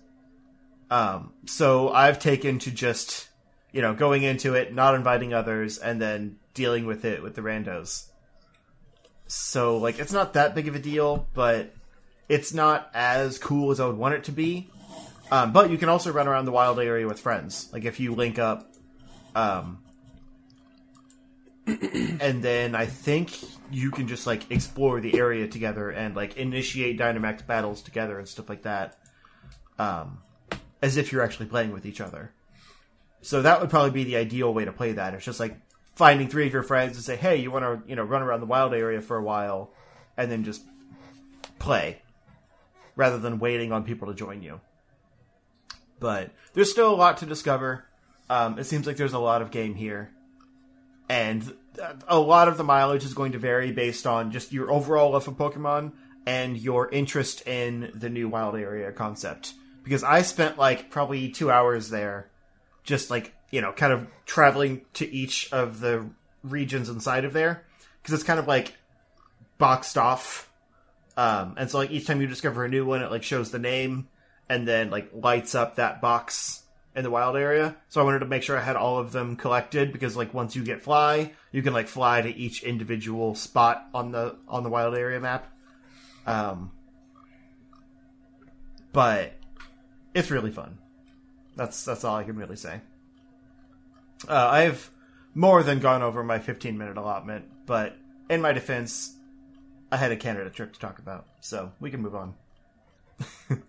Um, 0.90 1.32
so 1.46 1.90
I've 1.90 2.18
taken 2.18 2.58
to 2.60 2.72
just, 2.72 3.28
you 3.70 3.80
know, 3.80 3.94
going 3.94 4.24
into 4.24 4.54
it, 4.54 4.74
not 4.74 4.96
inviting 4.96 5.32
others, 5.32 5.78
and 5.78 6.02
then 6.02 6.38
dealing 6.52 6.84
with 6.84 7.04
it 7.04 7.22
with 7.22 7.36
the 7.36 7.42
randos. 7.42 8.09
So, 9.30 9.76
like, 9.78 10.00
it's 10.00 10.12
not 10.12 10.32
that 10.32 10.56
big 10.56 10.66
of 10.66 10.74
a 10.74 10.80
deal, 10.80 11.28
but 11.34 11.72
it's 12.28 12.52
not 12.52 12.90
as 12.94 13.38
cool 13.38 13.70
as 13.70 13.78
I 13.78 13.86
would 13.86 13.96
want 13.96 14.14
it 14.14 14.24
to 14.24 14.32
be. 14.32 14.68
Um, 15.30 15.52
but 15.52 15.70
you 15.70 15.78
can 15.78 15.88
also 15.88 16.12
run 16.12 16.26
around 16.26 16.46
the 16.46 16.52
wild 16.52 16.80
area 16.80 17.06
with 17.06 17.20
friends. 17.20 17.68
Like 17.72 17.84
if 17.84 18.00
you 18.00 18.14
link 18.14 18.38
up, 18.38 18.72
um, 19.36 19.78
and 21.66 22.42
then 22.42 22.74
I 22.74 22.86
think 22.86 23.38
you 23.70 23.92
can 23.92 24.08
just 24.08 24.26
like 24.26 24.50
explore 24.50 25.00
the 25.00 25.16
area 25.16 25.46
together 25.46 25.90
and 25.90 26.16
like 26.16 26.36
initiate 26.36 26.98
Dynamax 26.98 27.46
battles 27.46 27.82
together 27.82 28.18
and 28.18 28.26
stuff 28.26 28.48
like 28.48 28.62
that, 28.62 28.98
um, 29.78 30.18
as 30.82 30.96
if 30.96 31.12
you're 31.12 31.22
actually 31.22 31.46
playing 31.46 31.70
with 31.70 31.86
each 31.86 32.00
other. 32.00 32.32
So 33.22 33.42
that 33.42 33.60
would 33.60 33.70
probably 33.70 33.92
be 33.92 34.04
the 34.04 34.16
ideal 34.16 34.52
way 34.52 34.64
to 34.64 34.72
play 34.72 34.92
that. 34.92 35.14
It's 35.14 35.24
just 35.24 35.38
like 35.38 35.56
finding 36.00 36.28
three 36.28 36.46
of 36.46 36.52
your 36.54 36.62
friends 36.62 36.96
and 36.96 37.04
say, 37.04 37.14
"Hey, 37.14 37.36
you 37.36 37.50
want 37.50 37.62
to 37.66 37.86
you 37.86 37.94
know 37.94 38.02
run 38.02 38.22
around 38.22 38.40
the 38.40 38.46
wild 38.46 38.72
area 38.72 39.02
for 39.02 39.18
a 39.18 39.22
while," 39.22 39.70
and 40.16 40.32
then 40.32 40.44
just 40.44 40.62
play 41.58 42.00
rather 42.96 43.18
than 43.18 43.38
waiting 43.38 43.70
on 43.70 43.84
people 43.84 44.08
to 44.08 44.14
join 44.14 44.42
you. 44.42 44.62
But 45.98 46.30
there's 46.54 46.70
still 46.70 46.90
a 46.90 46.96
lot 46.96 47.18
to 47.18 47.26
discover. 47.26 47.84
Um, 48.30 48.58
it 48.58 48.64
seems 48.64 48.86
like 48.86 48.96
there's 48.96 49.12
a 49.12 49.18
lot 49.18 49.42
of 49.42 49.50
game 49.50 49.74
here, 49.74 50.10
and 51.10 51.54
a 52.08 52.18
lot 52.18 52.48
of 52.48 52.56
the 52.56 52.64
mileage 52.64 53.04
is 53.04 53.12
going 53.12 53.32
to 53.32 53.38
vary 53.38 53.70
based 53.70 54.06
on 54.06 54.32
just 54.32 54.52
your 54.52 54.70
overall 54.70 55.10
love 55.10 55.28
of 55.28 55.34
Pokemon 55.34 55.92
and 56.24 56.56
your 56.56 56.90
interest 56.90 57.46
in 57.46 57.90
the 57.94 58.08
new 58.08 58.26
wild 58.26 58.56
area 58.56 58.90
concept. 58.90 59.52
Because 59.84 60.02
I 60.02 60.22
spent 60.22 60.56
like 60.56 60.88
probably 60.88 61.28
two 61.28 61.50
hours 61.50 61.90
there, 61.90 62.30
just 62.84 63.10
like 63.10 63.34
you 63.50 63.60
know, 63.60 63.72
kind 63.72 63.92
of 63.92 64.06
traveling 64.26 64.82
to 64.94 65.10
each 65.12 65.52
of 65.52 65.80
the 65.80 66.08
regions 66.42 66.88
inside 66.88 67.24
of 67.24 67.32
there, 67.32 67.64
because 68.00 68.14
it's 68.14 68.24
kind 68.24 68.38
of 68.38 68.46
like 68.46 68.74
boxed 69.58 69.98
off. 69.98 70.50
Um, 71.16 71.54
and 71.58 71.70
so 71.70 71.78
like 71.78 71.90
each 71.90 72.06
time 72.06 72.20
you 72.20 72.26
discover 72.26 72.64
a 72.64 72.68
new 72.68 72.86
one, 72.86 73.02
it 73.02 73.10
like 73.10 73.22
shows 73.22 73.50
the 73.50 73.58
name 73.58 74.08
and 74.48 74.66
then 74.66 74.90
like 74.90 75.10
lights 75.12 75.54
up 75.54 75.76
that 75.76 76.00
box 76.00 76.62
in 76.96 77.04
the 77.04 77.10
wild 77.10 77.36
area. 77.36 77.76
So 77.88 78.00
I 78.00 78.04
wanted 78.04 78.20
to 78.20 78.26
make 78.26 78.42
sure 78.42 78.56
I 78.58 78.62
had 78.62 78.76
all 78.76 78.98
of 78.98 79.12
them 79.12 79.36
collected 79.36 79.92
because 79.92 80.16
like 80.16 80.34
once 80.34 80.56
you 80.56 80.64
get 80.64 80.82
fly, 80.82 81.32
you 81.52 81.62
can 81.62 81.72
like 81.72 81.88
fly 81.88 82.22
to 82.22 82.28
each 82.28 82.62
individual 82.62 83.34
spot 83.34 83.86
on 83.94 84.12
the 84.12 84.36
on 84.48 84.64
the 84.64 84.70
wild 84.70 84.94
area 84.94 85.20
map. 85.20 85.46
Um, 86.26 86.72
but 88.92 89.34
it's 90.14 90.30
really 90.30 90.50
fun. 90.50 90.78
That's 91.56 91.84
that's 91.84 92.04
all 92.04 92.16
I 92.16 92.24
can 92.24 92.36
really 92.36 92.56
say. 92.56 92.80
Uh, 94.28 94.34
I've 94.34 94.90
more 95.34 95.62
than 95.62 95.78
gone 95.78 96.02
over 96.02 96.22
my 96.22 96.38
15 96.38 96.76
minute 96.76 96.96
allotment, 96.96 97.46
but 97.66 97.96
in 98.28 98.40
my 98.40 98.52
defense, 98.52 99.14
I 99.90 99.96
had 99.96 100.12
a 100.12 100.16
Canada 100.16 100.50
trip 100.50 100.72
to 100.72 100.80
talk 100.80 100.98
about, 100.98 101.26
so 101.40 101.72
we 101.80 101.90
can 101.90 102.00
move 102.00 102.14
on. 102.14 102.34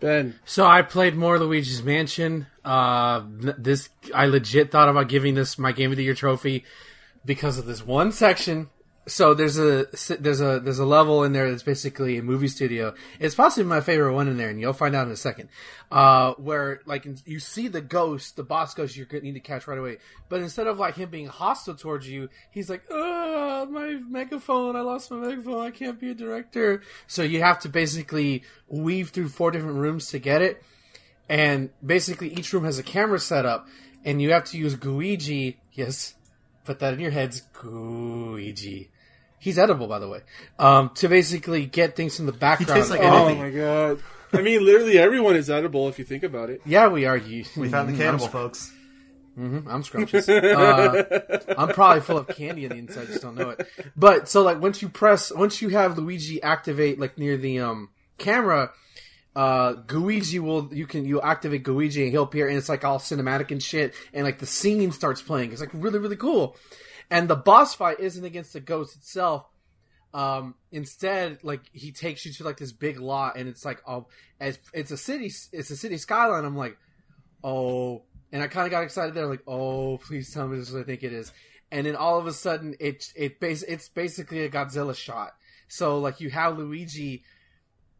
Ben, 0.00 0.38
So 0.44 0.66
I 0.66 0.82
played 0.82 1.14
more 1.14 1.38
Luigi's 1.38 1.82
Mansion. 1.82 2.46
Uh, 2.62 3.22
this 3.26 3.88
I 4.14 4.26
legit 4.26 4.70
thought 4.70 4.90
about 4.90 5.08
giving 5.08 5.34
this 5.34 5.58
my 5.58 5.72
Game 5.72 5.90
of 5.92 5.96
the 5.96 6.04
Year 6.04 6.14
trophy 6.14 6.64
because 7.24 7.56
of 7.56 7.64
this 7.64 7.86
one 7.86 8.12
section. 8.12 8.68
So 9.06 9.34
there's 9.34 9.58
a 9.58 9.86
there's 10.18 10.40
a 10.40 10.60
there's 10.60 10.78
a 10.78 10.86
level 10.86 11.24
in 11.24 11.32
there 11.32 11.50
that's 11.50 11.62
basically 11.62 12.16
a 12.16 12.22
movie 12.22 12.48
studio. 12.48 12.94
It's 13.20 13.34
possibly 13.34 13.68
my 13.68 13.80
favorite 13.80 14.14
one 14.14 14.28
in 14.28 14.36
there, 14.38 14.48
and 14.48 14.58
you'll 14.58 14.72
find 14.72 14.94
out 14.94 15.06
in 15.06 15.12
a 15.12 15.16
second. 15.16 15.50
Uh, 15.90 16.32
where 16.34 16.80
like 16.86 17.06
you 17.26 17.38
see 17.38 17.68
the 17.68 17.82
ghost, 17.82 18.36
the 18.36 18.42
boss 18.42 18.72
ghost, 18.74 18.96
you're 18.96 19.06
need 19.20 19.34
to 19.34 19.40
catch 19.40 19.66
right 19.66 19.78
away. 19.78 19.98
But 20.28 20.40
instead 20.40 20.66
of 20.66 20.78
like 20.78 20.96
him 20.96 21.10
being 21.10 21.26
hostile 21.26 21.74
towards 21.74 22.08
you, 22.08 22.30
he's 22.50 22.70
like, 22.70 22.82
"Ah, 22.90 23.66
my 23.68 23.98
megaphone! 24.08 24.74
I 24.74 24.80
lost 24.80 25.10
my 25.10 25.18
megaphone! 25.18 25.60
I 25.60 25.70
can't 25.70 26.00
be 26.00 26.10
a 26.10 26.14
director." 26.14 26.82
So 27.06 27.22
you 27.22 27.40
have 27.40 27.58
to 27.60 27.68
basically 27.68 28.42
weave 28.68 29.10
through 29.10 29.28
four 29.28 29.50
different 29.50 29.76
rooms 29.76 30.08
to 30.08 30.18
get 30.18 30.40
it 30.40 30.62
and 31.28 31.70
basically 31.84 32.28
each 32.34 32.52
room 32.52 32.64
has 32.64 32.78
a 32.78 32.82
camera 32.82 33.18
set 33.18 33.46
up, 33.46 33.66
and 34.04 34.20
you 34.20 34.32
have 34.32 34.44
to 34.44 34.58
use 34.58 34.76
Gooigi. 34.76 35.56
Yes, 35.72 36.14
put 36.64 36.78
that 36.80 36.94
in 36.94 37.00
your 37.00 37.10
heads, 37.10 37.42
Gooigi. 37.54 38.88
He's 39.44 39.58
edible, 39.58 39.86
by 39.86 39.98
the 39.98 40.08
way. 40.08 40.22
Um, 40.58 40.88
to 40.94 41.06
basically 41.08 41.66
get 41.66 41.96
things 41.96 42.16
from 42.16 42.24
the 42.24 42.32
background. 42.32 42.78
tastes 42.78 42.90
like 42.90 43.02
oh 43.02 43.34
my 43.34 43.50
god. 43.50 44.00
I 44.32 44.40
mean, 44.40 44.64
literally 44.64 44.96
everyone 44.98 45.36
is 45.36 45.50
edible 45.50 45.86
if 45.90 45.98
you 45.98 46.04
think 46.06 46.22
about 46.22 46.48
it. 46.48 46.62
yeah, 46.64 46.88
we 46.88 47.04
are. 47.04 47.14
You, 47.16 47.44
We 47.54 47.68
found 47.68 47.90
the 47.90 47.96
cannibal, 47.98 48.26
folks. 48.28 48.72
I'm 49.36 49.82
scrumptious. 49.82 50.26
Uh, 50.30 51.40
I'm 51.58 51.68
probably 51.68 52.00
full 52.00 52.16
of 52.16 52.28
candy 52.28 52.64
on 52.64 52.70
the 52.70 52.78
inside, 52.78 53.08
just 53.08 53.20
don't 53.20 53.34
know 53.34 53.50
it. 53.50 53.66
But 53.94 54.30
so 54.30 54.40
like 54.42 54.62
once 54.62 54.80
you 54.80 54.88
press, 54.88 55.30
once 55.30 55.60
you 55.60 55.68
have 55.70 55.98
Luigi 55.98 56.42
activate 56.42 56.98
like 56.98 57.18
near 57.18 57.36
the 57.36 57.60
um 57.60 57.90
camera, 58.16 58.70
uh 59.36 59.74
Gooigi 59.74 60.38
will 60.40 60.70
you 60.72 60.86
can 60.86 61.04
you 61.04 61.20
activate 61.20 61.64
Gooigi 61.64 62.02
and 62.04 62.12
he'll 62.12 62.22
appear 62.22 62.48
and 62.48 62.56
it's 62.56 62.68
like 62.70 62.84
all 62.84 62.98
cinematic 62.98 63.50
and 63.50 63.62
shit 63.62 63.92
and 64.14 64.24
like 64.24 64.38
the 64.38 64.46
scene 64.46 64.90
starts 64.92 65.20
playing. 65.20 65.52
It's 65.52 65.60
like 65.60 65.70
really 65.74 65.98
really 65.98 66.16
cool. 66.16 66.56
And 67.10 67.28
the 67.28 67.36
boss 67.36 67.74
fight 67.74 68.00
isn't 68.00 68.24
against 68.24 68.52
the 68.52 68.60
ghost 68.60 68.96
itself. 68.96 69.46
Um, 70.12 70.54
instead, 70.70 71.38
like 71.42 71.62
he 71.72 71.90
takes 71.90 72.24
you 72.24 72.32
to 72.34 72.44
like 72.44 72.56
this 72.56 72.72
big 72.72 73.00
lot, 73.00 73.36
and 73.36 73.48
it's 73.48 73.64
like, 73.64 73.82
oh, 73.86 74.06
as 74.38 74.58
it's 74.72 74.92
a 74.92 74.96
city, 74.96 75.32
it's 75.52 75.70
a 75.70 75.76
city 75.76 75.96
skyline. 75.98 76.44
I'm 76.44 76.56
like, 76.56 76.76
oh, 77.42 78.04
and 78.30 78.42
I 78.42 78.46
kind 78.46 78.64
of 78.64 78.70
got 78.70 78.84
excited 78.84 79.14
there, 79.14 79.26
like, 79.26 79.42
oh, 79.46 79.98
please 79.98 80.32
tell 80.32 80.46
me 80.46 80.56
this 80.56 80.68
is 80.68 80.74
what 80.74 80.82
I 80.82 80.84
think 80.84 81.02
it 81.02 81.12
is. 81.12 81.32
And 81.72 81.86
then 81.86 81.96
all 81.96 82.18
of 82.18 82.28
a 82.28 82.32
sudden, 82.32 82.76
it 82.78 83.12
it 83.16 83.40
base 83.40 83.64
it's 83.64 83.88
basically 83.88 84.44
a 84.44 84.48
Godzilla 84.48 84.94
shot. 84.94 85.34
So 85.66 85.98
like 85.98 86.20
you 86.20 86.30
have 86.30 86.58
Luigi, 86.58 87.24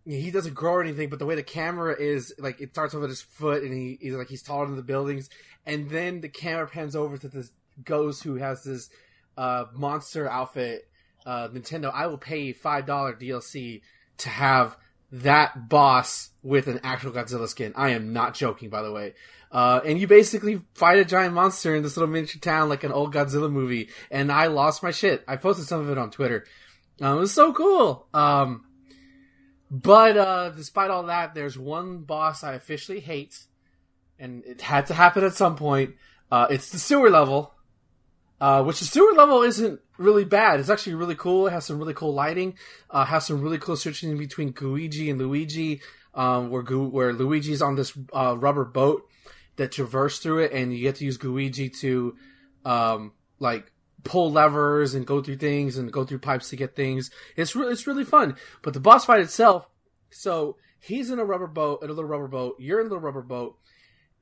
he 0.07 0.31
doesn't 0.31 0.55
grow 0.55 0.75
or 0.75 0.83
anything, 0.83 1.09
but 1.09 1.19
the 1.19 1.27
way 1.27 1.35
the 1.35 1.43
camera 1.43 1.97
is, 1.99 2.33
like, 2.39 2.61
it 2.61 2.71
starts 2.71 2.95
off 2.95 3.03
at 3.03 3.09
his 3.09 3.23
foot, 3.23 3.65
and 3.65 3.73
he, 3.73 3.99
he's 4.01 4.15
like 4.15 4.29
he's 4.29 4.43
taller 4.43 4.67
than 4.67 4.77
the 4.77 4.83
buildings, 4.83 5.31
and 5.67 5.91
then 5.91 6.21
the 6.21 6.29
camera 6.29 6.69
pans 6.69 6.95
over 6.95 7.19
to 7.19 7.29
this 7.29 7.51
ghost 7.83 8.23
who 8.23 8.37
has 8.37 8.63
this 8.63 8.91
uh, 9.37 9.67
monster 9.75 10.29
outfit. 10.29 10.89
Uh, 11.27 11.49
Nintendo, 11.49 11.91
I 11.93 12.07
will 12.07 12.19
pay 12.19 12.53
five 12.53 12.87
dollar 12.87 13.15
DLC 13.15 13.81
to 14.19 14.29
have 14.29 14.77
that 15.11 15.69
boss 15.69 16.31
with 16.43 16.67
an 16.67 16.81
actual 16.83 17.13
Godzilla 17.13 17.49
skin. 17.49 17.73
I 17.77 17.91
am 17.91 18.13
not 18.13 18.35
joking, 18.35 18.69
by 18.69 18.83
the 18.83 18.93
way. 18.93 19.15
Uh, 19.51 19.81
and 19.85 20.01
you 20.01 20.09
basically 20.09 20.61
fight 20.75 20.99
a 20.99 21.05
giant 21.05 21.33
monster 21.33 21.77
in 21.77 21.85
this 21.85 21.97
little 21.97 22.13
miniature 22.13 22.41
town 22.41 22.69
like 22.69 22.83
an 22.83 22.91
old 22.91 23.15
Godzilla 23.15 23.51
movie. 23.51 23.91
And 24.11 24.33
I 24.33 24.49
lost 24.49 24.83
my 24.83 24.91
shit. 24.91 25.23
I 25.29 25.37
posted 25.37 25.67
some 25.67 25.81
of 25.81 25.91
it 25.91 25.99
on 25.99 26.11
Twitter. 26.11 26.45
Um, 27.01 27.19
it 27.19 27.21
was 27.21 27.33
so 27.33 27.53
cool. 27.53 28.09
Um, 28.13 28.65
but 29.71 30.17
uh, 30.17 30.51
despite 30.51 30.91
all 30.91 31.05
that, 31.05 31.35
there's 31.35 31.59
one 31.59 31.99
boss 31.99 32.45
I 32.45 32.55
officially 32.55 33.01
hate, 33.01 33.39
and 34.19 34.45
it 34.45 34.61
had 34.61 34.87
to 34.87 34.95
happen 34.95 35.25
at 35.25 35.35
some 35.35 35.57
point. 35.57 35.95
Uh, 36.31 36.47
it's 36.51 36.71
the 36.71 36.79
sewer 36.79 37.11
level, 37.11 37.53
uh, 38.45 38.63
which 38.63 38.79
the 38.79 38.85
sewer 38.85 39.15
level 39.15 39.41
isn't 39.41 39.81
really 39.97 40.27
bad. 40.27 40.61
It's 40.61 40.69
actually 40.69 40.97
really 40.97 41.15
cool. 41.15 41.47
It 41.47 41.53
has 41.53 41.65
some 41.65 41.79
really 41.79 41.95
cool 41.95 42.13
lighting. 42.13 42.59
Uh, 42.91 43.07
has 43.07 43.25
some 43.25 43.41
really 43.41 43.57
cool 43.57 43.75
switching 43.75 44.19
between 44.19 44.53
Gooigi 44.53 45.09
and 45.09 45.19
Luigi, 45.19 45.81
um, 46.13 46.51
where 46.51 46.61
Gu- 46.61 46.91
where 46.91 47.15
Luigi's 47.15 47.63
on 47.63 47.75
this 47.75 47.97
uh, 48.13 48.37
rubber 48.39 48.67
boat 48.67 49.09
that 49.57 49.73
traverse 49.73 50.19
through 50.19 50.41
it, 50.41 50.53
and 50.53 50.75
you 50.75 50.83
get 50.83 50.97
to 50.97 51.07
use 51.07 51.17
Gooigi 51.17 51.75
to 51.79 52.17
um, 52.67 53.13
like 53.39 53.73
pull 54.03 54.31
levers 54.31 54.95
and 54.95 55.07
go 55.07 55.23
through 55.23 55.39
things 55.39 55.79
and 55.79 55.91
go 55.91 56.05
through 56.05 56.19
pipes 56.19 56.51
to 56.51 56.57
get 56.57 56.77
things. 56.77 57.11
It's 57.37 57.57
really 57.57 57.73
it's 57.73 57.87
really 57.87 58.05
fun. 58.05 58.37
But 58.61 58.75
the 58.75 58.81
boss 58.81 59.07
fight 59.07 59.21
itself, 59.21 59.67
so 60.11 60.59
he's 60.79 61.09
in 61.11 61.19
a 61.19 61.25
rubber 61.25 61.47
boat, 61.47 61.83
in 61.83 61.89
a 61.89 61.95
little 61.95 62.11
rubber 62.11 62.29
boat. 62.29 62.57
You're 62.59 62.81
in 62.81 62.89
a 62.89 62.91
little 62.91 63.01
rubber 63.05 63.23
boat 63.23 63.57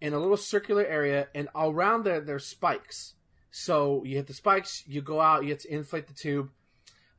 in 0.00 0.14
a 0.14 0.20
little 0.20 0.36
circular 0.36 0.86
area, 0.86 1.26
and 1.34 1.48
around 1.56 2.04
there 2.04 2.20
there's 2.20 2.46
spikes. 2.46 3.14
So 3.52 4.02
you 4.04 4.16
hit 4.16 4.26
the 4.26 4.34
spikes, 4.34 4.82
you 4.88 5.02
go 5.02 5.20
out, 5.20 5.44
you 5.44 5.50
have 5.50 5.58
to 5.60 5.72
inflate 5.72 6.08
the 6.08 6.14
tube. 6.14 6.50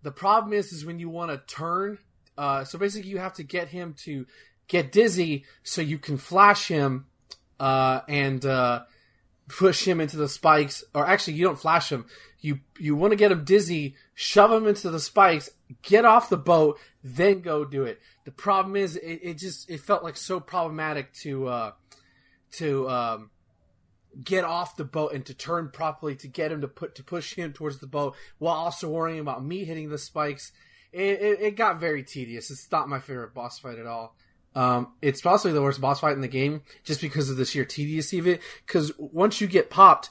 The 0.01 0.11
problem 0.11 0.51
is, 0.51 0.73
is 0.73 0.83
when 0.83 0.99
you 0.99 1.07
want 1.07 1.31
to 1.31 1.55
turn. 1.55 1.99
Uh, 2.37 2.65
so 2.65 2.79
basically, 2.79 3.09
you 3.09 3.19
have 3.19 3.35
to 3.35 3.43
get 3.43 3.69
him 3.69 3.93
to 3.99 4.25
get 4.67 4.91
dizzy 4.91 5.45
so 5.61 5.81
you 5.81 5.99
can 5.99 6.17
flash 6.17 6.67
him 6.67 7.05
uh, 7.59 8.01
and 8.09 8.43
uh, 8.45 8.81
push 9.47 9.87
him 9.87 10.01
into 10.01 10.17
the 10.17 10.27
spikes. 10.27 10.83
Or 10.95 11.05
actually, 11.05 11.35
you 11.35 11.45
don't 11.45 11.59
flash 11.59 11.91
him. 11.91 12.07
You 12.41 12.59
you 12.79 12.95
want 12.95 13.11
to 13.11 13.17
get 13.17 13.31
him 13.31 13.45
dizzy, 13.45 13.95
shove 14.15 14.51
him 14.51 14.67
into 14.67 14.89
the 14.89 14.99
spikes, 14.99 15.51
get 15.83 16.03
off 16.03 16.29
the 16.29 16.37
boat, 16.37 16.79
then 17.03 17.41
go 17.41 17.63
do 17.63 17.83
it. 17.83 18.01
The 18.25 18.31
problem 18.31 18.75
is, 18.75 18.95
it, 18.95 19.19
it 19.21 19.37
just 19.37 19.69
it 19.69 19.81
felt 19.81 20.03
like 20.03 20.17
so 20.17 20.39
problematic 20.39 21.13
to 21.21 21.47
uh, 21.47 21.71
to 22.53 22.89
um, 22.89 23.29
get 24.21 24.43
off 24.43 24.75
the 24.75 24.83
boat 24.83 25.13
and 25.13 25.25
to 25.25 25.33
turn 25.33 25.69
properly 25.69 26.15
to 26.17 26.27
get 26.27 26.51
him 26.51 26.61
to 26.61 26.67
put 26.67 26.95
to 26.95 27.03
push 27.03 27.33
him 27.33 27.53
towards 27.53 27.79
the 27.79 27.87
boat 27.87 28.15
while 28.37 28.55
also 28.55 28.89
worrying 28.89 29.19
about 29.19 29.43
me 29.43 29.63
hitting 29.63 29.89
the 29.89 29.97
spikes. 29.97 30.51
It, 30.91 31.21
it, 31.21 31.41
it 31.41 31.55
got 31.55 31.79
very 31.79 32.03
tedious. 32.03 32.51
It's 32.51 32.71
not 32.71 32.89
my 32.89 32.99
favorite 32.99 33.33
boss 33.33 33.59
fight 33.59 33.79
at 33.79 33.87
all. 33.87 34.15
Um, 34.55 34.93
it's 35.01 35.21
possibly 35.21 35.53
the 35.53 35.61
worst 35.61 35.81
boss 35.81 35.99
fight 35.99 36.13
in 36.13 36.21
the 36.21 36.27
game 36.27 36.61
just 36.83 37.01
because 37.01 37.29
of 37.29 37.37
the 37.37 37.45
sheer 37.45 37.65
tedious 37.65 38.13
of 38.13 38.27
it. 38.27 38.41
Because 38.65 38.91
once 38.97 39.41
you 39.41 39.47
get 39.47 39.71
popped, 39.71 40.09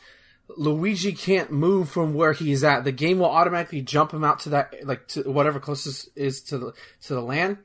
Luigi 0.57 1.12
can't 1.12 1.53
move 1.53 1.88
from 1.88 2.14
where 2.14 2.32
he's 2.32 2.64
at. 2.64 2.84
The 2.84 2.92
game 2.92 3.18
will 3.18 3.30
automatically 3.30 3.82
jump 3.82 4.12
him 4.12 4.24
out 4.24 4.40
to 4.40 4.50
that, 4.50 4.74
like 4.84 5.09
to 5.09 5.30
whatever 5.30 5.61
closest 5.61 6.09
is 6.16 6.40
to 6.42 6.59
the 6.59 6.72
to 7.03 7.14
the 7.14 7.22
land, 7.22 7.59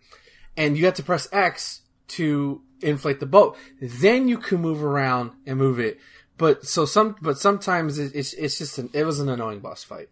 and 0.55 0.77
you 0.77 0.85
have 0.85 0.93
to 0.95 1.03
press 1.03 1.27
X 1.31 1.81
to 2.09 2.61
inflate 2.81 3.19
the 3.19 3.25
boat. 3.25 3.57
Then 3.81 4.27
you 4.27 4.38
can 4.38 4.61
move 4.61 4.83
around 4.83 5.31
and 5.45 5.57
move 5.57 5.79
it. 5.79 5.99
But 6.38 6.65
so 6.65 6.85
some 6.85 7.15
but 7.21 7.38
sometimes 7.38 7.97
it, 7.99 8.15
it's 8.15 8.33
it's 8.33 8.57
just 8.57 8.77
an, 8.77 8.89
it 8.93 9.05
was 9.05 9.19
an 9.19 9.29
annoying 9.29 9.59
boss 9.59 9.83
fight. 9.83 10.09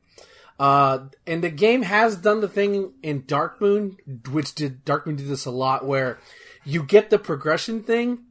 Uh, 0.58 1.10
and 1.28 1.44
the 1.44 1.50
game 1.50 1.82
has 1.82 2.16
done 2.16 2.40
the 2.40 2.48
thing 2.48 2.94
in 3.04 3.26
Dark 3.26 3.60
Moon, 3.60 3.98
which 4.32 4.56
did 4.56 4.86
Dark 4.86 5.06
Moon 5.06 5.18
did 5.18 5.28
this 5.28 5.46
a 5.46 5.52
lot, 5.52 5.86
where 5.86 6.18
you 6.64 6.82
get 6.82 7.10
the 7.10 7.20
progression 7.20 7.84
thing, 7.84 8.26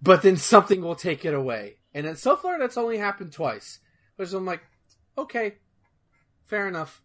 but 0.00 0.22
then 0.22 0.36
something 0.36 0.80
will 0.80 0.94
take 0.94 1.24
it 1.24 1.34
away. 1.34 1.76
And 1.94 2.06
then 2.06 2.16
so 2.16 2.36
far, 2.36 2.58
that's 2.58 2.78
only 2.78 2.96
happened 2.96 3.32
twice. 3.32 3.80
Which 4.16 4.32
I'm 4.32 4.46
like, 4.46 4.62
okay, 5.18 5.56
fair 6.46 6.68
enough. 6.68 7.02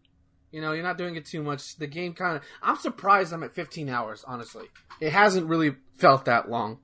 You 0.51 0.61
know, 0.61 0.72
you're 0.72 0.84
not 0.84 0.97
doing 0.97 1.15
it 1.15 1.26
too 1.26 1.43
much. 1.43 1.76
The 1.76 1.88
game 1.88 2.13
kind 2.13 2.38
of. 2.38 2.43
I'm 2.61 2.78
surprised 2.78 3.34
I'm 3.34 3.43
at 3.43 3.53
15 3.53 3.89
hours. 3.89 4.24
Honestly, 4.26 4.65
it 5.01 5.11
hasn't 5.11 5.47
really 5.47 5.76
felt 5.95 6.26
that 6.26 6.49
long. 6.49 6.80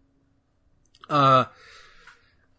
Uh, 1.10 1.46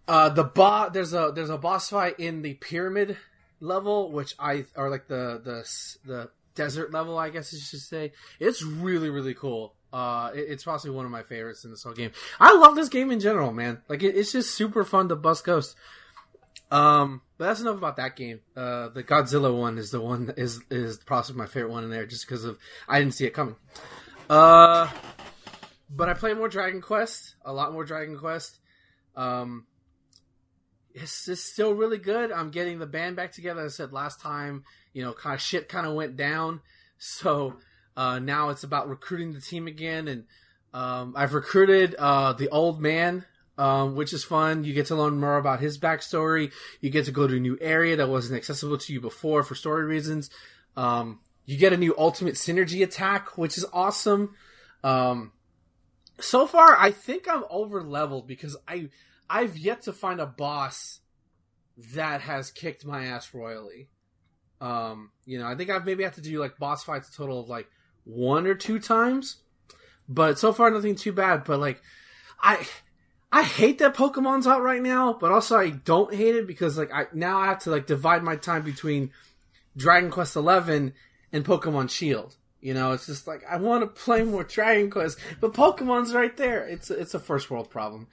uh, 0.09 0.29
the 0.29 0.45
boss. 0.45 0.91
There's 0.93 1.13
a 1.13 1.33
there's 1.35 1.51
a 1.51 1.59
boss 1.59 1.91
fight 1.91 2.19
in 2.19 2.43
the 2.43 2.55
pyramid 2.55 3.17
level, 3.61 4.11
which 4.11 4.35
I 4.39 4.67
or 4.77 4.91
like 4.91 5.09
the 5.09 5.41
the 5.43 6.09
the 6.09 6.31
desert 6.55 6.93
level, 6.93 7.19
I 7.19 7.31
guess 7.31 7.53
you 7.53 7.59
should 7.59 7.81
say. 7.81 8.13
It's 8.39 8.63
really 8.63 9.11
really 9.11 9.35
cool. 9.35 9.75
Uh, 9.93 10.31
it, 10.35 10.47
it's 10.49 10.65
possibly 10.65 10.95
one 10.95 11.05
of 11.05 11.11
my 11.11 11.23
favorites 11.23 11.65
in 11.65 11.71
this 11.71 11.85
whole 11.85 11.93
game. 11.93 12.11
I 12.41 12.57
love 12.57 12.75
this 12.75 12.89
game 12.89 13.11
in 13.11 13.21
general, 13.21 13.53
man. 13.53 13.83
Like 13.89 14.03
it, 14.03 14.17
it's 14.17 14.33
just 14.33 14.55
super 14.55 14.85
fun 14.85 15.09
to 15.09 15.17
bust 15.17 15.45
ghosts. 15.45 15.77
Um, 16.71 17.23
but 17.39 17.47
that's 17.47 17.61
enough 17.61 17.77
about 17.77 17.97
that 17.97 18.17
game. 18.17 18.41
Uh, 18.57 18.89
the 18.89 19.05
Godzilla 19.05 19.57
one 19.57 19.79
is 19.79 19.91
the 19.91 20.01
one 20.01 20.27
that 20.27 20.39
is 20.39 20.61
is 20.71 20.99
possibly 20.99 21.39
my 21.39 21.47
favorite 21.47 21.71
one 21.71 21.85
in 21.85 21.91
there, 21.91 22.07
just 22.07 22.27
because 22.27 22.45
of 22.45 22.59
I 22.89 22.99
didn't 22.99 23.15
see 23.15 23.27
it 23.27 23.31
coming. 23.31 23.57
Uh, 24.29 24.89
but 25.89 26.09
I 26.09 26.15
play 26.15 26.35
more 26.35 26.49
Dragon 26.49 26.81
Quest, 26.81 27.37
a 27.45 27.53
lot 27.53 27.73
more 27.73 27.85
Dragon 27.85 28.19
Quest. 28.19 28.59
Um, 29.17 29.67
it's, 30.95 31.28
it's 31.28 31.42
still 31.42 31.72
really 31.72 31.99
good. 31.99 32.32
I'm 32.32 32.51
getting 32.51 32.78
the 32.78 32.86
band 32.86 33.16
back 33.16 33.32
together. 33.32 33.64
I 33.64 33.68
said 33.68 33.92
last 33.92 34.20
time, 34.20 34.64
you 34.92 35.03
know, 35.03 35.12
kind 35.12 35.34
of 35.34 35.40
shit 35.40 35.68
kind 35.68 35.86
of 35.86 35.95
went 35.95 36.16
down, 36.16 36.61
so 36.99 37.57
uh, 37.97 38.18
now 38.18 38.49
it's 38.49 38.64
about 38.64 38.88
recruiting 38.88 39.32
the 39.32 39.40
team 39.40 39.66
again. 39.66 40.09
And 40.09 40.24
um, 40.72 41.14
I've 41.16 41.34
recruited 41.34 41.95
uh, 41.97 42.32
the 42.32 42.49
old 42.49 42.80
man 42.80 43.24
um, 43.57 43.95
which 43.95 44.12
is 44.12 44.24
fun. 44.24 44.64
You 44.64 44.72
get 44.74 44.86
to 44.86 44.97
learn 44.97 45.20
more 45.20 45.36
about 45.36 45.61
his 45.61 45.78
backstory. 45.78 46.53
You 46.80 46.90
get 46.90 47.05
to 47.07 47.12
go 47.12 47.26
to 47.26 47.36
a 47.36 47.40
new 47.40 47.59
area 47.61 47.97
that 47.97 48.09
wasn't 48.09 48.36
accessible 48.36 48.78
to 48.78 48.92
you 48.92 49.01
before 49.01 49.42
for 49.42 49.55
story 49.55 49.84
reasons. 49.84 50.30
Um, 50.76 51.20
you 51.47 51.57
get 51.57 51.72
a 51.72 51.76
new 51.76 51.95
ultimate 51.97 52.34
synergy 52.34 52.82
attack, 52.82 53.38
which 53.38 53.57
is 53.57 53.66
awesome. 53.72 54.34
Um, 54.82 55.32
so 56.18 56.47
far, 56.47 56.76
I 56.76 56.90
think 56.90 57.28
I'm 57.28 57.45
over 57.51 57.82
leveled 57.82 58.26
because 58.26 58.57
I 58.66 58.88
I've 59.29 59.57
yet 59.57 59.83
to 59.83 59.93
find 59.93 60.20
a 60.20 60.27
boss 60.27 61.01
that 61.95 62.20
has 62.20 62.51
kicked 62.51 62.85
my 62.85 63.07
ass 63.07 63.35
royally. 63.35 63.89
Um, 64.61 65.11
you 65.25 65.39
know, 65.39 65.47
I 65.47 65.55
think 65.55 65.70
I've 65.70 65.85
maybe 65.85 66.05
have 66.05 66.14
to 66.14 66.20
do 66.20 66.39
like 66.39 66.59
boss 66.59 66.85
fights 66.85 67.09
a 67.09 67.12
total 67.12 67.41
of 67.41 67.49
like 67.49 67.68
one 68.05 68.47
or 68.47 68.55
two 68.55 68.79
times, 68.79 69.39
but 70.09 70.39
so 70.39 70.53
far 70.53 70.70
nothing 70.70 70.95
too 70.95 71.12
bad. 71.12 71.45
But 71.45 71.59
like, 71.61 71.83
I 72.41 72.66
I 73.33 73.43
hate 73.43 73.79
that 73.79 73.95
Pokemon's 73.95 74.47
out 74.47 74.62
right 74.62 74.81
now, 74.81 75.12
but 75.12 75.33
also 75.33 75.57
I 75.57 75.70
don't 75.70 76.14
hate 76.14 76.37
it 76.37 76.47
because 76.47 76.79
like 76.79 76.93
I 76.93 77.07
now 77.12 77.39
I 77.39 77.47
have 77.47 77.59
to 77.61 77.70
like 77.70 77.87
divide 77.87 78.22
my 78.22 78.37
time 78.37 78.62
between 78.62 79.11
Dragon 79.77 80.11
Quest 80.11 80.37
Eleven 80.37 80.95
and 81.33 81.45
Pokemon 81.45 81.91
Shield. 81.91 82.37
You 82.61 82.75
know, 82.75 82.93
it's 82.93 83.07
just 83.07 83.27
like 83.27 83.45
I 83.51 83.57
want 83.57 83.83
to 83.83 84.03
play 84.03 84.22
more 84.22 84.45
Dragon 84.45 84.91
Quest, 84.91 85.18
but 85.41 85.53
Pokemon's 85.53 86.14
right 86.14 86.37
there. 86.37 86.66
It's 86.66 86.91
it's 86.91 87.12
a 87.12 87.18
first 87.18 87.51
world 87.51 87.70
problem. 87.70 88.07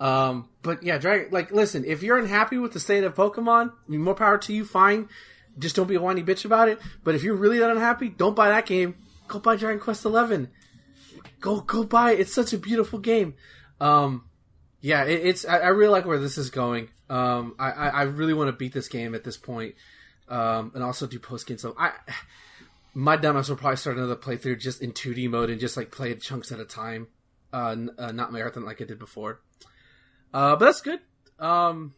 Um, 0.00 0.48
but 0.62 0.82
yeah, 0.82 0.98
Dragon. 0.98 1.28
Like, 1.30 1.50
listen, 1.50 1.84
if 1.84 2.02
you're 2.02 2.18
unhappy 2.18 2.58
with 2.58 2.72
the 2.72 2.80
state 2.80 3.04
of 3.04 3.14
Pokemon, 3.14 3.70
I 3.70 3.90
mean, 3.90 4.02
more 4.02 4.14
power 4.14 4.38
to 4.38 4.52
you. 4.52 4.64
Fine, 4.64 5.08
just 5.58 5.76
don't 5.76 5.88
be 5.88 5.96
a 5.96 6.00
whiny 6.00 6.22
bitch 6.22 6.44
about 6.44 6.68
it. 6.68 6.78
But 7.02 7.14
if 7.14 7.22
you're 7.22 7.34
really 7.34 7.58
that 7.58 7.70
unhappy, 7.70 8.08
don't 8.08 8.36
buy 8.36 8.50
that 8.50 8.66
game. 8.66 8.96
Go 9.26 9.40
buy 9.40 9.56
Dragon 9.56 9.80
Quest 9.80 10.04
Eleven. 10.04 10.50
Go 11.40 11.60
go 11.60 11.84
buy 11.84 12.12
it. 12.12 12.20
It's 12.20 12.32
such 12.32 12.52
a 12.52 12.58
beautiful 12.58 12.98
game. 12.98 13.34
Um, 13.80 14.24
yeah, 14.80 15.04
it, 15.04 15.26
it's 15.26 15.44
I, 15.44 15.58
I, 15.58 15.68
really 15.68 15.92
like 15.92 16.04
where 16.04 16.18
this 16.18 16.38
is 16.38 16.50
going. 16.50 16.88
Um, 17.08 17.54
I, 17.58 17.70
I 17.70 18.02
really 18.02 18.34
want 18.34 18.48
to 18.48 18.52
beat 18.52 18.72
this 18.72 18.88
game 18.88 19.14
at 19.14 19.22
this 19.22 19.36
point, 19.36 19.74
um, 20.28 20.72
and 20.74 20.82
also 20.82 21.06
do 21.06 21.18
post 21.18 21.46
game 21.46 21.58
stuff. 21.58 21.74
I 21.78 21.92
my 22.94 23.16
demos 23.16 23.48
will 23.48 23.56
probably 23.56 23.76
start 23.76 23.96
another 23.96 24.16
playthrough 24.16 24.58
just 24.58 24.82
in 24.82 24.92
2D 24.92 25.30
mode 25.30 25.50
and 25.50 25.60
just 25.60 25.76
like 25.76 25.90
play 25.90 26.12
chunks 26.14 26.50
at 26.50 26.58
a 26.58 26.64
time, 26.64 27.06
uh, 27.52 27.76
uh, 27.98 28.12
not 28.12 28.32
marathon 28.32 28.64
like 28.64 28.80
I 28.82 28.84
did 28.84 28.98
before. 28.98 29.40
Uh, 30.32 30.56
but 30.56 30.66
that's 30.66 30.80
good. 30.80 31.00
Um, 31.38 31.94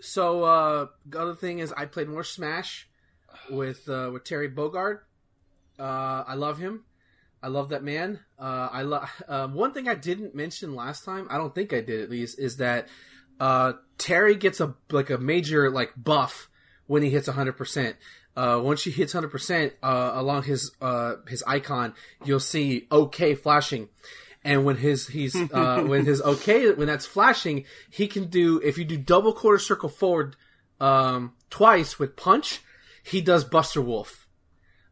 so 0.00 0.44
uh, 0.44 0.86
the 1.06 1.20
other 1.20 1.34
thing 1.34 1.58
is 1.58 1.72
I 1.72 1.86
played 1.86 2.08
more 2.08 2.24
Smash 2.24 2.88
with 3.50 3.88
uh, 3.88 4.10
with 4.12 4.24
Terry 4.24 4.50
Bogard. 4.50 5.00
Uh, 5.78 6.24
I 6.26 6.34
love 6.34 6.58
him. 6.58 6.84
I 7.42 7.48
love 7.48 7.70
that 7.70 7.82
man. 7.82 8.20
Uh, 8.38 8.68
I 8.70 8.82
love 8.82 9.08
um, 9.28 9.54
one 9.54 9.72
thing 9.72 9.88
I 9.88 9.94
didn't 9.94 10.34
mention 10.34 10.74
last 10.74 11.04
time. 11.04 11.26
I 11.30 11.38
don't 11.38 11.54
think 11.54 11.72
I 11.72 11.80
did 11.80 12.00
at 12.00 12.10
least 12.10 12.38
is 12.38 12.58
that 12.58 12.88
uh, 13.38 13.74
Terry 13.98 14.36
gets 14.36 14.60
a 14.60 14.74
like 14.90 15.10
a 15.10 15.18
major 15.18 15.70
like 15.70 15.92
buff 15.96 16.48
when 16.86 17.02
he 17.02 17.10
hits 17.10 17.28
hundred 17.28 17.56
percent. 17.56 17.96
Uh, 18.36 18.60
once 18.62 18.84
he 18.84 18.90
hits 18.90 19.12
hundred 19.12 19.30
percent 19.30 19.72
uh, 19.82 20.12
along 20.14 20.44
his 20.44 20.72
uh, 20.80 21.16
his 21.26 21.42
icon, 21.46 21.94
you'll 22.24 22.40
see 22.40 22.86
OK 22.90 23.34
flashing. 23.34 23.88
And 24.42 24.64
when 24.64 24.76
his 24.76 25.06
he's 25.06 25.36
uh, 25.36 25.84
when 25.86 26.06
his 26.06 26.20
OK 26.24 26.72
when 26.72 26.86
that's 26.86 27.06
flashing, 27.06 27.64
he 27.90 28.06
can 28.06 28.26
do 28.26 28.60
if 28.64 28.78
you 28.78 28.84
do 28.84 28.96
double 28.96 29.32
quarter 29.32 29.58
circle 29.58 29.88
forward 29.88 30.36
um, 30.80 31.34
twice 31.50 31.98
with 31.98 32.16
punch, 32.16 32.60
he 33.02 33.20
does 33.20 33.44
Buster 33.44 33.82
Wolf. 33.82 34.26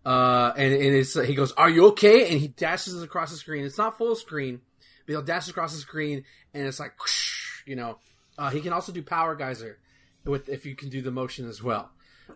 Uh, 0.05 0.53
and, 0.57 0.73
and 0.73 0.95
it's, 0.95 1.15
he 1.15 1.35
goes, 1.35 1.53
"Are 1.53 1.69
you 1.69 1.87
okay?" 1.89 2.31
And 2.31 2.41
he 2.41 2.49
dashes 2.49 3.03
across 3.03 3.31
the 3.31 3.37
screen. 3.37 3.65
It's 3.65 3.79
not 3.79 3.99
full 3.99 4.15
screen, 4.17 4.61
but 5.07 5.13
he'll 5.13 5.23
dash 5.23 5.49
across 5.49 5.75
the 5.75 5.81
screen, 5.81 6.25
and 6.55 6.67
it's 6.67 6.81
like, 6.81 6.99
whoosh, 7.01 7.63
you 7.67 7.77
know. 7.77 7.99
Uh, 8.37 8.51
he 8.51 8.61
can 8.61 8.73
also 8.73 8.93
do 8.93 9.03
Power 9.03 9.35
Geyser 9.35 9.79
with 10.25 10.49
if 10.49 10.65
you 10.65 10.77
can 10.77 10.89
do 10.89 11.03
the 11.03 11.11
motion 11.11 11.49
as 11.49 11.63
well. 11.63 11.91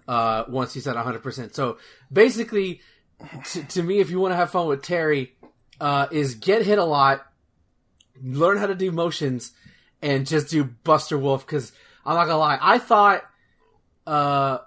Uh, 0.09 0.45
once 0.49 0.75
he's 0.75 0.87
at 0.87 0.97
100. 0.97 1.23
percent 1.23 1.55
So 1.55 1.79
basically, 2.13 2.81
t- 3.47 3.63
to 3.63 3.83
me, 3.83 4.01
if 4.01 4.11
you 4.11 4.19
want 4.19 4.33
to 4.33 4.37
have 4.37 4.51
fun 4.51 4.67
with 4.67 4.83
Terry, 4.83 5.35
uh, 5.83 6.07
is 6.13 6.37
get 6.37 6.65
hit 6.65 6.79
a 6.79 6.85
lot, 6.85 7.27
learn 8.23 8.57
how 8.57 8.67
to 8.67 8.75
do 8.77 8.93
motions, 8.93 9.51
and 10.01 10.29
just 10.29 10.49
do 10.49 10.63
Buster 10.63 11.19
Wolf. 11.19 11.45
Because 11.45 11.73
I'm 12.07 12.15
not 12.15 12.27
gonna 12.27 12.39
lie, 12.39 12.59
I 12.63 12.79
thought 12.79 13.25
uh, 14.07 14.59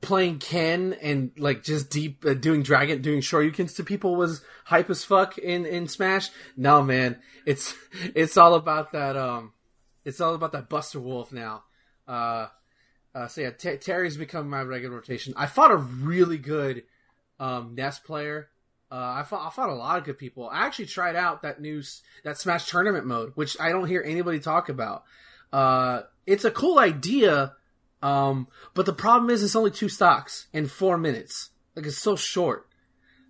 playing 0.00 0.40
Ken 0.40 0.96
and 1.00 1.30
like 1.38 1.62
just 1.62 1.88
deep 1.88 2.24
uh, 2.26 2.34
doing 2.34 2.64
dragon 2.64 3.00
doing 3.00 3.20
shoryukens 3.20 3.76
to 3.76 3.84
people 3.84 4.16
was 4.16 4.42
hype 4.64 4.90
as 4.90 5.04
fuck 5.04 5.38
in 5.38 5.66
in 5.66 5.86
Smash. 5.86 6.30
No 6.56 6.82
man, 6.82 7.20
it's 7.46 7.72
it's 8.16 8.36
all 8.36 8.56
about 8.56 8.90
that 8.90 9.16
um, 9.16 9.52
it's 10.04 10.20
all 10.20 10.34
about 10.34 10.50
that 10.50 10.68
Buster 10.68 10.98
Wolf 10.98 11.30
now. 11.30 11.62
Uh, 12.08 12.48
uh 13.14 13.28
so 13.28 13.40
yeah, 13.40 13.50
T- 13.50 13.76
Terry's 13.76 14.16
become 14.16 14.50
my 14.50 14.62
regular 14.62 14.96
rotation. 14.96 15.32
I 15.36 15.46
fought 15.46 15.70
a 15.70 15.76
really 15.76 16.38
good 16.38 16.82
um 17.38 17.76
Ness 17.76 18.00
player. 18.00 18.48
Uh, 18.90 19.14
I 19.18 19.22
fought 19.24 19.46
I 19.46 19.50
fought 19.50 19.68
a 19.68 19.74
lot 19.74 19.98
of 19.98 20.04
good 20.04 20.18
people. 20.18 20.48
I 20.48 20.66
actually 20.66 20.86
tried 20.86 21.16
out 21.16 21.42
that 21.42 21.60
new 21.60 21.82
that 22.24 22.38
Smash 22.38 22.70
tournament 22.70 23.06
mode, 23.06 23.32
which 23.34 23.56
I 23.60 23.70
don't 23.70 23.88
hear 23.88 24.02
anybody 24.04 24.38
talk 24.38 24.68
about. 24.68 25.04
Uh, 25.52 26.02
it's 26.26 26.44
a 26.44 26.50
cool 26.50 26.78
idea 26.78 27.54
um, 28.02 28.48
but 28.74 28.86
the 28.86 28.92
problem 28.92 29.30
is, 29.30 29.42
it's 29.42 29.56
only 29.56 29.70
two 29.70 29.88
stocks 29.88 30.46
in 30.52 30.66
four 30.66 30.98
minutes. 30.98 31.50
Like 31.74 31.86
it's 31.86 31.98
so 31.98 32.16
short. 32.16 32.68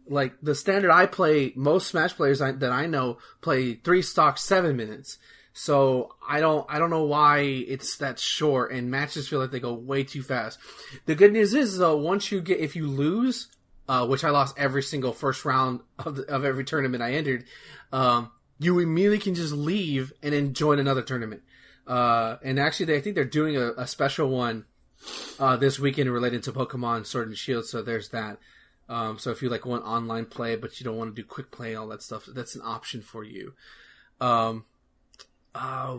Like 0.09 0.35
the 0.43 0.55
standard 0.55 0.91
I 0.91 1.07
play, 1.07 1.53
most 1.57 1.89
Smash 1.89 2.15
players 2.15 2.41
I, 2.41 2.53
that 2.53 2.73
I 2.73 2.87
know 2.87 3.19
play 3.41 3.75
three 3.75 4.03
stocks 4.03 4.45
seven 4.45 4.77
minutes. 4.77 5.19
So 5.53 6.15
I 6.29 6.41
don't 6.41 6.67
I 6.69 6.79
don't 6.79 6.91
know 6.91 7.05
why 7.05 7.39
it's 7.39 7.97
that 7.97 8.19
short 8.19 8.73
and 8.73 8.91
matches 8.91 9.29
feel 9.29 9.41
like 9.41 9.51
they 9.51 9.59
go 9.59 9.73
way 9.73 10.05
too 10.05 10.23
fast. 10.23 10.59
The 11.07 11.15
good 11.15 11.33
news 11.33 11.55
is 11.55 11.79
though 11.79 11.97
once 11.97 12.31
you 12.31 12.43
get 12.43 12.61
if 12.61 12.77
you 12.77 12.87
lose, 12.87 13.49
uh, 13.89 14.07
which 14.07 14.25
I 14.25 14.31
lost 14.31 14.59
every 14.59 14.83
single 14.83 15.13
first 15.13 15.45
round 15.45 15.81
of, 15.99 16.17
the, 16.17 16.23
of 16.25 16.45
every 16.45 16.65
tournament 16.65 17.03
I 17.03 17.13
entered, 17.13 17.45
um, 17.93 18.31
you 18.59 18.79
immediately 18.79 19.19
can 19.19 19.35
just 19.35 19.53
leave 19.53 20.13
and 20.23 20.33
then 20.33 20.55
join 20.55 20.79
another 20.79 21.03
tournament. 21.03 21.43
Uh, 21.87 22.37
and 22.43 22.59
actually, 22.59 22.87
they, 22.87 22.97
I 22.97 23.01
think 23.01 23.15
they're 23.15 23.25
doing 23.25 23.57
a, 23.57 23.73
a 23.73 23.87
special 23.87 24.29
one 24.29 24.65
uh, 25.39 25.57
this 25.57 25.79
weekend 25.79 26.11
related 26.13 26.43
to 26.45 26.53
Pokemon 26.53 27.07
Sword 27.07 27.29
and 27.29 27.37
Shield. 27.37 27.67
So 27.67 27.83
there's 27.83 28.09
that. 28.11 28.39
Um, 28.89 29.19
so 29.19 29.31
if 29.31 29.43
you 29.43 29.49
like 29.49 29.67
want 29.67 29.85
online 29.85 30.27
play, 30.27 30.57
but 30.57 30.79
you 30.81 30.85
don't 30.85 30.97
want 30.97 31.15
to 31.15 31.23
do 31.23 31.27
quick 31.27 31.51
play, 31.51 31.75
all 31.75 31.89
that 31.89 32.03
stuff, 32.03 32.27
that's 32.27 32.55
an 32.55 32.63
option 32.65 33.03
for 33.03 33.25
you. 33.25 33.55
Um, 34.21 34.65
uh, 35.55 35.99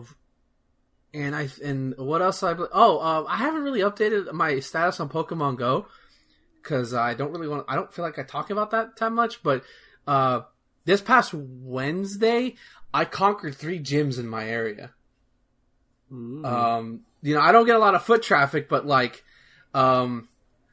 and 1.14 1.34
I 1.34 1.48
and 1.64 1.94
what 1.96 2.22
else 2.22 2.42
I 2.42 2.54
oh 2.72 2.98
uh, 2.98 3.24
I 3.28 3.38
haven't 3.38 3.62
really 3.62 3.80
updated 3.80 4.32
my 4.32 4.60
status 4.60 5.00
on 5.00 5.08
Pokemon 5.08 5.56
Go 5.56 5.86
because 6.62 6.94
I 6.94 7.14
don't 7.14 7.32
really 7.32 7.48
want 7.48 7.64
I 7.68 7.74
don't 7.74 7.92
feel 7.92 8.04
like 8.04 8.18
I 8.18 8.22
talk 8.22 8.50
about 8.50 8.70
that 8.72 8.96
that 8.96 9.12
much. 9.12 9.42
But 9.42 9.62
uh, 10.06 10.42
this 10.84 11.00
past 11.00 11.34
Wednesday, 11.34 12.56
I 12.92 13.04
conquered 13.04 13.54
three 13.54 13.80
gyms 13.80 14.18
in 14.18 14.28
my 14.28 14.46
area. 14.48 14.92
Um, 16.10 17.00
you 17.22 17.34
know, 17.34 17.40
I 17.40 17.52
don't 17.52 17.66
get 17.66 17.76
a 17.76 17.80
lot 17.80 17.94
of 17.94 18.02
foot 18.02 18.22
traffic, 18.22 18.68
but 18.68 18.86
like, 18.86 19.24
um, 19.74 20.28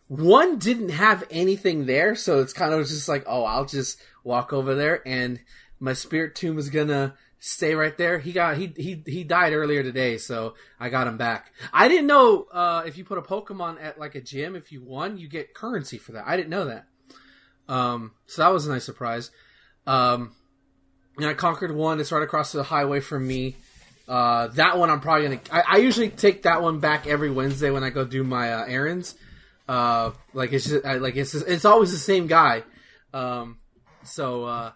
one 0.08 0.58
didn't 0.58 0.90
have 0.90 1.26
anything 1.30 1.86
there, 1.86 2.16
so 2.16 2.40
it's 2.40 2.54
kind 2.54 2.74
of 2.74 2.88
just 2.88 3.10
like, 3.10 3.26
oh, 3.28 3.44
I'll 3.44 3.66
just 3.66 4.02
walk 4.24 4.54
over 4.54 4.76
there, 4.76 5.06
and 5.06 5.40
my 5.80 5.92
Spiritomb 5.92 6.58
is 6.58 6.70
gonna 6.70 7.16
stay 7.46 7.76
right 7.76 7.96
there. 7.96 8.18
He 8.18 8.32
got 8.32 8.58
he 8.58 8.74
he 8.76 9.04
he 9.06 9.24
died 9.24 9.54
earlier 9.54 9.84
today, 9.84 10.18
so 10.18 10.56
I 10.80 10.90
got 10.90 11.08
him 11.08 11.18
back. 11.18 11.54
I 11.72 11.88
didn't 11.88 12.08
know 12.08 12.48
uh, 12.52 12.84
if 12.88 12.98
you 12.98 13.06
put 13.06 13.20
a 13.20 13.22
Pokemon 13.22 13.82
at 13.82 14.00
like 14.00 14.16
a 14.16 14.22
gym, 14.22 14.56
if 14.56 14.72
you 14.72 14.84
won, 14.84 15.18
you 15.18 15.30
get 15.30 15.54
currency 15.54 16.00
for 16.00 16.14
that. 16.14 16.24
I 16.26 16.38
didn't 16.38 16.50
know 16.50 16.66
that. 16.66 16.86
Um, 17.68 18.14
so 18.26 18.42
that 18.42 18.52
was 18.52 18.66
a 18.66 18.72
nice 18.72 18.84
surprise. 18.84 19.30
Um, 19.86 20.36
and 21.18 21.28
I 21.28 21.36
conquered 21.36 21.74
one. 21.74 22.00
It's 22.00 22.12
right 22.12 22.24
across 22.24 22.52
the 22.52 22.64
highway 22.64 23.00
from 23.00 23.28
me. 23.28 23.56
Uh, 24.08 24.48
that 24.48 24.78
one 24.80 24.90
I'm 24.90 25.00
probably 25.00 25.28
gonna. 25.28 25.42
I, 25.52 25.76
I 25.76 25.78
usually 25.78 26.10
take 26.10 26.44
that 26.44 26.64
one 26.64 26.80
back 26.80 27.06
every 27.06 27.30
Wednesday 27.30 27.70
when 27.70 27.84
I 27.84 27.92
go 27.92 28.06
do 28.06 28.24
my 28.24 28.54
uh, 28.54 28.66
errands. 28.66 29.16
Uh, 29.68 30.12
like 30.34 30.52
it's 30.52 30.66
just 30.68 30.84
I, 30.84 30.96
like 30.96 31.16
it's 31.16 31.34
just, 31.34 31.48
it's 31.48 31.66
always 31.66 31.92
the 31.92 32.00
same 32.00 32.26
guy. 32.26 32.64
Um, 33.14 33.60
so 34.04 34.46
uh, 34.46 34.72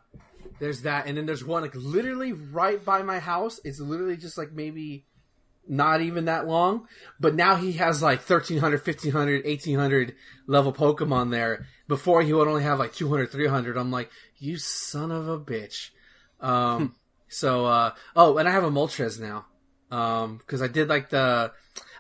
there's 0.60 0.84
that, 0.84 1.08
and 1.08 1.18
then 1.18 1.26
there's 1.26 1.44
one 1.44 1.62
like 1.62 1.76
literally 1.76 2.34
right 2.34 2.84
by 2.84 3.02
my 3.02 3.20
house. 3.20 3.60
It's 3.64 3.80
literally 3.80 4.18
just 4.18 4.38
like 4.38 4.52
maybe 4.52 5.06
not 5.70 6.02
even 6.02 6.26
that 6.26 6.48
long, 6.48 6.88
but 7.20 7.36
now 7.36 7.56
he 7.56 7.74
has 7.74 8.02
like 8.02 8.20
1300, 8.20 8.86
1500, 8.86 9.46
1800 9.46 10.16
level 10.48 10.74
Pokemon 10.74 11.30
there. 11.30 11.68
Before 11.88 12.22
he 12.22 12.34
would 12.34 12.48
only 12.48 12.64
have 12.64 12.80
like 12.80 12.94
200, 12.94 13.32
300. 13.32 13.78
I'm 13.78 13.92
like, 13.92 14.10
you 14.38 14.58
son 14.58 15.12
of 15.12 15.28
a 15.28 15.40
bitch. 15.40 15.90
Um, 16.40 16.96
so, 17.30 17.66
uh, 17.66 17.92
oh, 18.16 18.38
and 18.38 18.50
I 18.50 18.52
have 18.52 18.64
a 18.64 18.72
Moltres 18.72 19.20
now. 19.20 19.46
Um, 19.92 20.40
cause 20.46 20.62
I 20.62 20.68
did 20.68 20.88
like 20.88 21.10
the, 21.10 21.52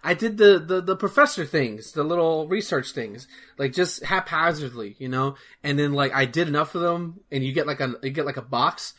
I 0.03 0.13
did 0.13 0.37
the, 0.37 0.59
the, 0.59 0.81
the 0.81 0.95
professor 0.95 1.45
things, 1.45 1.91
the 1.91 2.03
little 2.03 2.47
research 2.47 2.91
things, 2.91 3.27
like 3.57 3.73
just 3.73 4.03
haphazardly, 4.03 4.95
you 4.99 5.09
know? 5.09 5.35
And 5.63 5.77
then 5.77 5.93
like 5.93 6.13
I 6.13 6.25
did 6.25 6.47
enough 6.47 6.75
of 6.75 6.81
them 6.81 7.19
and 7.31 7.43
you 7.43 7.51
get 7.51 7.67
like 7.67 7.79
a, 7.81 7.95
you 8.01 8.09
get 8.11 8.25
like 8.25 8.37
a 8.37 8.41
box 8.41 8.93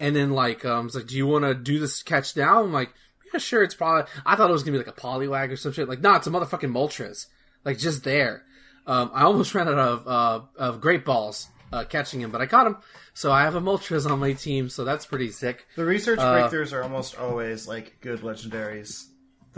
and 0.00 0.14
then 0.14 0.30
like, 0.30 0.64
um, 0.64 0.86
it's 0.86 0.94
like, 0.94 1.06
do 1.06 1.16
you 1.16 1.26
want 1.26 1.44
to 1.44 1.54
do 1.54 1.78
this 1.78 2.02
catch 2.02 2.36
now? 2.36 2.62
I'm 2.62 2.72
like, 2.72 2.90
yeah, 3.32 3.38
sure. 3.38 3.62
It's 3.62 3.74
probably, 3.74 4.10
I 4.24 4.36
thought 4.36 4.50
it 4.50 4.52
was 4.52 4.62
gonna 4.62 4.78
be 4.78 4.84
like 4.84 4.96
a 4.96 5.00
Poliwag 5.00 5.50
or 5.50 5.56
some 5.56 5.72
shit. 5.72 5.88
Like, 5.88 6.00
no, 6.00 6.14
it's 6.14 6.26
a 6.26 6.30
motherfucking 6.30 6.70
Moltres. 6.72 7.26
Like 7.64 7.78
just 7.78 8.04
there. 8.04 8.44
Um, 8.86 9.10
I 9.12 9.22
almost 9.22 9.54
ran 9.54 9.68
out 9.68 9.78
of, 9.78 10.06
uh, 10.08 10.40
of 10.56 10.80
great 10.80 11.04
balls, 11.04 11.48
uh, 11.72 11.84
catching 11.84 12.20
him, 12.20 12.30
but 12.30 12.40
I 12.40 12.46
caught 12.46 12.66
him. 12.66 12.76
So 13.12 13.32
I 13.32 13.42
have 13.42 13.54
a 13.56 13.60
Moltres 13.60 14.08
on 14.08 14.18
my 14.20 14.32
team, 14.32 14.68
so 14.68 14.84
that's 14.84 15.04
pretty 15.04 15.30
sick. 15.30 15.66
The 15.76 15.84
research 15.84 16.20
Uh, 16.20 16.48
breakthroughs 16.48 16.72
are 16.72 16.82
almost 16.82 17.18
always 17.18 17.66
like 17.66 17.98
good 18.00 18.20
legendaries. 18.20 19.07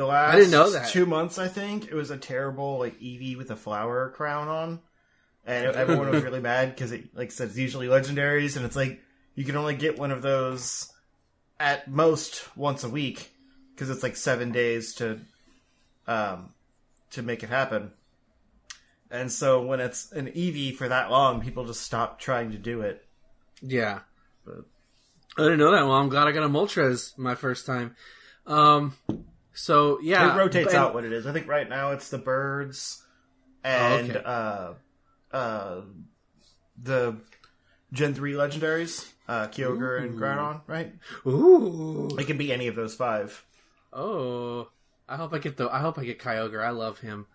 The 0.01 0.07
last 0.07 0.35
didn't 0.35 0.53
know 0.53 0.71
that. 0.71 0.89
two 0.89 1.05
months, 1.05 1.37
I 1.37 1.47
think, 1.47 1.89
it 1.89 1.93
was 1.93 2.11
a 2.11 2.17
terrible 2.17 2.79
like 2.79 2.99
Eevee 3.01 3.37
with 3.37 3.51
a 3.51 3.55
flower 3.55 4.09
crown 4.09 4.49
on, 4.49 4.81
and 5.45 5.77
everyone 5.77 6.09
was 6.09 6.23
really 6.25 6.41
mad 6.41 6.75
because 6.75 6.91
it 6.91 7.15
like 7.15 7.29
I 7.29 7.31
said 7.31 7.49
it's 7.49 7.59
usually 7.59 7.87
legendaries, 7.87 8.57
and 8.57 8.65
it's 8.65 8.77
like 8.77 9.03
you 9.35 9.45
can 9.45 9.57
only 9.57 9.75
get 9.75 9.99
one 9.99 10.11
of 10.11 10.23
those 10.23 10.91
at 11.59 11.87
most 11.87 12.49
once 12.57 12.83
a 12.83 12.89
week 12.89 13.31
because 13.75 13.91
it's 13.91 14.03
like 14.03 14.17
seven 14.17 14.53
days 14.53 14.95
to 14.95 15.21
um 16.07 16.55
to 17.11 17.21
make 17.21 17.43
it 17.43 17.51
happen. 17.51 17.93
And 19.11 19.31
so 19.31 19.61
when 19.61 19.81
it's 19.81 20.13
an 20.13 20.29
Eevee 20.29 20.77
for 20.77 20.89
that 20.89 21.11
long, 21.11 21.43
people 21.43 21.67
just 21.67 21.83
stop 21.83 22.19
trying 22.19 22.53
to 22.53 22.59
do 22.59 22.81
it. 22.81 23.05
Yeah. 23.61 23.99
But... 24.47 24.65
I 25.37 25.43
didn't 25.43 25.59
know 25.59 25.73
that. 25.73 25.83
Well, 25.83 25.93
I'm 25.93 26.09
glad 26.09 26.27
I 26.27 26.33
got 26.33 26.45
a 26.45 26.49
Moltres 26.49 27.19
my 27.19 27.35
first 27.35 27.67
time. 27.67 27.97
Um, 28.47 28.95
so 29.55 29.99
yeah, 30.01 30.35
it 30.35 30.39
rotates 30.39 30.73
and- 30.73 30.79
out 30.79 30.95
what 30.95 31.05
it 31.05 31.13
is. 31.13 31.27
I 31.27 31.33
think 31.33 31.49
right 31.49 31.69
now 31.69 31.93
it's 31.93 32.11
the 32.11 32.19
birds 32.19 33.03
and 33.65 34.13
Oh, 34.13 34.15
okay. 34.17 34.23
uh, 35.33 35.37
uh, 35.37 35.81
the 36.83 37.17
Gen 37.93 38.15
three 38.15 38.33
legendaries, 38.35 39.11
uh, 39.29 39.49
Kyogre 39.49 40.03
and 40.03 40.19
Groudon. 40.19 40.61
Right? 40.67 40.95
Ooh. 41.27 42.09
It 42.19 42.27
can 42.27 42.39
be 42.39 42.53
any 42.53 42.69
of 42.69 42.77
those 42.77 42.95
five. 42.95 43.45
Oh, 43.93 44.69
I 45.09 45.17
hope 45.17 45.33
I 45.33 45.39
get 45.39 45.57
the. 45.57 45.69
I 45.69 45.81
hope 45.81 45.99
I 45.99 46.05
get 46.05 46.21
Kyogre. 46.21 46.65
I 46.65 46.71
love 46.71 47.01
him, 47.01 47.27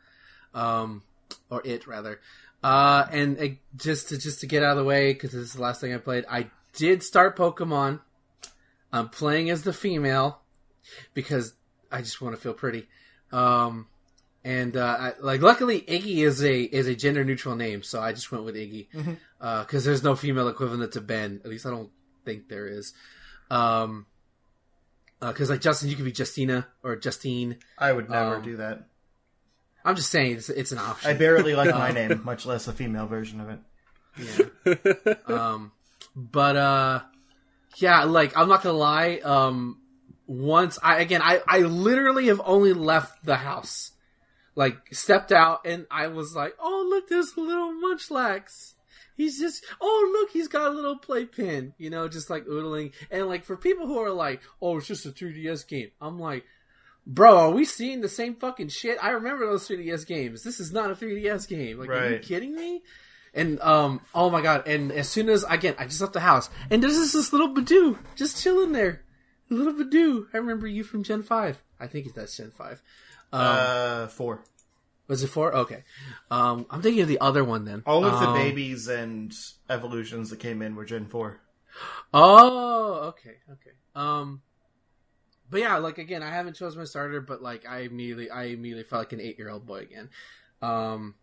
um, 0.53 1.03
or 1.49 1.61
it 1.65 1.85
rather. 1.87 2.21
Uh, 2.63 3.05
and 3.11 3.39
uh, 3.39 3.47
just 3.75 4.09
to 4.09 4.17
just 4.17 4.39
to 4.39 4.47
get 4.47 4.63
out 4.63 4.71
of 4.71 4.77
the 4.77 4.83
way 4.85 5.11
because 5.13 5.33
this 5.33 5.41
is 5.41 5.53
the 5.53 5.61
last 5.61 5.81
thing 5.81 5.93
I 5.93 5.97
played. 5.97 6.23
I 6.29 6.49
did 6.73 7.03
start 7.03 7.37
Pokemon. 7.37 7.99
I'm 8.93 9.09
playing 9.09 9.49
as 9.49 9.63
the 9.63 9.73
female 9.73 10.39
because 11.13 11.53
I 11.95 12.01
just 12.01 12.19
want 12.21 12.35
to 12.35 12.41
feel 12.41 12.53
pretty. 12.53 12.87
Um, 13.31 13.87
and 14.43 14.75
uh, 14.77 14.97
I, 14.99 15.13
like 15.19 15.41
luckily 15.41 15.81
Iggy 15.81 16.17
is 16.17 16.43
a 16.43 16.61
is 16.61 16.87
a 16.87 16.95
gender 16.95 17.23
neutral 17.23 17.55
name, 17.55 17.81
so 17.83 17.99
I 18.01 18.11
just 18.11 18.31
went 18.31 18.43
with 18.43 18.55
Iggy 18.55 18.87
because 19.39 19.85
there's 19.85 20.03
no 20.03 20.15
female 20.15 20.47
equivalent 20.49 20.91
to 20.93 21.01
Ben. 21.01 21.41
At 21.43 21.49
least 21.49 21.65
I 21.65 21.69
don't 21.71 21.89
think 22.25 22.47
there 22.49 22.67
is. 22.67 22.93
Um, 23.49 24.05
because 25.19 25.49
like 25.49 25.61
Justin, 25.61 25.89
you 25.89 25.95
could 25.95 26.05
be 26.05 26.13
Justina 26.15 26.67
or 26.83 26.95
Justine. 26.95 27.57
I 27.79 27.91
would 27.91 28.09
never 28.09 28.35
Um, 28.35 28.41
do 28.43 28.57
that. 28.57 28.87
I'm 29.83 29.95
just 29.95 30.09
saying 30.11 30.35
it's, 30.37 30.49
it's 30.49 30.71
an 30.71 30.79
option. 30.79 31.09
I 31.09 31.13
barely 31.13 31.55
like 31.55 31.69
my 31.73 31.91
name, 31.91 32.21
much 32.23 32.45
less 32.45 32.67
a 32.67 32.73
female 32.73 33.07
version 33.07 33.39
of 33.39 33.49
it. 33.49 33.59
Yeah. 34.67 35.13
um, 35.27 35.71
but 36.15 36.55
uh, 36.55 37.01
yeah, 37.77 38.03
like 38.03 38.35
I'm 38.37 38.47
not 38.49 38.61
gonna 38.63 38.77
lie. 38.77 39.19
Um, 39.23 39.79
once 40.27 40.79
I 40.81 40.99
again, 40.99 41.21
I 41.21 41.41
I 41.47 41.59
literally 41.59 42.27
have 42.27 42.41
only 42.45 42.73
left 42.73 43.23
the 43.25 43.37
house, 43.37 43.91
like 44.55 44.77
stepped 44.93 45.31
out, 45.31 45.61
and 45.65 45.85
I 45.91 46.07
was 46.07 46.35
like, 46.35 46.55
oh 46.59 46.87
look, 46.89 47.09
there's 47.09 47.37
little 47.37 47.73
Munchlax. 47.73 48.73
He's 49.15 49.39
just, 49.39 49.63
oh 49.79 50.09
look, 50.11 50.31
he's 50.31 50.49
got 50.49 50.67
a 50.67 50.75
little 50.75 50.97
playpen, 50.97 51.73
you 51.77 51.89
know, 51.89 52.09
just 52.09 52.29
like 52.29 52.45
oodling. 52.47 52.91
And 53.09 53.27
like 53.27 53.45
for 53.45 53.55
people 53.55 53.87
who 53.87 53.97
are 53.99 54.11
like, 54.11 54.41
oh, 54.61 54.77
it's 54.77 54.87
just 54.87 55.05
a 55.05 55.09
3DS 55.11 55.67
game, 55.67 55.91
I'm 56.01 56.19
like. 56.19 56.45
Bro, 57.07 57.37
are 57.37 57.51
we 57.51 57.65
seeing 57.65 58.01
the 58.01 58.09
same 58.09 58.33
fucking 58.33 58.69
shit? 58.69 58.97
I 58.99 59.11
remember 59.11 59.45
those 59.45 59.67
3DS 59.67 60.07
games. 60.07 60.41
This 60.41 60.59
is 60.59 60.73
not 60.73 60.89
a 60.89 60.95
3DS 60.95 61.47
game. 61.47 61.77
Like, 61.77 61.87
are 61.87 62.13
you 62.13 62.17
kidding 62.17 62.55
me? 62.55 62.81
And 63.35 63.59
um, 63.61 64.01
oh 64.15 64.29
my 64.29 64.41
god! 64.41 64.65
And 64.65 64.91
as 64.93 65.09
soon 65.09 65.29
as 65.29 65.43
again, 65.43 65.75
I 65.77 65.85
just 65.85 65.99
left 65.99 66.13
the 66.13 66.21
house, 66.21 66.49
and 66.71 66.81
there's 66.81 66.95
just 66.95 67.13
this 67.13 67.33
little 67.33 67.53
Budew 67.53 67.97
just 68.15 68.41
chilling 68.41 68.71
there, 68.71 69.03
little 69.49 69.73
Budew. 69.73 70.27
I 70.33 70.37
remember 70.37 70.67
you 70.67 70.83
from 70.83 71.03
Gen 71.03 71.23
Five. 71.23 71.61
I 71.79 71.87
think 71.87 72.05
it's 72.05 72.15
that's 72.15 72.35
Gen 72.37 72.51
Five. 72.51 72.81
Um, 73.33 73.41
uh, 73.41 74.07
four. 74.07 74.43
was 75.07 75.23
it 75.23 75.27
four? 75.27 75.53
Okay. 75.53 75.83
Um, 76.31 76.65
I'm 76.69 76.81
thinking 76.81 77.01
of 77.01 77.07
the 77.07 77.19
other 77.19 77.43
one 77.43 77.65
then. 77.65 77.83
All 77.85 78.05
of 78.05 78.19
the 78.19 78.27
Um, 78.27 78.33
babies 78.33 78.87
and 78.87 79.33
evolutions 79.69 80.29
that 80.29 80.39
came 80.39 80.61
in 80.61 80.75
were 80.75 80.85
Gen 80.85 81.07
four. 81.07 81.41
Oh, 82.13 83.07
okay, 83.09 83.35
okay. 83.51 83.71
Um, 83.95 84.41
but 85.49 85.59
yeah, 85.59 85.77
like 85.77 85.97
again, 85.97 86.23
I 86.23 86.29
haven't 86.29 86.55
chosen 86.55 86.79
my 86.79 86.85
starter, 86.85 87.21
but 87.21 87.41
like 87.41 87.67
I 87.67 87.79
immediately, 87.79 88.29
I 88.29 88.45
immediately 88.45 88.83
felt 88.83 89.01
like 89.01 89.13
an 89.13 89.21
eight 89.21 89.37
year 89.37 89.49
old 89.49 89.65
boy 89.65 89.79
again. 89.79 90.09
Um, 90.61 91.15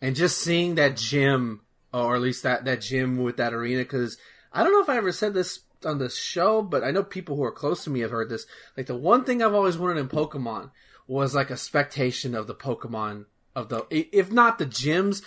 and 0.00 0.16
just 0.16 0.38
seeing 0.38 0.76
that 0.76 0.96
gym, 0.96 1.60
or 1.92 2.16
at 2.16 2.22
least 2.22 2.42
that 2.44 2.64
that 2.64 2.80
gym 2.80 3.18
with 3.18 3.36
that 3.36 3.52
arena, 3.52 3.82
because 3.82 4.16
I 4.52 4.62
don't 4.64 4.72
know 4.72 4.80
if 4.80 4.88
I 4.88 4.96
ever 4.96 5.12
said 5.12 5.34
this 5.34 5.60
on 5.84 5.98
this 5.98 6.16
show, 6.16 6.62
but 6.62 6.82
I 6.84 6.90
know 6.90 7.02
people 7.02 7.36
who 7.36 7.44
are 7.44 7.52
close 7.52 7.84
to 7.84 7.90
me 7.90 8.00
have 8.00 8.10
heard 8.10 8.28
this. 8.28 8.46
Like 8.76 8.86
the 8.86 8.96
one 8.96 9.24
thing 9.24 9.42
I've 9.42 9.54
always 9.54 9.78
wanted 9.78 9.98
in 10.00 10.08
Pokemon 10.08 10.70
was 11.06 11.34
like 11.34 11.50
a 11.50 11.56
spectation 11.56 12.34
of 12.34 12.46
the 12.46 12.54
Pokemon 12.54 13.26
of 13.54 13.68
the, 13.68 13.86
if 13.90 14.30
not 14.30 14.58
the 14.58 14.66
gyms, 14.66 15.22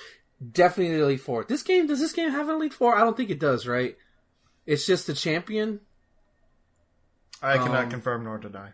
definitely 0.51 0.95
the 0.97 1.03
Elite 1.03 1.21
Four. 1.21 1.43
This 1.43 1.63
game 1.63 1.87
does 1.87 1.99
this 1.99 2.13
game 2.13 2.31
have 2.31 2.49
an 2.49 2.55
Elite 2.55 2.73
Four? 2.73 2.95
I 2.95 2.99
don't 3.01 3.17
think 3.17 3.29
it 3.29 3.39
does, 3.39 3.67
right? 3.67 3.97
It's 4.65 4.85
just 4.85 5.07
the 5.07 5.13
champion. 5.13 5.79
I 7.41 7.57
cannot 7.57 7.85
Um, 7.85 7.89
confirm 7.89 8.23
nor 8.23 8.37
deny. 8.37 8.69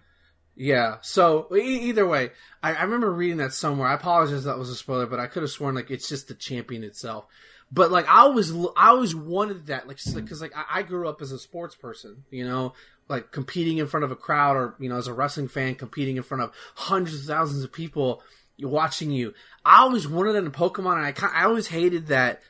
Yeah. 0.55 0.97
So 1.01 1.47
e- 1.55 1.87
either 1.89 2.05
way, 2.05 2.31
I, 2.61 2.73
I 2.73 2.83
remember 2.83 3.11
reading 3.11 3.37
that 3.37 3.53
somewhere. 3.53 3.87
I 3.87 3.93
apologize 3.93 4.39
if 4.39 4.43
that 4.45 4.57
was 4.57 4.69
a 4.69 4.75
spoiler, 4.75 5.05
but 5.05 5.19
I 5.19 5.27
could 5.27 5.43
have 5.43 5.51
sworn 5.51 5.75
like 5.75 5.91
it's 5.91 6.09
just 6.09 6.27
the 6.27 6.33
champion 6.33 6.83
itself. 6.83 7.25
But 7.71 7.91
like 7.91 8.07
I 8.07 8.19
always, 8.19 8.51
I 8.51 8.89
always 8.89 9.13
wanted 9.15 9.67
that, 9.67 9.87
like, 9.87 9.99
because 10.13 10.41
like 10.41 10.55
I, 10.55 10.79
I 10.79 10.81
grew 10.83 11.07
up 11.07 11.21
as 11.21 11.31
a 11.31 11.39
sports 11.39 11.75
person, 11.75 12.23
you 12.31 12.47
know, 12.47 12.73
like 13.09 13.31
competing 13.31 13.77
in 13.77 13.87
front 13.87 14.03
of 14.03 14.11
a 14.11 14.15
crowd, 14.15 14.55
or 14.55 14.75
you 14.79 14.89
know, 14.89 14.97
as 14.97 15.07
a 15.07 15.13
wrestling 15.13 15.47
fan, 15.47 15.75
competing 15.75 16.17
in 16.17 16.23
front 16.23 16.43
of 16.43 16.51
hundreds 16.75 17.21
of 17.21 17.25
thousands 17.25 17.63
of 17.63 17.73
people 17.73 18.21
watching 18.59 19.11
you. 19.11 19.33
I 19.65 19.79
always 19.79 20.07
wanted 20.07 20.33
that 20.33 20.45
in 20.45 20.51
Pokemon, 20.51 20.97
and 20.97 21.05
I, 21.05 21.41
I 21.41 21.45
always 21.45 21.67
hated 21.67 22.07
that. 22.07 22.41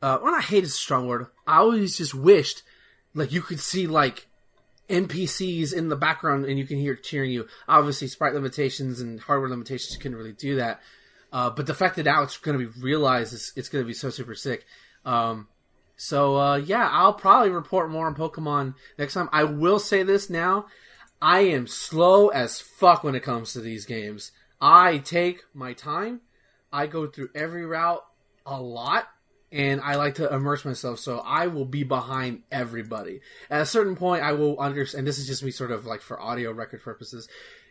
Uh, 0.00 0.18
well, 0.22 0.32
not 0.32 0.44
hated 0.44 0.64
is 0.64 0.74
a 0.74 0.76
strong 0.76 1.08
word. 1.08 1.26
I 1.46 1.58
always 1.58 1.96
just 1.96 2.14
wished, 2.14 2.62
like, 3.14 3.32
you 3.32 3.40
could 3.40 3.58
see 3.58 3.88
like 3.88 4.28
NPCs 4.88 5.74
in 5.74 5.88
the 5.88 5.96
background 5.96 6.46
and 6.46 6.58
you 6.58 6.66
can 6.66 6.78
hear 6.78 6.94
cheering 6.94 7.30
you. 7.30 7.46
Obviously, 7.68 8.08
sprite 8.08 8.34
limitations 8.34 9.00
and 9.00 9.20
hardware 9.20 9.50
limitations 9.50 9.96
couldn't 9.96 10.16
really 10.16 10.32
do 10.32 10.56
that. 10.56 10.80
Uh, 11.32 11.50
but 11.50 11.66
the 11.66 11.74
fact 11.74 11.96
that 11.96 12.04
now 12.04 12.22
it's 12.22 12.38
going 12.38 12.58
to 12.58 12.66
be 12.66 12.80
realized 12.80 13.32
is 13.32 13.52
it's 13.56 13.68
going 13.68 13.84
to 13.84 13.86
be 13.86 13.94
so 13.94 14.10
super 14.10 14.34
sick. 14.34 14.64
Um, 15.04 15.48
so 15.96 16.36
uh, 16.36 16.56
yeah, 16.56 16.88
I'll 16.90 17.14
probably 17.14 17.50
report 17.50 17.90
more 17.90 18.06
on 18.06 18.14
Pokemon 18.14 18.74
next 18.98 19.14
time. 19.14 19.28
I 19.32 19.44
will 19.44 19.78
say 19.78 20.02
this 20.02 20.30
now: 20.30 20.66
I 21.20 21.40
am 21.40 21.66
slow 21.66 22.28
as 22.28 22.60
fuck 22.60 23.04
when 23.04 23.14
it 23.14 23.22
comes 23.22 23.52
to 23.52 23.60
these 23.60 23.84
games. 23.84 24.32
I 24.60 24.98
take 24.98 25.44
my 25.54 25.72
time. 25.72 26.20
I 26.72 26.86
go 26.86 27.06
through 27.06 27.30
every 27.34 27.64
route 27.64 28.04
a 28.44 28.60
lot 28.60 29.08
and 29.50 29.80
I 29.80 29.94
like 29.96 30.16
to 30.16 30.32
immerse 30.32 30.64
myself, 30.64 30.98
so 30.98 31.20
I 31.20 31.46
will 31.46 31.64
be 31.64 31.82
behind 31.82 32.42
everybody. 32.52 33.20
At 33.50 33.62
a 33.62 33.66
certain 33.66 33.96
point, 33.96 34.22
I 34.22 34.32
will 34.32 34.58
understand. 34.58 35.06
This 35.06 35.18
is 35.18 35.26
just 35.26 35.42
me, 35.42 35.50
sort 35.50 35.70
of 35.70 35.86
like 35.86 36.02
for 36.02 36.20
audio 36.20 36.52
record 36.52 36.82
purposes. 36.82 37.28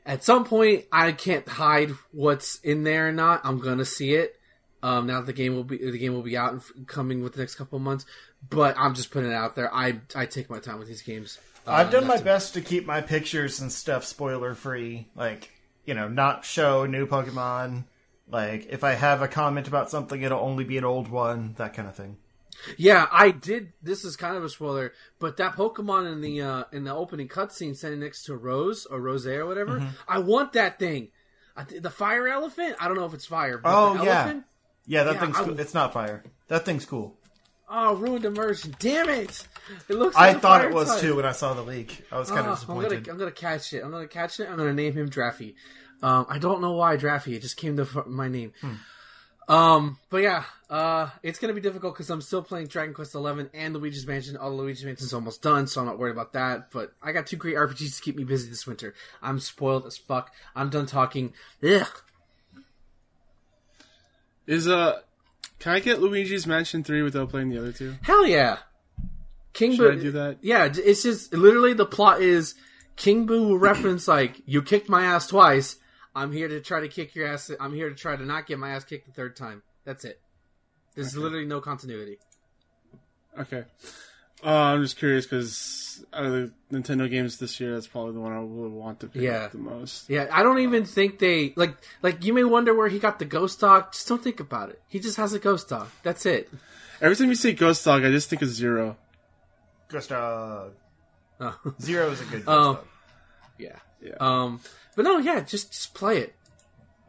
At 0.08 0.24
some 0.24 0.46
point, 0.46 0.86
I 0.92 1.12
can't 1.12 1.48
hide 1.48 1.92
what's 2.12 2.60
in 2.62 2.84
there 2.84 3.10
or 3.10 3.12
not. 3.12 3.42
I'm 3.44 3.60
gonna 3.60 3.86
see 3.86 4.16
it. 4.16 4.40
Um, 4.82 5.06
now 5.06 5.20
that 5.20 5.26
the 5.26 5.34
game 5.34 5.54
will 5.54 5.66
be 5.66 5.78
the 5.78 5.98
game 5.98 6.14
will 6.14 6.22
be 6.24 6.38
out 6.38 6.54
and 6.54 6.62
f- 6.62 6.72
coming 6.88 7.22
with 7.22 7.34
the 7.34 7.40
next 7.40 7.56
couple 7.56 7.76
of 7.76 7.84
months, 7.84 8.06
but 8.50 8.76
I'm 8.78 8.94
just 8.94 9.12
putting 9.12 9.32
it 9.32 9.36
out 9.36 9.56
there. 9.56 9.74
I 9.74 10.00
I 10.16 10.26
take 10.26 10.50
my 10.50 10.60
time 10.60 10.80
with 10.80 10.88
these 10.88 11.02
games. 11.02 11.40
Uh, 11.68 11.72
I've 11.72 11.92
done 11.92 12.08
my 12.08 12.22
best 12.22 12.54
to 12.54 12.62
keep 12.62 12.86
my 12.86 13.02
pictures 13.02 13.60
and 13.60 13.70
stuff 13.70 14.06
spoiler 14.06 14.56
free. 14.56 15.10
Like, 15.14 15.52
you 15.86 15.94
know, 15.94 16.08
not 16.08 16.46
show 16.46 16.86
new 16.86 17.06
Pokemon. 17.06 17.84
Like, 18.30 18.68
if 18.70 18.86
I 18.86 18.94
have 18.94 19.22
a 19.22 19.28
comment 19.28 19.68
about 19.68 19.90
something, 19.90 20.22
it'll 20.22 20.40
only 20.40 20.64
be 20.64 20.78
an 20.78 20.86
old 20.86 21.10
one. 21.10 21.56
That 21.58 21.74
kind 21.74 21.88
of 21.88 21.96
thing. 21.96 22.18
Yeah, 22.78 23.08
I 23.12 23.32
did. 23.32 23.74
This 23.82 24.04
is 24.04 24.16
kind 24.16 24.36
of 24.36 24.44
a 24.44 24.50
spoiler, 24.50 24.94
but 25.20 25.38
that 25.38 25.54
Pokemon 25.56 26.12
in 26.12 26.22
the 26.22 26.42
uh, 26.42 26.64
in 26.72 26.84
the 26.84 26.94
opening 26.94 27.28
cutscene 27.28 27.76
standing 27.76 28.00
next 28.00 28.24
to 28.26 28.36
Rose 28.36 28.86
or 28.86 29.00
Rose 29.00 29.26
or 29.28 29.46
whatever, 29.46 29.80
Mm-hmm. 29.80 29.88
I 30.08 30.20
want 30.20 30.54
that 30.54 30.80
thing. 30.80 31.10
I 31.56 31.64
th- 31.64 31.82
the 31.82 31.90
fire 31.90 32.28
elephant. 32.28 32.76
I 32.80 32.88
don't 32.88 32.98
know 32.98 33.06
if 33.06 33.14
it's 33.14 33.26
fire. 33.26 33.58
But 33.58 33.74
Oh, 33.74 33.98
the 33.98 34.04
yeah. 34.06 34.22
elephant? 34.24 34.44
Yeah, 34.86 35.04
that 35.04 35.14
Yeah, 35.16 35.20
thing's 35.22 35.38
I- 35.38 35.44
cool. 35.44 35.60
It's 35.60 35.74
not 35.74 35.94
fire. 35.94 36.24
That 36.48 36.66
thing's 36.66 36.86
cool. 36.86 37.18
Oh, 37.70 37.96
ruined 37.96 38.24
immersion. 38.26 38.74
Damn 38.80 39.10
it! 39.10 39.46
It 39.90 39.96
looks. 39.96 40.16
I 40.16 40.30
like 40.30 40.38
a 40.38 40.40
thought 40.40 40.64
it 40.66 40.74
was 40.74 40.88
type. 40.90 41.02
too 41.02 41.16
when 41.18 41.26
I 41.26 41.34
saw 41.34 41.54
the 41.54 41.62
leak. 41.64 42.06
I 42.12 42.18
was 42.18 42.30
kind 42.30 42.48
Oh, 42.48 42.52
of 42.52 42.62
I'm 42.62 42.68
gonna 42.68 42.82
disappointed. 42.90 43.10
I'm 43.10 43.18
gonna 43.18 43.32
catch 43.32 43.74
it. 43.74 43.84
I'm 43.84 43.92
gonna 43.92 44.08
catch 44.08 44.40
it. 44.40 44.48
I'm 44.50 44.56
gonna 44.58 44.74
name 44.74 44.94
him 44.94 45.10
Draffy. 45.10 45.56
Um, 46.02 46.26
I 46.30 46.38
don't 46.38 46.62
know 46.62 46.74
why 46.74 46.96
Draffy. 46.96 47.34
It 47.36 47.42
just 47.42 47.58
came 47.58 47.76
to 47.78 48.04
my 48.08 48.30
name. 48.30 48.54
Hmm. 48.62 48.74
Um, 49.48 49.98
but 50.10 50.18
yeah, 50.24 50.44
uh, 50.70 51.10
it's 51.24 51.40
gonna 51.40 51.54
be 51.54 51.62
difficult 51.62 51.94
because 51.94 52.10
I'm 52.10 52.22
still 52.22 52.42
playing 52.42 52.68
Dragon 52.68 52.94
Quest 52.94 53.14
XI 53.14 53.48
and 53.54 53.74
Luigi's 53.76 54.06
Mansion. 54.06 54.36
All 54.36 54.50
the 54.50 54.58
Luigi's 54.58 54.84
Mansion's 54.84 55.14
almost 55.14 55.42
done, 55.42 55.68
so 55.68 55.80
I'm 55.80 55.88
not 55.88 55.98
worried 55.98 56.12
about 56.12 56.34
that. 56.34 56.72
But 56.72 56.92
I 57.02 57.14
got 57.14 57.28
two 57.28 57.38
great 57.38 57.56
RPGs 57.56 57.96
to 57.98 58.02
keep 58.02 58.18
me 58.18 58.26
busy 58.26 58.50
this 58.50 58.68
winter. 58.68 58.94
I'm 59.22 59.40
spoiled 59.40 59.86
as 59.86 59.98
fuck. 59.98 60.32
I'm 60.56 60.70
done 60.70 60.86
talking. 60.86 61.34
Ugh. 61.64 61.88
Is 64.46 64.68
uh, 64.68 65.00
can 65.60 65.74
I 65.74 65.80
get 65.80 66.02
Luigi's 66.02 66.46
Mansion 66.46 66.84
three 66.84 67.02
without 67.02 67.30
playing 67.30 67.50
the 67.50 67.60
other 67.60 67.72
two? 67.72 67.96
Hell 68.02 68.26
yeah, 68.26 68.58
King 69.54 69.72
Should 69.72 69.80
Boo. 69.80 69.92
I 70.00 70.04
do 70.04 70.12
that? 70.12 70.38
Yeah, 70.42 70.70
it's 70.74 71.04
just 71.04 71.34
literally 71.34 71.74
the 71.74 71.86
plot 71.86 72.22
is 72.22 72.56
King 72.96 73.26
Boo 73.26 73.48
will 73.48 73.58
reference 73.58 74.08
like 74.08 74.42
you 74.46 74.62
kicked 74.62 74.90
my 74.90 75.04
ass 75.06 75.28
twice. 75.28 75.78
I'm 76.18 76.32
here 76.32 76.48
to 76.48 76.60
try 76.62 76.80
to 76.82 76.88
kick 76.88 77.14
your 77.16 77.28
ass. 77.28 77.52
I'm 77.60 77.74
here 77.74 77.90
to 77.90 77.96
try 77.96 78.16
to 78.16 78.26
not 78.26 78.48
get 78.48 78.58
my 78.60 78.72
ass 78.72 78.84
kicked 78.84 79.06
the 79.06 79.14
third 79.14 79.36
time. 79.36 79.62
That's 79.86 80.04
it. 80.04 80.20
There's 80.96 81.16
literally 81.16 81.46
no 81.46 81.62
continuity. 81.62 82.18
Okay. 83.40 83.64
Uh, 84.44 84.50
I'm 84.50 84.82
just 84.84 84.98
curious 84.98 85.26
because 85.26 86.04
out 86.14 86.26
of 86.26 86.32
the 86.32 86.52
Nintendo 86.72 87.10
games 87.10 87.38
this 87.38 87.60
year, 87.60 87.74
that's 87.74 87.88
probably 87.88 88.14
the 88.14 88.20
one 88.20 88.32
I 88.34 88.40
would 88.40 88.72
want 88.72 89.00
to 89.02 89.08
pick 89.08 89.22
Yeah. 89.22 89.46
up 89.46 89.52
the 89.52 89.58
most. 89.60 90.10
Yeah, 90.10 90.28
I 90.32 90.44
don't 90.44 90.60
even 90.60 90.86
think 90.86 91.20
they 91.20 91.54
like 91.56 91.76
like 92.02 92.24
you 92.24 92.34
may 92.34 92.44
wonder 92.44 92.74
where 92.74 92.88
he 92.88 93.00
got 93.00 93.20
the 93.20 93.26
ghost 93.26 93.60
dog. 93.60 93.94
Just 93.94 94.08
don't 94.08 94.24
think 94.24 94.40
about 94.40 94.70
it. 94.70 94.82
He 94.88 95.00
just 95.00 95.18
has 95.18 95.34
a 95.34 95.40
ghost 95.40 95.70
dog. 95.70 95.88
That's 96.04 96.26
it. 96.26 96.50
Every 97.02 97.16
time 97.16 97.30
you 97.30 97.36
say 97.36 97.54
Ghost 97.54 97.86
Dog, 97.86 98.04
I 98.04 98.10
just 98.10 98.28
think 98.28 98.42
of 98.42 98.50
Zero. 98.50 98.98
Ghost 99.88 100.10
Dog. 100.10 100.74
Oh, 101.40 101.56
Zero 101.80 102.10
is 102.10 102.22
a 102.22 102.26
good 102.26 102.32
ghost 102.46 102.48
Oh. 102.48 102.74
dog. 102.74 102.86
yeah. 103.60 103.76
Yeah. 104.02 104.16
Um, 104.20 104.60
but 104.98 105.04
no, 105.04 105.18
yeah, 105.20 105.40
just 105.40 105.72
just 105.72 105.94
play 105.94 106.18
it. 106.18 106.36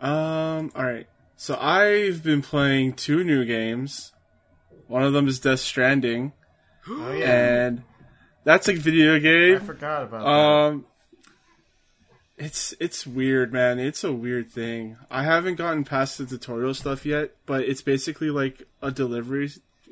Um. 0.01 0.71
All 0.77 0.85
right. 0.85 1.09
So 1.37 1.57
I've 1.61 2.23
been 2.23 2.43
playing 2.43 2.93
two 2.93 3.25
new 3.25 3.45
games. 3.45 4.13
One 4.87 5.03
of 5.03 5.13
them 5.13 5.27
is 5.27 5.41
Death 5.41 5.61
Stranding, 5.61 6.33
Oh, 6.89 7.13
yeah. 7.13 7.67
and 7.67 7.83
that's 8.45 8.69
a 8.69 8.75
video 8.75 9.19
game. 9.19 9.57
I 9.57 9.59
forgot 9.59 10.05
about 10.05 10.21
that. 10.25 10.29
Um, 10.29 10.87
it's 12.37 12.75
it's 12.81 13.07
weird, 13.07 13.53
man. 13.53 13.79
It's 13.81 14.05
a 14.05 14.13
weird 14.13 14.51
thing. 14.51 14.97
I 15.11 15.25
haven't 15.25 15.57
gotten 15.57 15.85
past 15.85 16.19
the 16.19 16.27
tutorial 16.27 16.75
stuff 16.75 17.05
yet, 17.05 17.33
but 17.47 17.63
it's 17.63 17.83
basically 17.83 18.31
like 18.31 18.63
a 18.81 18.91
delivery 18.93 19.51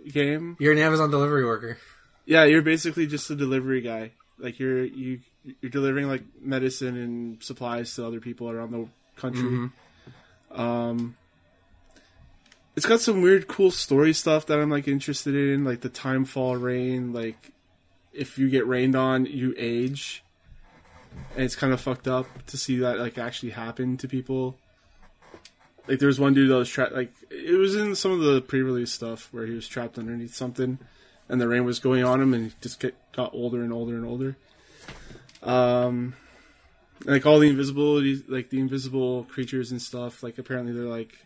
game. 0.09 0.57
You're 0.61 0.73
an 0.73 0.79
Amazon 0.79 1.11
delivery 1.11 1.45
worker. 1.45 1.79
Yeah, 2.25 2.45
you're 2.45 2.63
basically 2.63 3.07
just 3.07 3.29
a 3.31 3.37
delivery 3.37 3.81
guy. 3.81 4.13
Like 4.39 4.59
you're 4.59 4.85
you 4.85 5.21
you're 5.61 5.71
delivering 5.71 6.09
like 6.09 6.23
medicine 6.41 6.97
and 6.97 7.43
supplies 7.43 7.95
to 7.95 8.07
other 8.07 8.21
people 8.21 8.51
around 8.51 8.73
the 8.73 8.89
country. 9.21 9.71
Um, 10.51 11.17
it's 12.75 12.87
got 12.87 13.01
some 13.01 13.23
weird, 13.23 13.49
cool 13.49 13.71
story 13.71 14.13
stuff 14.13 14.47
that 14.47 14.59
I'm 14.59 14.71
like 14.71 14.87
interested 14.87 15.35
in, 15.35 15.65
like 15.65 15.81
the 15.81 15.89
time 15.89 16.25
fall 16.25 16.57
rain. 16.57 17.13
Like 17.13 17.53
if 18.13 18.39
you 18.39 18.49
get 18.51 18.67
rained 18.67 18.97
on, 18.97 19.27
you 19.27 19.55
age, 19.57 20.23
and 21.35 21.45
it's 21.45 21.57
kind 21.57 21.73
of 21.73 21.81
fucked 21.81 22.09
up 22.09 22.27
to 22.47 22.57
see 22.57 22.79
that 22.79 22.99
like 22.99 23.19
actually 23.19 23.51
happen 23.51 23.97
to 23.99 24.09
people. 24.09 24.57
Like 25.89 26.01
there 26.01 26.09
was 26.09 26.19
one 26.19 26.35
dude 26.35 26.51
that 26.51 26.57
was 26.57 26.69
trapped. 26.69 26.93
Like 26.93 27.13
it 27.31 27.59
was 27.59 27.77
in 27.77 27.95
some 27.95 28.13
of 28.13 28.21
the 28.21 28.41
pre-release 28.41 28.93
stuff 28.93 29.29
where 29.33 29.47
he 29.47 29.55
was 29.55 29.69
trapped 29.69 29.99
underneath 29.99 30.35
something, 30.35 30.79
and 31.29 31.41
the 31.41 31.49
rain 31.49 31.65
was 31.65 31.79
going 31.79 32.05
on 32.05 32.21
him, 32.21 32.35
and 32.35 32.47
he 32.47 32.53
just 32.61 32.81
get, 32.81 32.95
got 33.13 33.33
older 33.33 33.63
and 33.63 33.73
older 33.73 33.95
and 33.95 34.05
older. 34.05 34.37
Um, 35.43 36.15
like 37.05 37.27
all 37.27 37.39
the 37.39 37.49
invisibility, 37.49 38.23
like 38.29 38.51
the 38.51 38.59
invisible 38.61 39.25
creatures 39.25 39.71
and 39.71 39.81
stuff. 39.81 40.23
Like 40.23 40.39
apparently 40.39 40.73
they're 40.73 40.85
like 40.85 41.17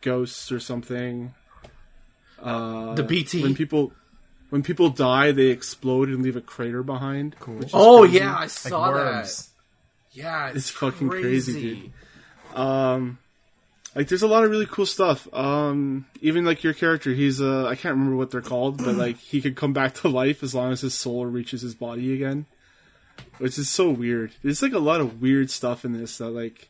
ghosts 0.00 0.50
or 0.52 0.60
something. 0.60 1.34
Uh, 2.40 2.94
The 2.94 3.02
BT. 3.02 3.42
when 3.42 3.54
people 3.54 3.92
when 4.50 4.62
people 4.62 4.88
die, 4.90 5.32
they 5.32 5.46
explode 5.48 6.08
and 6.08 6.22
leave 6.22 6.36
a 6.36 6.40
crater 6.40 6.82
behind. 6.82 7.36
Cool. 7.40 7.60
Oh 7.74 8.04
yeah, 8.04 8.34
I 8.34 8.40
Like 8.42 8.50
saw 8.50 8.92
that. 8.92 9.42
Yeah, 10.12 10.50
It's 10.54 10.70
fucking 10.70 11.08
crazy, 11.10 11.60
dude. 11.60 11.92
Um, 12.58 13.18
like 13.94 14.08
there's 14.08 14.22
a 14.22 14.26
lot 14.26 14.42
of 14.44 14.50
really 14.50 14.66
cool 14.66 14.86
stuff. 14.86 15.28
Um, 15.34 16.06
even 16.22 16.44
like 16.44 16.64
your 16.64 16.72
character, 16.72 17.12
he's 17.12 17.40
uh, 17.40 17.66
I 17.66 17.74
can't 17.76 17.94
remember 17.94 18.16
what 18.16 18.30
they're 18.30 18.40
called, 18.40 18.78
but 18.78 18.94
like 18.96 19.18
he 19.18 19.40
could 19.42 19.54
come 19.54 19.72
back 19.74 19.94
to 19.96 20.08
life 20.08 20.42
as 20.42 20.54
long 20.54 20.72
as 20.72 20.80
his 20.80 20.94
soul 20.94 21.26
reaches 21.26 21.60
his 21.60 21.74
body 21.74 22.14
again, 22.14 22.46
which 23.38 23.58
is 23.58 23.68
so 23.68 23.90
weird. 23.90 24.32
There's 24.42 24.62
like 24.62 24.72
a 24.72 24.78
lot 24.78 25.00
of 25.00 25.20
weird 25.20 25.50
stuff 25.50 25.84
in 25.84 25.92
this 25.92 26.18
that 26.18 26.30
like 26.30 26.68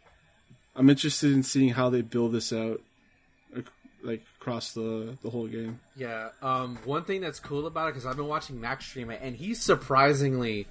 I'm 0.76 0.88
interested 0.88 1.32
in 1.32 1.42
seeing 1.42 1.70
how 1.70 1.90
they 1.90 2.02
build 2.02 2.32
this 2.32 2.52
out, 2.52 2.80
like 4.02 4.22
across 4.40 4.72
the 4.72 5.16
the 5.22 5.30
whole 5.30 5.46
game. 5.46 5.80
Yeah. 5.96 6.30
Um, 6.42 6.78
one 6.84 7.04
thing 7.04 7.20
that's 7.20 7.40
cool 7.40 7.66
about 7.66 7.88
it 7.88 7.94
because 7.94 8.06
I've 8.06 8.16
been 8.16 8.28
watching 8.28 8.60
Max 8.60 8.86
stream 8.86 9.10
it, 9.10 9.20
and 9.22 9.36
he's 9.36 9.60
surprisingly 9.60 10.66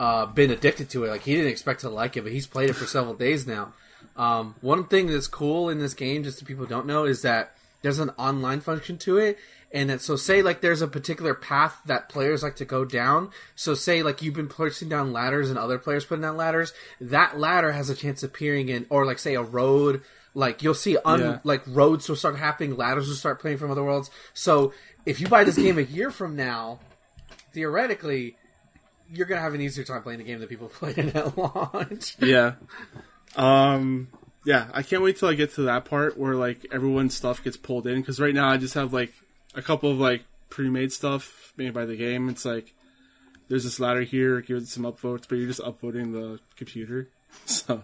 uh, 0.00 0.26
been 0.26 0.50
addicted 0.50 0.90
to 0.90 1.04
it. 1.04 1.08
Like 1.08 1.22
he 1.22 1.34
didn't 1.34 1.50
expect 1.50 1.80
to 1.80 1.90
like 1.90 2.16
it, 2.16 2.22
but 2.22 2.32
he's 2.32 2.46
played 2.46 2.70
it 2.70 2.74
for 2.74 2.86
several 2.86 3.14
days 3.14 3.46
now. 3.46 3.72
Um, 4.16 4.54
one 4.60 4.84
thing 4.84 5.08
that's 5.08 5.26
cool 5.26 5.68
in 5.68 5.78
this 5.78 5.94
game, 5.94 6.22
just 6.22 6.38
so 6.38 6.46
people 6.46 6.66
don't 6.66 6.86
know, 6.86 7.04
is 7.04 7.22
that 7.22 7.54
there's 7.82 7.98
an 7.98 8.10
online 8.16 8.60
function 8.60 8.96
to 8.98 9.18
it, 9.18 9.38
and 9.74 9.90
that 9.90 10.00
so 10.00 10.16
say 10.16 10.40
like 10.40 10.62
there's 10.62 10.80
a 10.80 10.88
particular 10.88 11.34
path 11.34 11.78
that 11.84 12.08
players 12.08 12.42
like 12.42 12.56
to 12.56 12.64
go 12.64 12.86
down. 12.86 13.30
So 13.56 13.74
say 13.74 14.02
like 14.02 14.22
you've 14.22 14.32
been 14.34 14.48
pushing 14.48 14.88
down 14.88 15.12
ladders 15.12 15.50
and 15.50 15.58
other 15.58 15.76
players 15.78 16.06
putting 16.06 16.22
down 16.22 16.38
ladders, 16.38 16.72
that 17.00 17.38
ladder 17.38 17.72
has 17.72 17.90
a 17.90 17.94
chance 17.94 18.22
of 18.22 18.30
appearing 18.30 18.70
in, 18.70 18.86
or 18.88 19.04
like 19.04 19.18
say 19.18 19.34
a 19.34 19.42
road. 19.42 20.00
Like 20.36 20.62
you'll 20.62 20.74
see, 20.74 20.96
un- 21.04 21.20
Yeah. 21.20 21.38
like 21.44 21.62
roads 21.66 22.08
will 22.08 22.16
start 22.16 22.36
happening, 22.36 22.76
ladders 22.76 23.06
will 23.08 23.14
start 23.16 23.40
playing 23.40 23.58
from 23.58 23.70
other 23.70 23.84
worlds. 23.84 24.10
So 24.32 24.72
if 25.06 25.20
you 25.20 25.28
buy 25.28 25.44
this 25.44 25.56
game 25.56 25.76
a 25.78 25.82
year 25.82 26.10
from 26.10 26.34
now, 26.34 26.80
theoretically, 27.52 28.36
you're 29.12 29.26
gonna 29.26 29.40
have 29.40 29.54
an 29.54 29.60
easier 29.60 29.84
time 29.84 30.02
playing 30.02 30.18
the 30.18 30.24
game 30.24 30.38
than 30.40 30.48
people 30.48 30.68
played 30.80 30.98
it 30.98 31.14
at 31.14 31.36
launch. 31.36 32.16
Yeah. 32.20 32.54
Um. 33.36 34.08
Yeah, 34.46 34.66
I 34.74 34.82
can't 34.82 35.02
wait 35.02 35.16
till 35.18 35.28
I 35.28 35.34
get 35.34 35.54
to 35.54 35.62
that 35.62 35.86
part 35.86 36.18
where 36.18 36.34
like 36.34 36.66
everyone's 36.70 37.14
stuff 37.14 37.42
gets 37.42 37.56
pulled 37.56 37.86
in 37.86 38.00
because 38.00 38.20
right 38.20 38.34
now 38.34 38.48
I 38.50 38.58
just 38.58 38.74
have 38.74 38.92
like 38.92 39.12
a 39.54 39.62
couple 39.62 39.90
of 39.90 39.98
like 39.98 40.24
pre-made 40.50 40.92
stuff 40.92 41.52
made 41.56 41.74
by 41.74 41.84
the 41.84 41.96
game. 41.96 42.28
It's 42.28 42.44
like 42.44 42.74
there's 43.48 43.64
this 43.64 43.80
ladder 43.80 44.02
here, 44.02 44.40
give 44.40 44.58
it 44.58 44.68
some 44.68 44.84
upvotes, 44.84 45.24
but 45.28 45.36
you're 45.38 45.48
just 45.48 45.60
upvoting 45.60 46.12
the 46.12 46.40
computer. 46.56 47.08
So 47.46 47.82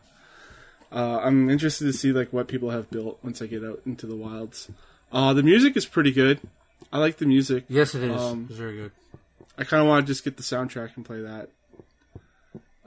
uh, 0.93 1.19
I'm 1.25 1.51
interested 1.51 1.87
to 1.87 1.93
see 1.93 2.13
like 2.13 2.33
what 2.33 2.47
people 2.47 2.71
have 2.71 2.89
built 2.89 3.19
once 3.25 3.43
I 3.43 3.47
get 3.47 3.65
out 3.65 3.81
into 3.85 4.07
the 4.07 4.15
wilds. 4.15 4.71
Uh, 5.13 5.33
the 5.33 5.43
music 5.43 5.77
is 5.77 5.87
pretty 5.87 6.13
good. 6.13 6.41
I 6.93 6.99
like 6.99 7.17
the 7.17 7.27
music. 7.27 7.65
Yes, 7.69 7.97
it 7.97 8.05
is. 8.05 8.21
Um, 8.21 8.47
it's 8.49 8.59
very 8.59 8.77
good. 8.77 8.93
I 9.59 9.65
kind 9.65 9.83
of 9.83 9.89
want 9.89 10.07
to 10.07 10.11
just 10.11 10.25
get 10.25 10.37
the 10.37 10.45
soundtrack 10.45 10.97
and 10.97 11.05
play 11.05 11.23
that. 11.23 11.51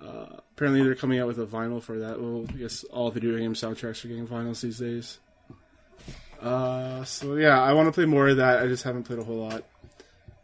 Uh, 0.01 0.37
apparently, 0.55 0.83
they're 0.83 0.95
coming 0.95 1.19
out 1.19 1.27
with 1.27 1.39
a 1.39 1.45
vinyl 1.45 1.81
for 1.81 1.99
that. 1.99 2.21
Well, 2.21 2.45
I 2.49 2.53
guess 2.53 2.83
all 2.85 3.11
the 3.11 3.19
video 3.19 3.37
game 3.37 3.53
soundtracks 3.53 4.03
are 4.03 4.07
getting 4.07 4.27
vinyls 4.27 4.61
these 4.61 4.79
days. 4.79 5.19
Uh, 6.43 7.03
so 7.05 7.35
yeah, 7.35 7.61
I 7.61 7.73
want 7.73 7.87
to 7.87 7.91
play 7.91 8.05
more 8.05 8.27
of 8.27 8.37
that. 8.37 8.61
I 8.61 8.67
just 8.67 8.83
haven't 8.83 9.03
played 9.03 9.19
a 9.19 9.23
whole 9.23 9.37
lot. 9.47 9.63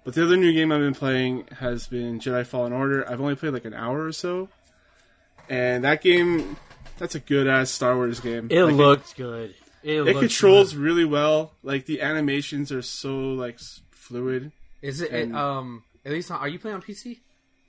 But 0.06 0.14
the 0.16 0.24
other 0.24 0.38
new 0.38 0.54
game 0.54 0.72
I've 0.72 0.80
been 0.80 0.96
playing 0.96 1.48
has 1.60 1.88
been 1.88 2.20
Jedi 2.20 2.46
Fallen 2.46 2.72
Order. 2.74 3.08
I've 3.10 3.20
only 3.22 3.36
played 3.36 3.54
like 3.54 3.66
an 3.66 3.74
hour 3.74 4.06
or 4.06 4.12
so. 4.12 4.50
and 5.50 5.84
that 5.84 6.02
game, 6.02 6.58
that's 6.98 7.16
a 7.16 7.20
good 7.20 7.48
ass 7.48 7.70
Star 7.72 7.96
Wars 7.96 8.20
game. 8.20 8.48
It 8.50 8.64
Like, 8.64 8.76
looked 8.76 9.16
good. 9.18 9.56
It, 9.84 9.96
It 9.98 10.04
looked 10.04 10.20
controls 10.20 10.74
good. 10.74 10.82
really 10.82 11.06
well. 11.06 11.54
Like 11.64 11.86
the 11.86 12.02
animations 12.02 12.72
are 12.72 12.82
so 12.82 13.12
like 13.34 13.60
fluid. 13.92 14.52
Is 14.82 15.02
it, 15.02 15.12
it 15.12 15.36
um? 15.36 15.84
At 16.06 16.14
least, 16.14 16.32
on, 16.32 16.40
are 16.40 16.48
you 16.48 16.60
playing 16.60 16.76
on 16.76 16.82
PC? 16.82 17.20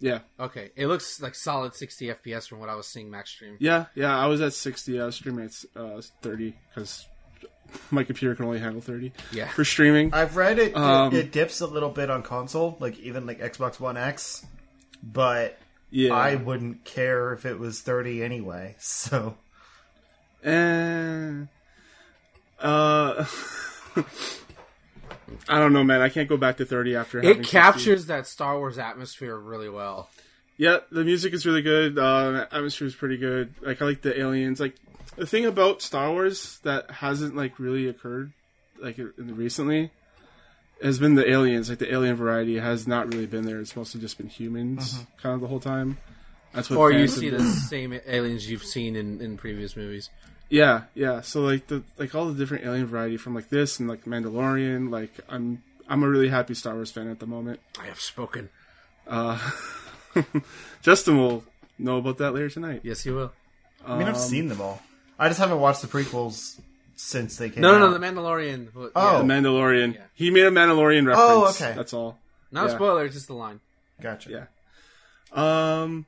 Yeah, 0.02 0.20
Okay, 0.38 0.70
it 0.76 0.86
looks 0.86 1.20
like 1.20 1.34
solid 1.34 1.74
60 1.74 2.06
FPS 2.06 2.48
from 2.48 2.58
what 2.58 2.70
I 2.70 2.74
was 2.74 2.86
seeing 2.86 3.10
Max 3.10 3.28
stream. 3.30 3.56
yeah, 3.60 3.84
yeah. 3.94 4.18
I 4.18 4.28
was 4.28 4.40
at 4.40 4.54
sixty. 4.54 4.98
I 4.98 5.04
was 5.04 5.16
streaming 5.16 5.44
at 5.44 5.64
uh, 5.78 6.00
thirty 6.22 6.54
because 6.68 7.06
my 7.90 8.04
computer 8.04 8.34
can 8.34 8.44
only 8.44 8.58
handle 8.58 8.80
thirty 8.80 9.12
Yeah, 9.32 9.48
for 9.48 9.64
streaming. 9.64 10.12
I've 10.14 10.36
read 10.36 10.58
it. 10.58 10.76
Um, 10.76 11.14
it 11.14 11.32
dips 11.32 11.60
a 11.60 11.66
little 11.66 11.90
bit 11.90 12.10
on 12.10 12.22
console, 12.22 12.76
like 12.80 12.98
even 13.00 13.26
like 13.26 13.40
Xbox 13.40 13.78
One 13.80 13.96
X, 13.96 14.44
but 15.02 15.58
Yeah, 15.90 16.14
I 16.14 16.36
wouldn't 16.36 16.84
care 16.84 17.32
if 17.32 17.44
it 17.46 17.58
was 17.58 17.80
30 17.80 18.22
anyway. 18.22 18.76
So 18.80 19.36
and 20.42 21.48
uh, 22.58 23.24
I 25.48 25.58
don't 25.58 25.72
know, 25.72 25.84
man. 25.84 26.00
I 26.00 26.08
can't 26.08 26.28
go 26.28 26.36
back 26.36 26.58
to 26.58 26.64
thirty 26.64 26.96
after 26.96 27.18
having 27.18 27.30
it 27.30 27.44
60. 27.44 27.50
captures 27.50 28.06
that 28.06 28.26
Star 28.26 28.58
Wars 28.58 28.78
atmosphere 28.78 29.36
really 29.36 29.68
well. 29.68 30.08
Yeah, 30.56 30.78
the 30.90 31.04
music 31.04 31.32
is 31.32 31.46
really 31.46 31.62
good. 31.62 31.98
Uh, 31.98 32.46
atmosphere 32.52 32.86
is 32.86 32.94
pretty 32.94 33.16
good. 33.16 33.54
Like 33.62 33.80
I 33.80 33.84
like 33.86 34.02
the 34.02 34.18
aliens. 34.18 34.60
Like 34.60 34.76
the 35.16 35.26
thing 35.26 35.44
about 35.46 35.82
Star 35.82 36.10
Wars 36.10 36.58
that 36.62 36.90
hasn't 36.90 37.36
like 37.36 37.58
really 37.58 37.88
occurred 37.88 38.32
like 38.80 38.98
recently 39.18 39.90
has 40.82 40.98
been 40.98 41.14
the 41.14 41.28
aliens. 41.28 41.68
Like 41.68 41.78
the 41.78 41.92
alien 41.92 42.16
variety 42.16 42.58
has 42.58 42.86
not 42.86 43.12
really 43.12 43.26
been 43.26 43.44
there. 43.44 43.60
It's 43.60 43.76
mostly 43.76 44.00
just 44.00 44.16
been 44.18 44.28
humans, 44.28 45.04
kind 45.22 45.34
of 45.34 45.40
the 45.40 45.46
whole 45.48 45.60
time. 45.60 45.98
That's 46.52 46.70
what. 46.70 46.78
Or 46.78 46.90
you 46.92 47.06
see 47.08 47.30
been- 47.30 47.38
the 47.44 47.50
same 47.50 47.98
aliens 48.06 48.50
you've 48.50 48.64
seen 48.64 48.96
in, 48.96 49.20
in 49.20 49.36
previous 49.36 49.76
movies. 49.76 50.10
Yeah, 50.48 50.82
yeah. 50.94 51.20
So 51.20 51.42
like 51.42 51.66
the 51.68 51.82
like 51.98 52.14
all 52.14 52.26
the 52.26 52.34
different 52.34 52.64
alien 52.64 52.86
variety 52.86 53.16
from 53.18 53.34
like 53.34 53.50
this 53.50 53.78
and 53.78 53.88
like 53.88 54.04
Mandalorian. 54.04 54.90
Like 54.90 55.12
I'm 55.28 55.62
I'm 55.88 56.02
a 56.02 56.08
really 56.08 56.28
happy 56.28 56.54
Star 56.54 56.74
Wars 56.74 56.90
fan 56.90 57.08
at 57.08 57.20
the 57.20 57.26
moment. 57.26 57.60
I 57.80 57.86
have 57.86 58.00
spoken. 58.00 58.48
Uh, 59.06 59.38
Justin 60.82 61.18
will 61.18 61.44
know 61.78 61.98
about 61.98 62.18
that 62.18 62.32
later 62.32 62.48
tonight. 62.50 62.80
Yes, 62.84 63.02
he 63.02 63.10
will. 63.10 63.32
I 63.86 63.96
mean, 63.98 64.08
I've 64.08 64.14
Um, 64.14 64.20
seen 64.20 64.48
them 64.48 64.60
all. 64.60 64.82
I 65.20 65.28
just 65.28 65.38
haven't 65.38 65.60
watched 65.60 65.82
the 65.82 65.88
prequels 65.88 66.58
since 66.96 67.36
they 67.36 67.50
came 67.50 67.60
No, 67.60 67.74
out. 67.74 67.78
no, 67.78 67.90
no, 67.90 67.98
the 67.98 68.04
Mandalorian. 68.04 68.68
Oh. 68.74 68.82
The 68.84 68.90
yeah. 68.94 69.22
Mandalorian. 69.22 69.94
Yeah. 69.94 70.00
He 70.14 70.30
made 70.30 70.46
a 70.46 70.50
Mandalorian 70.50 71.06
reference. 71.06 71.30
Oh, 71.30 71.48
okay. 71.50 71.74
That's 71.76 71.92
all. 71.92 72.18
Not 72.50 72.66
yeah. 72.66 72.72
a 72.72 72.74
spoiler, 72.74 73.08
just 73.08 73.28
the 73.28 73.34
line. 73.34 73.60
Gotcha. 74.00 74.30
Yeah. 74.30 74.46
Um. 75.32 76.06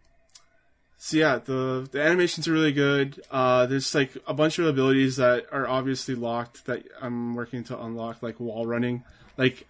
So 0.96 1.16
yeah, 1.16 1.38
the 1.38 1.88
the 1.90 2.00
animations 2.00 2.48
are 2.48 2.52
really 2.52 2.72
good. 2.72 3.20
Uh, 3.30 3.66
there's 3.66 3.94
like 3.94 4.16
a 4.26 4.32
bunch 4.32 4.58
of 4.58 4.66
abilities 4.66 5.16
that 5.16 5.46
are 5.52 5.66
obviously 5.68 6.14
locked 6.14 6.66
that 6.66 6.84
I'm 7.00 7.34
working 7.34 7.64
to 7.64 7.80
unlock, 7.80 8.22
like 8.22 8.40
wall 8.40 8.66
running. 8.66 9.04
Like, 9.36 9.66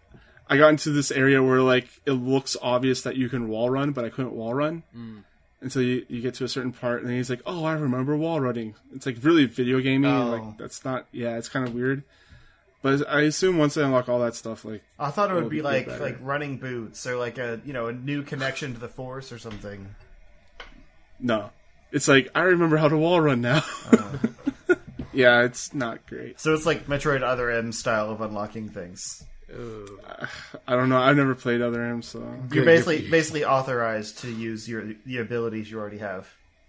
I 0.48 0.56
got 0.56 0.68
into 0.68 0.90
this 0.90 1.10
area 1.10 1.42
where 1.42 1.62
like 1.62 1.88
it 2.06 2.12
looks 2.12 2.56
obvious 2.62 3.02
that 3.02 3.16
you 3.16 3.28
can 3.28 3.48
wall 3.48 3.70
run, 3.70 3.92
but 3.92 4.04
I 4.04 4.10
couldn't 4.10 4.34
wall 4.34 4.54
run 4.54 4.82
until 5.62 5.82
you, 5.82 6.04
you 6.08 6.20
get 6.20 6.34
to 6.34 6.44
a 6.44 6.48
certain 6.48 6.72
part, 6.72 7.00
and 7.00 7.08
then 7.08 7.16
he's 7.16 7.30
like, 7.30 7.42
"Oh, 7.46 7.64
I 7.64 7.72
remember 7.72 8.16
wall 8.16 8.40
running." 8.40 8.74
It's 8.94 9.06
like 9.06 9.16
really 9.22 9.46
video 9.46 9.80
gamey. 9.80 10.08
Oh. 10.08 10.26
Like 10.26 10.58
that's 10.58 10.84
not. 10.84 11.06
Yeah, 11.12 11.38
it's 11.38 11.48
kind 11.48 11.66
of 11.66 11.74
weird. 11.74 12.02
But 12.82 13.08
I 13.08 13.20
assume 13.22 13.58
once 13.58 13.76
I 13.76 13.82
unlock 13.82 14.08
all 14.08 14.18
that 14.20 14.34
stuff, 14.34 14.64
like 14.64 14.82
I 14.98 15.10
thought 15.10 15.30
it 15.30 15.34
would 15.34 15.48
be 15.48 15.58
be 15.58 15.62
like 15.62 15.86
better. 15.86 16.02
like 16.02 16.18
running 16.20 16.58
boots 16.58 17.06
or 17.06 17.16
like 17.16 17.38
a 17.38 17.60
you 17.64 17.72
know 17.72 17.86
a 17.86 17.92
new 17.92 18.22
connection 18.22 18.74
to 18.74 18.80
the 18.80 18.88
force 18.88 19.30
or 19.30 19.38
something. 19.38 19.94
No. 21.20 21.50
It's 21.92 22.08
like 22.08 22.28
I 22.34 22.40
remember 22.42 22.76
how 22.76 22.88
to 22.88 22.96
wall 22.96 23.20
run 23.20 23.40
now. 23.40 23.62
Oh. 23.92 24.20
yeah, 25.12 25.42
it's 25.42 25.72
not 25.72 26.04
great. 26.06 26.40
So 26.40 26.54
it's 26.54 26.66
like 26.66 26.86
Metroid 26.86 27.22
Other 27.22 27.50
M 27.50 27.70
style 27.70 28.10
of 28.10 28.20
unlocking 28.20 28.68
things. 28.68 29.24
Ooh. 29.54 29.98
I 30.66 30.76
don't 30.76 30.88
know. 30.88 30.98
I've 30.98 31.16
never 31.16 31.34
played 31.34 31.60
other 31.60 31.82
M, 31.82 32.02
so 32.02 32.20
You're 32.52 32.64
basically 32.64 33.08
basically 33.10 33.44
authorized 33.44 34.18
to 34.20 34.30
use 34.32 34.68
your 34.68 34.94
the 35.04 35.18
abilities 35.18 35.70
you 35.70 35.78
already 35.78 35.98
have. 35.98 36.28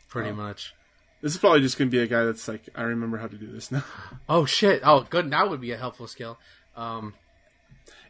Pretty 0.09 0.31
much. 0.31 0.73
this 1.21 1.31
is 1.33 1.37
probably 1.37 1.61
just 1.61 1.77
gonna 1.77 1.89
be 1.89 1.99
a 1.99 2.07
guy 2.07 2.23
that's 2.25 2.47
like, 2.47 2.67
I 2.75 2.83
remember 2.83 3.17
how 3.17 3.27
to 3.27 3.35
do 3.37 3.47
this 3.47 3.71
now. 3.71 3.83
Oh 4.29 4.45
shit! 4.45 4.81
Oh, 4.83 5.05
good. 5.09 5.29
That 5.31 5.49
would 5.49 5.61
be 5.61 5.71
a 5.71 5.77
helpful 5.77 6.07
skill. 6.07 6.37
Um, 6.75 7.13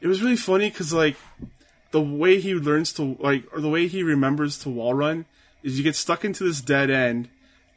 It 0.01 0.07
was 0.07 0.21
really 0.21 0.35
funny 0.35 0.69
because 0.69 0.91
like 0.93 1.15
the 1.91 2.01
way 2.01 2.39
he 2.39 2.53
learns 2.55 2.91
to 2.93 3.15
like, 3.19 3.45
or 3.53 3.61
the 3.61 3.69
way 3.69 3.87
he 3.87 4.01
remembers 4.03 4.57
to 4.59 4.69
wall 4.69 4.93
run 4.93 5.25
is 5.61 5.77
you 5.77 5.83
get 5.83 5.95
stuck 5.95 6.25
into 6.25 6.43
this 6.43 6.61
dead 6.61 6.89
end, 6.89 7.29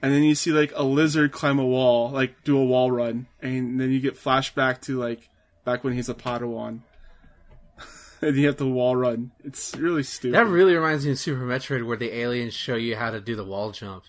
and 0.03 0.13
then 0.13 0.23
you 0.23 0.35
see 0.35 0.51
like 0.53 0.73
a 0.75 0.83
lizard 0.83 1.31
climb 1.33 1.59
a 1.59 1.67
wall, 1.67 2.11
like 2.11 2.43
do 2.45 2.57
a 2.59 2.65
wall 2.65 2.91
run, 2.91 3.27
and 3.43 3.79
then 3.81 3.91
you 3.91 4.01
get 4.01 4.17
flashback 4.17 4.81
to 4.83 4.99
like 4.99 5.29
back 5.67 5.85
when 5.85 5.93
he's 5.93 6.09
a 6.09 6.15
Padawan. 6.15 6.81
And 8.23 8.35
you 8.35 8.47
have 8.47 8.57
to 8.57 8.65
wall 8.65 8.97
run. 8.97 9.31
It's 9.45 9.77
really 9.77 10.03
stupid. 10.03 10.35
that 10.37 10.47
really 10.47 10.75
reminds 10.75 11.05
me 11.05 11.13
of 11.13 11.19
Super 11.19 11.43
Metroid, 11.43 11.85
where 11.87 11.99
the 11.99 12.15
aliens 12.17 12.55
show 12.55 12.75
you 12.75 12.97
how 12.97 13.11
to 13.11 13.21
do 13.21 13.37
the 13.37 13.45
wall 13.45 13.73
jump. 13.73 14.05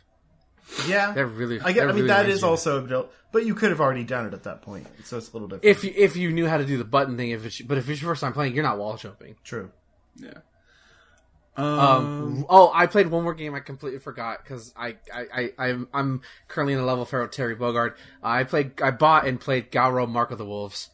Yeah, 0.87 1.11
That 1.11 1.25
really. 1.25 1.59
I, 1.59 1.73
get, 1.73 1.81
that 1.81 1.83
I 1.83 1.85
mean 1.87 1.95
really 1.95 2.07
that 2.07 2.19
reminds 2.21 2.37
is 2.37 2.41
me. 2.43 2.47
also, 2.47 2.77
a 2.77 2.81
build- 2.87 3.09
but 3.33 3.45
you 3.45 3.53
could 3.53 3.69
have 3.69 3.81
already 3.81 4.05
done 4.05 4.25
it 4.25 4.33
at 4.33 4.43
that 4.43 4.61
point, 4.61 4.87
so 5.03 5.17
it's 5.17 5.29
a 5.29 5.33
little 5.33 5.49
different. 5.49 5.65
if 5.65 5.83
you, 5.83 5.91
if 5.93 6.15
you 6.15 6.31
knew 6.31 6.47
how 6.47 6.55
to 6.57 6.63
do 6.65 6.77
the 6.77 6.85
button 6.85 7.17
thing. 7.17 7.31
If 7.31 7.45
it's 7.45 7.59
but 7.61 7.77
if 7.77 7.89
it's 7.89 8.01
your 8.01 8.09
first 8.11 8.21
time 8.21 8.31
playing, 8.31 8.55
you're 8.55 8.63
not 8.63 8.77
wall 8.77 8.95
jumping. 8.95 9.35
True. 9.43 9.71
yeah. 10.15 10.31
Um, 11.57 11.65
Um, 11.79 12.45
oh, 12.49 12.71
I 12.73 12.87
played 12.87 13.07
one 13.07 13.23
more 13.23 13.33
game 13.33 13.55
I 13.55 13.59
completely 13.59 13.99
forgot 13.99 14.41
because 14.41 14.73
I, 14.77 14.95
I, 15.13 15.25
I, 15.57 15.67
I'm, 15.67 15.87
I'm 15.93 16.21
currently 16.47 16.73
in 16.75 16.79
the 16.79 16.85
level 16.85 17.03
for 17.03 17.27
Terry 17.27 17.57
Bogard. 17.57 17.95
I 18.23 18.45
played, 18.45 18.81
I 18.81 18.91
bought 18.91 19.27
and 19.27 19.37
played 19.39 19.69
Garou 19.71 20.07
Mark 20.07 20.31
of 20.31 20.37
the 20.37 20.45
Wolves. 20.45 20.91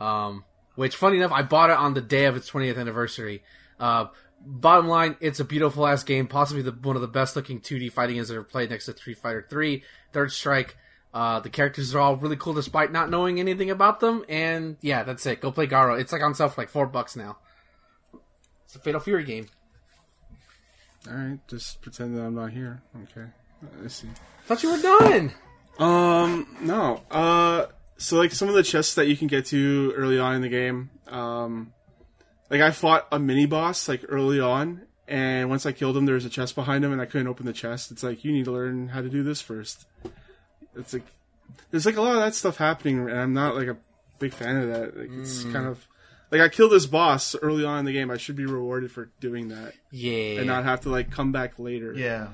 Um, 0.00 0.44
which 0.74 0.96
funny 0.96 1.16
enough, 1.16 1.32
I 1.32 1.42
bought 1.42 1.70
it 1.70 1.76
on 1.76 1.94
the 1.94 2.00
day 2.00 2.26
of 2.26 2.36
its 2.36 2.50
20th 2.50 2.78
anniversary. 2.78 3.42
Uh, 3.80 4.06
bottom 4.44 4.88
line, 4.88 5.16
it's 5.20 5.40
a 5.40 5.44
beautiful 5.44 5.86
ass 5.86 6.04
game, 6.04 6.26
possibly 6.26 6.62
the, 6.62 6.72
one 6.72 6.96
of 6.96 7.02
the 7.02 7.08
best 7.08 7.36
looking 7.36 7.60
2D 7.60 7.92
fighting 7.92 8.16
games 8.16 8.30
I've 8.30 8.36
ever 8.36 8.44
played 8.44 8.70
next 8.70 8.86
to 8.86 8.96
Street 8.96 9.18
Fighter 9.18 9.46
3, 9.48 9.82
Third 10.12 10.32
Strike. 10.32 10.76
Uh, 11.14 11.40
the 11.40 11.48
characters 11.48 11.94
are 11.94 12.00
all 12.00 12.16
really 12.16 12.36
cool 12.36 12.52
despite 12.52 12.92
not 12.92 13.08
knowing 13.08 13.40
anything 13.40 13.70
about 13.70 14.00
them. 14.00 14.22
And 14.28 14.76
yeah, 14.82 15.02
that's 15.02 15.24
it. 15.24 15.40
Go 15.40 15.50
play 15.50 15.66
Garou. 15.66 15.98
It's 15.98 16.12
like 16.12 16.22
on 16.22 16.34
sale 16.34 16.50
for 16.50 16.60
like 16.60 16.68
four 16.68 16.86
bucks 16.86 17.16
now. 17.16 17.38
It's 18.66 18.76
a 18.76 18.78
Fatal 18.78 19.00
Fury 19.00 19.24
game. 19.24 19.48
all 21.08 21.14
right, 21.14 21.38
just 21.48 21.80
pretend 21.80 22.16
that 22.16 22.22
I'm 22.22 22.34
not 22.34 22.52
here. 22.52 22.82
Okay, 23.04 23.28
let's 23.80 23.94
see. 23.94 24.08
Thought 24.44 24.62
you 24.62 24.72
were 24.72 24.82
done. 24.82 25.32
Um, 25.78 26.46
no. 26.60 27.02
Uh, 27.10 27.66
so 27.98 28.16
like 28.16 28.32
some 28.32 28.48
of 28.48 28.54
the 28.54 28.62
chests 28.62 28.94
that 28.94 29.06
you 29.06 29.16
can 29.16 29.26
get 29.28 29.46
to 29.46 29.92
early 29.96 30.18
on 30.18 30.34
in 30.34 30.42
the 30.42 30.48
game, 30.48 30.90
um, 31.08 31.72
like 32.50 32.60
I 32.60 32.70
fought 32.70 33.06
a 33.10 33.18
mini 33.18 33.46
boss 33.46 33.88
like 33.88 34.04
early 34.08 34.40
on, 34.40 34.82
and 35.08 35.48
once 35.48 35.66
I 35.66 35.72
killed 35.72 35.96
him, 35.96 36.06
there 36.06 36.14
was 36.14 36.24
a 36.24 36.30
chest 36.30 36.54
behind 36.54 36.84
him, 36.84 36.92
and 36.92 37.00
I 37.00 37.06
couldn't 37.06 37.26
open 37.28 37.46
the 37.46 37.52
chest. 37.52 37.90
It's 37.90 38.02
like 38.02 38.24
you 38.24 38.32
need 38.32 38.44
to 38.46 38.52
learn 38.52 38.88
how 38.88 39.00
to 39.02 39.08
do 39.08 39.22
this 39.22 39.40
first. 39.40 39.86
It's 40.76 40.92
like 40.92 41.04
there's 41.70 41.86
like 41.86 41.96
a 41.96 42.02
lot 42.02 42.12
of 42.16 42.20
that 42.20 42.34
stuff 42.34 42.56
happening, 42.56 42.98
and 43.08 43.18
I'm 43.18 43.32
not 43.34 43.54
like 43.56 43.68
a 43.68 43.76
big 44.18 44.32
fan 44.32 44.56
of 44.56 44.68
that. 44.68 44.96
Like 44.96 45.10
it's 45.12 45.44
kind 45.44 45.66
of 45.66 45.86
like 46.30 46.40
I 46.40 46.48
killed 46.48 46.72
this 46.72 46.86
boss 46.86 47.34
early 47.40 47.64
on 47.64 47.80
in 47.80 47.84
the 47.84 47.92
game. 47.92 48.10
I 48.10 48.16
should 48.16 48.36
be 48.36 48.46
rewarded 48.46 48.90
for 48.92 49.10
doing 49.20 49.48
that, 49.48 49.72
Yeah. 49.90 50.38
and 50.38 50.46
not 50.46 50.64
have 50.64 50.82
to 50.82 50.90
like 50.90 51.10
come 51.10 51.32
back 51.32 51.58
later. 51.58 51.92
Yeah. 51.94 52.28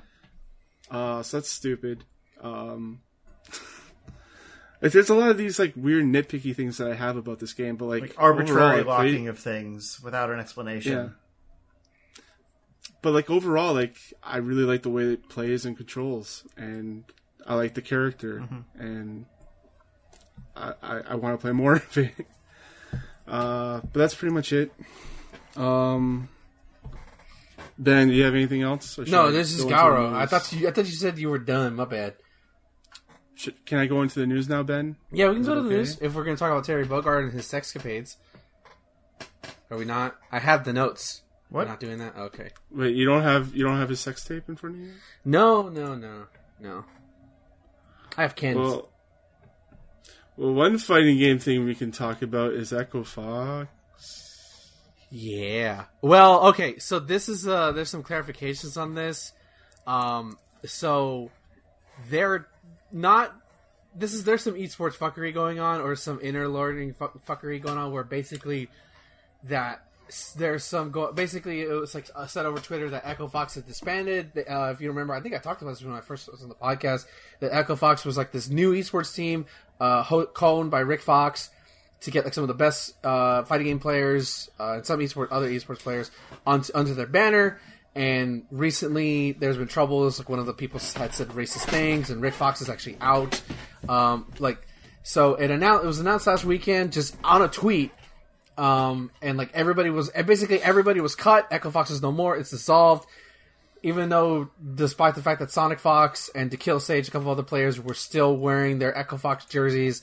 Uh, 0.90 1.22
so 1.22 1.36
that's 1.38 1.48
stupid. 1.50 2.04
Um, 2.42 3.00
there's 4.90 5.10
a 5.10 5.14
lot 5.14 5.30
of 5.30 5.38
these 5.38 5.58
like 5.60 5.74
weird 5.76 6.04
nitpicky 6.04 6.56
things 6.56 6.78
that 6.78 6.90
I 6.90 6.94
have 6.94 7.16
about 7.16 7.38
this 7.38 7.52
game, 7.52 7.76
but 7.76 7.84
like, 7.86 8.00
Like 8.02 8.14
arbitrary 8.18 8.80
overall, 8.80 8.94
I 8.94 8.96
played- 8.96 9.12
locking 9.12 9.28
of 9.28 9.38
things 9.38 10.00
without 10.02 10.30
an 10.30 10.40
explanation. 10.40 10.92
Yeah. 10.92 11.08
But 13.00 13.12
like 13.12 13.30
overall, 13.30 13.74
like 13.74 13.96
I 14.22 14.38
really 14.38 14.64
like 14.64 14.82
the 14.82 14.90
way 14.90 15.04
it 15.04 15.28
plays 15.28 15.64
and 15.64 15.76
controls, 15.76 16.44
and 16.56 17.04
I 17.46 17.54
like 17.54 17.74
the 17.74 17.82
character, 17.82 18.46
and 18.78 19.26
I 20.56 20.74
I, 20.82 21.00
I 21.10 21.14
want 21.16 21.34
to 21.38 21.42
play 21.42 21.52
more 21.52 21.74
of 21.76 21.98
it. 21.98 22.14
Uh, 23.26 23.80
but 23.80 23.94
that's 23.94 24.14
pretty 24.14 24.34
much 24.34 24.52
it. 24.52 24.72
Um, 25.56 26.28
Ben, 27.78 28.08
do 28.08 28.14
you 28.14 28.22
have 28.24 28.34
anything 28.34 28.62
else? 28.62 28.96
No, 28.98 29.30
this 29.32 29.52
is 29.54 29.64
go 29.64 29.70
Garou. 29.70 30.14
I 30.14 30.26
thought 30.26 30.52
you. 30.52 30.68
I 30.68 30.70
thought 30.70 30.86
you 30.86 30.92
said 30.94 31.18
you 31.18 31.28
were 31.28 31.38
done. 31.38 31.74
My 31.76 31.84
bad. 31.84 32.14
Should, 33.42 33.66
can 33.66 33.78
I 33.78 33.86
go 33.86 34.02
into 34.02 34.20
the 34.20 34.26
news 34.26 34.48
now, 34.48 34.62
Ben? 34.62 34.94
Yeah, 35.10 35.28
we 35.28 35.34
can 35.34 35.42
go 35.42 35.56
to 35.56 35.62
the 35.62 35.66
Okay. 35.66 35.76
news 35.78 35.98
if 36.00 36.14
we're 36.14 36.22
going 36.22 36.36
to 36.36 36.38
talk 36.38 36.52
about 36.52 36.64
Terry 36.64 36.86
Bogard 36.86 37.24
and 37.24 37.32
his 37.32 37.44
sexcapades. 37.44 38.14
Are 39.68 39.76
we 39.76 39.84
not? 39.84 40.16
I 40.30 40.38
have 40.38 40.64
the 40.64 40.72
notes. 40.72 41.22
What? 41.48 41.64
We're 41.64 41.70
not 41.70 41.80
doing 41.80 41.98
that. 41.98 42.16
Okay. 42.16 42.50
Wait, 42.70 42.94
you 42.94 43.04
don't 43.04 43.22
have 43.22 43.52
you 43.52 43.64
don't 43.64 43.78
have 43.78 43.88
his 43.88 43.98
sex 43.98 44.24
tape 44.24 44.48
in 44.48 44.54
front 44.54 44.76
of 44.76 44.82
you? 44.82 44.92
No, 45.24 45.68
no, 45.68 45.96
no, 45.96 46.26
no. 46.60 46.84
I 48.16 48.22
have 48.22 48.36
Ken's. 48.36 48.58
Well, 48.58 48.88
well, 50.36 50.52
one 50.54 50.78
fighting 50.78 51.18
game 51.18 51.40
thing 51.40 51.64
we 51.64 51.74
can 51.74 51.90
talk 51.90 52.22
about 52.22 52.52
is 52.52 52.72
Echo 52.72 53.02
Fox. 53.02 53.68
Yeah. 55.10 55.86
Well, 56.00 56.46
okay. 56.50 56.78
So 56.78 57.00
this 57.00 57.28
is 57.28 57.48
uh 57.48 57.72
there's 57.72 57.90
some 57.90 58.04
clarifications 58.04 58.80
on 58.80 58.94
this. 58.94 59.32
Um 59.84 60.38
so 60.64 61.30
they're 62.08 62.46
not. 62.92 63.34
This 63.94 64.14
is 64.14 64.24
there's 64.24 64.42
some 64.42 64.54
esports 64.54 64.94
fuckery 64.94 65.34
going 65.34 65.60
on, 65.60 65.80
or 65.80 65.96
some 65.96 66.18
inner 66.22 66.48
learning 66.48 66.94
fu- 66.94 67.20
fuckery 67.26 67.60
going 67.60 67.78
on, 67.78 67.92
where 67.92 68.04
basically 68.04 68.68
that 69.44 69.84
there's 70.36 70.64
some 70.64 70.90
go. 70.90 71.12
Basically, 71.12 71.62
it 71.62 71.68
was 71.68 71.94
like 71.94 72.08
uh, 72.14 72.26
said 72.26 72.46
over 72.46 72.58
Twitter 72.58 72.90
that 72.90 73.06
Echo 73.06 73.28
Fox 73.28 73.54
had 73.54 73.66
disbanded. 73.66 74.32
Uh, 74.36 74.70
if 74.72 74.80
you 74.80 74.88
remember, 74.88 75.14
I 75.14 75.20
think 75.20 75.34
I 75.34 75.38
talked 75.38 75.62
about 75.62 75.72
this 75.72 75.82
when 75.82 75.94
I 75.94 76.00
first 76.00 76.30
was 76.30 76.42
on 76.42 76.48
the 76.48 76.54
podcast. 76.54 77.06
That 77.40 77.54
Echo 77.54 77.76
Fox 77.76 78.04
was 78.04 78.16
like 78.16 78.32
this 78.32 78.48
new 78.48 78.72
esports 78.72 79.14
team, 79.14 79.46
uh, 79.80 80.02
ho- 80.02 80.26
co-owned 80.26 80.70
by 80.70 80.80
Rick 80.80 81.02
Fox, 81.02 81.50
to 82.02 82.10
get 82.10 82.24
like 82.24 82.34
some 82.34 82.44
of 82.44 82.48
the 82.48 82.54
best 82.54 82.94
uh, 83.04 83.44
fighting 83.44 83.66
game 83.66 83.78
players 83.78 84.50
uh, 84.60 84.74
and 84.74 84.86
some 84.86 85.00
esports, 85.00 85.28
other 85.30 85.48
esports 85.48 85.78
players 85.78 86.10
onto, 86.46 86.72
under 86.74 86.94
their 86.94 87.06
banner. 87.06 87.60
And 87.94 88.44
recently, 88.50 89.32
there's 89.32 89.58
been 89.58 89.68
troubles. 89.68 90.18
Like 90.18 90.28
one 90.28 90.38
of 90.38 90.46
the 90.46 90.54
people 90.54 90.80
had 90.96 91.12
said 91.12 91.28
racist 91.28 91.66
things, 91.66 92.10
and 92.10 92.22
Rick 92.22 92.34
Fox 92.34 92.62
is 92.62 92.70
actually 92.70 92.96
out. 93.00 93.40
Um, 93.88 94.26
like, 94.38 94.66
so 95.02 95.34
it 95.34 95.50
announced. 95.50 95.84
It 95.84 95.86
was 95.86 96.00
announced 96.00 96.26
last 96.26 96.44
weekend, 96.44 96.92
just 96.92 97.16
on 97.22 97.42
a 97.42 97.48
tweet. 97.48 97.90
Um, 98.56 99.10
and 99.20 99.36
like 99.36 99.50
everybody 99.54 99.90
was, 99.90 100.10
basically 100.10 100.62
everybody 100.62 101.00
was 101.00 101.14
cut. 101.14 101.48
Echo 101.50 101.70
Fox 101.70 101.90
is 101.90 102.02
no 102.02 102.12
more. 102.12 102.36
It's 102.36 102.50
dissolved. 102.50 103.08
Even 103.82 104.08
though, 104.10 104.48
despite 104.74 105.16
the 105.16 105.22
fact 105.22 105.40
that 105.40 105.50
Sonic 105.50 105.80
Fox 105.80 106.30
and 106.34 106.50
To 106.52 106.56
Kill 106.56 106.78
Sage, 106.78 107.08
a 107.08 107.10
couple 107.10 107.30
other 107.30 107.42
players, 107.42 107.80
were 107.80 107.94
still 107.94 108.36
wearing 108.36 108.78
their 108.78 108.96
Echo 108.96 109.16
Fox 109.16 109.44
jerseys 109.46 110.02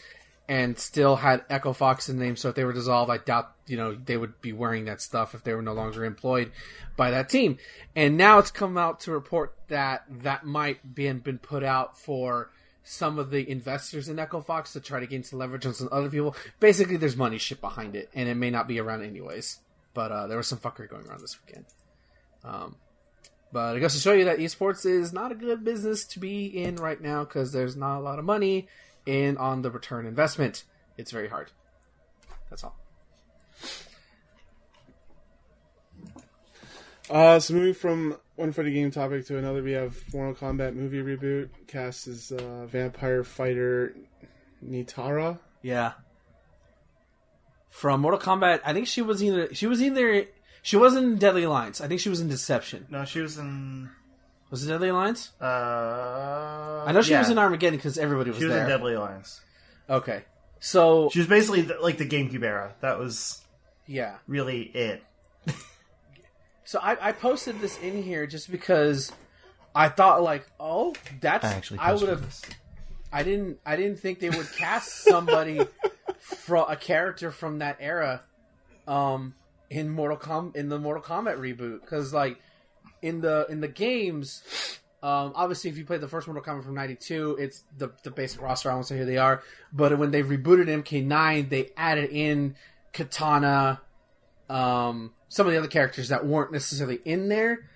and 0.49 0.79
still 0.79 1.15
had 1.15 1.45
Echo 1.47 1.73
Fox 1.73 2.09
in 2.09 2.17
the 2.17 2.25
name. 2.25 2.35
So 2.35 2.49
if 2.49 2.55
they 2.55 2.63
were 2.63 2.73
dissolved, 2.73 3.11
I 3.11 3.17
doubt 3.17 3.53
you 3.67 3.77
know 3.77 3.93
they 3.93 4.17
would 4.17 4.41
be 4.41 4.51
wearing 4.51 4.85
that 4.85 4.99
stuff 4.99 5.35
if 5.35 5.43
they 5.43 5.53
were 5.53 5.61
no 5.61 5.73
longer 5.73 6.03
employed 6.03 6.51
by 6.97 7.11
that 7.11 7.29
team. 7.29 7.59
And 7.95 8.17
now 8.17 8.39
it's 8.39 8.49
come 8.49 8.75
out 8.75 9.01
to 9.01 9.11
report 9.11 9.55
that 9.67 10.03
that 10.23 10.45
might 10.45 10.95
be 10.95 11.09
been 11.11 11.37
put 11.37 11.63
out 11.63 11.97
for 11.99 12.51
some 12.83 13.19
of 13.19 13.29
the 13.29 13.47
investors 13.47 14.09
in 14.09 14.17
Echo 14.17 14.41
Fox 14.41 14.73
to 14.73 14.79
try 14.79 14.99
to 14.99 15.05
gain 15.05 15.23
some 15.23 15.37
leverage 15.37 15.67
on 15.67 15.75
some 15.75 15.89
other 15.91 16.09
people. 16.09 16.35
Basically, 16.59 16.97
there's 16.97 17.15
money 17.15 17.37
shit 17.37 17.61
behind 17.61 17.95
it, 17.95 18.09
and 18.15 18.27
it 18.27 18.35
may 18.35 18.49
not 18.49 18.67
be 18.67 18.79
around 18.79 19.03
anyways. 19.03 19.59
But 19.93 20.11
uh, 20.11 20.27
there 20.27 20.37
was 20.37 20.47
some 20.47 20.57
fuckery 20.57 20.89
going 20.89 21.05
around 21.05 21.21
this 21.21 21.37
weekend. 21.45 21.65
Um, 22.43 22.75
but 23.51 23.75
it 23.75 23.81
goes 23.81 23.93
to 23.93 23.99
show 23.99 24.13
you 24.13 24.25
that 24.25 24.39
esports 24.39 24.85
is 24.85 25.13
not 25.13 25.31
a 25.31 25.35
good 25.35 25.63
business 25.63 26.05
to 26.05 26.19
be 26.19 26.45
in 26.45 26.75
right 26.75 26.99
now 26.99 27.23
because 27.23 27.51
there's 27.51 27.75
not 27.75 27.99
a 27.99 28.01
lot 28.01 28.17
of 28.17 28.25
money 28.25 28.67
in 29.05 29.37
on 29.37 29.61
the 29.61 29.71
return 29.71 30.05
investment. 30.05 30.63
It's 30.97 31.11
very 31.11 31.29
hard. 31.29 31.51
That's 32.49 32.63
all. 32.63 32.75
Uh, 37.09 37.39
so 37.39 37.55
moving 37.55 37.73
from 37.73 38.17
one 38.35 38.51
fighting 38.51 38.73
game 38.73 38.91
topic 38.91 39.25
to 39.25 39.37
another, 39.37 39.63
we 39.63 39.71
have 39.71 39.97
Mortal 40.13 40.35
Kombat 40.35 40.75
movie 40.75 41.01
reboot. 41.01 41.49
Cast 41.67 42.07
is 42.07 42.31
uh, 42.31 42.67
vampire 42.67 43.23
fighter 43.23 43.95
Nitara. 44.63 45.39
Yeah. 45.63 45.93
From 47.69 48.01
Mortal 48.01 48.19
Kombat, 48.19 48.61
I 48.63 48.73
think 48.73 48.87
she 48.87 49.01
was 49.01 49.23
either 49.23 49.53
she 49.53 49.65
was 49.65 49.81
either 49.81 50.25
she 50.61 50.77
wasn't 50.77 51.05
in 51.05 51.17
Deadly 51.17 51.43
Alliance. 51.43 51.81
I 51.81 51.87
think 51.87 51.99
she 51.99 52.09
was 52.09 52.21
in 52.21 52.27
Deception. 52.27 52.85
No, 52.89 53.05
she 53.05 53.21
was 53.21 53.37
in. 53.37 53.89
Was 54.49 54.65
it 54.65 54.69
Deadly 54.69 54.89
Alliance? 54.89 55.31
Uh, 55.39 56.83
I 56.85 56.91
know 56.91 57.01
she 57.01 57.11
yeah. 57.11 57.19
was 57.19 57.29
in 57.29 57.37
Armageddon 57.37 57.77
because 57.77 57.97
everybody 57.97 58.31
was, 58.31 58.39
She 58.39 58.45
was 58.45 58.53
there. 58.53 58.63
in 58.63 58.69
Deadly 58.69 58.93
Alliance. 58.93 59.41
Okay, 59.89 60.23
so 60.59 61.09
She 61.11 61.19
was 61.19 61.27
basically 61.27 61.61
the, 61.61 61.77
like 61.81 61.97
the 61.97 62.07
GameCube 62.07 62.43
era. 62.43 62.73
That 62.81 62.97
was 62.99 63.41
yeah, 63.85 64.15
really 64.27 64.63
it. 64.63 65.03
so 66.63 66.79
I, 66.81 67.09
I 67.09 67.11
posted 67.11 67.59
this 67.59 67.77
in 67.79 68.01
here 68.03 68.27
just 68.27 68.51
because 68.51 69.11
I 69.75 69.89
thought 69.89 70.23
like, 70.23 70.45
oh, 70.59 70.95
that's 71.21 71.71
I 71.77 71.93
would 71.93 72.09
have 72.09 72.41
I 73.11 73.23
didn't 73.23 73.59
I 73.65 73.75
didn't 73.75 73.99
think 73.99 74.19
they 74.19 74.29
would 74.29 74.51
cast 74.57 75.03
somebody 75.03 75.61
from 76.19 76.65
a 76.69 76.75
character 76.75 77.31
from 77.31 77.59
that 77.59 77.77
era 77.79 78.23
um 78.87 79.33
in 79.69 79.89
Mortal 79.89 80.17
Com 80.17 80.51
in 80.55 80.69
the 80.69 80.79
Mortal 80.79 81.03
Kombat 81.03 81.37
reboot 81.37 81.85
cuz 81.85 82.13
like 82.13 82.39
in 83.01 83.21
the 83.21 83.45
in 83.49 83.61
the 83.61 83.67
games 83.67 84.43
um 85.01 85.31
obviously 85.35 85.69
if 85.69 85.77
you 85.77 85.85
play 85.85 85.97
the 85.97 86.07
first 86.07 86.27
Mortal 86.27 86.43
Kombat 86.43 86.63
from 86.63 86.75
92 86.75 87.37
it's 87.39 87.63
the 87.77 87.91
the 88.03 88.11
basic 88.11 88.41
roster 88.41 88.69
I 88.69 88.73
won't 88.73 88.87
say 88.87 88.97
who 88.97 89.05
they 89.05 89.17
are 89.17 89.43
but 89.71 89.97
when 89.97 90.11
they 90.11 90.23
rebooted 90.23 90.67
MK9 90.83 91.49
they 91.49 91.69
added 91.77 92.09
in 92.11 92.55
Katana 92.93 93.81
um 94.49 95.13
some 95.29 95.45
of 95.45 95.53
the 95.53 95.59
other 95.59 95.67
characters 95.67 96.09
that 96.09 96.25
weren't 96.25 96.51
necessarily 96.51 96.99
in 97.05 97.29
there 97.29 97.69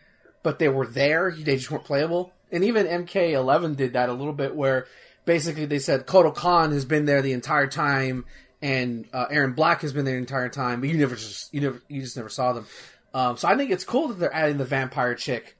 but 0.44 0.60
they 0.60 0.70
were 0.70 0.86
there. 0.86 1.32
They 1.32 1.56
just 1.56 1.72
weren't 1.72 1.86
playable. 1.86 2.34
And 2.52 2.64
even 2.64 2.86
MK11 2.86 3.78
did 3.78 3.94
that 3.94 4.10
a 4.10 4.14
little 4.14 4.34
bit, 4.34 4.56
where 4.56 4.86
basically 5.26 5.66
they 5.66 5.80
said 5.80 6.06
Kotal 6.06 6.36
Kahn 6.36 6.72
has 6.72 6.86
been 6.86 7.06
there 7.06 7.22
the 7.22 7.34
entire 7.34 7.68
time, 7.68 8.26
and 8.62 9.08
uh, 9.12 9.28
Erron 9.28 9.56
Black 9.56 9.82
has 9.82 9.94
been 9.94 10.06
there 10.06 10.14
the 10.16 10.20
entire 10.20 10.50
time, 10.50 10.82
but 10.82 10.90
you 10.90 10.98
never 10.98 11.16
just 11.16 11.52
you 11.54 11.62
never 11.62 11.82
you 11.88 12.02
just 12.02 12.16
never 12.16 12.30
saw 12.30 12.54
them. 12.54 12.68
Um, 13.14 13.38
so 13.38 13.48
I 13.48 13.56
think 13.56 13.72
it's 13.72 13.84
cool 13.84 14.08
that 14.10 14.20
they're 14.20 14.34
adding 14.34 14.58
the 14.58 14.66
vampire 14.66 15.16
chick 15.16 15.56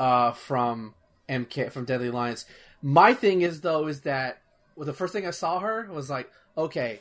uh, 0.00 0.32
from 0.32 0.94
MK 1.28 1.70
from 1.72 1.84
Deadly 1.84 2.08
Alliance. 2.08 2.44
My 2.82 3.14
thing 3.14 3.42
is 3.42 3.60
though 3.60 3.86
is 3.86 4.02
that 4.02 4.38
well, 4.74 4.86
the 4.86 4.92
first 4.92 5.12
thing 5.12 5.26
I 5.26 5.30
saw 5.30 5.60
her 5.60 5.88
was 5.90 6.10
like, 6.10 6.30
okay, 6.56 7.00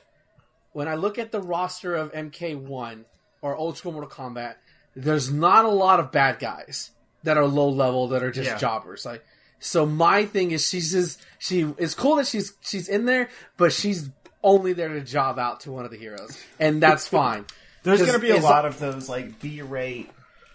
when 0.73 0.87
I 0.87 0.95
look 0.95 1.17
at 1.17 1.31
the 1.31 1.41
roster 1.41 1.95
of 1.95 2.11
MK1 2.13 3.05
or 3.41 3.55
old 3.55 3.77
school 3.77 3.91
Mortal 3.91 4.09
Kombat, 4.09 4.55
there's 4.95 5.31
not 5.31 5.65
a 5.65 5.69
lot 5.69 5.99
of 5.99 6.11
bad 6.11 6.39
guys 6.39 6.91
that 7.23 7.37
are 7.37 7.45
low 7.45 7.69
level 7.69 8.07
that 8.09 8.23
are 8.23 8.31
just 8.31 8.49
Yeah. 8.51 8.57
jobbers. 8.57 9.05
Like, 9.05 9.25
so 9.59 9.85
my 9.85 10.25
thing 10.25 10.51
is 10.51 10.67
she's 10.67 10.91
just 10.91 11.21
she. 11.39 11.73
It's 11.77 11.93
cool 11.95 12.15
that 12.17 12.27
she's 12.27 12.53
she's 12.61 12.87
in 12.87 13.05
there, 13.05 13.29
but 13.57 13.73
she's 13.73 14.09
only 14.43 14.73
there 14.73 14.89
to 14.89 15.01
job 15.01 15.39
out 15.39 15.61
to 15.61 15.71
one 15.71 15.85
of 15.85 15.91
the 15.91 15.97
heroes, 15.97 16.39
and 16.59 16.81
that's 16.81 17.07
fine. 17.21 17.45
There's 17.85 18.01
going 18.01 18.13
to 18.13 18.19
be 18.19 18.31
a 18.31 18.41
lot 18.41 18.65
of 18.65 18.79
those 18.79 19.07
like 19.07 19.39
B-rate, 19.39 20.09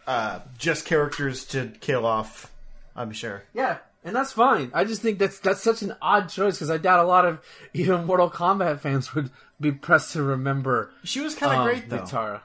uh, 0.07 0.41
just 0.59 0.85
characters 0.85 1.45
to 1.47 1.69
kill 1.81 2.05
off. 2.05 2.53
I'm 2.97 3.13
sure. 3.13 3.45
Yeah, 3.55 3.79
and 4.05 4.17
that's 4.17 4.33
fine. 4.33 4.73
I 4.75 4.85
just 4.85 5.01
think 5.01 5.19
that's 5.19 5.39
that's 5.39 5.63
such 5.63 5.83
an 5.83 5.95
odd 6.03 6.29
choice 6.29 6.57
because 6.57 6.71
I 6.71 6.77
doubt 6.77 6.99
a 6.99 7.09
lot 7.09 7.25
of 7.25 7.41
even 7.75 8.05
Mortal 8.05 8.29
Kombat 8.29 8.81
fans 8.81 9.15
would 9.15 9.31
be 9.61 9.71
pressed 9.73 10.13
to 10.15 10.23
remember. 10.23 10.91
She 11.05 11.21
was 11.21 11.35
kind 11.35 11.53
of 11.53 11.61
um, 11.61 11.65
great 11.67 11.89
though. 11.89 11.99
Nitara. 11.99 12.41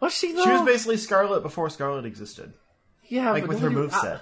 Was 0.00 0.14
she? 0.14 0.32
Though? 0.32 0.44
She 0.44 0.50
was 0.50 0.62
basically 0.62 0.96
Skarlet 0.96 1.42
before 1.42 1.68
Skarlet 1.68 2.04
existed, 2.04 2.52
yeah, 3.08 3.32
like 3.32 3.44
but 3.44 3.48
with 3.48 3.60
her 3.60 3.70
moveset. 3.70 4.20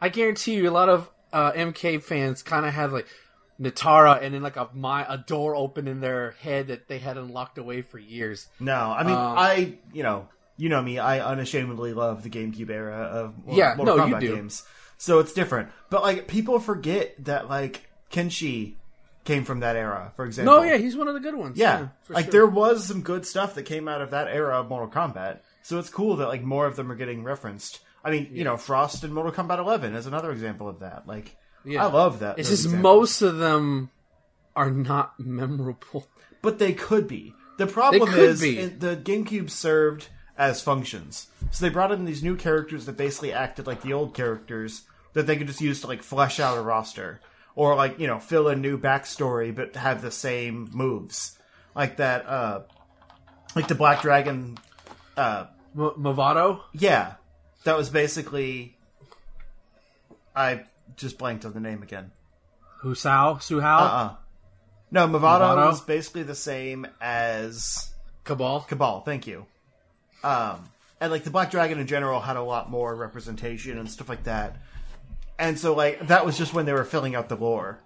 I, 0.00 0.06
I 0.06 0.08
guarantee 0.08 0.54
you, 0.54 0.68
a 0.68 0.72
lot 0.72 0.88
of 0.88 1.10
uh, 1.32 1.52
MK 1.52 2.02
fans 2.02 2.42
kind 2.42 2.66
of 2.66 2.72
had 2.72 2.92
like 2.92 3.06
Nitara, 3.62 4.22
and 4.22 4.34
then 4.34 4.42
like 4.42 4.56
a 4.56 4.68
my 4.74 5.06
a 5.08 5.18
door 5.18 5.54
open 5.54 5.86
in 5.88 6.00
their 6.00 6.32
head 6.42 6.68
that 6.68 6.88
they 6.88 6.98
had 6.98 7.16
unlocked 7.16 7.58
away 7.58 7.82
for 7.82 7.98
years. 7.98 8.48
No, 8.60 8.74
I 8.74 9.02
mean 9.04 9.14
Um, 9.14 9.38
I, 9.38 9.74
you 9.92 10.02
know, 10.02 10.28
you 10.56 10.68
know 10.68 10.82
me. 10.82 10.98
I 10.98 11.20
unashamedly 11.20 11.92
love 11.94 12.22
the 12.22 12.30
GameCube 12.30 12.70
era 12.70 12.96
of 12.96 13.34
Yeah, 13.48 13.74
Mortal 13.76 13.96
no, 13.98 14.06
you 14.06 14.14
Kombat 14.14 14.20
do. 14.20 14.36
games. 14.36 14.64
So 14.98 15.18
it's 15.18 15.32
different. 15.32 15.70
But 15.90 16.02
like 16.02 16.28
people 16.28 16.58
forget 16.58 17.14
that 17.24 17.48
like 17.48 17.88
Kenshi 18.10 18.74
came 19.24 19.44
from 19.44 19.60
that 19.60 19.76
era, 19.76 20.12
for 20.16 20.24
example. 20.24 20.54
No, 20.56 20.62
yeah, 20.62 20.76
he's 20.78 20.96
one 20.96 21.08
of 21.08 21.14
the 21.14 21.20
good 21.20 21.36
ones. 21.36 21.56
Yeah, 21.56 21.88
for 22.02 22.14
like 22.14 22.26
sure. 22.26 22.32
there 22.32 22.46
was 22.46 22.84
some 22.84 23.02
good 23.02 23.24
stuff 23.26 23.54
that 23.54 23.64
came 23.64 23.86
out 23.88 24.00
of 24.00 24.10
that 24.10 24.28
era 24.28 24.60
of 24.60 24.68
Mortal 24.68 24.88
Kombat. 24.88 25.38
So 25.62 25.78
it's 25.78 25.88
cool 25.90 26.16
that 26.16 26.28
like 26.28 26.42
more 26.42 26.66
of 26.66 26.76
them 26.76 26.90
are 26.90 26.96
getting 26.96 27.22
referenced. 27.22 27.80
I 28.04 28.10
mean, 28.10 28.30
you 28.32 28.42
know, 28.42 28.56
Frost 28.56 29.04
in 29.04 29.12
Mortal 29.12 29.32
Kombat 29.32 29.58
11 29.58 29.94
is 29.94 30.06
another 30.06 30.32
example 30.32 30.68
of 30.68 30.80
that. 30.80 31.06
Like, 31.06 31.36
Yeah. 31.64 31.86
I 31.86 31.90
love 31.90 32.20
that. 32.20 32.38
It's 32.38 32.48
just 32.48 32.64
examples. 32.66 32.82
most 32.82 33.22
of 33.22 33.38
them 33.38 33.90
are 34.56 34.70
not 34.70 35.18
memorable. 35.18 36.06
but 36.42 36.58
they 36.58 36.72
could 36.72 37.06
be. 37.08 37.34
The 37.58 37.66
problem 37.66 38.08
is 38.14 38.40
be. 38.40 38.66
the 38.66 38.96
GameCube 38.96 39.50
served 39.50 40.08
as 40.36 40.60
functions, 40.62 41.28
so 41.50 41.64
they 41.64 41.70
brought 41.70 41.92
in 41.92 42.04
these 42.04 42.22
new 42.22 42.34
characters 42.36 42.86
that 42.86 42.96
basically 42.96 43.32
acted 43.32 43.66
like 43.66 43.82
the 43.82 43.92
old 43.92 44.14
characters 44.14 44.82
that 45.12 45.26
they 45.26 45.36
could 45.36 45.46
just 45.46 45.60
use 45.60 45.80
to 45.82 45.86
like 45.86 46.02
flesh 46.02 46.40
out 46.40 46.56
a 46.56 46.60
roster 46.62 47.20
or 47.54 47.76
like 47.76 47.98
you 48.00 48.06
know 48.06 48.18
fill 48.18 48.48
in 48.48 48.60
new 48.62 48.78
backstory 48.78 49.54
but 49.54 49.76
have 49.76 50.00
the 50.02 50.10
same 50.10 50.68
moves 50.72 51.38
like 51.76 51.98
that. 51.98 52.26
uh 52.26 52.62
Like 53.54 53.68
the 53.68 53.74
Black 53.74 54.00
Dragon. 54.02 54.56
uh 55.16 55.46
M- 55.76 55.92
Mavado. 55.98 56.60
Yeah, 56.72 57.14
that 57.64 57.76
was 57.76 57.90
basically. 57.90 58.76
I 60.34 60.64
just 60.96 61.18
blanked 61.18 61.44
on 61.44 61.52
the 61.52 61.60
name 61.60 61.82
again. 61.82 62.10
Husao, 62.82 63.36
Suhao, 63.36 63.78
Uh 63.80 63.82
uh 63.84 64.14
No, 64.90 65.06
Mavado, 65.06 65.40
Mavado? 65.40 65.66
was 65.70 65.80
basically 65.80 66.22
the 66.24 66.34
same 66.34 66.86
as 67.00 67.90
Kabal. 68.24 68.66
Kabal. 68.66 69.04
Thank 69.04 69.26
you. 69.26 69.46
Um, 70.24 70.68
and 71.00 71.10
like 71.10 71.24
the 71.24 71.30
Black 71.30 71.50
Dragon 71.50 71.78
in 71.78 71.86
general 71.86 72.20
had 72.20 72.36
a 72.36 72.42
lot 72.42 72.70
more 72.70 72.94
representation 72.94 73.78
and 73.78 73.90
stuff 73.90 74.08
like 74.08 74.24
that. 74.24 74.56
And 75.38 75.58
so 75.58 75.74
like 75.74 76.06
that 76.08 76.24
was 76.26 76.36
just 76.38 76.54
when 76.54 76.66
they 76.66 76.72
were 76.72 76.84
filling 76.84 77.14
out 77.14 77.28
the 77.28 77.36
lore. 77.36 77.80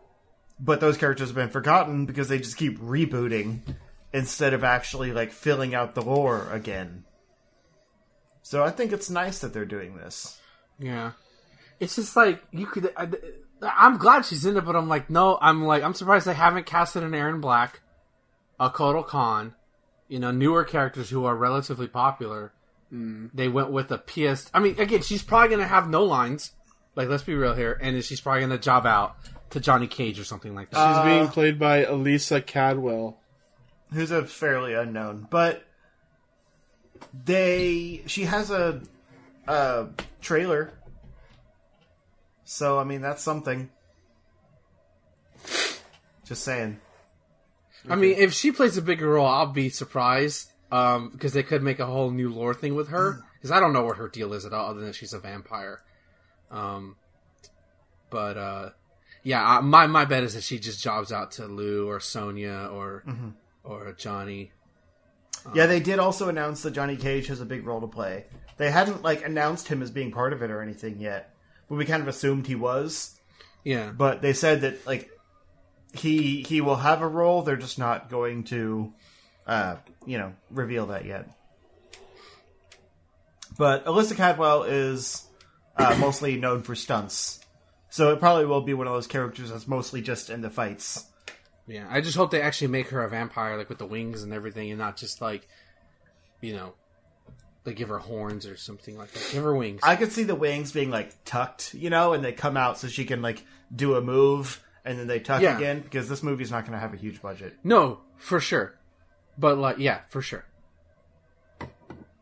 But 0.58 0.80
those 0.80 0.96
characters 0.96 1.28
have 1.28 1.36
been 1.36 1.50
forgotten 1.50 2.06
because 2.06 2.28
they 2.28 2.38
just 2.38 2.56
keep 2.56 2.78
rebooting 2.80 3.60
instead 4.12 4.54
of 4.54 4.64
actually 4.64 5.12
like 5.12 5.32
filling 5.32 5.74
out 5.74 5.94
the 5.94 6.02
lore 6.02 6.48
again. 6.50 7.04
So 8.42 8.62
I 8.64 8.70
think 8.70 8.92
it's 8.92 9.10
nice 9.10 9.40
that 9.40 9.52
they're 9.52 9.64
doing 9.66 9.96
this. 9.96 10.38
Yeah. 10.78 11.12
It's 11.80 11.96
just 11.96 12.16
like 12.16 12.42
you 12.52 12.66
could. 12.66 12.92
I, 12.96 13.08
I'm 13.62 13.96
glad 13.98 14.24
she's 14.24 14.44
in 14.46 14.56
it, 14.56 14.64
but 14.64 14.76
I'm 14.76 14.88
like, 14.88 15.08
no, 15.10 15.38
I'm 15.40 15.64
like, 15.64 15.82
I'm 15.82 15.94
surprised 15.94 16.26
they 16.26 16.34
haven't 16.34 16.66
casted 16.66 17.02
an 17.02 17.12
Erron 17.12 17.40
Black, 17.40 17.80
a 18.60 18.70
Kotal 18.70 19.06
Kahn, 19.06 19.54
you 20.08 20.18
know, 20.18 20.30
newer 20.30 20.64
characters 20.64 21.10
who 21.10 21.24
are 21.24 21.34
relatively 21.36 21.86
popular. 21.88 22.52
They 22.90 23.48
went 23.48 23.70
with 23.72 23.90
a 23.92 23.98
PS. 23.98 24.50
I 24.54 24.60
mean, 24.60 24.78
again, 24.80 25.02
she's 25.02 25.22
probably 25.22 25.50
gonna 25.50 25.66
have 25.68 25.90
no 25.90 26.04
lines. 26.04 26.52
Like, 26.94 27.08
let's 27.08 27.24
be 27.24 27.34
real 27.34 27.54
here, 27.54 27.78
and 27.82 28.02
she's 28.02 28.20
probably 28.22 28.40
gonna 28.40 28.56
job 28.58 28.86
out 28.86 29.16
to 29.50 29.60
Johnny 29.60 29.86
Cage 29.86 30.18
or 30.18 30.24
something 30.24 30.54
like 30.54 30.70
that. 30.70 30.76
She's 30.76 30.96
Uh, 30.98 31.04
being 31.04 31.28
played 31.28 31.58
by 31.58 31.84
Elissa 31.84 32.40
Cadwell. 32.40 33.18
who's 33.92 34.10
a 34.10 34.24
fairly 34.24 34.72
unknown, 34.74 35.26
but 35.30 35.62
they 37.24 38.02
she 38.06 38.24
has 38.24 38.50
a 38.50 38.80
a 39.46 39.86
trailer. 40.20 40.72
So 42.46 42.78
I 42.78 42.84
mean 42.84 43.02
that's 43.02 43.22
something. 43.22 43.68
Just 46.24 46.42
saying. 46.42 46.80
I 47.88 47.94
mean, 47.94 48.16
if 48.16 48.32
she 48.32 48.50
plays 48.50 48.76
a 48.76 48.82
bigger 48.82 49.10
role, 49.10 49.26
I'll 49.26 49.46
be 49.46 49.68
surprised 49.68 50.50
um, 50.72 51.10
because 51.10 51.32
they 51.32 51.42
could 51.42 51.62
make 51.62 51.78
a 51.78 51.86
whole 51.86 52.10
new 52.10 52.32
lore 52.32 52.54
thing 52.54 52.74
with 52.74 52.88
her. 52.88 53.22
Because 53.34 53.50
I 53.50 53.60
don't 53.60 53.72
know 53.72 53.84
what 53.84 53.98
her 53.98 54.08
deal 54.08 54.32
is 54.32 54.44
at 54.44 54.52
all, 54.52 54.70
other 54.70 54.80
than 54.80 54.92
she's 54.92 55.12
a 55.12 55.20
vampire. 55.20 55.82
Um, 56.50 56.96
but 58.10 58.36
uh, 58.36 58.70
yeah, 59.22 59.46
I, 59.46 59.60
my 59.60 59.86
my 59.86 60.04
bet 60.04 60.22
is 60.22 60.34
that 60.34 60.42
she 60.42 60.58
just 60.58 60.82
jobs 60.82 61.12
out 61.12 61.32
to 61.32 61.46
Liu 61.46 61.88
or 61.88 62.00
Sonya 62.00 62.70
or 62.72 63.04
or 63.62 63.92
Johnny. 63.92 64.52
Yeah, 65.54 65.66
they 65.66 65.78
did 65.78 66.00
also 66.00 66.28
announce 66.28 66.62
that 66.62 66.72
Johnny 66.72 66.96
Cage 66.96 67.28
has 67.28 67.40
a 67.40 67.44
big 67.44 67.66
role 67.66 67.80
to 67.80 67.86
play. 67.86 68.24
They 68.56 68.70
hadn't 68.70 69.02
like 69.02 69.24
announced 69.24 69.68
him 69.68 69.82
as 69.82 69.90
being 69.92 70.10
part 70.10 70.32
of 70.32 70.42
it 70.42 70.50
or 70.50 70.60
anything 70.62 71.00
yet, 71.00 71.35
but 71.68 71.76
we 71.76 71.84
kind 71.84 72.02
of 72.02 72.08
assumed 72.08 72.46
he 72.46 72.54
was. 72.54 73.18
Yeah, 73.64 73.90
But 73.90 74.22
they 74.22 74.32
said 74.32 74.60
that 74.60 74.86
like 74.86 75.10
he 75.92 76.42
he 76.42 76.60
will 76.60 76.76
have 76.76 77.02
a 77.02 77.08
role. 77.08 77.42
They're 77.42 77.56
just 77.56 77.78
not 77.78 78.08
going 78.08 78.44
to, 78.44 78.92
uh, 79.46 79.76
you 80.04 80.18
know, 80.18 80.34
reveal 80.50 80.86
that 80.86 81.04
yet. 81.04 81.28
But 83.58 83.86
Elissa 83.86 84.14
Cadwell 84.14 84.64
is 84.64 85.26
uh, 85.76 85.96
mostly 85.98 86.36
known 86.36 86.62
for 86.62 86.74
stunts, 86.74 87.40
so 87.90 88.12
it 88.12 88.20
probably 88.20 88.46
will 88.46 88.60
be 88.60 88.74
one 88.74 88.86
of 88.86 88.92
those 88.92 89.06
characters 89.06 89.50
that's 89.50 89.66
mostly 89.66 90.02
just 90.02 90.30
in 90.30 90.42
the 90.42 90.50
fights. 90.50 91.06
yeah. 91.66 91.86
I 91.90 92.00
just 92.02 92.16
hope 92.16 92.30
they 92.30 92.42
actually 92.42 92.68
make 92.68 92.88
her 92.90 93.02
a 93.02 93.08
vampire, 93.08 93.56
like 93.56 93.68
with 93.68 93.78
the 93.78 93.86
wings 93.86 94.22
and 94.22 94.32
everything, 94.32 94.70
and 94.70 94.78
not 94.78 94.96
just 94.96 95.20
like, 95.20 95.48
you 96.40 96.52
know, 96.54 96.74
they 97.66 97.74
give 97.74 97.90
her 97.90 97.98
horns 97.98 98.46
or 98.46 98.56
something 98.56 98.96
like 98.96 99.10
that. 99.12 99.28
Give 99.32 99.42
her 99.44 99.54
wings. 99.54 99.80
I 99.82 99.96
could 99.96 100.12
see 100.12 100.22
the 100.22 100.34
wings 100.34 100.72
being 100.72 100.88
like 100.90 101.12
tucked, 101.26 101.74
you 101.74 101.90
know, 101.90 102.14
and 102.14 102.24
they 102.24 102.32
come 102.32 102.56
out 102.56 102.78
so 102.78 102.88
she 102.88 103.04
can 103.04 103.20
like 103.20 103.44
do 103.74 103.96
a 103.96 104.00
move 104.00 104.62
and 104.84 104.98
then 104.98 105.06
they 105.08 105.18
tuck 105.20 105.42
Yeah. 105.42 105.56
again 105.58 105.80
because 105.80 106.08
this 106.08 106.22
movie's 106.22 106.50
not 106.50 106.62
going 106.62 106.72
to 106.72 106.78
have 106.78 106.94
a 106.94 106.96
huge 106.96 107.20
budget. 107.20 107.56
no, 107.62 108.00
for 108.16 108.40
sure. 108.40 108.78
But 109.36 109.58
like, 109.58 109.76
yeah, 109.78 110.00
for 110.08 110.22
sure. 110.22 110.46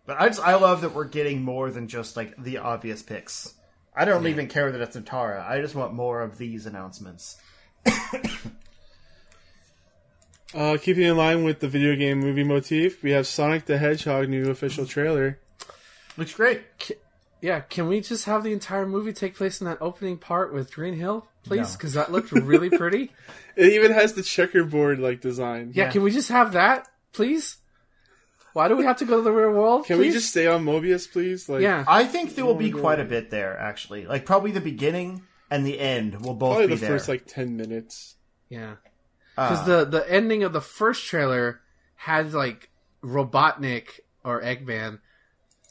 But 0.06 0.20
I 0.20 0.26
just 0.28 0.40
I 0.40 0.56
love 0.56 0.80
that 0.80 0.94
we're 0.94 1.04
getting 1.04 1.42
more 1.42 1.70
than 1.70 1.88
just 1.88 2.16
like 2.16 2.42
the 2.42 2.58
obvious 2.58 3.02
picks. 3.02 3.54
I 3.96 4.04
don't 4.04 4.26
even 4.26 4.48
care 4.48 4.72
that 4.72 4.80
it's 4.80 4.96
Nitara. 4.96 5.46
I 5.48 5.60
just 5.60 5.74
want 5.74 5.94
more 5.94 6.20
of 6.20 6.36
these 6.36 6.66
announcements. 6.66 7.36
Uh, 10.54 10.76
keeping 10.80 11.02
in 11.02 11.16
line 11.16 11.42
with 11.42 11.58
the 11.60 11.68
video 11.68 11.96
game 11.96 12.20
movie 12.20 12.44
motif, 12.44 13.02
we 13.02 13.10
have 13.10 13.26
Sonic 13.26 13.64
the 13.66 13.76
Hedgehog 13.78 14.28
new 14.28 14.50
official 14.50 14.86
trailer. 14.86 15.40
Looks 16.16 16.34
great. 16.34 16.62
Yeah, 17.42 17.60
can 17.60 17.88
we 17.88 18.00
just 18.00 18.24
have 18.26 18.44
the 18.44 18.52
entire 18.52 18.86
movie 18.86 19.12
take 19.12 19.34
place 19.34 19.60
in 19.60 19.66
that 19.66 19.78
opening 19.80 20.16
part 20.16 20.54
with 20.54 20.72
Green 20.72 20.94
Hill, 20.94 21.26
please? 21.42 21.70
No. 21.72 21.76
Because 21.76 21.92
that 21.94 22.12
looked 22.12 22.30
really 22.32 22.70
pretty. 22.70 23.10
It 23.56 23.72
even 23.74 23.92
has 23.92 24.14
the 24.14 24.22
checkerboard 24.24 24.98
like 24.98 25.20
design. 25.20 25.70
Yeah, 25.74 25.84
Yeah. 25.84 25.90
can 25.92 26.02
we 26.02 26.10
just 26.10 26.28
have 26.28 26.52
that, 26.54 26.88
please? 27.12 27.58
Why 28.52 28.66
do 28.66 28.76
we 28.76 28.82
have 28.84 28.96
to 28.98 29.04
go 29.04 29.18
to 29.18 29.22
the 29.22 29.30
real 29.30 29.52
world? 29.52 29.86
Can 29.86 29.98
we 30.00 30.10
just 30.10 30.30
stay 30.30 30.48
on 30.48 30.64
Mobius, 30.64 31.10
please? 31.10 31.48
Like, 31.48 31.62
Yeah, 31.62 31.84
I 31.86 32.04
think 32.04 32.34
there 32.34 32.44
will 32.44 32.56
be 32.56 32.72
quite 32.72 32.98
a 32.98 33.04
bit 33.04 33.30
there 33.30 33.56
actually. 33.58 34.06
Like 34.06 34.24
probably 34.26 34.50
the 34.50 34.60
beginning 34.60 35.22
and 35.52 35.64
the 35.64 35.78
end 35.78 36.24
will 36.24 36.34
both 36.34 36.50
probably 36.56 36.66
be 36.68 36.74
the 36.74 36.80
there. 36.80 36.90
first 36.90 37.08
like 37.08 37.26
ten 37.26 37.56
minutes. 37.56 38.16
yeah. 38.48 38.74
Uh, 39.36 39.48
Because 39.50 39.66
the 39.66 39.84
the 39.84 40.10
ending 40.12 40.42
of 40.44 40.52
the 40.52 40.60
first 40.60 41.06
trailer 41.06 41.60
had 41.96 42.32
like 42.34 42.70
Robotnik 43.02 44.00
or 44.24 44.40
Eggman, 44.42 45.00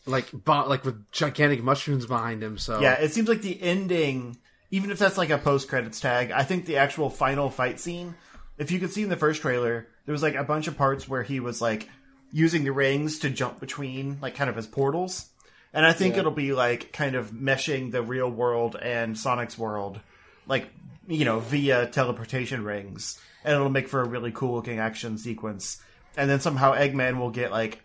like 0.06 0.30
bo- 0.32 0.68
like 0.68 0.84
with 0.86 1.10
gigantic 1.12 1.64
mushrooms 1.64 2.06
behind 2.06 2.44
him. 2.44 2.58
So 2.58 2.80
yeah, 2.82 2.94
it 2.94 3.14
seems 3.14 3.28
like 3.30 3.42
the 3.42 3.62
ending, 3.62 4.38
even 4.72 4.92
if 4.92 5.00
that's 5.00 5.18
like 5.18 5.30
a 5.30 5.38
post 5.38 5.68
credits 5.70 6.00
tag, 6.00 6.32
I 6.32 6.44
think 6.44 6.66
the 6.66 6.78
actual 6.78 7.10
final 7.10 7.50
fight 7.50 7.80
scene, 7.80 8.16
if 8.58 8.72
you 8.72 8.80
could 8.80 8.92
see 8.92 9.04
in 9.04 9.10
the 9.10 9.16
first 9.18 9.42
trailer, 9.42 9.88
there 10.06 10.14
was 10.14 10.24
like 10.24 10.36
a 10.36 10.44
bunch 10.44 10.68
of 10.68 10.78
parts 10.78 11.08
where 11.08 11.24
he 11.24 11.40
was 11.40 11.62
like 11.62 11.90
using 12.32 12.64
the 12.64 12.72
rings 12.72 13.20
to 13.20 13.30
jump 13.30 13.60
between 13.60 14.18
like 14.22 14.36
kind 14.36 14.50
of 14.50 14.56
his 14.56 14.68
portals. 14.68 15.30
And 15.76 15.86
I 15.86 15.94
think 15.94 16.14
Yeah. 16.16 16.20
it'll 16.22 16.32
be 16.32 16.54
like 16.54 16.92
kind 16.94 17.16
of 17.16 17.32
meshing 17.32 17.92
the 17.92 18.02
real 18.04 18.30
world 18.30 18.76
and 18.80 19.18
Sonic's 19.18 19.58
world, 19.58 20.00
like, 20.48 20.68
you 21.08 21.26
know, 21.26 21.40
via 21.40 21.88
teleportation 21.88 22.64
rings. 22.64 23.20
And 23.44 23.54
it'll 23.56 23.70
make 23.70 23.88
for 23.88 24.02
a 24.02 24.08
really 24.08 24.32
cool 24.32 24.56
looking 24.56 24.80
action 24.80 25.18
sequence. 25.18 25.82
And 26.16 26.30
then 26.30 26.40
somehow 26.40 26.74
Eggman 26.74 27.18
will 27.18 27.32
get 27.32 27.52
like 27.52 27.82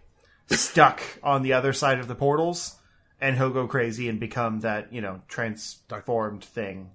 stuck 0.48 1.00
on 1.22 1.42
the 1.42 1.52
other 1.54 1.72
side 1.72 1.98
of 1.98 2.09
the 2.09 2.14
portals 2.14 2.76
and 3.20 3.36
he'll 3.36 3.50
go 3.50 3.66
crazy 3.66 4.09
and 4.09 4.20
become 4.20 4.61
that, 4.61 4.92
you 4.92 5.00
know, 5.00 5.20
transformed 5.28 6.44
thing. 6.44 6.90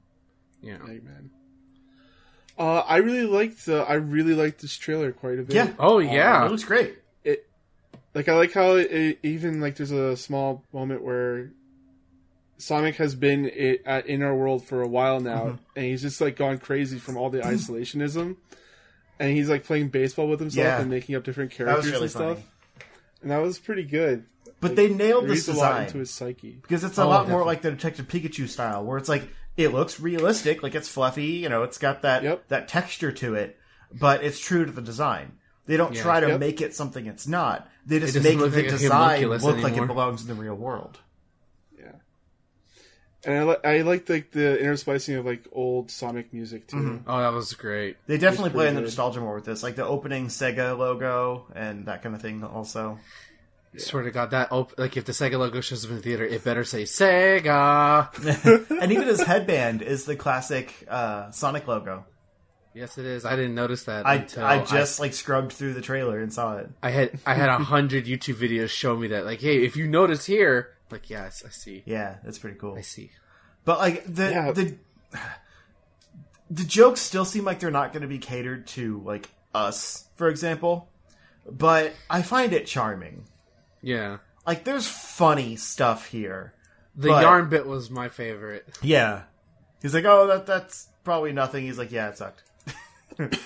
yeah. 0.61 0.78
Eggman. 0.78 1.30
Uh, 2.57 2.80
I 2.82 2.97
really 2.97 3.26
liked 3.26 3.66
the. 3.66 3.78
I 3.82 3.95
really 3.95 4.36
liked 4.36 4.61
this 4.61 4.78
trailer 4.78 5.11
quite 5.11 5.39
a 5.39 5.43
bit. 5.43 5.55
Yeah. 5.55 5.74
Oh 5.80 5.97
yeah, 5.97 6.45
It 6.45 6.51
looks 6.51 6.64
great. 6.64 6.99
it 7.24 7.47
like 8.14 8.30
I 8.30 8.34
like 8.36 8.53
how 8.53 8.76
it, 8.76 8.91
it 8.91 9.20
even 9.24 9.59
like 9.59 9.76
there's 9.76 9.89
a 9.91 10.16
small 10.16 10.64
moment 10.72 11.03
where 11.03 11.49
Sonic 12.58 12.95
has 12.95 13.16
been 13.16 13.45
i 13.45 13.80
at 13.86 14.08
in 14.08 14.22
our 14.22 14.36
world 14.36 14.64
for 14.66 14.82
a 14.82 14.88
while 14.88 15.20
now, 15.20 15.41
Mm-hmm. 15.45 15.56
and 15.76 15.86
he's 15.86 16.01
just 16.01 16.22
like 16.22 16.36
gone 16.36 16.58
crazy 16.60 16.99
from 16.99 17.18
all 17.18 17.30
the 17.30 17.39
isolationism, 17.54 18.38
and 19.20 19.32
he's 19.38 19.49
like 19.49 19.64
playing 19.66 19.89
baseball 19.89 20.28
with 20.28 20.39
himself 20.39 20.64
Yeah. 20.66 20.82
and 20.82 20.89
making 20.89 21.16
up 21.16 21.24
different 21.24 21.51
That 21.58 21.66
was 21.66 21.68
characters 21.86 21.91
really 21.91 22.01
and 22.04 22.12
stuff, 22.12 22.38
funny. 22.38 22.45
and 23.22 23.32
that 23.32 23.41
was 23.41 23.60
pretty 23.60 23.84
good. 23.84 24.26
But 24.60 24.76
they 24.78 24.88
nailed 24.88 25.26
this 25.26 25.47
Reads 25.47 25.49
a 25.49 25.54
lot 25.54 25.70
design. 25.72 25.86
into 25.88 25.97
his 25.99 26.10
psyche. 26.12 26.60
because 26.62 26.84
it's 26.86 26.97
a 26.97 27.04
Oh, 27.04 27.10
lot 27.10 27.28
more 27.28 27.43
like 27.45 27.62
the 27.62 27.72
Detective 27.72 28.08
Pikachu 28.08 28.47
style, 28.47 28.86
where 28.86 28.97
it's 28.97 29.10
like 29.10 29.28
it 29.58 29.74
looks 29.74 29.99
realistic, 29.99 30.64
like 30.64 30.74
it's 30.74 30.88
fluffy, 30.88 31.26
you 31.26 31.49
know, 31.49 31.64
it's 31.64 31.78
got 31.78 32.01
that 32.04 32.24
Yep. 32.24 32.47
that 32.47 32.68
texture 32.70 33.12
to 33.12 33.34
it, 33.36 33.58
but 33.91 34.24
it's 34.24 34.39
true 34.39 34.66
to 34.66 34.72
the 34.72 34.82
design. 34.82 35.34
They 35.66 35.76
don't 35.78 35.93
Yeah. 35.95 36.01
try 36.01 36.20
to 36.22 36.28
Yep. 36.30 36.39
make 36.39 36.62
it 36.62 36.74
something 36.76 37.08
it's 37.08 37.28
not. 37.28 37.70
They 37.86 37.99
just 37.99 38.14
doesn't 38.14 38.24
make 38.39 38.39
the 38.51 38.58
like 38.62 38.70
design 38.70 38.89
homunculus 38.91 39.43
look 39.43 39.58
like 39.62 39.76
it 39.78 39.86
belongs 39.88 40.22
in 40.22 40.28
the 40.30 40.34
real 40.34 40.56
world. 40.56 40.99
Yeah, 43.26 43.32
and 43.32 43.40
I 43.40 43.44
li- 43.44 43.58
I 43.64 43.82
like 43.82 44.10
like 44.10 44.32
the 44.32 44.58
intersplicing 44.62 45.18
of 45.20 45.26
like 45.26 45.45
old 45.52 45.90
Sonic 45.91 46.34
music 46.34 46.68
too. 46.68 46.78
Mm-hmm. 46.78 47.10
Oh, 47.10 47.20
that 47.20 47.34
was 47.34 47.54
great. 47.54 47.98
They 48.08 48.18
definitely 48.18 48.48
It's 48.50 48.56
play 48.56 48.68
in 48.68 48.76
the 48.76 48.82
good. 48.82 48.86
nostalgia 48.88 49.20
more 49.22 49.36
with 49.36 49.45
this, 49.45 49.64
like 49.64 49.76
the 49.76 49.86
opening 49.86 50.28
Sega 50.28 50.78
logo 50.78 51.45
and 51.56 51.86
that 51.88 52.02
kind 52.04 52.16
of 52.16 52.22
thing. 52.22 52.44
Also, 52.44 53.00
Swear 53.76 54.04
to 54.04 54.12
God, 54.12 54.30
that 54.32 54.52
op- 54.52 54.78
like 54.78 54.98
if 54.98 55.06
the 55.06 55.14
Sega 55.14 55.40
logo 55.40 55.60
shows 55.60 55.84
up 55.84 55.90
in 55.91 55.98
the 55.98 56.04
theater, 56.04 56.24
it 56.26 56.44
better 56.44 56.64
say 56.64 56.84
Sega. 56.84 58.72
and 58.82 58.91
even 58.91 59.08
his 59.08 59.22
headband 59.26 59.82
is 59.82 60.06
the 60.06 60.16
classic 60.16 60.72
uh, 60.88 61.32
Sonic 61.32 61.68
logo. 61.68 62.06
yes, 62.76 62.98
it 63.00 63.06
is. 63.06 63.26
I 63.26 63.36
didn't 63.36 63.56
notice 63.56 63.84
that 63.86 64.06
I 64.06 64.16
until 64.16 64.45
I 64.45 64.64
just 64.64 65.00
like 65.00 65.14
scrubbed 65.14 65.54
through 65.54 65.74
the 65.74 65.82
trailer 65.82 66.20
and 66.20 66.32
saw 66.32 66.58
it. 66.58 66.70
I 66.84 66.91
had 66.91 67.20
I 67.26 67.34
had 67.34 67.50
a 67.50 67.58
hundred 67.58 68.06
YouTube 68.12 68.36
videos 68.36 68.70
show 68.70 68.95
me 68.95 69.08
that. 69.08 69.26
Like, 69.26 69.41
hey, 69.41 69.64
if 69.64 69.76
you 69.76 69.88
notice 69.88 70.26
here, 70.26 70.70
like, 70.91 71.10
yes, 71.10 71.43
I 71.45 71.49
see, 71.49 71.84
Yeah, 71.85 72.18
that's 72.23 72.39
pretty 72.39 72.57
cool. 72.57 72.76
I 72.76 72.81
see. 72.81 73.11
But 73.65 73.80
like 73.80 74.03
the 74.05 74.30
Yeah. 74.31 74.51
the 74.51 74.77
the 76.49 76.64
jokes 76.64 77.01
still 77.01 77.26
seem 77.26 77.45
like 77.45 77.60
they're 77.60 77.72
not 77.72 77.93
going 77.93 78.01
to 78.01 78.07
be 78.07 78.19
catered 78.19 78.68
to 78.68 79.01
like 79.05 79.30
us, 79.55 80.07
for 80.15 80.27
example. 80.30 80.89
But 81.49 81.93
I 82.10 82.22
find 82.22 82.53
it 82.53 82.65
charming. 82.68 83.26
Yeah, 83.81 84.18
Like 84.47 84.64
there's 84.64 84.88
funny 84.88 85.55
stuff 85.55 86.07
here. 86.07 86.53
the 86.95 87.10
But- 87.10 87.22
yarn 87.23 87.49
bit 87.49 87.65
was 87.65 87.89
my 87.89 88.07
favorite. 88.10 88.68
Yeah. 88.81 89.23
He's 89.81 89.93
like, 89.93 90.05
"Oh, 90.05 90.27
that 90.27 90.45
that's 90.45 90.88
probably 91.03 91.34
nothing." 91.34 91.65
He's 91.65 91.77
like, 91.77 91.91
"Yeah, 91.91 92.10
it 92.10 92.18
sucked." 92.18 92.43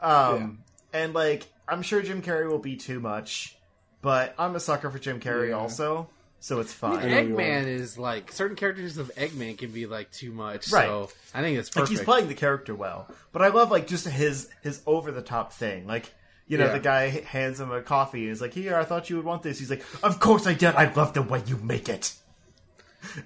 um 0.00 0.60
and 0.92 1.14
like 1.14 1.46
I'm 1.66 1.82
sure 1.82 2.00
Jim 2.02 2.22
Carrey 2.22 2.48
will 2.48 2.58
be 2.58 2.76
too 2.76 3.00
much, 3.00 3.56
but 4.00 4.34
I'm 4.38 4.54
a 4.56 4.60
sucker 4.60 4.90
for 4.90 4.98
Jim 4.98 5.20
Carrey 5.20 5.48
Yeah. 5.50 5.56
also, 5.56 6.08
so 6.40 6.60
it's 6.60 6.72
fine. 6.72 7.08
know 7.08 7.18
you 7.20 7.34
Eggman 7.34 7.66
is 7.66 7.98
like 7.98 8.30
certain 8.32 8.56
characters 8.56 8.96
of 8.98 9.10
Eggman 9.16 9.58
can 9.58 9.70
be 9.70 9.86
like 9.86 10.10
too 10.12 10.30
much. 10.32 10.70
Right. 10.72 10.86
So 10.86 11.10
I 11.34 11.40
think 11.42 11.58
it's 11.58 11.74
like 11.74 11.88
he's 11.88 12.00
playing 12.02 12.28
the 12.28 12.34
character 12.34 12.74
well. 12.74 13.08
But 13.32 13.42
I 13.42 13.48
love 13.48 13.70
like 13.70 13.86
just 13.86 14.06
his 14.06 14.48
his 14.62 14.80
over 14.86 15.10
the 15.10 15.22
top 15.22 15.52
thing. 15.52 15.86
Like 15.86 16.12
you 16.46 16.56
know, 16.56 16.66
Yeah. 16.66 16.72
the 16.72 16.80
guy 16.80 17.08
hands 17.08 17.60
him 17.60 17.70
a 17.70 17.82
coffee 17.82 18.22
and 18.24 18.30
is 18.32 18.40
like, 18.40 18.54
"Here, 18.54 18.76
I 18.76 18.84
thought 18.84 19.10
you 19.10 19.16
would 19.16 19.24
want 19.26 19.42
this." 19.42 19.58
He's 19.58 19.68
like, 19.70 19.84
"Of 20.02 20.18
course 20.20 20.46
I 20.46 20.54
did. 20.54 20.74
I 20.76 20.92
love 20.94 21.12
the 21.12 21.22
way 21.22 21.42
you 21.46 21.56
make 21.58 21.88
it." 21.88 22.14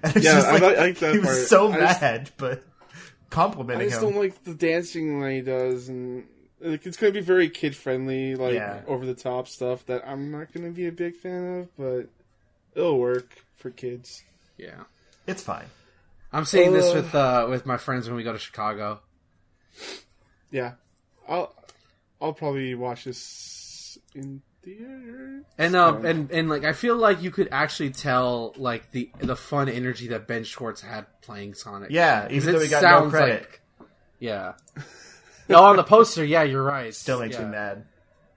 And 0.03 0.15
it's 0.15 0.25
Yeah, 0.25 0.33
just 0.35 0.47
I 0.47 0.51
like, 0.53 0.61
like- 0.61 0.77
I 0.77 0.81
like 0.81 0.97
that 0.99 1.13
he 1.13 1.19
was 1.19 1.27
part. 1.27 1.47
so 1.47 1.71
I 1.71 1.79
just- 1.79 2.01
mad, 2.01 2.31
but 2.37 2.63
complimenting. 3.29 3.87
I 3.87 3.89
just 3.89 4.03
him. 4.03 4.11
don't 4.11 4.19
like 4.21 4.43
the 4.43 4.53
dancing 4.53 5.21
that 5.21 5.31
he 5.31 5.41
does, 5.41 5.89
and 5.89 6.25
like, 6.61 6.85
it's 6.85 6.97
going 6.97 7.11
to 7.13 7.19
be 7.19 7.25
very 7.25 7.49
kid 7.49 7.75
friendly, 7.75 8.35
like 8.35 8.53
Yeah. 8.55 8.81
over 8.87 9.05
the 9.05 9.15
top 9.15 9.47
stuff 9.47 9.85
that 9.87 10.07
I'm 10.07 10.31
not 10.31 10.51
going 10.53 10.65
to 10.65 10.71
be 10.71 10.85
a 10.87 10.91
big 10.91 11.15
fan 11.15 11.59
of, 11.61 11.75
but 11.77 12.09
it'll 12.75 12.99
work 12.99 13.43
for 13.55 13.69
kids. 13.71 14.23
Yeah. 14.57 14.83
It's 15.27 15.41
fine. 15.43 15.65
I'm 16.31 16.45
seeing 16.45 16.73
this 16.73 16.91
Uh. 16.91 16.95
with 16.95 17.15
uh, 17.15 17.47
with 17.49 17.65
my 17.65 17.77
friends 17.77 18.07
when 18.07 18.15
we 18.15 18.23
go 18.23 18.33
to 18.33 18.39
Chicago. 18.39 19.01
Yeah, 20.51 20.73
I'll 21.27 21.53
I'll 22.21 22.33
probably 22.33 22.75
watch 22.75 23.05
this 23.05 23.97
in 24.15 24.41
theater. 24.63 25.43
And 25.57 25.75
um 25.75 26.05
and, 26.05 26.31
and 26.31 26.49
like 26.49 26.63
I 26.63 26.73
feel 26.73 26.95
like 26.95 27.21
you 27.21 27.31
could 27.31 27.49
actually 27.51 27.91
tell 27.91 28.53
like 28.57 28.91
the 28.91 29.11
the 29.19 29.35
fun 29.35 29.69
energy 29.69 30.07
that 30.09 30.27
Ben 30.27 30.43
Schwartz 30.43 30.81
had 30.81 31.05
playing 31.21 31.53
Sonic. 31.53 31.91
Yeah, 31.91 32.27
even 32.31 32.49
it 32.49 32.51
though 32.53 32.59
he 32.63 32.69
got 32.69 32.83
no 32.83 32.89
sounds 32.89 33.11
credit, 33.11 33.41
like- 33.41 33.61
yeah. 34.19 34.53
no, 35.49 35.63
on 35.63 35.75
the 35.75 35.83
poster, 35.83 36.23
yeah, 36.23 36.43
you're 36.43 36.63
right. 36.63 36.93
still 36.93 37.19
makes 37.19 37.35
yeah. 37.35 37.45
me 37.45 37.51
mad. 37.51 37.85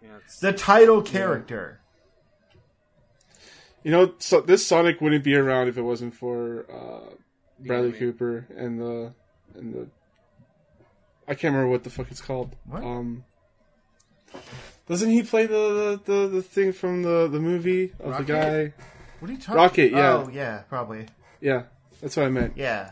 Yeah, 0.03 0.09
The 0.41 0.53
title 0.53 1.03
character. 1.03 1.81
You 3.87 3.93
know, 3.93 4.15
so 4.19 4.41
this 4.41 4.67
Sonic 4.67 5.01
wouldn't 5.01 5.23
be 5.23 5.37
around 5.37 5.69
if 5.69 5.79
it 5.79 5.83
wasn't 5.83 6.13
for 6.13 6.67
uh, 6.69 7.15
Bradley 7.61 7.91
anime. 7.91 7.99
Cooper 8.01 8.47
and 8.57 8.81
the 8.81 9.13
and 9.55 9.73
the. 9.73 9.87
I 11.29 11.35
can't 11.35 11.55
remember 11.55 11.69
what 11.69 11.85
the 11.85 11.91
fuck 11.91 12.11
it's 12.11 12.21
called. 12.21 12.57
What? 12.65 12.83
Um, 12.83 13.25
doesn't 14.89 15.11
he 15.11 15.23
play 15.23 15.47
the 15.47 16.01
the, 16.05 16.13
the, 16.13 16.27
the 16.27 16.43
thing 16.43 16.73
from 16.73 17.05
the, 17.05 17.29
the 17.29 17.39
movie 17.39 17.93
of 18.01 18.11
Rocket? 18.11 18.27
the 18.27 18.33
guy? 18.33 18.75
What 19.21 19.31
are 19.31 19.35
you 19.35 19.39
talking? 19.39 19.55
Rocket, 19.55 19.93
yeah. 19.93 20.15
Oh, 20.15 20.31
yeah, 20.33 20.63
probably. 20.69 21.07
Yeah, 21.41 21.63
that's 22.01 22.17
what 22.17 22.27
I 22.27 22.29
meant. 22.29 22.55
Yeah, 22.57 22.91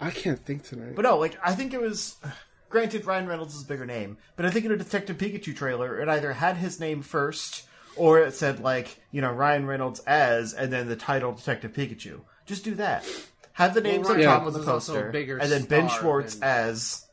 I 0.00 0.10
can't 0.10 0.42
think 0.42 0.64
tonight. 0.64 0.94
but 0.96 1.02
no, 1.02 1.18
like 1.18 1.36
I 1.44 1.54
think 1.54 1.74
it 1.74 1.82
was. 1.82 2.16
Granted, 2.70 3.04
Ryan 3.04 3.26
Reynolds 3.26 3.54
is 3.54 3.62
a 3.62 3.66
bigger 3.66 3.84
name, 3.84 4.16
but 4.36 4.46
I 4.46 4.50
think 4.50 4.64
in 4.64 4.72
a 4.72 4.76
Detective 4.78 5.18
Pikachu 5.18 5.54
trailer, 5.54 6.00
it 6.00 6.08
either 6.08 6.32
had 6.32 6.56
his 6.56 6.80
name 6.80 7.02
first, 7.02 7.64
or 7.96 8.20
it 8.20 8.34
said 8.34 8.60
like 8.60 8.98
you 9.10 9.20
know 9.20 9.32
Ryan 9.32 9.66
Reynolds 9.66 10.00
as, 10.00 10.52
and 10.54 10.72
then 10.72 10.88
the 10.88 10.96
title 10.96 11.32
Detective 11.32 11.72
Pikachu. 11.72 12.20
Just 12.46 12.64
do 12.64 12.74
that. 12.74 13.06
Have 13.52 13.74
the 13.74 13.80
names 13.80 14.08
on 14.08 14.16
Ryan 14.16 14.26
top 14.26 14.46
of 14.46 14.54
the 14.54 14.60
is 14.60 14.68
also 14.68 14.92
a 14.92 14.96
poster, 14.96 15.10
bigger 15.12 15.38
and 15.38 15.50
then 15.50 15.64
Ben 15.64 15.88
Schwartz 15.88 16.34
than- 16.34 16.48
as 16.48 17.06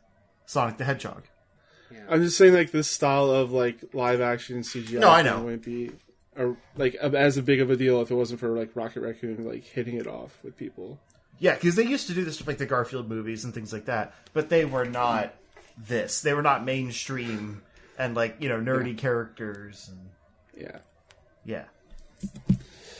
Sonic 0.45 0.77
the 0.77 0.83
Hedgehog. 0.85 1.23
I'm 2.09 2.21
just 2.23 2.37
saying, 2.37 2.53
like 2.53 2.71
this 2.71 2.89
style 2.89 3.29
of 3.29 3.51
like 3.51 3.93
live 3.93 4.21
action 4.21 4.59
CGI. 4.59 4.99
No, 4.99 5.09
I 5.09 5.23
thing 5.23 5.31
know. 5.31 5.43
Wouldn't 5.43 5.63
be 5.63 5.91
a, 6.35 6.53
like 6.75 6.95
a, 6.95 7.05
as 7.17 7.37
a 7.37 7.43
big 7.43 7.61
of 7.61 7.69
a 7.69 7.75
deal 7.75 8.01
if 8.01 8.11
it 8.11 8.15
wasn't 8.15 8.39
for 8.39 8.49
like 8.49 8.71
Rocket 8.75 9.01
Raccoon 9.01 9.45
like 9.45 9.63
hitting 9.63 9.95
it 9.95 10.07
off 10.07 10.37
with 10.43 10.57
people. 10.57 10.99
Yeah, 11.39 11.55
because 11.55 11.75
they 11.75 11.85
used 11.85 12.07
to 12.07 12.13
do 12.13 12.23
this 12.23 12.39
with 12.39 12.47
like 12.47 12.57
the 12.57 12.65
Garfield 12.65 13.09
movies 13.09 13.45
and 13.45 13.53
things 13.53 13.73
like 13.73 13.85
that, 13.85 14.13
but 14.33 14.49
they 14.49 14.65
were 14.65 14.85
not 14.85 15.33
this. 15.77 16.21
They 16.21 16.33
were 16.33 16.41
not 16.41 16.65
mainstream 16.65 17.61
and 17.97 18.15
like 18.15 18.37
you 18.39 18.49
know 18.49 18.59
nerdy 18.59 18.97
characters 18.97 19.89
and 19.89 20.09
Yeah. 20.61 20.77
yeah. 21.45 21.63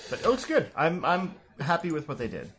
But 0.10 0.20
it 0.20 0.26
looks 0.26 0.46
good. 0.46 0.70
I'm 0.76 1.06
I'm 1.06 1.36
happy 1.60 1.92
with 1.92 2.08
what 2.08 2.18
they 2.18 2.28
did. 2.28 2.50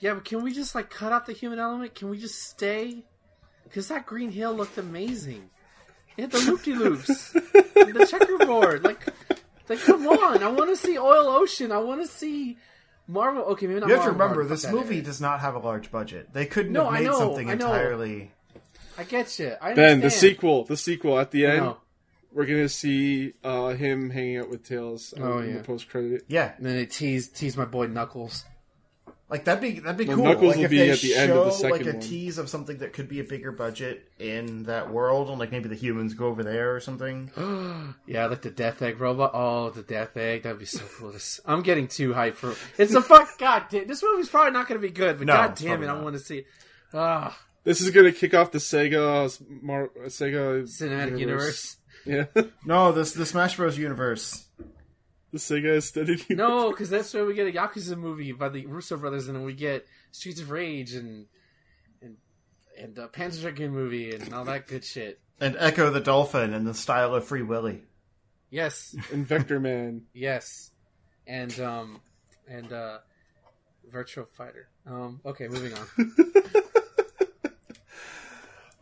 Yeah, 0.00 0.14
but 0.14 0.24
can 0.24 0.42
we 0.42 0.52
just 0.52 0.74
like 0.74 0.90
cut 0.90 1.12
out 1.12 1.26
the 1.26 1.32
human 1.32 1.58
element? 1.58 1.94
Can 1.94 2.10
we 2.10 2.18
just 2.18 2.42
stay? 2.42 3.04
Because 3.64 3.88
that 3.88 4.06
Green 4.06 4.30
Hill 4.30 4.54
looked 4.54 4.78
amazing. 4.78 5.50
It 6.16 6.22
had 6.22 6.30
the 6.32 6.38
loop 6.50 6.64
de 6.64 6.74
loops, 6.74 7.32
the 7.32 8.06
checkerboard. 8.10 8.82
Like, 8.84 9.06
like 9.68 9.80
come 9.80 10.06
on! 10.08 10.42
I 10.42 10.48
want 10.48 10.70
to 10.70 10.76
see 10.76 10.98
Oil 10.98 11.28
Ocean. 11.28 11.70
I 11.72 11.78
want 11.78 12.02
to 12.02 12.08
see 12.08 12.56
Marvel. 13.06 13.44
Okay, 13.44 13.66
maybe 13.66 13.80
not. 13.80 13.88
You 13.88 13.94
have 13.94 14.04
to 14.04 14.10
remember 14.10 14.42
fuck 14.42 14.50
this 14.50 14.66
movie 14.66 14.94
area. 14.96 15.02
does 15.02 15.20
not 15.20 15.40
have 15.40 15.54
a 15.54 15.60
large 15.60 15.90
budget. 15.92 16.32
They 16.32 16.46
couldn't 16.46 16.72
No, 16.72 16.84
have 16.86 16.94
I 16.94 16.98
made 16.98 17.06
know, 17.06 17.18
something 17.18 17.50
I 17.50 17.54
know. 17.54 17.66
entirely. 17.66 18.32
I 18.96 19.04
get 19.04 19.38
you. 19.38 19.54
I 19.62 19.74
Ben, 19.74 20.00
the 20.00 20.10
sequel, 20.10 20.64
the 20.64 20.76
sequel 20.76 21.18
at 21.20 21.30
the 21.30 21.46
end, 21.46 21.58
No. 21.58 21.76
We're 22.32 22.46
gonna 22.46 22.68
see 22.68 23.32
uh, 23.44 23.68
him 23.70 24.10
hanging 24.10 24.38
out 24.38 24.50
with 24.50 24.62
Tails 24.64 25.14
um, 25.16 25.22
Oh, 25.22 25.38
in 25.38 25.54
the 25.56 25.62
post 25.62 25.88
credit. 25.88 26.24
Yeah, 26.28 26.52
And 26.56 26.66
then 26.66 26.76
they 26.76 26.86
tease 26.86 27.28
tease 27.28 27.56
my 27.56 27.64
boy 27.64 27.86
Knuckles. 27.86 28.44
like 29.30 29.44
that'd 29.44 29.60
be 29.62 29.80
that'd 29.80 29.96
be 29.96 30.04
Well, 30.06 30.16
cool. 30.16 30.24
Knuckles 30.26 30.48
like 30.50 30.56
will 30.58 30.64
if 30.66 30.70
be 30.70 30.78
they 30.78 30.90
at 30.90 31.00
the 31.00 31.08
show 31.08 31.20
end 31.20 31.32
of 31.32 31.44
the 31.46 31.50
second 31.52 31.70
like 31.86 31.86
a 31.86 31.92
one. 31.96 32.00
tease 32.00 32.38
of 32.38 32.48
something 32.48 32.78
that 32.78 32.92
could 32.92 33.08
be 33.08 33.20
a 33.20 33.24
bigger 33.24 33.50
budget 33.52 34.08
in 34.18 34.64
that 34.64 34.90
world, 34.92 35.28
and 35.30 35.38
like 35.38 35.50
maybe 35.52 35.68
the 35.68 35.74
humans 35.74 36.14
go 36.14 36.26
over 36.26 36.42
there 36.42 36.74
or 36.74 36.80
something. 36.80 37.30
Yeah, 38.06 38.26
like 38.26 38.42
the 38.42 38.50
Death 38.50 38.80
Egg 38.82 39.00
robot. 39.00 39.30
Oh, 39.34 39.70
the 39.70 39.82
Death 39.82 40.16
Egg. 40.16 40.42
That'd 40.44 40.58
be 40.58 40.64
so 40.66 40.84
cool. 40.98 41.14
I'm 41.46 41.62
getting 41.62 41.88
too 41.88 42.12
hyped 42.12 42.34
for 42.34 42.54
It's 42.78 42.94
a 42.94 43.02
fuck. 43.02 43.38
God 43.38 43.64
damn. 43.70 43.86
This 43.86 44.02
movie's 44.02 44.28
probably 44.28 44.52
not 44.52 44.66
going 44.68 44.80
to 44.80 44.86
be 44.86 44.92
good, 44.92 45.18
but 45.18 45.26
No, 45.26 45.32
god 45.34 45.54
damn 45.54 45.82
it, 45.82 45.86
probably 45.86 46.00
I 46.00 46.04
want 46.04 46.16
to 46.16 46.20
see 46.22 46.38
it. 46.38 46.46
Ah, 46.94 47.38
This 47.68 47.82
is 47.82 47.90
gonna 47.90 48.12
kick 48.12 48.32
off 48.32 48.50
the 48.50 48.56
Sega 48.60 49.38
Mar- 49.62 49.90
Sega 50.06 50.62
cinematic 50.62 51.18
universe. 51.18 51.76
Yeah, 52.06 52.24
No, 52.64 52.92
this 52.92 53.12
the 53.12 53.26
Smash 53.26 53.56
Bros. 53.58 53.76
universe. 53.76 54.46
the 55.32 55.36
Sega 55.36 55.76
aesthetic. 55.76 56.30
universe. 56.30 56.48
No, 56.48 56.70
because 56.70 56.88
that's 56.88 57.12
where 57.12 57.26
we 57.26 57.34
get 57.34 57.46
a 57.46 57.52
Yakuza 57.52 57.94
movie 57.98 58.32
by 58.32 58.48
the 58.48 58.64
Russo 58.64 58.96
brothers, 58.96 59.28
and 59.28 59.36
then 59.36 59.44
we 59.44 59.52
get 59.52 59.86
Streets 60.12 60.40
of 60.40 60.50
Rage 60.50 60.94
and 60.94 61.26
and 62.00 62.16
and 62.80 62.98
uh, 62.98 63.08
Panzer 63.08 63.42
Dragoon 63.42 63.72
movie 63.72 64.14
and 64.14 64.32
all 64.32 64.46
that 64.46 64.66
good 64.66 64.82
shit. 64.82 65.20
And 65.38 65.54
Ecco 65.56 65.92
the 65.92 66.00
Dolphin 66.00 66.54
in 66.54 66.64
the 66.64 66.72
style 66.72 67.14
of 67.14 67.26
Free 67.26 67.42
Willy. 67.42 67.82
Yes, 68.48 68.96
and 69.12 69.28
Vectorman. 69.28 70.04
yes, 70.14 70.70
and 71.26 71.60
um 71.60 72.00
and 72.48 72.72
uh 72.72 73.00
Virtua 73.92 74.26
Fighter. 74.26 74.70
Um, 74.86 75.20
okay, 75.26 75.48
moving 75.48 75.74
on. 75.74 75.86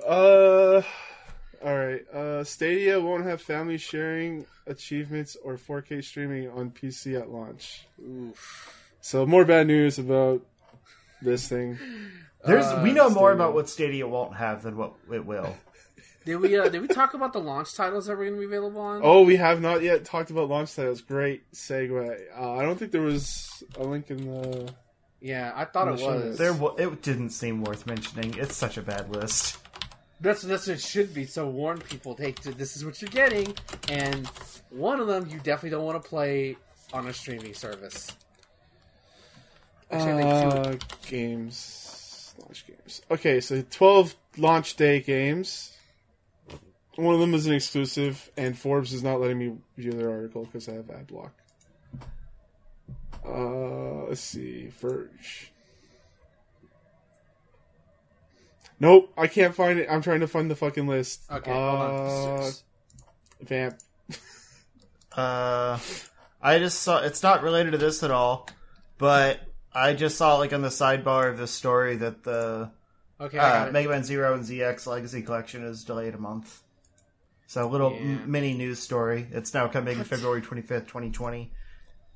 Uh, 0.06 0.82
all 1.64 1.76
right. 1.76 2.08
Uh, 2.12 2.44
Stadia 2.44 3.00
won't 3.00 3.24
have 3.24 3.40
family 3.42 3.78
sharing 3.78 4.46
achievements 4.66 5.36
or 5.42 5.56
4K 5.56 6.02
streaming 6.04 6.48
on 6.50 6.70
PC 6.70 7.18
at 7.20 7.30
launch. 7.30 7.86
Oof. 8.02 8.72
So 9.00 9.26
more 9.26 9.44
bad 9.44 9.66
news 9.66 9.98
about 9.98 10.42
this 11.22 11.48
thing. 11.48 11.78
There's 12.44 12.64
Uh, 12.66 12.80
we 12.82 12.92
know 12.92 13.10
more 13.10 13.32
about 13.32 13.54
what 13.54 13.68
Stadia 13.68 14.06
won't 14.06 14.36
have 14.36 14.62
than 14.62 14.76
what 14.76 14.94
it 15.12 15.24
will. 15.24 15.56
Did 16.24 16.36
we 16.36 16.58
uh, 16.58 16.68
did 16.68 16.82
we 16.82 16.88
talk 16.88 17.14
about 17.14 17.32
the 17.32 17.38
launch 17.38 17.74
titles 17.74 18.06
that 18.06 18.16
were 18.16 18.24
going 18.24 18.34
to 18.34 18.40
be 18.40 18.46
available 18.46 18.80
on? 18.80 19.00
Oh, 19.04 19.22
we 19.22 19.36
have 19.36 19.60
not 19.60 19.82
yet 19.82 20.04
talked 20.04 20.30
about 20.30 20.48
launch 20.48 20.74
titles. 20.74 21.00
Great 21.00 21.50
segue. 21.52 22.18
Uh, 22.36 22.52
I 22.54 22.62
don't 22.62 22.76
think 22.76 22.90
there 22.90 23.00
was 23.00 23.62
a 23.78 23.84
link 23.84 24.10
in 24.10 24.26
the. 24.26 24.74
yeah, 25.20 25.52
I 25.54 25.64
thought 25.66 25.86
it 25.86 26.04
was. 26.04 26.36
There, 26.36 26.56
it 26.78 27.02
didn't 27.02 27.30
seem 27.30 27.62
worth 27.62 27.86
mentioning. 27.86 28.34
It's 28.38 28.56
such 28.56 28.76
a 28.76 28.82
bad 28.82 29.08
list. 29.10 29.58
That's 30.20 30.43
that's 30.43 30.66
what 30.66 30.76
it 30.76 30.80
should 30.80 31.12
be. 31.12 31.26
So 31.26 31.47
warn 31.48 31.78
people, 31.78 32.16
hey, 32.16 32.34
this 32.43 32.76
is 32.76 32.84
what 32.84 33.02
you're 33.02 33.10
getting, 33.10 33.55
and 33.88 34.26
one 34.70 34.98
of 34.98 35.06
them 35.09 35.28
you 35.28 35.38
definitely 35.38 35.70
don't 35.70 35.84
want 35.84 36.02
to 36.02 36.09
play 36.09 36.56
on 36.93 37.06
a 37.06 37.12
streaming 37.12 37.52
service. 37.55 38.10
Actually, 39.90 40.22
Uh, 40.22 40.74
games. 41.06 42.34
Launch 42.38 42.66
games. 42.66 43.02
Okay, 43.10 43.40
so 43.40 43.62
12 43.70 44.16
launch 44.36 44.76
day 44.76 45.01
games. 45.01 45.72
One 46.97 47.14
of 47.14 47.20
them 47.20 47.34
is 47.34 47.47
an 47.47 47.52
exclusive, 47.55 48.30
and 48.38 48.59
Forbes 48.59 48.94
is 48.94 49.02
not 49.02 49.20
letting 49.20 49.38
me 49.38 49.56
view 49.76 49.93
their 49.93 50.10
article 50.10 50.44
because 50.47 50.66
I 50.68 50.72
have 50.72 50.88
ad 50.90 51.06
block. 51.06 51.32
Uh, 53.24 54.05
let's 54.09 54.20
see. 54.22 54.68
Verge. 54.68 55.52
Nope, 58.78 59.12
I 59.16 59.27
can't 59.27 59.55
find 59.55 59.78
it. 59.78 59.89
I'm 59.90 60.03
trying 60.03 60.20
to 60.20 60.27
find 60.28 60.51
the 60.51 60.57
fucking 60.57 60.86
list. 60.86 61.23
Okay, 61.31 61.51
hold 61.53 61.65
on. 61.65 61.90
Uh, 62.40 62.51
Vamp. 63.43 63.78
Uh, 65.16 65.78
I 66.43 66.59
just 66.59 66.81
saw. 66.82 67.01
It's 67.03 67.23
not 67.23 67.43
related 67.43 67.70
to 67.73 67.78
this 67.78 68.03
at 68.03 68.11
all, 68.11 68.48
but 68.98 69.40
I 69.73 69.94
just 69.94 70.16
saw 70.19 70.36
like 70.36 70.53
on 70.53 70.62
the 70.62 70.69
sidebar 70.69 71.31
of 71.31 71.39
this 71.39 71.51
story 71.51 71.97
that 71.97 72.23
the 72.23 72.70
Okay, 73.20 73.39
uh. 73.39 73.70
Mega 73.70 73.89
Man 73.89 74.05
Zero 74.05 74.35
and 74.35 74.44
ZX 74.44 74.86
Legacy 74.86 75.23
Collection 75.23 75.65
is 75.65 75.85
delayed 75.85 76.15
a 76.15 76.19
month. 76.19 76.62
So 77.47 77.65
a 77.65 77.69
little 77.70 77.93
Yeah. 77.93 78.01
m- 78.01 78.31
mini 78.31 78.53
news 78.55 78.78
story. 78.78 79.27
It's 79.31 79.55
now 79.55 79.69
coming 79.69 80.03
February 80.05 80.43
twenty 80.43 80.62
fifth, 80.62 80.86
twenty 80.86 81.11
twenty. 81.11 81.53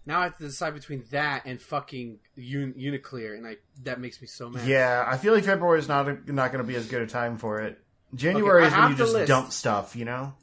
Now 0.06 0.20
I 0.20 0.24
have 0.24 0.38
to 0.38 0.44
decide 0.44 0.74
between 0.74 1.04
that 1.10 1.42
and 1.44 1.60
fucking 1.60 2.18
Un- 2.38 2.74
UNICLR, 2.76 3.36
and 3.36 3.46
I 3.46 3.56
that 3.82 4.00
makes 4.00 4.20
me 4.20 4.26
so 4.26 4.48
mad. 4.48 4.66
Yeah, 4.66 5.04
I 5.06 5.16
feel 5.18 5.34
like 5.34 5.44
February 5.44 5.78
is 5.78 5.88
not 5.88 6.08
a, 6.08 6.18
not 6.32 6.52
going 6.52 6.64
to 6.64 6.68
be 6.68 6.74
as 6.76 6.86
good 6.86 7.02
a 7.02 7.06
time 7.06 7.36
for 7.38 7.60
it. 7.60 7.78
January 8.14 8.64
I 8.64 8.66
is 8.68 8.72
when 8.74 8.90
you 8.90 8.96
just 8.96 9.12
list. 9.12 9.28
dump 9.28 9.52
stuff, 9.52 9.94
you 9.94 10.04
know. 10.04 10.34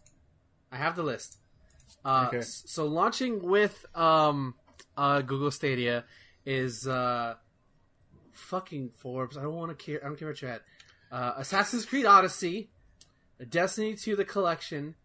I 0.72 0.78
have 0.78 0.96
the 0.96 1.04
list. 1.04 1.38
Uh, 2.06 2.26
Okay. 2.30 2.42
So 2.42 2.86
launching 2.86 3.42
with 3.42 3.86
um, 3.96 4.56
uh, 4.96 5.22
Google 5.22 5.52
Stadia 5.52 6.06
is 6.46 6.88
uh, 6.88 7.34
fucking 8.32 8.92
Forbes. 8.98 9.38
I 9.38 9.42
don't 9.42 9.56
want 9.56 9.78
to 9.78 9.84
care. 9.86 10.00
I 10.04 10.08
don't 10.08 10.18
care 10.18 10.28
what 10.30 10.42
you 10.42 10.48
had. 10.48 10.62
Uh, 11.12 11.34
Assassin's 11.38 11.86
Creed 11.86 12.06
Odyssey, 12.06 12.70
Destiny 13.50 13.96
2: 13.96 14.16
The 14.16 14.26
Collection. 14.26 14.96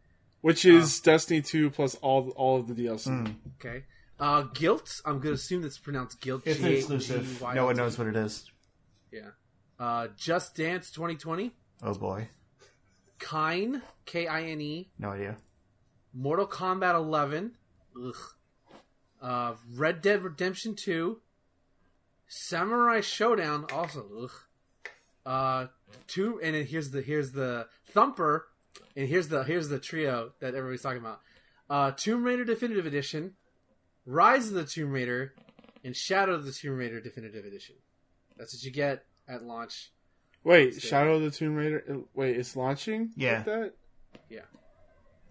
Which 0.41 0.65
is 0.65 0.99
Destiny 1.01 1.41
2 1.41 1.71
plus 1.71 1.95
all 1.97 2.31
all 2.31 2.59
of 2.59 2.67
the 2.69 2.75
DLC. 2.75 3.07
Hmm. 3.07 3.33
Okay. 3.61 3.85
Uh, 4.21 4.45
Gylt. 4.55 5.01
I'm 5.05 5.19
gonna 5.21 5.35
assume 5.35 5.63
that's 5.63 5.79
pronounced 5.79 6.21
Gylt. 6.21 6.43
It's 6.45 6.61
G- 6.61 6.77
exclusive. 6.77 7.43
No 7.55 7.67
one 7.67 7.77
knows 7.77 7.99
what 7.99 8.07
it 8.07 8.17
is. 8.17 8.51
Yeah. 9.11 9.31
Uh, 9.79 10.09
Just 10.17 10.55
Dance 10.57 10.91
2020. 10.91 11.53
Oh 11.83 11.95
boy, 11.95 12.29
Kine. 13.19 13.83
K 14.07 14.27
I 14.27 14.43
N 14.45 14.61
E. 14.61 14.91
no 14.99 15.11
idea. 15.11 15.37
Mortal 16.15 16.47
Kombat 16.47 16.95
11. 16.95 17.53
Ugh. 18.05 18.15
Uh, 19.21 19.55
Red 19.75 20.03
Dead 20.03 20.23
Redemption 20.23 20.75
2. 20.75 21.19
Samurai 22.29 22.99
Shodown. 23.01 23.71
Also, 23.73 24.07
ugh. 24.23 24.31
Uh, 25.25 25.67
two, 26.09 26.41
and 26.43 26.55
then 26.55 26.67
here's 26.67 26.91
the 26.91 27.01
here's 27.03 27.31
the 27.33 27.67
Thumper, 27.91 28.47
and 28.97 29.09
here's 29.09 29.29
the 29.29 29.45
here's 29.45 29.69
the 29.69 29.79
trio 29.79 30.33
that 30.41 30.55
everybody's 30.55 30.83
talking 30.83 30.99
about. 31.01 31.21
Uh, 31.71 31.93
Tomb 31.93 32.25
Raider 32.25 32.45
Definitive 32.45 32.87
Edition, 32.87 33.35
Rise 34.07 34.49
of 34.49 34.55
the 34.55 34.65
Tomb 34.65 34.91
Raider, 34.93 35.33
and 35.85 35.97
Shadow 35.97 36.35
of 36.35 36.45
the 36.45 36.53
Tomb 36.53 36.77
Raider 36.77 37.01
Definitive 37.01 37.45
Edition. 37.45 37.77
That's 38.37 38.55
what 38.55 38.63
you 38.65 38.71
get 38.71 39.05
at 39.29 39.43
launch. 39.45 39.93
Wait, 40.45 40.73
That's 40.73 40.85
it. 40.85 40.89
Shadow 40.89 41.17
of 41.17 41.23
the 41.23 41.31
Tomb 41.31 41.55
Raider. 41.55 41.85
Wait, 42.15 42.37
it's 42.37 42.57
launching. 42.57 43.11
Yeah. 43.17 43.37
Like 43.39 43.45
that. 43.47 43.73
Yeah. 44.29 44.41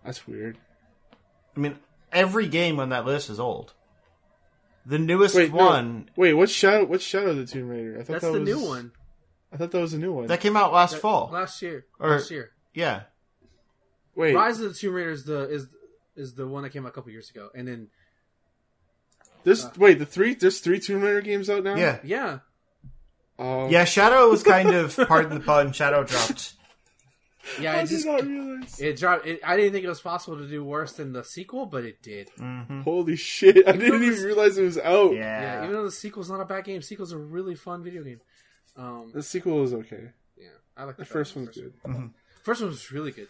That's 0.05 0.25
weird. 0.27 0.57
I 1.55 1.59
mean, 1.59 1.77
every 2.13 2.47
game 2.47 2.79
on 2.79 2.89
that 2.89 3.05
list 3.05 3.29
is 3.29 3.39
old. 3.39 3.73
The 4.85 4.97
newest 4.97 5.35
Wait, 5.35 5.53
no. 5.53 5.57
one 5.65 6.09
Wait, 6.15 6.33
what's 6.33 6.51
Shadow? 6.51 6.85
What's 6.85 7.03
Shadow 7.03 7.31
of 7.31 7.37
the 7.37 7.45
Tomb 7.45 7.67
Raider? 7.67 7.95
I 7.99 8.03
thought 8.03 8.13
That's 8.13 8.23
that 8.25 8.31
the 8.31 8.39
was, 8.39 8.49
new 8.49 8.65
one. 8.67 8.91
I 9.53 9.57
thought 9.57 9.71
that 9.71 9.79
was 9.81 9.93
a 9.93 9.99
new 9.99 10.13
one. 10.13 10.27
that 10.27 10.39
came 10.39 10.55
out 10.55 10.71
last 10.73 10.93
That- 10.93 11.01
fall. 11.01 11.29
Last 11.31 11.61
year. 11.61 11.85
Or- 11.99 12.11
last 12.11 12.31
year. 12.31 12.51
yeah, 12.73 13.03
Wait, 14.15 14.33
Rise 14.33 14.59
of 14.59 14.69
the 14.73 14.79
Tomb 14.79 14.93
Raider 14.93 15.11
is 15.11 15.25
the 15.25 15.49
is 15.49 15.67
is 16.15 16.33
the 16.35 16.47
one 16.47 16.63
that 16.63 16.71
came 16.71 16.85
out 16.85 16.89
a 16.89 16.91
couple 16.93 17.11
years 17.11 17.29
ago, 17.29 17.49
and 17.53 17.67
then 17.67 17.89
this 19.43 19.65
wait 19.77 19.99
the 19.99 20.05
three. 20.05 20.35
There's 20.35 20.59
three 20.59 20.79
Tomb 20.79 21.01
Raider 21.01 21.21
games 21.21 21.49
out 21.49 21.63
now. 21.63 21.75
yeah, 21.75 21.99
yeah, 22.03 22.39
Oh, 23.39 23.69
yeah. 23.69 23.85
Shadow 23.85 24.29
was 24.29 24.43
kind 24.43 24.69
of 24.69 24.95
pardon 25.07 25.33
the 25.39 25.43
pun. 25.45 25.71
Shadow 25.73 26.03
dropped. 26.03 26.53
yeah. 27.59 27.73
I 27.73 27.77
It 27.77 27.81
did 27.81 27.89
just 27.89 28.05
not 28.05 28.23
realize. 28.23 28.79
it 28.79 28.97
dropped. 28.97 29.25
It, 29.25 29.39
I 29.43 29.57
didn't 29.57 29.71
think 29.73 29.83
it 29.85 29.89
was 29.89 30.01
possible 30.01 30.37
to 30.37 30.47
do 30.47 30.63
worse 30.63 30.93
than 30.93 31.13
the 31.13 31.23
sequel, 31.23 31.65
but 31.65 31.83
it 31.83 32.01
did. 32.03 32.29
hmm 32.37 32.81
Holy 32.81 33.15
shit! 33.15 33.67
I 33.67 33.71
didn't 33.71 34.01
this- 34.01 34.17
even 34.19 34.23
realize 34.25 34.57
it 34.57 34.63
was 34.63 34.77
out. 34.77 35.13
Yeah, 35.13 35.41
Yeah, 35.41 35.63
even 35.63 35.75
though 35.75 35.85
the 35.85 35.91
sequel's 35.91 36.29
not 36.29 36.39
a 36.41 36.45
bad 36.45 36.65
game, 36.65 36.81
sequel's 36.81 37.11
a 37.11 37.17
really 37.17 37.55
fun 37.55 37.83
video 37.83 38.03
game. 38.03 38.21
Um, 38.77 39.11
The 39.13 39.23
sequel 39.23 39.63
is 39.63 39.73
okay. 39.73 40.11
yeah, 40.37 40.47
I 40.77 40.83
like 40.85 40.97
The 40.97 41.03
better 41.03 41.13
first 41.13 41.35
one. 41.35 41.45
one's 41.45 41.57
good. 41.57 41.73
First 42.43 42.61
one 42.61 42.69
was 42.69 42.91
really 42.91 43.11
good. 43.11 43.27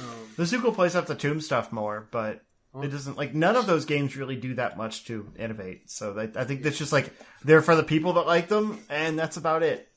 Um, 0.00 0.28
the 0.36 0.46
sequel 0.46 0.72
plays 0.72 0.94
up 0.94 1.06
the 1.06 1.14
Tomb 1.14 1.40
stuff 1.40 1.72
more, 1.72 2.06
but 2.10 2.42
it 2.82 2.88
doesn't 2.88 3.16
like 3.16 3.34
none 3.34 3.56
of 3.56 3.66
those 3.66 3.84
games 3.84 4.16
really 4.16 4.36
do 4.36 4.54
that 4.54 4.76
much 4.76 5.04
to 5.06 5.30
innovate. 5.38 5.90
So 5.90 6.12
they, 6.12 6.30
I 6.40 6.44
think 6.44 6.62
that's 6.62 6.78
just 6.78 6.92
like 6.92 7.12
they're 7.44 7.62
for 7.62 7.74
the 7.76 7.82
people 7.84 8.14
that 8.14 8.26
like 8.26 8.48
them, 8.48 8.80
and 8.88 9.18
that's 9.18 9.36
about 9.36 9.62
it. 9.62 9.88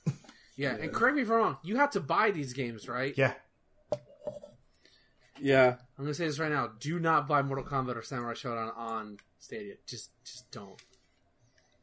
yeah, 0.55 0.75
and 0.75 0.91
correct 0.93 1.15
me 1.15 1.21
if 1.23 1.29
I'm 1.29 1.35
wrong. 1.37 1.57
You 1.63 1.77
have 1.77 1.91
to 1.91 1.99
buy 1.99 2.31
these 2.31 2.53
games, 2.53 2.87
right? 2.89 3.13
Yeah, 3.17 3.33
Yeah, 5.39 5.75
I'm 5.97 6.03
gonna 6.05 6.13
say 6.13 6.27
this 6.27 6.39
right 6.39 6.51
now. 6.51 6.69
Do 6.79 6.99
not 6.99 7.27
buy 7.27 7.41
Mortal 7.41 7.65
Kombat 7.65 7.95
or 7.95 8.03
Samurai 8.03 8.33
Shodown 8.33 8.77
on 8.77 9.17
Stadia. 9.39 9.75
Just, 9.87 10.11
just 10.23 10.51
don't. 10.51 10.79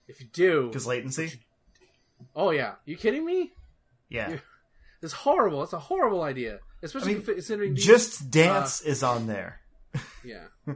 If 0.06 0.20
you 0.20 0.26
do, 0.32 0.68
because 0.68 0.86
latency. 0.86 1.32
oh 2.36 2.50
yeah, 2.50 2.74
you 2.84 2.96
kidding 2.96 3.24
me? 3.24 3.52
Yeah, 4.08 4.38
It's 5.02 5.12
horrible. 5.12 5.62
It's 5.64 5.72
a 5.74 5.78
horrible 5.78 6.22
idea, 6.22 6.60
especially 6.82 7.12
I 7.12 7.16
mean, 7.18 7.24
considering 7.26 7.74
these- 7.74 7.84
Just 7.84 8.22
uh, 8.22 8.26
Dance 8.30 8.80
is 8.80 9.02
on 9.02 9.26
there. 9.26 9.60
yeah. 10.24 10.44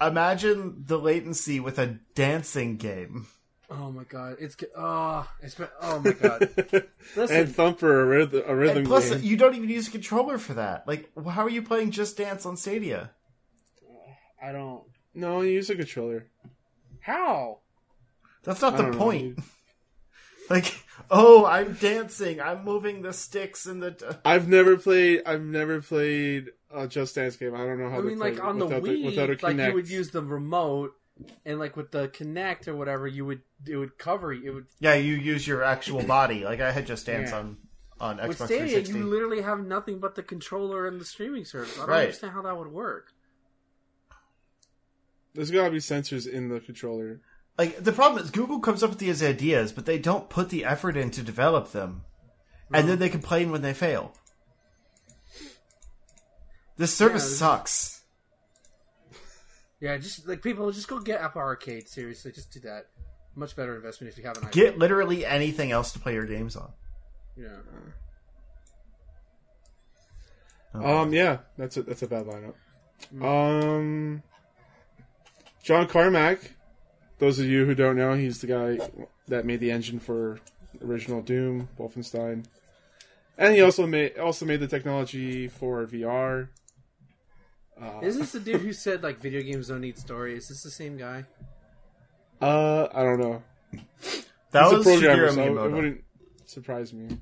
Imagine 0.00 0.84
the 0.86 0.98
latency 0.98 1.58
with 1.60 1.78
a 1.78 1.98
dancing 2.14 2.76
game. 2.76 3.26
Oh 3.70 3.90
my 3.92 4.04
god, 4.04 4.36
it's 4.40 4.54
ge- 4.54 4.64
oh, 4.74 4.82
ah, 4.82 5.32
it's 5.42 5.54
been, 5.56 5.68
oh 5.82 6.00
my 6.00 6.12
god. 6.12 6.48
Listen, 7.16 7.36
and 7.36 7.54
Thumper, 7.54 8.00
a, 8.00 8.06
rhythm, 8.06 8.42
a 8.46 8.54
rhythm 8.54 8.84
plus, 8.84 9.10
game. 9.10 9.22
you 9.22 9.36
don't 9.36 9.54
even 9.54 9.68
use 9.68 9.88
a 9.88 9.90
controller 9.90 10.38
for 10.38 10.54
that. 10.54 10.88
Like, 10.88 11.10
how 11.28 11.42
are 11.42 11.50
you 11.50 11.60
playing 11.62 11.90
Just 11.90 12.16
Dance 12.16 12.46
on 12.46 12.56
Stadia? 12.56 13.10
I 14.42 14.52
don't. 14.52 14.84
No, 15.14 15.42
you 15.42 15.50
use 15.52 15.68
a 15.68 15.74
controller. 15.74 16.28
How? 17.00 17.58
That's 18.44 18.62
not 18.62 18.74
I 18.74 18.76
the 18.78 18.82
don't 18.84 18.92
know, 18.92 18.98
point. 18.98 19.38
Like, 20.50 20.82
oh, 21.10 21.44
I'm 21.46 21.74
dancing. 21.74 22.40
I'm 22.40 22.64
moving 22.64 23.02
the 23.02 23.12
sticks 23.12 23.66
and 23.66 23.82
the. 23.82 24.18
I've 24.24 24.48
never 24.48 24.76
played. 24.76 25.22
I've 25.26 25.42
never 25.42 25.80
played 25.82 26.50
a 26.74 26.86
Just 26.88 27.14
Dance 27.14 27.36
game. 27.36 27.54
I 27.54 27.58
don't 27.58 27.78
know 27.78 27.90
how. 27.90 27.98
I 27.98 28.00
to 28.00 28.06
mean, 28.06 28.18
play 28.18 28.30
like 28.30 28.38
it 28.38 28.44
on 28.44 28.58
the 28.58 28.66
without 28.66 28.82
Wii, 28.82 29.04
without 29.04 29.30
a 29.30 29.38
like 29.46 29.56
you 29.56 29.74
would 29.74 29.88
use 29.88 30.10
the 30.10 30.22
remote, 30.22 30.94
and 31.44 31.58
like 31.58 31.76
with 31.76 31.90
the 31.92 32.08
Kinect 32.08 32.68
or 32.68 32.76
whatever, 32.76 33.06
you 33.06 33.24
would 33.24 33.42
it 33.66 33.76
would 33.76 33.98
cover 33.98 34.32
it 34.32 34.52
would. 34.52 34.66
yeah, 34.80 34.94
you 34.94 35.14
use 35.14 35.46
your 35.46 35.62
actual 35.62 36.02
body. 36.02 36.44
Like 36.44 36.60
I 36.60 36.70
had 36.72 36.86
Just 36.86 37.06
Dance 37.06 37.30
Yeah. 37.30 37.38
on 37.38 37.56
on 38.00 38.18
Xbox 38.18 38.28
With 38.28 38.36
Stadia, 38.36 38.58
360. 38.58 38.98
you 38.98 39.04
literally 39.06 39.42
have 39.42 39.66
nothing 39.66 39.98
but 39.98 40.14
the 40.14 40.22
controller 40.22 40.86
and 40.86 41.00
the 41.00 41.04
streaming 41.04 41.44
service. 41.44 41.74
I 41.76 41.80
don't 41.80 41.88
Right. 41.90 42.00
understand 42.02 42.32
how 42.32 42.42
that 42.42 42.56
would 42.56 42.68
work. 42.68 43.12
There's 45.34 45.50
gotta 45.50 45.70
be 45.70 45.78
sensors 45.78 46.26
in 46.28 46.48
the 46.48 46.60
controller. 46.60 47.20
Like 47.58 47.82
the 47.82 47.92
problem 47.92 48.22
is, 48.22 48.30
Google 48.30 48.60
comes 48.60 48.82
up 48.84 48.90
with 48.90 49.00
these 49.00 49.22
ideas, 49.22 49.72
but 49.72 49.84
they 49.84 49.98
don't 49.98 50.30
put 50.30 50.48
the 50.48 50.64
effort 50.64 50.96
in 50.96 51.10
to 51.10 51.22
develop 51.22 51.72
them, 51.72 52.02
and 52.72 52.88
then 52.88 53.00
they 53.00 53.08
complain 53.08 53.50
when 53.50 53.62
they 53.62 53.74
fail. 53.74 54.14
This 56.76 56.94
service 56.94 57.24
this 57.24 57.32
is- 57.32 57.38
sucks. 57.38 57.94
Yeah, 59.80 59.96
just 59.96 60.26
like 60.26 60.42
people, 60.42 60.70
just 60.72 60.88
go 60.88 60.98
get 61.00 61.20
Apple 61.20 61.40
Arcade. 61.40 61.88
Seriously, 61.88 62.32
just 62.32 62.52
do 62.52 62.60
that. 62.60 62.86
Much 63.36 63.54
better 63.54 63.76
investment 63.76 64.12
if 64.12 64.18
you 64.18 64.24
have 64.24 64.36
an 64.36 64.44
iPhone. 64.44 64.52
Get 64.52 64.78
literally 64.78 65.24
anything 65.24 65.70
else 65.70 65.92
to 65.92 66.00
play 66.00 66.14
your 66.14 66.26
games 66.26 66.56
on. 66.56 66.72
Yeah. 67.36 67.58
Um, 70.74 71.12
yeah, 71.12 71.38
that's 71.56 71.76
a 71.76 71.82
that's 71.82 72.02
a 72.02 72.06
bad 72.08 72.26
lineup. 72.26 72.54
Um, 73.24 74.22
John 75.62 75.86
Carmack. 75.86 76.52
Those 77.18 77.38
of 77.38 77.46
you 77.46 77.64
who 77.64 77.74
don't 77.74 77.96
know, 77.96 78.14
he's 78.14 78.40
the 78.40 78.46
guy 78.46 78.78
that 79.26 79.44
made 79.44 79.60
the 79.60 79.70
engine 79.70 79.98
for 79.98 80.38
original 80.82 81.20
Doom, 81.20 81.68
Wolfenstein, 81.78 82.44
and 83.36 83.54
he 83.54 83.60
also 83.60 83.86
made 83.86 84.16
also 84.18 84.44
made 84.46 84.60
the 84.60 84.68
technology 84.68 85.48
for 85.48 85.84
VR. 85.86 86.48
Uh, 87.80 88.00
Is 88.02 88.18
this 88.18 88.32
the 88.32 88.40
dude 88.40 88.60
who 88.60 88.72
said 88.84 89.02
like 89.02 89.18
video 89.20 89.40
games 89.42 89.68
don't 89.68 89.80
need 89.80 89.98
story? 89.98 90.36
Is 90.36 90.48
this 90.48 90.62
the 90.62 90.70
same 90.70 90.96
guy? 90.96 91.24
uh, 92.40 92.88
I 92.94 93.02
don't 93.02 93.20
know. 93.20 93.42
That 94.50 94.64
He's 94.64 94.78
was 94.78 94.86
a 94.86 94.90
programmer, 94.90 95.28
Shigeru 95.28 95.34
so 95.34 95.64
it 95.66 95.72
wouldn't 95.72 96.04
surprise 96.46 96.94
me. 96.94 97.18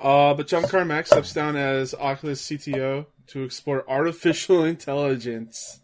Uh, 0.00 0.34
but 0.34 0.48
John 0.48 0.64
Carmack 0.64 1.06
steps 1.06 1.32
down 1.32 1.54
as 1.54 1.94
Oculus 1.94 2.42
CTO 2.44 3.06
to 3.28 3.42
explore 3.44 3.88
artificial 3.88 4.64
intelligence. 4.74 5.80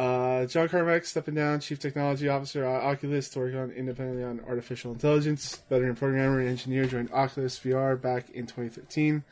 Uh, 0.00 0.46
John 0.46 0.66
Carmack 0.66 1.04
stepping 1.04 1.34
down, 1.34 1.60
Chief 1.60 1.78
Technology 1.78 2.26
Officer 2.26 2.64
at 2.64 2.82
Oculus, 2.82 3.28
to 3.28 3.38
work 3.38 3.54
on 3.54 3.70
independently 3.70 4.24
on 4.24 4.40
artificial 4.48 4.92
intelligence. 4.92 5.62
Veteran 5.68 5.94
programmer 5.94 6.40
and 6.40 6.48
engineer 6.48 6.86
joined 6.86 7.12
Oculus 7.12 7.58
VR 7.58 8.00
back 8.00 8.30
in 8.30 8.46
2013. 8.46 9.24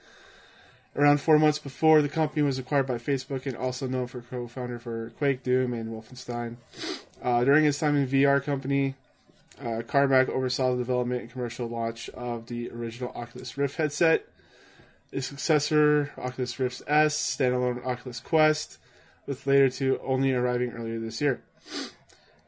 Around 0.95 1.23
four 1.23 1.39
months 1.39 1.59
before, 1.59 2.03
the 2.03 2.09
company 2.11 2.43
was 2.43 2.59
acquired 2.59 2.87
by 2.87 2.97
Facebook 2.97 3.47
and 3.47 3.57
also 3.57 3.89
known 3.89 4.09
for 4.09 4.21
co-founder 4.21 4.79
for 4.79 5.09
Quake, 5.17 5.43
Doom, 5.43 5.73
and 5.73 5.89
Wolfenstein. 5.89 6.57
Uh, 7.23 7.45
during 7.45 7.65
his 7.65 7.79
time 7.79 7.97
in 7.97 8.07
VR 8.07 8.45
company, 8.45 8.95
uh, 9.63 9.81
Carmack 9.87 10.29
oversaw 10.29 10.73
the 10.73 10.77
development 10.77 11.23
and 11.23 11.33
commercial 11.33 11.67
launch 11.67 12.11
of 12.11 12.45
the 12.49 12.71
original 12.73 13.11
Oculus 13.15 13.57
Rift 13.57 13.77
headset, 13.77 14.27
its 15.13 15.29
successor, 15.29 16.13
Oculus 16.19 16.61
Rift 16.61 16.83
S, 16.87 17.17
standalone 17.17 17.83
Oculus 17.87 18.21
Quest, 18.21 18.77
with 19.29 19.47
later 19.47 19.69
two 19.69 20.01
only 20.03 20.33
arriving 20.33 20.73
earlier 20.73 20.99
this 20.99 21.21
year. 21.21 21.43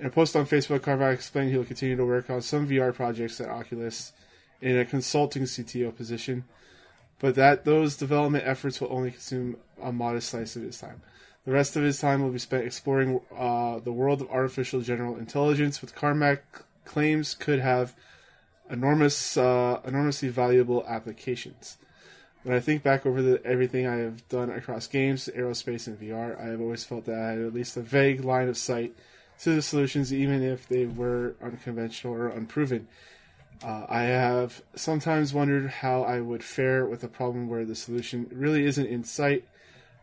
In 0.01 0.07
a 0.07 0.11
post 0.11 0.35
on 0.35 0.47
Facebook, 0.47 0.81
Carmack 0.81 1.13
explained 1.13 1.51
he 1.51 1.59
will 1.59 1.65
continue 1.65 1.95
to 1.95 2.07
work 2.07 2.31
on 2.31 2.41
some 2.41 2.67
VR 2.67 2.93
projects 2.93 3.39
at 3.39 3.51
Oculus 3.51 4.13
in 4.63 4.79
a 4.79 4.87
consulting 4.87 5.43
CTO 5.43 5.95
position, 5.95 6.45
but 7.19 7.35
that 7.35 7.67
those 7.67 7.97
development 7.97 8.45
efforts 8.47 8.81
will 8.81 8.91
only 8.91 9.11
consume 9.11 9.59
a 9.81 9.93
modest 9.93 10.31
slice 10.31 10.57
of 10.57 10.63
his 10.63 10.79
time. 10.79 11.03
The 11.45 11.53
rest 11.53 11.77
of 11.77 11.83
his 11.83 12.01
time 12.01 12.23
will 12.23 12.31
be 12.31 12.39
spent 12.39 12.65
exploring 12.65 13.21
uh, 13.37 13.81
the 13.81 13.93
world 13.93 14.23
of 14.23 14.31
artificial 14.31 14.81
general 14.81 15.17
intelligence, 15.17 15.83
which 15.83 15.95
Carmack 15.95 16.65
claims 16.87 17.35
could 17.35 17.61
have 17.61 17.95
enormous, 18.71 19.37
uh, 19.37 19.81
enormously 19.85 20.29
valuable 20.29 20.85
applications. 20.87 21.77
When 22.43 22.57
I 22.57 22.61
think 22.61 22.83
back 22.83 23.05
over 23.05 23.21
the, 23.21 23.45
everything 23.45 23.87
I 23.87 23.97
have 23.97 24.27
done 24.29 24.51
across 24.51 24.87
games, 24.87 25.29
aerospace, 25.37 25.87
and 25.87 26.01
VR, 26.01 26.41
I 26.41 26.47
have 26.47 26.61
always 26.61 26.85
felt 26.85 27.05
that 27.05 27.19
I 27.19 27.31
had 27.33 27.39
at 27.39 27.55
least 27.55 27.77
a 27.77 27.83
vague 27.83 28.25
line 28.25 28.49
of 28.49 28.57
sight 28.57 28.95
to 29.41 29.55
the 29.55 29.63
solutions, 29.63 30.13
even 30.13 30.43
if 30.43 30.67
they 30.67 30.87
were 30.87 31.35
unconventional 31.43 32.15
or 32.15 32.29
unproven. 32.29 32.89
Uh, 33.63 33.85
I 33.89 34.03
have 34.03 34.63
sometimes 34.75 35.35
wondered 35.35 35.69
how 35.71 36.03
I 36.03 36.21
would 36.21 36.43
fare 36.43 36.87
with 36.87 37.05
a 37.05 37.09
problem 37.09 37.47
where 37.47 37.67
the 37.67 37.75
solution 37.75 38.27
really 38.33 38.65
isn't 38.65 38.87
in 38.87 39.05
sight, 39.05 39.45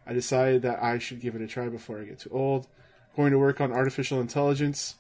I 0.08 0.14
decided 0.14 0.62
that 0.62 0.82
I 0.82 1.00
should 1.00 1.20
give 1.20 1.36
it 1.36 1.42
a 1.42 1.48
try 1.48 1.68
before 1.68 2.00
I 2.00 2.06
get 2.06 2.20
too 2.20 2.30
old. 2.32 2.68
Going 3.16 3.32
to 3.32 3.40
work 3.40 3.60
on 3.60 3.74
artificial 3.74 4.22
intelligence, 4.22 4.96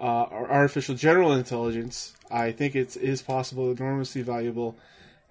uh, 0.00 0.22
or 0.22 0.50
artificial 0.50 0.96
general 0.96 1.32
intelligence. 1.32 2.14
I 2.30 2.50
think 2.50 2.74
it 2.74 2.96
is 2.96 3.22
possible, 3.22 3.70
enormously 3.70 4.22
valuable, 4.22 4.76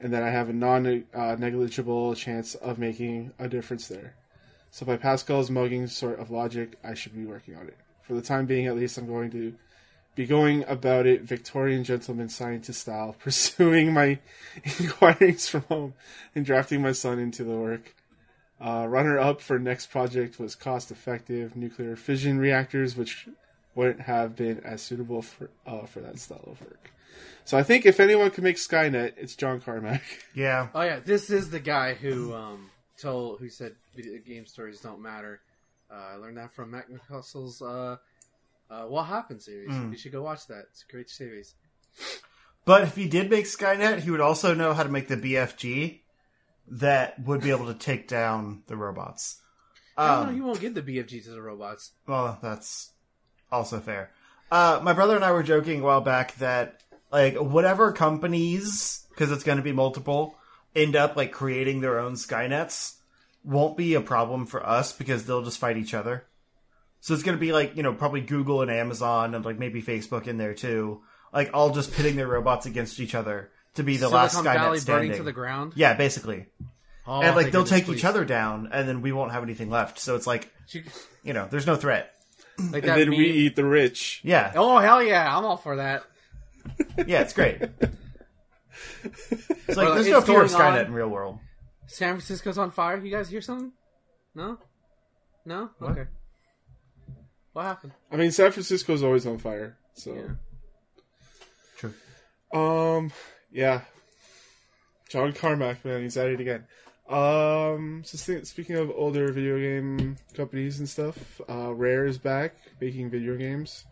and 0.02 0.12
that 0.14 0.24
I 0.24 0.32
have 0.32 0.50
a 0.50 0.54
non 0.54 1.06
uh, 1.14 1.36
negligible 1.38 2.16
chance 2.16 2.56
of 2.56 2.80
making 2.80 3.34
a 3.40 3.48
difference 3.48 3.88
there. 3.88 4.16
So 4.72 4.86
by 4.86 4.98
Pascal's 4.98 5.52
mugging 5.52 5.88
sort 5.88 6.20
of 6.20 6.32
logic, 6.32 6.78
I 6.84 6.94
should 6.94 7.14
be 7.14 7.26
working 7.26 7.56
on 7.56 7.68
it. 7.68 7.78
For 8.04 8.14
the 8.14 8.22
time 8.22 8.46
being, 8.46 8.66
at 8.66 8.76
least, 8.76 8.98
I'm 8.98 9.08
going 9.08 9.30
to 9.32 9.54
be 10.16 10.26
going 10.26 10.66
about 10.68 11.06
it 11.06 11.22
Victorian 11.22 11.84
gentleman 11.84 12.30
scientist 12.30 12.82
style, 12.82 13.16
pursuing 13.20 13.94
my 13.94 14.20
inquiries 14.80 15.48
from 15.48 15.62
home 15.64 15.94
and 16.34 16.46
drafting 16.46 16.82
my 16.82 16.92
son 16.92 17.20
into 17.20 17.44
the 17.44 17.56
work. 17.56 17.96
Uh, 18.60 18.86
runner 18.88 19.18
up 19.18 19.42
for 19.42 19.58
next 19.58 19.88
project 19.88 20.40
was 20.40 20.56
cost 20.56 20.92
effective 20.92 21.56
nuclear 21.56 21.96
fission 21.96 22.38
reactors, 22.38 22.96
which 22.96 23.28
wouldn't 23.74 24.02
have 24.02 24.36
been 24.36 24.60
as 24.64 24.82
suitable 24.82 25.22
for 25.22 25.50
uh, 25.66 25.86
for 25.86 26.00
that 26.00 26.20
style 26.20 26.44
of 26.46 26.62
work. 26.62 26.92
So 27.46 27.58
I 27.58 27.64
think 27.64 27.86
if 27.86 28.00
anyone 28.00 28.30
can 28.32 28.44
make 28.44 28.58
Skynet, 28.58 29.14
it's 29.18 29.36
John 29.36 29.60
Carmack. 29.62 30.02
Yeah. 30.34 30.70
Oh 30.74 30.82
yeah, 30.82 31.00
this 31.00 31.30
is 31.30 31.50
the 31.50 31.60
guy 31.60 31.94
who 31.94 32.34
um 32.34 32.70
told 32.98 33.40
who 33.40 33.50
said 33.50 33.76
video 33.96 34.20
game 34.26 34.46
stories 34.46 34.80
don't 34.80 35.02
matter. 35.02 35.42
Uh, 35.92 36.14
I 36.14 36.16
learned 36.16 36.38
that 36.38 36.54
from 36.54 36.72
Matt 36.72 36.86
McMuscles' 36.90 37.62
uh, 37.62 37.98
uh, 38.74 38.86
What 38.88 39.04
Happened 39.08 39.42
series. 39.42 39.70
You 39.76 39.98
should 39.98 40.14
go 40.14 40.22
watch 40.24 40.48
that. 40.48 40.66
It's 40.72 40.86
a 40.88 40.92
great 40.92 41.10
series. 41.10 41.54
But 42.64 42.84
if 42.84 42.96
he 42.96 43.10
did 43.10 43.30
make 43.30 43.44
Skynet, 43.46 44.00
he 44.00 44.12
would 44.12 44.22
also 44.22 44.54
know 44.54 44.74
how 44.74 44.84
to 44.84 44.90
make 44.90 45.08
the 45.10 45.18
BFG 45.18 46.00
that 46.70 47.20
would 47.26 47.42
be 47.42 47.50
able 47.50 47.66
to 47.68 47.74
take 47.74 48.08
down 48.08 48.64
the 48.68 48.78
robots. 48.78 49.42
no, 49.98 50.04
Um, 50.04 50.36
you 50.36 50.44
won't 50.46 50.62
give 50.62 50.76
the 50.76 50.82
BFG 50.82 51.24
to 51.26 51.32
the 51.32 51.42
robots. 51.42 51.92
well, 52.08 52.40
that's 52.42 52.92
also 53.52 53.80
fair. 53.82 54.12
Uh, 54.52 54.80
my 54.82 54.94
brother 54.94 55.16
and 55.16 55.26
I 55.26 55.32
were 55.34 55.44
joking 55.44 55.82
a 55.82 55.84
while 55.84 56.02
back 56.02 56.36
that 56.36 56.84
like 57.12 57.36
whatever 57.36 57.92
companies, 57.92 59.06
because 59.10 59.32
it's 59.32 59.44
going 59.44 59.58
to 59.58 59.64
be 59.64 59.72
multiple, 59.72 60.36
end 60.76 60.96
up 60.96 61.16
like 61.16 61.32
creating 61.32 61.82
their 61.82 62.00
own 62.00 62.14
Skynets, 62.14 62.96
won't 63.44 63.76
be 63.78 63.94
a 63.96 64.02
problem 64.02 64.46
for 64.46 64.66
us 64.66 64.92
because 64.94 65.26
they'll 65.26 65.44
just 65.44 65.60
fight 65.60 65.78
each 65.78 65.94
other. 65.94 66.26
So 67.02 67.14
it's 67.14 67.24
going 67.24 67.36
to 67.38 67.42
be 67.42 67.52
like 67.52 67.76
you 67.76 67.84
know 67.84 67.94
probably 67.94 68.22
Google 68.22 68.62
and 68.62 68.70
Amazon 68.72 69.34
and 69.36 69.44
like 69.44 69.58
maybe 69.60 69.82
Facebook 69.82 70.28
in 70.28 70.38
there 70.38 70.54
too, 70.54 71.02
like 71.34 71.50
all 71.54 71.72
just 71.72 71.94
pitting 71.94 72.16
their 72.16 72.28
robots 72.28 72.66
against 72.66 73.00
each 73.00 73.16
other 73.16 73.50
to 73.76 73.84
be 73.84 73.98
the 73.98 74.10
last 74.10 74.34
Silicon 74.34 74.54
Skynet 74.54 74.60
Valley 74.60 74.80
standing. 74.80 75.08
burning 75.10 75.18
to 75.20 75.24
the 75.24 75.32
ground. 75.34 75.74
Yeah, 75.76 75.94
basically. 75.96 76.46
Oh, 77.08 77.22
and 77.22 77.36
like 77.36 77.52
they'll 77.52 77.64
take 77.64 77.86
please. 77.86 77.98
each 77.98 78.06
other 78.06 78.24
down, 78.26 78.70
and 78.72 78.88
then 78.88 79.02
we 79.02 79.12
won't 79.12 79.32
have 79.32 79.42
anything 79.44 79.70
left. 79.72 79.98
So 80.00 80.16
it's 80.16 80.28
like 80.28 80.52
You- 80.70 80.84
you 81.24 81.34
know, 81.34 81.48
there's 81.50 81.66
no 81.68 81.76
threat. 81.76 82.14
Like 82.60 82.84
And 82.84 82.92
then 83.00 83.10
meme. 83.10 83.18
we 83.18 83.26
eat 83.32 83.56
the 83.56 83.66
rich. 83.66 84.22
Yeah, 84.24 84.52
Oh 84.56 84.78
hell 84.78 85.02
yeah! 85.02 85.36
I'm 85.36 85.44
all 85.46 85.58
for 85.58 85.78
that. 85.78 86.04
Yeah, 87.08 87.22
it's 87.22 87.34
great. 87.34 87.62
It's 87.62 87.78
like 89.70 89.78
Well, 89.78 89.94
there's 89.96 90.08
it's 90.08 90.14
no 90.14 90.22
fear 90.22 90.44
of 90.44 90.52
going 90.52 90.62
Skynet 90.62 90.80
on. 90.82 90.86
in 90.88 90.94
real 90.94 91.10
world. 91.10 91.40
San 91.88 92.16
Francisco's 92.16 92.58
on 92.58 92.72
fire. 92.72 92.98
You 93.04 93.12
guys 93.12 93.30
hear 93.30 93.42
something? 93.42 93.72
No, 94.36 94.58
no. 95.46 95.70
What? 95.80 95.92
Okay. 95.92 96.06
What 97.54 97.64
happened? 97.64 97.92
I 98.12 98.16
mean, 98.16 98.32
San 98.32 98.52
Francisco's 98.52 99.04
always 99.04 99.26
on 99.26 99.38
fire. 99.38 99.78
So, 99.94 100.14
Yeah. 100.14 100.30
True. 101.78 101.94
um, 102.60 103.12
yeah. 103.52 103.82
John 105.10 105.34
Carmack, 105.34 105.84
man, 105.84 106.02
he's 106.04 106.16
at 106.16 106.28
it 106.28 106.40
again. 106.40 106.66
Um, 107.10 108.04
so 108.06 108.18
th- 108.18 108.46
speaking 108.46 108.78
of 108.78 108.90
older 108.90 109.30
video 109.34 109.58
game 109.60 110.16
companies 110.34 110.80
and 110.80 110.88
stuff, 110.88 111.42
uh, 111.50 111.74
Rare 111.74 112.06
is 112.06 112.18
back 112.18 112.54
making 112.80 113.10
video 113.10 113.36
games. 113.36 113.84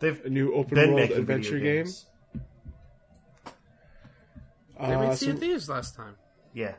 They've 0.00 0.24
A 0.24 0.30
new 0.30 0.52
open 0.54 0.74
been 0.74 0.88
world 0.92 1.00
making 1.00 1.16
adventure 1.18 1.52
video 1.58 1.74
game. 1.74 1.84
games. 1.84 2.06
They 4.80 4.94
Uh, 4.94 5.00
made 5.08 5.16
Sea 5.18 5.26
so 5.26 5.32
of 5.32 5.38
Thieves 5.40 5.68
last 5.68 5.96
time. 5.96 6.14
Yeah, 6.54 6.74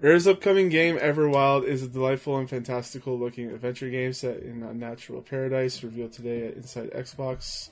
Rare's 0.00 0.26
upcoming 0.26 0.68
game, 0.68 0.98
Everwild, 0.98 1.64
is 1.64 1.82
a 1.82 1.88
delightful 1.88 2.36
and 2.36 2.48
fantastical 2.48 3.18
looking 3.18 3.50
adventure 3.50 3.88
game 3.90 4.12
set 4.12 4.38
in 4.40 4.62
a 4.62 4.74
natural 4.74 5.22
paradise, 5.22 5.82
revealed 5.82 6.12
today 6.12 6.48
at 6.48 6.54
Inside 6.54 6.90
Xbox. 6.90 7.70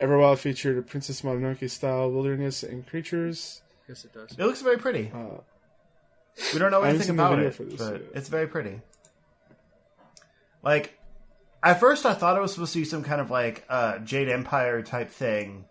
Everwild 0.00 0.38
featured 0.38 0.78
a 0.78 0.82
Princess 0.82 1.22
Mononoke 1.22 1.68
style 1.70 2.10
wilderness 2.10 2.62
and 2.64 2.86
creatures. 2.86 3.62
Yes, 3.88 4.04
it 4.04 4.12
does. 4.12 4.32
it 4.32 4.38
looks 4.38 4.62
very 4.62 4.78
pretty. 4.78 5.10
Uh, 5.14 5.38
We 6.52 6.58
don't 6.58 6.70
know 6.70 6.82
anything 6.82 7.10
about 7.10 7.38
it, 7.38 7.56
but 7.58 7.92
yet. 7.92 8.02
it's 8.14 8.28
very 8.28 8.46
pretty. 8.48 8.80
Like, 10.62 10.98
at 11.62 11.80
first 11.80 12.04
I 12.06 12.14
thought 12.14 12.36
it 12.36 12.40
was 12.40 12.52
supposed 12.52 12.72
to 12.72 12.80
be 12.80 12.84
some 12.84 13.02
kind 13.02 13.20
of 13.20 13.30
like 13.30 13.64
uh, 13.68 13.98
Jade 13.98 14.28
Empire 14.28 14.82
type 14.82 15.10
thing, 15.10 15.64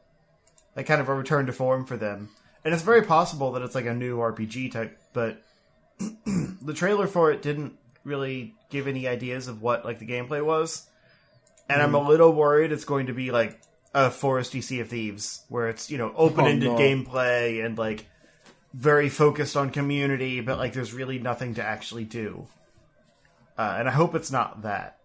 like 0.76 0.86
kind 0.86 1.02
of 1.02 1.10
a 1.10 1.14
return 1.14 1.48
to 1.48 1.54
form 1.54 1.86
for 1.86 1.98
them. 1.98 2.30
And 2.64 2.74
it's 2.74 2.84
very 2.84 3.02
possible 3.02 3.52
that 3.54 3.62
it's 3.64 3.76
like 3.76 3.86
a 3.86 3.94
new 3.94 4.18
RPG 4.18 4.72
type, 4.72 4.98
but 5.14 5.42
the 6.00 6.74
trailer 6.74 7.08
for 7.08 7.32
it 7.32 7.42
didn't 7.42 7.78
really 8.04 8.54
give 8.70 8.88
any 8.88 9.08
ideas 9.08 9.48
of 9.48 9.62
what 9.62 9.84
like 9.84 10.00
the 10.00 10.08
gameplay 10.08 10.44
was. 10.44 10.88
And 11.70 11.82
I'm 11.82 11.96
a 11.96 12.08
little 12.08 12.34
worried 12.34 12.72
it's 12.72 12.84
going 12.84 13.08
to 13.08 13.14
be 13.14 13.32
like 13.32 13.62
a 13.94 14.10
foresty 14.10 14.64
Sea 14.64 14.82
of 14.82 14.90
Thieves, 14.90 15.44
where 15.50 15.70
it's 15.70 15.90
you 15.90 15.98
know 15.98 16.14
open 16.16 16.46
ended 16.46 16.70
no. 16.70 16.78
gameplay 16.78 17.66
and 17.66 17.78
like 17.78 18.06
very 18.74 19.10
focused 19.10 19.58
on 19.58 19.70
community, 19.70 20.42
but 20.42 20.58
like 20.58 20.74
there's 20.74 20.94
really 20.94 21.20
nothing 21.20 21.56
to 21.56 21.64
actually 21.64 22.06
do. 22.06 22.48
Uh, 23.58 23.76
and 23.80 23.88
I 23.88 23.92
hope 23.92 24.16
it's 24.16 24.32
not 24.32 24.64
that. 24.64 24.98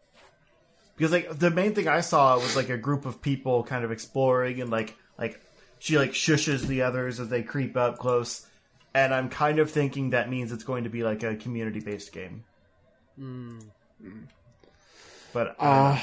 Because 0.96 1.12
like 1.12 1.38
the 1.38 1.50
main 1.50 1.74
thing 1.74 1.88
I 1.88 2.00
saw 2.00 2.36
was 2.36 2.56
like 2.56 2.68
a 2.70 2.76
group 2.78 3.04
of 3.06 3.20
people 3.20 3.62
kind 3.64 3.84
of 3.84 3.90
exploring 3.92 4.60
and 4.60 4.70
like 4.70 4.96
like 5.18 5.40
she 5.78 5.98
like 5.98 6.12
shushes 6.12 6.66
the 6.66 6.82
others 6.82 7.20
as 7.20 7.28
they 7.28 7.42
creep 7.42 7.76
up 7.76 7.98
close. 7.98 8.46
And 8.94 9.12
I'm 9.12 9.28
kind 9.28 9.58
of 9.58 9.70
thinking 9.70 10.10
that 10.10 10.30
means 10.30 10.52
it's 10.52 10.64
going 10.64 10.84
to 10.84 10.90
be 10.90 11.02
like 11.02 11.22
a 11.22 11.36
community 11.36 11.80
based 11.80 12.12
game. 12.12 12.44
But 15.32 15.48
uh, 15.58 15.62
uh, 15.62 16.00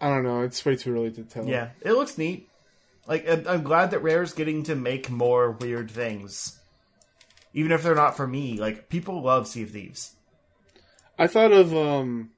I 0.00 0.08
don't 0.08 0.24
know. 0.24 0.42
It's 0.42 0.64
way 0.64 0.76
too 0.76 0.94
early 0.94 1.10
to 1.12 1.22
tell. 1.22 1.46
yeah, 1.46 1.70
it 1.80 1.92
looks 1.92 2.18
neat. 2.18 2.48
Like 3.06 3.26
I'm- 3.26 3.44
I'm 3.48 3.62
glad 3.62 3.92
that 3.92 4.00
Rare's 4.02 4.34
getting 4.34 4.62
to 4.64 4.74
make 4.74 5.08
more 5.10 5.52
weird 5.52 5.90
things, 5.90 6.58
even 7.54 7.72
if 7.72 7.82
they're 7.82 7.94
not 7.94 8.16
for 8.16 8.26
me. 8.26 8.58
Like 8.58 8.88
people 8.90 9.22
love 9.22 9.48
Sea 9.48 9.62
of 9.62 9.70
Thieves. 9.70 10.14
I 11.18 11.26
thought 11.26 11.50
of 11.52 11.74
um, 11.74 12.30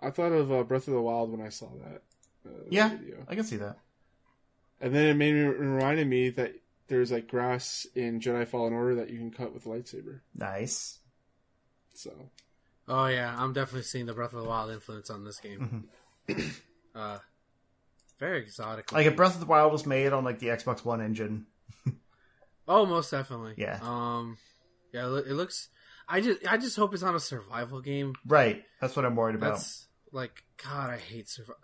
I 0.00 0.10
thought 0.10 0.32
of 0.32 0.52
uh, 0.52 0.62
Breath 0.62 0.88
of 0.88 0.94
the 0.94 1.00
Wild 1.00 1.30
when 1.30 1.40
I 1.44 1.48
saw 1.48 1.68
that. 1.84 2.02
Uh, 2.46 2.64
Yeah, 2.70 2.90
video. 2.90 3.24
I 3.28 3.34
can 3.34 3.44
see 3.44 3.56
that. 3.56 3.76
and 4.80 4.94
then 4.94 5.06
it 5.06 5.14
made 5.14 5.34
me 5.34 5.40
it 5.40 5.58
reminded 5.58 6.06
me 6.06 6.30
that 6.30 6.54
there's 6.86 7.10
like 7.12 7.28
grass 7.28 7.86
in 7.94 8.20
Jedi 8.20 8.46
Fallen 8.46 8.72
Order 8.72 8.94
that 8.96 9.10
you 9.10 9.18
can 9.18 9.30
cut 9.30 9.52
with 9.52 9.66
a 9.66 9.68
lightsaber. 9.68 10.20
Nice. 10.34 10.98
So 11.94 12.12
Oh 12.86 13.06
yeah, 13.06 13.34
I'm 13.36 13.52
definitely 13.52 13.82
seeing 13.82 14.06
the 14.06 14.14
Breath 14.14 14.32
of 14.32 14.42
the 14.42 14.48
Wild 14.48 14.70
influence 14.70 15.10
on 15.10 15.24
this 15.24 15.40
game. 15.40 15.88
uh, 16.94 17.18
very 18.18 18.38
exotic. 18.38 18.92
Like 18.92 19.06
if 19.06 19.16
Breath 19.16 19.34
of 19.34 19.40
the 19.40 19.46
Wild 19.46 19.72
was 19.72 19.84
made 19.84 20.12
on 20.12 20.24
like 20.24 20.38
the 20.38 20.46
Xbox 20.48 20.84
One 20.84 21.00
engine. 21.02 21.46
oh, 22.68 22.86
most 22.86 23.10
definitely. 23.10 23.54
Yeah. 23.58 23.78
Um, 23.82 24.38
yeah. 24.92 25.06
It, 25.18 25.26
it 25.28 25.34
looks. 25.34 25.68
I 26.08 26.22
just, 26.22 26.46
I 26.50 26.56
just 26.56 26.76
hope 26.76 26.94
it's 26.94 27.02
not 27.02 27.14
a 27.14 27.20
survival 27.20 27.82
game. 27.82 28.14
Right. 28.26 28.64
That's 28.80 28.96
what 28.96 29.04
I'm 29.04 29.14
worried 29.16 29.34
about. 29.34 29.56
That's 29.56 29.86
like, 30.12 30.44
God, 30.62 30.90
I 30.90 30.98
hate 30.98 31.28
survival. 31.28 31.56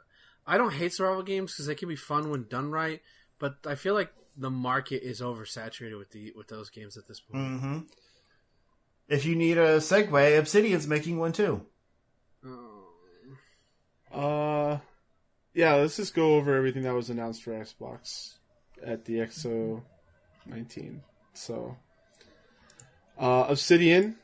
I 0.47 0.59
don't 0.59 0.73
hate 0.73 0.93
survival 0.93 1.23
games 1.23 1.53
because 1.53 1.67
they 1.67 1.75
can 1.75 1.89
be 1.89 1.97
fun 1.97 2.31
when 2.31 2.47
done 2.49 2.71
right, 2.71 3.01
but 3.39 3.57
I 3.67 3.75
feel 3.77 3.95
like 3.95 4.13
the 4.37 4.51
market 4.51 5.03
is 5.03 5.21
oversaturated 5.21 5.97
with 5.99 6.11
the 6.11 6.33
with 6.37 6.49
those 6.49 6.71
games 6.71 6.97
at 6.97 7.07
this 7.09 7.21
point. 7.21 7.61
hmm 7.61 7.79
If 9.09 9.25
you 9.25 9.37
need 9.37 9.59
a 9.59 9.79
segue, 9.79 10.39
Obsidian's 10.39 10.87
making 10.87 11.19
one 11.19 11.33
too. 11.33 11.65
Oh. 12.45 12.85
Uh, 14.13 14.79
yeah, 15.55 15.75
let's 15.75 15.97
just 15.97 16.15
go 16.15 16.35
over 16.35 16.55
everything 16.55 16.83
that 16.83 16.95
was 16.95 17.11
announced 17.11 17.43
for 17.43 17.53
Xbox 17.53 18.35
at 18.85 19.05
the 19.05 19.15
XO 19.15 19.83
19. 20.47 21.03
So, 21.33 21.77
uh, 23.19 23.47
Obsidian, 23.49 24.17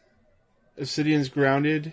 Obsidian's 0.79 1.29
Grounded, 1.29 1.93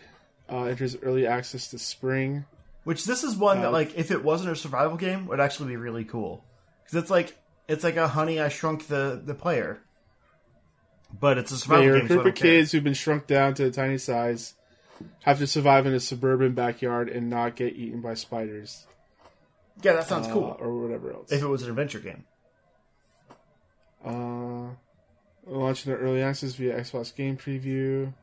uh, 0.49 0.63
enters 0.63 0.95
early 1.01 1.27
access 1.27 1.69
this 1.71 1.81
spring. 1.83 2.45
Which 2.83 3.05
this 3.05 3.23
is 3.23 3.35
one 3.35 3.61
that 3.61 3.67
Uh, 3.67 3.71
like 3.71 3.97
if 3.97 4.11
it 4.11 4.23
wasn't 4.23 4.51
a 4.51 4.55
survival 4.55 4.95
game 4.97 5.27
would 5.27 5.39
actually 5.39 5.69
be 5.69 5.75
really 5.75 6.05
cool 6.05 6.43
because 6.83 7.01
it's 7.01 7.11
like 7.11 7.37
it's 7.67 7.83
like 7.83 7.97
a 7.97 8.07
Honey 8.07 8.39
I 8.39 8.47
Shrunk 8.49 8.87
the 8.87 9.21
the 9.23 9.33
player, 9.33 9.81
but 11.19 11.37
it's 11.37 11.51
a 11.51 11.57
survival 11.57 11.95
a 11.95 11.99
game. 11.99 11.99
so 11.99 12.05
I 12.05 12.07
group 12.07 12.19
don't 12.19 12.27
of 12.29 12.35
care. 12.35 12.51
kids 12.51 12.71
who've 12.71 12.83
been 12.83 12.93
shrunk 12.93 13.27
down 13.27 13.53
to 13.55 13.65
a 13.65 13.71
tiny 13.71 13.97
size, 13.97 14.53
have 15.23 15.39
to 15.39 15.47
survive 15.47 15.85
in 15.85 15.93
a 15.93 15.99
suburban 15.99 16.53
backyard 16.53 17.09
and 17.09 17.29
not 17.29 17.55
get 17.57 17.73
eaten 17.75 17.99
by 18.01 18.13
spiders. 18.13 18.85
Yeah, 19.83 19.93
that 19.93 20.07
sounds 20.07 20.27
uh, 20.27 20.33
cool. 20.33 20.55
Or 20.59 20.81
whatever 20.81 21.11
else. 21.11 21.31
If 21.31 21.41
it 21.43 21.47
was 21.47 21.63
an 21.63 21.69
adventure 21.69 21.99
game, 21.99 22.23
Uh, 24.05 24.69
launching 25.45 25.91
the 25.91 25.97
early 25.99 26.21
access 26.21 26.53
via 26.53 26.79
Xbox 26.79 27.13
Game 27.15 27.35
Preview 27.37 28.13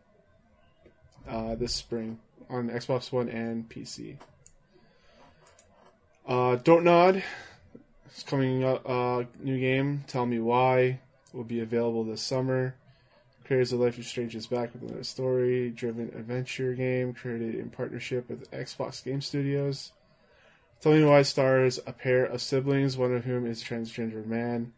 uh, 1.29 1.55
this 1.55 1.75
spring 1.75 2.19
on 2.49 2.71
Xbox 2.71 3.13
One 3.13 3.29
and 3.29 3.69
PC. 3.69 4.17
Uh, 6.27 6.57
Dontnod 6.57 7.23
is 8.15 8.23
coming 8.23 8.65
up. 8.65 8.89
Uh, 8.89 9.25
new 9.41 9.59
game. 9.59 10.05
Tell 10.07 10.27
me 10.27 10.39
why 10.39 11.01
will 11.33 11.45
be 11.45 11.61
available 11.61 12.05
this 12.05 12.23
summer. 12.23 12.77
Creators 13.45 13.73
of 13.73 13.81
Life 13.81 13.99
is 13.99 14.07
Strange 14.07 14.35
is 14.35 14.47
back 14.47 14.73
with 14.73 14.83
another 14.85 15.05
story-driven 15.05 16.13
adventure 16.17 16.73
game 16.73 17.13
created 17.13 17.55
in 17.57 17.69
partnership 17.69 18.31
with 18.31 18.51
Xbox 18.51 19.05
Game 19.05 19.21
Studios. 19.21 19.93
Tell 20.81 20.93
me 20.93 21.05
why 21.05 21.23
stars 21.23 21.79
a 21.87 21.93
pair 21.93 22.25
of 22.25 22.41
siblings, 22.41 22.97
one 22.97 23.15
of 23.15 23.25
whom 23.25 23.47
is 23.47 23.63
transgender 23.63 24.25
man. 24.25 24.73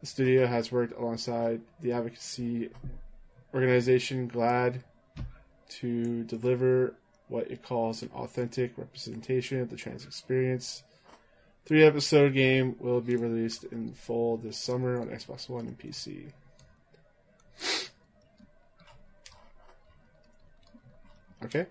The 0.00 0.06
studio 0.06 0.46
has 0.46 0.72
worked 0.72 0.98
alongside 0.98 1.60
the 1.80 1.92
advocacy 1.92 2.70
organization 3.54 4.28
GLAAD 4.28 4.82
to 5.80 6.24
deliver 6.24 6.94
what 7.28 7.50
it 7.50 7.62
calls 7.62 8.02
an 8.02 8.10
authentic 8.14 8.76
representation 8.76 9.60
of 9.60 9.70
the 9.70 9.76
trans 9.76 10.04
experience. 10.04 10.82
Three 11.64 11.84
episode 11.84 12.34
game 12.34 12.76
will 12.78 13.00
be 13.00 13.16
released 13.16 13.64
in 13.64 13.92
full 13.94 14.36
this 14.36 14.58
summer 14.58 15.00
on 15.00 15.08
Xbox 15.08 15.48
One 15.48 15.66
and 15.66 15.78
PC. 15.78 16.32
Okay. 21.44 21.66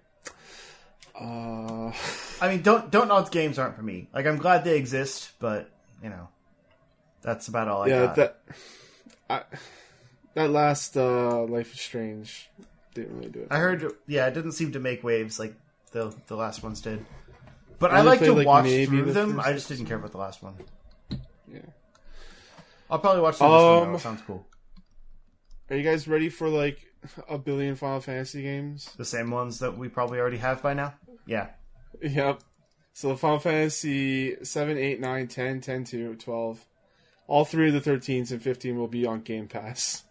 Uh, 1.20 1.92
I 2.42 2.48
mean, 2.50 2.62
don't 2.62 2.90
don't 2.90 3.08
nod's 3.08 3.30
games 3.30 3.60
aren't 3.60 3.76
for 3.76 3.84
me. 3.84 4.08
Like, 4.14 4.26
I'm 4.26 4.38
glad 4.38 4.64
they 4.64 4.78
exist, 4.78 5.32
but 5.40 5.70
you 6.02 6.10
know, 6.10 6.30
that's 7.22 7.48
about 7.48 7.68
all 7.68 7.84
I 7.84 7.88
yeah, 7.88 8.06
got. 8.06 8.16
that 8.16 8.42
I, 9.30 9.44
that 10.34 10.50
last 10.50 10.98
uh, 10.98 11.44
Life 11.44 11.74
is 11.74 11.82
Strange 11.82 12.50
didn't 12.94 13.18
really 13.18 13.32
do 13.32 13.40
it. 13.40 13.48
I 13.52 13.58
heard, 13.58 13.94
yeah, 14.08 14.28
it 14.28 14.34
didn't 14.34 14.54
seem 14.54 14.74
to 14.74 14.80
make 14.80 15.04
waves 15.04 15.40
like 15.40 15.56
the 15.92 16.14
the 16.28 16.36
last 16.36 16.64
ones 16.64 16.82
did. 16.82 17.06
But 17.80 17.92
I 17.92 17.98
I, 17.98 18.02
like 18.02 18.20
to 18.20 18.34
like, 18.34 18.46
watch 18.46 18.66
through 18.66 19.06
the 19.06 19.14
them. 19.14 19.40
I 19.40 19.54
just 19.54 19.68
didn't 19.68 19.88
care 19.88 19.98
about 19.98 20.12
the 20.12 20.18
last 20.18 20.44
one. 20.44 20.56
Yeah. 21.52 21.60
I'll 22.90 23.00
probably 23.00 23.22
watch 23.22 23.38
through 23.38 23.48
one. 23.48 23.84
Um, 23.88 23.92
Though. 23.94 23.98
Sounds 23.98 24.22
cool. 24.28 24.46
Are 25.70 25.76
you 25.76 25.84
guys 25.84 26.08
ready 26.08 26.30
for 26.30 26.50
like 26.50 26.86
a 27.30 27.38
billion 27.38 27.76
Final 27.76 28.02
Fantasy 28.02 28.42
games? 28.42 28.94
The 28.98 29.06
same 29.06 29.32
ones 29.32 29.60
that 29.60 29.78
we 29.78 29.88
probably 29.88 30.20
already 30.20 30.38
have 30.38 30.62
by 30.62 30.74
now. 30.74 30.94
Yeah. 31.26 31.48
Yep. 32.02 32.42
So 32.94 33.10
the 33.10 33.18
Final 33.18 33.40
Fantasy 33.40 34.36
7, 34.44 34.78
8, 34.78 35.00
9, 35.00 35.28
10, 35.28 35.62
10, 35.62 35.84
2, 35.86 36.16
12. 36.16 36.66
All 37.28 37.46
three 37.46 37.74
of 37.74 37.84
the 37.84 37.90
13s 37.90 38.32
and 38.32 38.44
15 38.44 38.78
will 38.78 38.90
be 38.90 39.06
on 39.06 39.22
Game 39.22 39.48
Pass. 39.48 40.04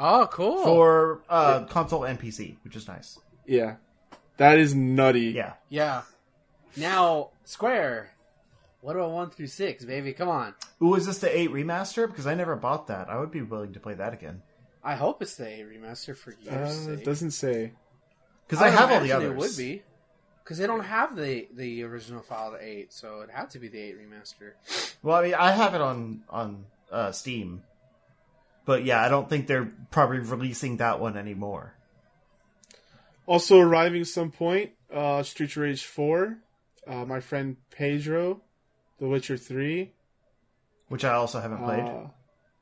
Oh, 0.00 0.26
cool. 0.32 0.64
For 0.64 1.20
uh, 1.28 1.64
console 1.66 2.04
and 2.04 2.18
PC, 2.18 2.56
which 2.64 2.74
is 2.74 2.88
nice. 2.88 3.18
Yeah. 3.46 3.76
That 4.38 4.58
is 4.58 4.74
nutty. 4.74 5.26
Yeah. 5.32 5.52
yeah. 5.68 6.02
Now, 6.76 7.30
Square. 7.44 8.10
What 8.80 8.96
about 8.96 9.10
one 9.10 9.28
through 9.30 9.48
six, 9.48 9.84
baby? 9.84 10.14
Come 10.14 10.30
on. 10.30 10.54
Ooh, 10.82 10.94
is 10.94 11.04
this 11.04 11.18
the 11.18 11.38
8 11.38 11.50
remaster? 11.50 12.08
Because 12.08 12.26
I 12.26 12.34
never 12.34 12.56
bought 12.56 12.86
that. 12.86 13.10
I 13.10 13.18
would 13.18 13.30
be 13.30 13.42
willing 13.42 13.74
to 13.74 13.80
play 13.80 13.92
that 13.92 14.14
again. 14.14 14.40
I 14.82 14.94
hope 14.94 15.20
it's 15.22 15.36
the 15.36 15.46
eight 15.46 15.66
remaster 15.68 16.16
for 16.16 16.32
Uh, 16.32 16.50
years' 16.54 16.86
it 16.86 17.04
doesn't 17.04 17.32
say. 17.32 17.72
Because 18.46 18.62
I, 18.62 18.70
would 18.70 18.78
have 18.78 18.90
all 18.90 19.00
the 19.00 19.10
imagine 19.10 19.32
others. 19.32 19.32
It 19.32 19.38
would 19.38 19.56
be 19.56 19.82
because 20.42 20.58
they 20.58 20.66
don't 20.66 20.84
have 20.84 21.14
the 21.16 21.48
the 21.54 21.82
original 21.84 22.22
file 22.22 22.54
of 22.54 22.60
eight, 22.60 22.92
so 22.92 23.20
it 23.20 23.30
had 23.30 23.50
to 23.50 23.58
be 23.58 23.68
the 23.68 23.78
eight 23.78 23.96
remaster. 23.98 24.52
Well, 25.02 25.16
I 25.18 25.22
mean, 25.22 25.34
I 25.34 25.52
have 25.52 25.74
it 25.74 25.80
on 25.80 26.22
on 26.28 26.64
uh, 26.90 27.12
Steam, 27.12 27.62
but 28.70 28.84
yeah, 28.84 29.04
I 29.04 29.08
don't 29.08 29.28
think 29.28 29.48
they're 29.48 29.72
probably 29.90 30.20
releasing 30.20 30.76
that 30.76 31.00
one 31.00 31.16
anymore. 31.16 31.74
Also 33.26 33.58
arriving 33.58 34.04
some 34.04 34.30
point, 34.30 34.70
uh, 34.94 35.24
Street 35.24 35.56
Rage 35.56 35.84
4. 35.84 36.38
Uh, 36.86 37.04
my 37.04 37.18
friend 37.18 37.56
Pedro, 37.72 38.40
The 39.00 39.08
Witcher 39.08 39.36
3. 39.36 39.90
Which 40.86 41.04
I 41.04 41.14
also 41.14 41.40
haven't 41.40 41.64
played. 41.64 41.80
Uh, 41.80 42.10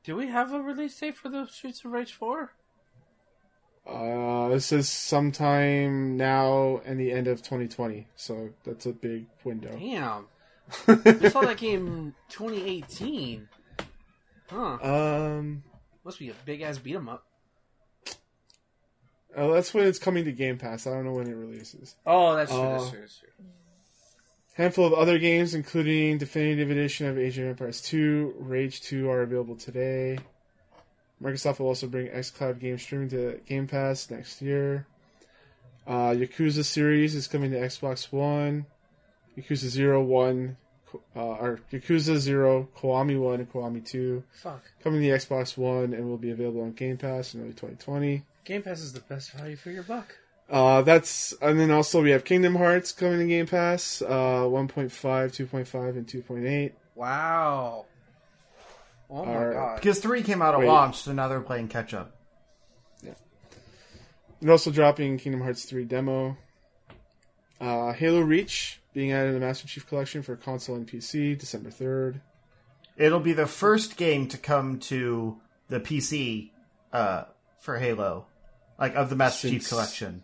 Do 0.03 0.15
we 0.15 0.29
have 0.29 0.51
a 0.51 0.59
release 0.59 0.99
date 0.99 1.15
for 1.15 1.29
the 1.29 1.45
Streets 1.45 1.85
of 1.85 1.91
Rage 1.91 2.13
four? 2.13 2.53
Uh, 3.85 4.47
this 4.47 4.71
is 4.71 4.89
sometime 4.89 6.17
now 6.17 6.81
and 6.85 6.99
the 6.99 7.11
end 7.11 7.27
of 7.27 7.43
2020, 7.43 8.07
so 8.15 8.49
that's 8.65 8.87
a 8.87 8.93
big 8.93 9.27
window. 9.43 9.77
Damn, 9.77 10.25
I 11.05 11.29
saw 11.29 11.41
that 11.41 11.57
game 11.57 12.15
2018. 12.29 13.47
Huh? 14.49 14.77
Um, 14.81 15.63
Must 16.03 16.19
be 16.19 16.29
a 16.29 16.33
big 16.45 16.61
ass 16.61 16.77
beat 16.77 16.95
'em 16.95 17.09
up. 17.09 17.25
oh, 19.35 19.53
that's 19.53 19.73
when 19.73 19.85
it's 19.85 19.99
coming 19.99 20.25
to 20.25 20.31
Game 20.31 20.57
Pass. 20.57 20.87
I 20.87 20.91
don't 20.91 21.05
know 21.05 21.13
when 21.13 21.27
it 21.27 21.33
releases. 21.35 21.95
Oh, 22.05 22.35
that's 22.35 22.51
true. 22.51 22.59
Uh, 22.59 22.77
that's 22.79 22.89
true. 22.89 22.99
That's 23.01 23.17
true. 23.19 23.29
Handful 24.55 24.85
of 24.87 24.93
other 24.93 25.17
games, 25.19 25.53
including 25.53 26.17
Definitive 26.17 26.69
Edition 26.69 27.07
of 27.07 27.17
Age 27.17 27.37
of 27.37 27.45
Empires 27.45 27.81
2, 27.81 28.35
Rage 28.39 28.81
2, 28.81 29.09
are 29.09 29.21
available 29.21 29.55
today. 29.55 30.19
Microsoft 31.21 31.59
will 31.59 31.67
also 31.67 31.87
bring 31.87 32.07
xCloud 32.07 32.59
game 32.59 32.77
streaming 32.77 33.09
to 33.09 33.39
Game 33.45 33.67
Pass 33.67 34.09
next 34.09 34.41
year. 34.41 34.85
Uh, 35.87 36.11
Yakuza 36.11 36.63
series 36.65 37.15
is 37.15 37.27
coming 37.27 37.51
to 37.51 37.57
Xbox 37.57 38.11
One. 38.11 38.65
Yakuza 39.37 39.67
0, 39.69 40.03
1, 40.03 40.57
uh, 41.15 41.19
or 41.19 41.59
Yakuza 41.71 42.17
0, 42.17 42.67
Kiwami 42.77 43.19
1, 43.19 43.39
and 43.39 43.51
Kiwami 43.51 43.85
2 43.85 44.23
Fuck. 44.31 44.61
coming 44.83 45.01
to 45.01 45.07
the 45.09 45.15
Xbox 45.15 45.57
One 45.57 45.93
and 45.93 46.07
will 46.07 46.17
be 46.17 46.31
available 46.31 46.61
on 46.61 46.71
Game 46.73 46.97
Pass 46.97 47.33
in 47.33 47.41
early 47.41 47.49
2020. 47.51 48.23
Game 48.45 48.61
Pass 48.61 48.79
is 48.81 48.93
the 48.93 49.01
best 49.01 49.31
value 49.31 49.55
for 49.55 49.69
your 49.71 49.83
buck. 49.83 50.15
Uh, 50.49 50.81
that's 50.81 51.31
and 51.43 51.59
then 51.59 51.69
also 51.69 52.01
we 52.01 52.09
have 52.09 52.23
Kingdom 52.25 52.55
Hearts 52.55 52.91
coming 52.91 53.19
to 53.19 53.27
Game 53.27 53.45
Pass, 53.45 54.01
uh, 54.01 54.07
1.5, 54.47 54.89
2.5, 54.89 55.89
and 55.89 56.07
2.8. 56.07 56.71
Wow. 56.95 57.85
Oh 59.11 59.25
my 59.25 59.31
Are- 59.35 59.53
god. 59.53 59.75
Because 59.75 59.99
3 59.99 60.23
came 60.23 60.41
out 60.41 60.53
at 60.55 60.59
Wait. 60.61 60.67
launch, 60.67 60.97
so 61.03 61.13
now 61.13 61.27
they're 61.27 61.39
playing 61.39 61.67
catch 61.67 61.93
up. 61.93 62.15
Yeah. 63.03 63.13
And 64.41 64.49
also 64.49 64.71
dropping 64.71 65.17
Kingdom 65.19 65.41
Hearts 65.41 65.65
3 65.65 65.85
demo. 65.85 66.35
Uh, 67.59 67.93
Halo 67.93 68.21
Reach 68.21 68.79
being 68.93 69.11
added 69.11 69.29
to 69.29 69.33
the 69.33 69.39
Master 69.39 69.67
Chief 69.67 69.85
Collection 69.87 70.21
for 70.21 70.35
console 70.35 70.75
and 70.75 70.87
PC 70.87 71.37
December 71.37 71.69
3rd. 71.69 72.21
It'll 72.97 73.19
be 73.19 73.33
the 73.33 73.47
first 73.47 73.97
game 73.97 74.27
to 74.29 74.37
come 74.37 74.79
to 74.79 75.39
the 75.67 75.79
PC 75.79 76.51
uh, 76.91 77.25
for 77.59 77.77
Halo, 77.79 78.25
like 78.79 78.95
of 78.95 79.09
the 79.09 79.15
Master 79.15 79.49
Chief 79.49 79.67
Collection, 79.69 80.23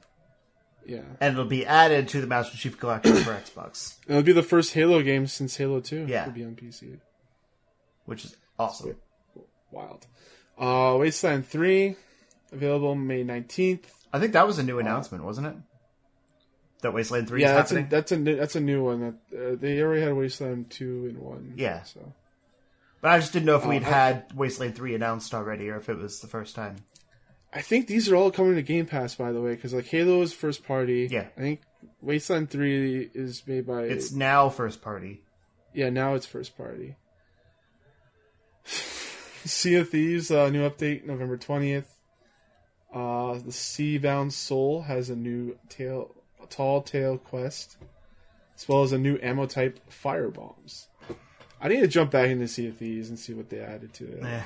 Yeah. 0.86 1.02
and 1.20 1.34
it'll 1.34 1.46
be 1.46 1.66
added 1.66 2.08
to 2.10 2.22
the 2.22 2.28
Master 2.28 2.58
Chief 2.58 2.78
Collection 2.80 3.16
for 3.18 3.32
Xbox, 3.34 3.96
It'll 4.08 4.24
be 4.24 4.32
the 4.34 4.44
first 4.44 4.74
Halo 4.74 5.02
game 5.02 5.28
since 5.28 5.56
Halo 5.58 5.80
2 5.80 6.06
Yeah. 6.08 6.26
to 6.26 6.32
be 6.32 6.44
on 6.44 6.56
PC. 6.56 7.00
which 8.06 8.24
is 8.26 8.36
awesome. 8.60 8.96
Wild. 9.72 10.06
Uh, 10.58 10.96
Wasteland 11.00 11.46
3 11.48 11.96
available 12.52 12.96
May 12.96 13.24
19th. 13.24 13.84
I 14.14 14.20
think 14.20 14.34
that 14.34 14.48
was 14.48 14.58
a 14.60 14.64
new 14.64 14.80
announcement, 14.80 15.24
wasn't 15.24 15.48
it? 15.48 15.56
That 16.86 16.94
Wasteland 16.94 17.28
Three 17.28 17.42
yeah, 17.42 17.50
is 17.50 17.56
that's 17.56 17.72
a, 17.72 17.88
that's 17.90 18.12
a 18.12 18.18
new, 18.18 18.36
that's 18.36 18.56
a 18.56 18.60
new 18.60 18.84
one. 18.84 19.00
That 19.32 19.54
uh, 19.54 19.56
they 19.60 19.82
already 19.82 20.04
had 20.04 20.14
Wasteland 20.14 20.70
2 20.70 21.08
and 21.10 21.18
1. 21.18 21.54
Yeah. 21.58 21.82
So 21.82 22.14
But 23.02 23.10
I 23.12 23.20
just 23.20 23.34
didn't 23.34 23.48
know 23.48 23.56
if 23.56 23.66
we'd 23.66 23.82
Uh, 23.82 23.88
had 23.88 24.26
Wasteland 24.36 24.76
3 24.76 24.94
announced 24.94 25.34
already 25.34 25.68
or 25.72 25.78
if 25.78 25.90
it 25.90 25.98
was 25.98 26.20
the 26.20 26.28
first 26.28 26.54
time. 26.54 26.76
I 27.52 27.62
think 27.62 27.88
these 27.88 28.08
are 28.08 28.16
all 28.16 28.30
coming 28.30 28.54
to 28.54 28.62
Game 28.62 28.86
Pass, 28.86 29.16
by 29.16 29.32
the 29.32 29.42
way, 29.42 29.56
because 29.56 29.74
like 29.74 29.88
Halo 29.88 30.22
is 30.22 30.32
first 30.32 30.64
party. 30.64 31.08
Yeah. 31.10 31.26
I 31.36 31.42
think 31.42 31.62
Wasteland 32.02 32.52
Three 32.52 33.10
is 33.16 33.42
made 33.48 33.66
by. 33.66 33.84
It's 33.86 34.12
now 34.12 34.50
first 34.50 34.82
party. 34.84 35.24
yeah, 35.74 35.90
now 35.90 36.14
it's 36.14 36.28
first 36.28 36.56
party. 36.56 36.98
sea 38.66 39.76
of 39.76 39.90
Thieves, 39.90 40.30
uh, 40.30 40.50
new 40.50 40.70
update 40.70 41.06
November 41.06 41.38
twentieth. 41.38 41.92
Uh, 42.94 43.34
the 43.34 43.52
Seabound 43.52 44.32
Soul 44.32 44.84
has 44.84 45.10
a 45.10 45.16
new 45.16 45.58
tail, 45.68 46.16
tall 46.50 46.82
tail 46.82 47.18
quest, 47.18 47.78
as 48.56 48.68
well 48.68 48.84
as 48.84 48.92
a 48.92 48.98
new 48.98 49.18
ammo 49.22 49.46
type 49.46 49.80
fire 49.92 50.30
bombs. 50.30 50.88
I 51.62 51.68
need 51.68 51.82
to 51.82 51.88
jump 51.88 52.12
back 52.12 52.30
into 52.30 52.48
Sea 52.48 52.68
of 52.68 52.78
Thieves 52.78 53.10
and 53.10 53.18
see 53.18 53.34
what 53.34 53.50
they 53.50 53.60
added 53.60 53.94
to 53.96 54.06
it 54.06 54.24
Eh, 54.24 54.44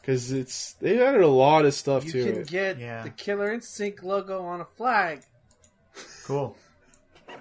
because 0.00 0.32
it's 0.32 0.72
they 0.74 1.02
added 1.04 1.20
a 1.22 1.26
lot 1.28 1.64
of 1.66 1.74
stuff 1.74 2.04
You 2.06 2.12
to 2.12 2.18
it. 2.20 2.26
You 2.26 2.32
can 2.34 2.42
get 2.44 2.78
Yeah. 2.78 3.02
the 3.02 3.10
Killer 3.10 3.52
Instinct 3.52 4.02
logo 4.04 4.42
on 4.42 4.60
a 4.60 4.64
flag. 4.64 5.22
cool. 6.24 6.56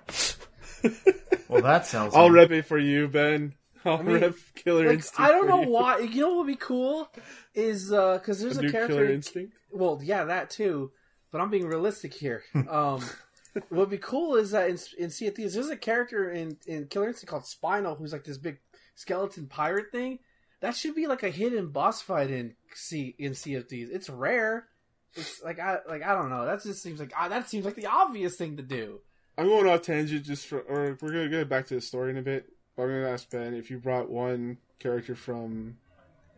well, 1.48 1.61
that 1.61 1.86
sells. 1.86 2.14
I'll 2.15 2.30
me. 2.30 2.36
rep 2.40 2.52
it 2.52 2.65
for 2.65 2.78
you, 2.78 3.07
Ben. 3.07 3.53
I'll 3.86 4.03
mean, 4.03 4.19
rep 4.22 4.36
Killer 4.56 4.88
Like, 4.88 4.95
Instinct. 4.95 5.19
I 5.19 5.30
don't 5.32 5.44
for 5.45 5.49
know 5.49 5.61
you. 5.64 5.69
why. 5.69 5.99
You 5.99 6.22
know 6.22 6.30
what 6.30 6.38
would 6.40 6.48
be 6.48 6.56
cool 6.56 7.10
is 7.53 7.90
because 7.90 8.40
there's 8.41 8.57
A 8.57 8.61
a, 8.61 8.64
new 8.64 8.72
character. 8.72 8.95
Killer 8.95 9.11
Instinct. 9.11 9.53
Well, 9.72 9.99
yeah, 10.03 10.26
that 10.26 10.49
too. 10.49 10.91
But 11.32 11.41
I'm 11.41 11.49
being 11.49 11.68
realistic 11.68 12.14
here. 12.14 12.44
Um, 12.69 13.02
what 13.53 13.72
would 13.72 13.90
be 13.90 13.98
cool 13.98 14.36
is 14.36 14.52
that 14.52 14.69
in, 14.69 14.78
in 14.98 15.10
Sea 15.10 15.28
of 15.28 15.36
Thieves, 15.36 15.53
there's 15.53 15.69
a 15.69 15.78
character 15.78 16.32
in, 16.32 16.57
in 16.65 16.88
Killer 16.88 17.07
Instinct 17.10 17.30
called 17.30 17.45
Spinal 17.45 17.95
who's 17.95 18.14
like 18.14 18.24
this 18.24 18.38
big 18.38 18.60
skeleton 18.95 19.48
pirate 19.48 19.91
thing. 19.91 20.19
that 20.60 20.76
should 20.76 20.95
be 20.95 21.07
like 21.07 21.24
a 21.24 21.30
hidden 21.30 21.69
boss 21.69 22.02
fight 22.02 22.32
in 22.32 22.56
C 22.74 23.15
in 23.18 23.32
CFDs. 23.34 23.90
It's 23.91 24.10
rare. 24.10 24.68
It's 25.15 25.41
like 25.44 25.60
I 25.60 25.80
like 25.88 26.03
I 26.03 26.14
don't 26.14 26.30
know. 26.30 26.45
That 26.45 26.61
just 26.64 26.82
seems 26.82 26.99
like 26.99 27.14
ah, 27.18 27.28
that 27.30 27.49
seems 27.49 27.65
like 27.65 27.76
the 27.76 27.88
obvious 27.88 28.36
thing 28.36 28.57
to 28.57 28.64
do. 28.64 28.99
I'm 29.38 29.48
going 29.48 29.68
off 29.68 29.84
tangent 29.84 30.26
just 30.26 30.48
for, 30.48 30.60
or 30.61 30.98
we're 31.02 31.11
gonna 31.11 31.30
get 31.30 31.48
back 31.48 31.68
to 31.68 31.76
the 31.76 31.82
story 31.82 32.10
in 32.10 32.18
a 32.18 32.22
bit. 32.22 32.49
But 32.76 32.84
I'm 32.84 32.90
gonna 32.90 33.10
ask 33.10 33.30
Ben 33.30 33.53
if 33.53 33.69
you 33.69 33.78
brought 33.78 34.10
one 34.10 34.57
character 34.80 35.15
from 35.15 35.78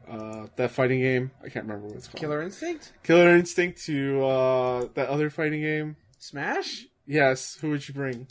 uh, 0.07 0.48
that 0.56 0.72
fighting 0.72 0.99
game. 0.99 1.31
I 1.41 1.49
can't 1.49 1.65
remember 1.65 1.88
what 1.88 1.95
it's 1.95 2.07
called. 2.07 2.19
Killer 2.19 2.41
Instinct, 2.41 2.94
Killer 3.03 3.36
Instinct 3.36 3.81
to 3.86 4.26
uh, 4.26 4.88
that 4.95 5.10
other 5.10 5.30
fighting 5.30 5.61
game. 5.61 5.95
Smash. 6.18 6.88
Yes, 7.10 7.57
who 7.60 7.72
would 7.72 7.88
you 7.88 7.94
bring? 7.95 8.27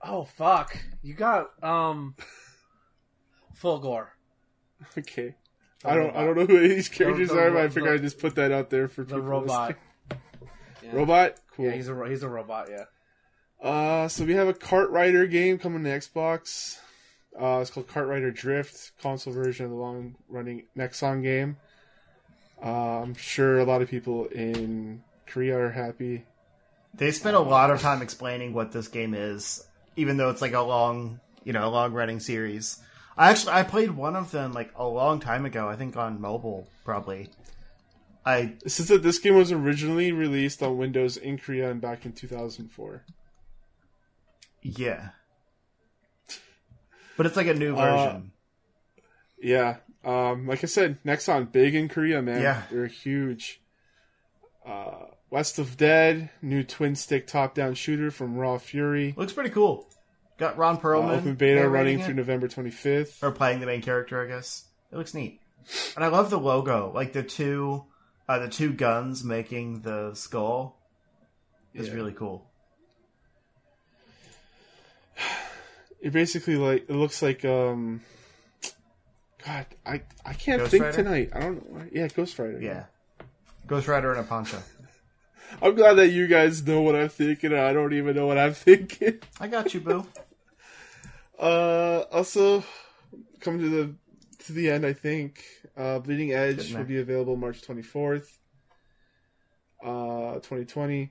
Oh 0.00 0.22
fuck! 0.22 0.78
You 1.02 1.14
got 1.14 1.50
um, 1.64 2.14
Fulgore. 3.60 4.08
Okay. 4.96 5.34
The 5.82 5.90
I 5.90 5.94
don't. 5.94 6.04
robot. 6.06 6.16
I 6.16 6.24
don't 6.24 6.36
know 6.36 6.46
who 6.46 6.68
these 6.68 6.88
characters 6.88 7.30
the 7.30 7.38
are, 7.38 7.50
but 7.50 7.60
I 7.60 7.66
the- 7.66 7.90
I'd 7.90 8.02
just 8.02 8.18
put 8.20 8.36
that 8.36 8.52
out 8.52 8.70
there 8.70 8.86
for 8.86 9.02
The 9.02 9.16
people 9.16 9.20
robot. 9.22 9.76
Yeah. 10.82 10.90
Robot. 10.92 11.36
Cool. 11.56 11.64
Yeah, 11.64 11.70
he's 11.72 11.88
a 11.88 12.08
he's 12.08 12.22
a 12.22 12.28
robot. 12.28 12.68
Yeah. 12.70 12.84
Uh, 13.66 14.06
so 14.06 14.24
we 14.26 14.34
have 14.34 14.48
a 14.48 14.52
Kart 14.52 14.90
Rider 14.90 15.26
game 15.26 15.58
coming 15.58 15.82
to 15.82 15.88
Xbox. 15.90 16.78
Uh, 17.40 17.60
it's 17.62 17.70
called 17.70 17.88
Kart 17.88 18.06
Rider 18.06 18.30
Drift, 18.30 18.92
console 19.00 19.32
version 19.32 19.64
of 19.64 19.70
the 19.70 19.78
long-running 19.78 20.64
Nexon 20.76 21.22
game. 21.22 21.56
Uh, 22.62 23.00
I'm 23.00 23.14
sure 23.14 23.58
a 23.60 23.64
lot 23.64 23.80
of 23.80 23.88
people 23.88 24.26
in 24.26 25.02
Korea 25.26 25.58
are 25.58 25.70
happy. 25.70 26.26
They 26.96 27.10
spent 27.10 27.36
a 27.36 27.40
lot 27.40 27.70
of 27.70 27.80
time 27.80 28.02
explaining 28.02 28.52
what 28.52 28.72
this 28.72 28.88
game 28.88 29.14
is, 29.14 29.66
even 29.96 30.16
though 30.16 30.30
it's 30.30 30.40
like 30.42 30.52
a 30.52 30.60
long, 30.60 31.20
you 31.42 31.52
know, 31.52 31.66
a 31.66 31.70
long 31.70 31.92
running 31.92 32.20
series. 32.20 32.78
I 33.16 33.30
actually 33.30 33.52
I 33.52 33.62
played 33.64 33.90
one 33.92 34.16
of 34.16 34.30
them 34.30 34.52
like 34.52 34.72
a 34.76 34.86
long 34.86 35.20
time 35.20 35.44
ago. 35.44 35.68
I 35.68 35.76
think 35.76 35.96
on 35.96 36.20
mobile 36.20 36.68
probably. 36.84 37.30
I 38.26 38.54
since 38.66 38.88
that 38.88 39.02
this 39.02 39.18
game 39.18 39.36
was 39.36 39.52
originally 39.52 40.10
released 40.12 40.62
on 40.62 40.78
Windows 40.78 41.16
in 41.16 41.36
Korea 41.38 41.70
and 41.70 41.80
back 41.80 42.06
in 42.06 42.12
2004. 42.12 43.04
yeah, 44.62 45.10
but 47.16 47.26
it's 47.26 47.36
like 47.36 47.46
a 47.46 47.54
new 47.54 47.76
Uh, 47.76 48.06
version. 48.06 48.32
Yeah. 49.40 49.76
Um, 50.04 50.46
like 50.46 50.62
I 50.62 50.66
said, 50.66 50.98
Nexon 51.04 51.50
big 51.52 51.74
in 51.74 51.88
Korea, 51.88 52.20
man. 52.22 52.40
Yeah. 52.42 52.62
They're 52.70 52.86
huge. 52.86 53.60
Uh, 54.66 55.06
West 55.30 55.58
of 55.58 55.76
Dead, 55.76 56.30
new 56.42 56.62
twin 56.62 56.94
stick 56.94 57.26
top 57.26 57.54
down 57.54 57.74
shooter 57.74 58.10
from 58.10 58.36
Raw 58.36 58.58
Fury. 58.58 59.14
Looks 59.16 59.32
pretty 59.32 59.50
cool. 59.50 59.88
Got 60.38 60.56
Ron 60.56 60.76
Uh, 60.76 60.80
Perlman 60.80 61.18
open 61.18 61.34
beta 61.34 61.68
running 61.68 62.00
it, 62.00 62.04
through 62.04 62.14
November 62.14 62.48
25th. 62.48 63.22
or 63.22 63.30
playing 63.32 63.60
the 63.60 63.66
main 63.66 63.82
character. 63.82 64.22
I 64.22 64.26
guess 64.28 64.64
it 64.92 64.96
looks 64.96 65.14
neat, 65.14 65.40
and 65.96 66.04
I 66.04 66.08
love 66.08 66.30
the 66.30 66.38
logo, 66.38 66.90
like 66.94 67.12
the 67.12 67.22
two, 67.22 67.84
uh, 68.28 68.38
the 68.38 68.48
two 68.48 68.72
guns 68.72 69.22
making 69.24 69.82
the 69.82 70.14
skull. 70.14 70.78
Is 71.72 71.88
Yeah. 71.88 71.94
really 71.94 72.12
cool. 72.12 72.48
It 76.00 76.12
basically 76.12 76.56
like 76.56 76.82
it 76.88 76.94
looks 76.94 77.22
like 77.22 77.44
um 77.44 78.02
God, 79.44 79.66
I 79.86 80.02
I 80.24 80.32
can't 80.34 80.60
Ghost 80.60 80.70
think 80.70 80.84
Rider? 80.84 80.96
tonight. 80.96 81.30
I 81.34 81.40
don't 81.40 81.72
know. 81.72 81.86
Yeah, 81.90 82.08
Ghost 82.08 82.38
Rider. 82.38 82.60
Yeah, 82.60 82.84
Ghost 83.66 83.88
Rider 83.88 84.12
in 84.12 84.18
a 84.18 84.22
poncho. 84.22 84.58
I'm 85.62 85.74
glad 85.74 85.94
that 85.94 86.08
you 86.08 86.26
guys 86.26 86.66
know 86.66 86.80
what 86.82 86.94
I'm 86.94 87.08
thinking 87.08 87.52
and 87.52 87.60
I 87.60 87.72
don't 87.72 87.92
even 87.92 88.16
know 88.16 88.26
what 88.26 88.38
I'm 88.38 88.54
thinking. 88.66 89.20
I 89.40 89.48
got 89.48 89.74
you, 89.74 89.80
boo. 89.80 90.06
Uh 91.38 92.04
also 92.12 92.64
coming 93.40 93.60
to 93.62 93.68
the 93.68 93.94
to 94.44 94.52
the 94.52 94.70
end, 94.70 94.84
I 94.86 94.92
think. 94.92 95.42
Uh 95.76 95.98
Bleeding 95.98 96.32
Edge 96.32 96.72
will 96.72 96.84
be 96.84 96.98
available 96.98 97.36
March 97.36 97.62
24th. 97.62 98.28
Uh 99.84 100.34
2020. 100.34 101.10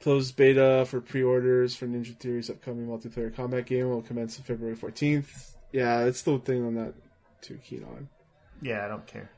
Closed 0.00 0.36
beta 0.36 0.84
for 0.86 1.00
pre-orders 1.00 1.74
for 1.74 1.86
Ninja 1.86 2.14
Theory's 2.18 2.50
upcoming 2.50 2.86
multiplayer 2.86 3.34
combat 3.34 3.64
game 3.64 3.88
will 3.88 4.02
commence 4.02 4.38
on 4.38 4.44
February 4.44 4.76
14th. 4.76 5.52
Yeah, 5.72 6.00
it's 6.04 6.20
the 6.22 6.38
thing 6.38 6.64
I'm 6.66 6.74
not 6.74 6.92
too 7.40 7.58
keen 7.64 7.84
on. 7.84 8.08
Yeah, 8.60 8.84
I 8.84 8.88
don't 8.88 9.06
care. 9.06 9.30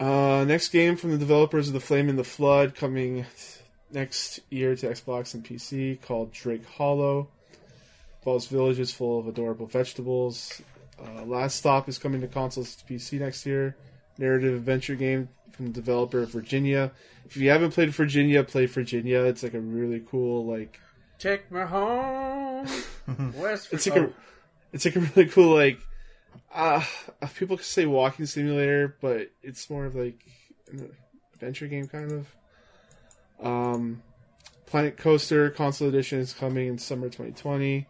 Uh, 0.00 0.44
next 0.44 0.70
game 0.70 0.96
from 0.96 1.10
the 1.10 1.18
developers 1.18 1.68
of 1.68 1.74
The 1.74 1.80
Flame 1.80 2.08
in 2.08 2.16
the 2.16 2.24
Flood 2.24 2.74
coming 2.74 3.26
next 3.92 4.40
year 4.50 4.74
to 4.74 4.88
Xbox 4.88 5.34
and 5.34 5.44
PC 5.44 6.00
called 6.00 6.32
Drake 6.32 6.64
Hollow. 6.64 7.28
Involves 8.20 8.46
villages 8.46 8.92
full 8.92 9.18
of 9.18 9.26
adorable 9.28 9.66
vegetables. 9.66 10.62
Uh, 10.98 11.24
Last 11.24 11.56
Stop 11.56 11.88
is 11.88 11.98
coming 11.98 12.20
to 12.22 12.28
consoles 12.28 12.76
to 12.76 12.84
PC 12.84 13.18
next 13.20 13.44
year. 13.46 13.76
Narrative 14.18 14.54
adventure 14.54 14.94
game 14.94 15.28
from 15.52 15.66
the 15.66 15.72
developer 15.72 16.20
of 16.20 16.30
Virginia. 16.30 16.92
If 17.26 17.36
you 17.36 17.50
haven't 17.50 17.72
played 17.72 17.90
Virginia, 17.90 18.42
play 18.42 18.66
Virginia. 18.66 19.22
It's 19.24 19.42
like 19.42 19.54
a 19.54 19.60
really 19.60 20.00
cool 20.00 20.46
like 20.46 20.80
Take 21.18 21.50
me 21.52 21.60
home, 21.60 22.66
West. 23.36 23.68
it's 23.72 23.86
like 23.86 23.98
a 24.00 24.10
it's 24.72 24.86
like 24.86 24.96
a 24.96 25.00
really 25.00 25.26
cool 25.28 25.54
like 25.54 25.78
uh 26.54 26.84
people 27.34 27.56
could 27.56 27.66
say 27.66 27.86
walking 27.86 28.26
simulator 28.26 28.96
but 29.00 29.30
it's 29.42 29.70
more 29.70 29.84
of 29.86 29.94
like 29.94 30.18
an 30.72 30.90
adventure 31.34 31.66
game 31.66 31.86
kind 31.86 32.12
of. 32.12 33.46
Um 33.46 34.02
planet 34.66 34.96
coaster 34.96 35.50
console 35.50 35.88
edition 35.88 36.18
is 36.20 36.32
coming 36.32 36.68
in 36.68 36.78
summer 36.78 37.06
2020 37.06 37.86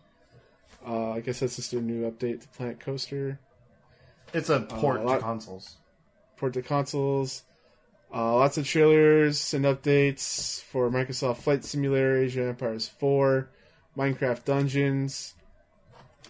uh 0.86 1.10
i 1.10 1.20
guess 1.20 1.40
that's 1.40 1.56
just 1.56 1.74
a 1.74 1.80
new 1.80 2.10
update 2.10 2.40
to 2.40 2.48
planet 2.48 2.80
coaster. 2.80 3.38
It's 4.32 4.48
a 4.48 4.60
port 4.60 5.02
a 5.02 5.06
to 5.06 5.18
consoles. 5.18 5.76
port 6.36 6.52
to 6.54 6.62
consoles. 6.62 7.42
Uh, 8.12 8.34
lots 8.34 8.58
of 8.58 8.66
trailers 8.66 9.54
and 9.54 9.64
updates 9.64 10.60
for 10.62 10.90
Microsoft 10.90 11.38
Flight 11.38 11.64
Simulator, 11.64 12.24
of 12.24 12.38
Empires 12.38 12.88
4, 12.88 13.48
Minecraft 13.96 14.44
Dungeons, 14.44 15.34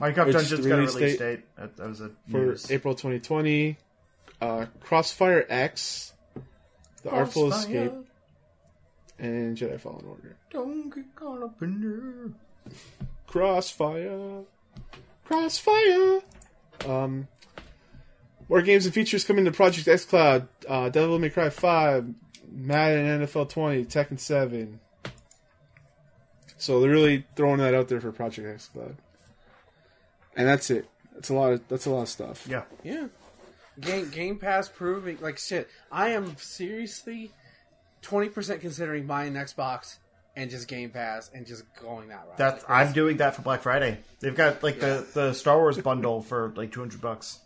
Minecraft 0.00 0.32
Dungeons 0.32 0.66
got 0.66 0.78
a 0.78 0.82
release 0.82 0.94
date- 0.94 1.18
date. 1.18 1.56
That, 1.56 1.76
that 1.76 1.88
was 1.88 2.00
a 2.00 2.10
for 2.30 2.38
news. 2.38 2.70
April 2.70 2.94
2020. 2.94 3.76
Uh, 4.40 4.66
Crossfire 4.80 5.44
X, 5.50 6.14
The 7.02 7.10
Artful 7.10 7.52
Escape, 7.52 7.92
and 9.18 9.54
Jedi 9.56 9.78
Fallen 9.78 10.06
Order. 10.06 10.36
Don't 10.50 10.88
get 10.94 11.14
caught 11.14 11.42
up 11.42 11.60
in 11.62 12.34
there. 12.64 12.72
Crossfire, 13.26 14.44
Crossfire. 15.26 16.20
Um, 16.88 17.28
more 18.48 18.62
games 18.62 18.86
and 18.86 18.94
features 18.94 19.24
coming 19.24 19.44
to 19.44 19.52
Project 19.52 19.86
X 19.86 20.06
Cloud. 20.06 20.48
Uh, 20.66 20.88
Devil 20.88 21.18
May 21.18 21.28
Cry 21.28 21.50
5, 21.50 22.06
Madden 22.50 23.20
NFL 23.26 23.50
20, 23.50 23.84
Tekken 23.84 24.18
7. 24.18 24.80
So 26.56 26.80
they're 26.80 26.90
really 26.90 27.26
throwing 27.36 27.58
that 27.58 27.74
out 27.74 27.88
there 27.88 28.00
for 28.00 28.10
Project 28.10 28.48
X 28.48 28.68
Cloud. 28.72 28.96
And 30.36 30.46
that's 30.48 30.70
it. 30.70 30.88
That's 31.14 31.28
a 31.28 31.34
lot 31.34 31.52
of 31.52 31.68
that's 31.68 31.86
a 31.86 31.90
lot 31.90 32.02
of 32.02 32.08
stuff. 32.08 32.46
Yeah, 32.48 32.62
Yeah. 32.82 33.08
Game 33.80 34.10
Game 34.10 34.38
Pass 34.38 34.68
proving 34.68 35.18
like 35.20 35.38
shit. 35.38 35.68
I 35.90 36.10
am 36.10 36.36
seriously 36.36 37.32
twenty 38.02 38.28
percent 38.28 38.60
considering 38.60 39.06
buying 39.06 39.36
an 39.36 39.42
Xbox 39.44 39.96
and 40.36 40.50
just 40.50 40.68
Game 40.68 40.90
Pass 40.90 41.30
and 41.34 41.46
just 41.46 41.64
going 41.82 42.08
that 42.08 42.24
route. 42.26 42.36
that's 42.36 42.62
Like, 42.68 42.86
I'm 42.86 42.92
doing 42.92 43.16
that 43.18 43.36
for 43.36 43.42
Black 43.42 43.62
Friday. 43.62 43.98
They've 44.20 44.34
got 44.34 44.62
like 44.62 44.80
the 44.80 45.06
the 45.14 45.32
Star 45.32 45.58
Wars 45.58 45.78
bundle 45.78 46.20
for 46.22 46.52
like 46.56 46.72
200 46.72 47.00
bucks. 47.00 47.40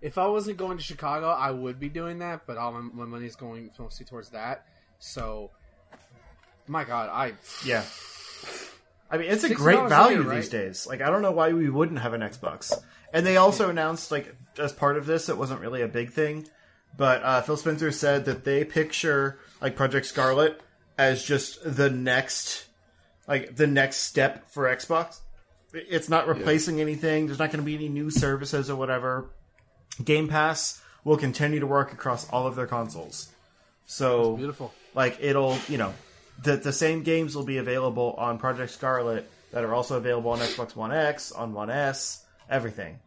if 0.00 0.16
I 0.18 0.26
wasn't 0.26 0.56
going 0.58 0.76
to 0.78 0.82
Chicago, 0.82 1.28
I 1.28 1.50
would 1.50 1.78
be 1.78 1.88
doing 1.88 2.18
that, 2.20 2.46
but 2.46 2.56
all 2.56 2.72
my, 2.72 2.80
my 2.80 3.04
money 3.04 3.26
is 3.26 3.36
going 3.36 3.70
mostly 3.78 4.04
towards 4.06 4.30
that. 4.30 4.66
So, 4.98 5.50
my 6.66 6.84
God, 6.84 7.10
I 7.10 7.34
Yeah. 7.64 7.84
I 9.10 9.18
mean, 9.18 9.30
it's 9.30 9.44
a 9.44 9.54
great 9.54 9.88
value 9.88 10.18
year, 10.18 10.28
right? 10.28 10.36
these 10.36 10.48
days. 10.48 10.86
Like, 10.86 11.00
I 11.00 11.10
don't 11.10 11.22
know 11.22 11.32
why 11.32 11.52
we 11.52 11.68
wouldn't 11.68 12.00
have 12.00 12.14
an 12.14 12.20
Xbox. 12.20 12.72
And 13.12 13.24
they 13.24 13.36
also 13.36 13.70
announced, 13.70 14.10
like, 14.10 14.34
as 14.58 14.72
part 14.72 14.96
of 14.96 15.06
this, 15.06 15.28
it 15.28 15.38
wasn't 15.38 15.60
really 15.60 15.82
a 15.82 15.88
big 15.88 16.10
thing, 16.10 16.46
but 16.96 17.22
uh, 17.22 17.42
Phil 17.42 17.56
Spencer 17.56 17.92
said 17.92 18.24
that 18.24 18.44
they 18.44 18.64
picture 18.64 19.38
like 19.60 19.76
Project 19.76 20.06
Scarlet 20.06 20.60
as 20.98 21.24
just 21.24 21.58
the 21.64 21.90
next, 21.90 22.66
like, 23.28 23.56
the 23.56 23.66
next 23.66 23.98
step 23.98 24.50
for 24.50 24.64
Xbox. 24.64 25.20
It's 25.72 26.08
not 26.08 26.28
replacing 26.28 26.80
anything. 26.80 27.26
There's 27.26 27.38
not 27.38 27.50
going 27.50 27.58
to 27.60 27.66
be 27.66 27.74
any 27.74 27.88
new 27.88 28.10
services 28.10 28.70
or 28.70 28.76
whatever. 28.76 29.30
Game 30.02 30.28
Pass 30.28 30.80
will 31.04 31.16
continue 31.16 31.60
to 31.60 31.66
work 31.66 31.92
across 31.92 32.28
all 32.30 32.46
of 32.46 32.56
their 32.56 32.66
consoles. 32.66 33.28
So 33.86 34.36
beautiful. 34.36 34.72
like 34.94 35.18
it'll 35.20 35.58
you 35.68 35.76
know 35.76 35.92
the 36.42 36.56
the 36.56 36.72
same 36.72 37.02
games 37.02 37.36
will 37.36 37.44
be 37.44 37.58
available 37.58 38.14
on 38.18 38.38
Project 38.38 38.72
Scarlet 38.72 39.30
that 39.52 39.64
are 39.64 39.74
also 39.74 39.96
available 39.96 40.30
on 40.30 40.40
Xbox 40.40 40.74
One 40.74 40.92
X, 40.92 41.32
on 41.32 41.52
One 41.52 41.70
S, 41.70 42.24
everything. 42.50 42.98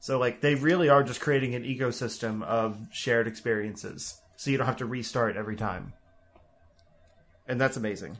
So 0.00 0.18
like 0.18 0.40
they 0.40 0.54
really 0.54 0.88
are 0.88 1.02
just 1.02 1.20
creating 1.20 1.54
an 1.54 1.64
ecosystem 1.64 2.42
of 2.42 2.78
shared 2.92 3.26
experiences, 3.26 4.20
so 4.36 4.50
you 4.50 4.56
don't 4.56 4.66
have 4.66 4.78
to 4.78 4.86
restart 4.86 5.36
every 5.36 5.56
time, 5.56 5.92
and 7.46 7.60
that's 7.60 7.76
amazing. 7.76 8.16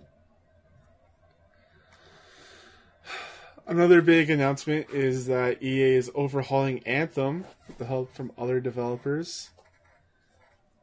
Another 3.67 4.03
big 4.03 4.29
announcement 4.29 4.91
is 4.91 5.27
that 5.27 5.63
EA 5.63 5.95
is 5.95 6.11
overhauling 6.17 6.81
Anthem 6.81 7.45
with 7.69 7.79
the 7.79 7.87
help 7.87 8.13
from 8.13 8.33
other 8.37 8.61
developers. 8.61 9.51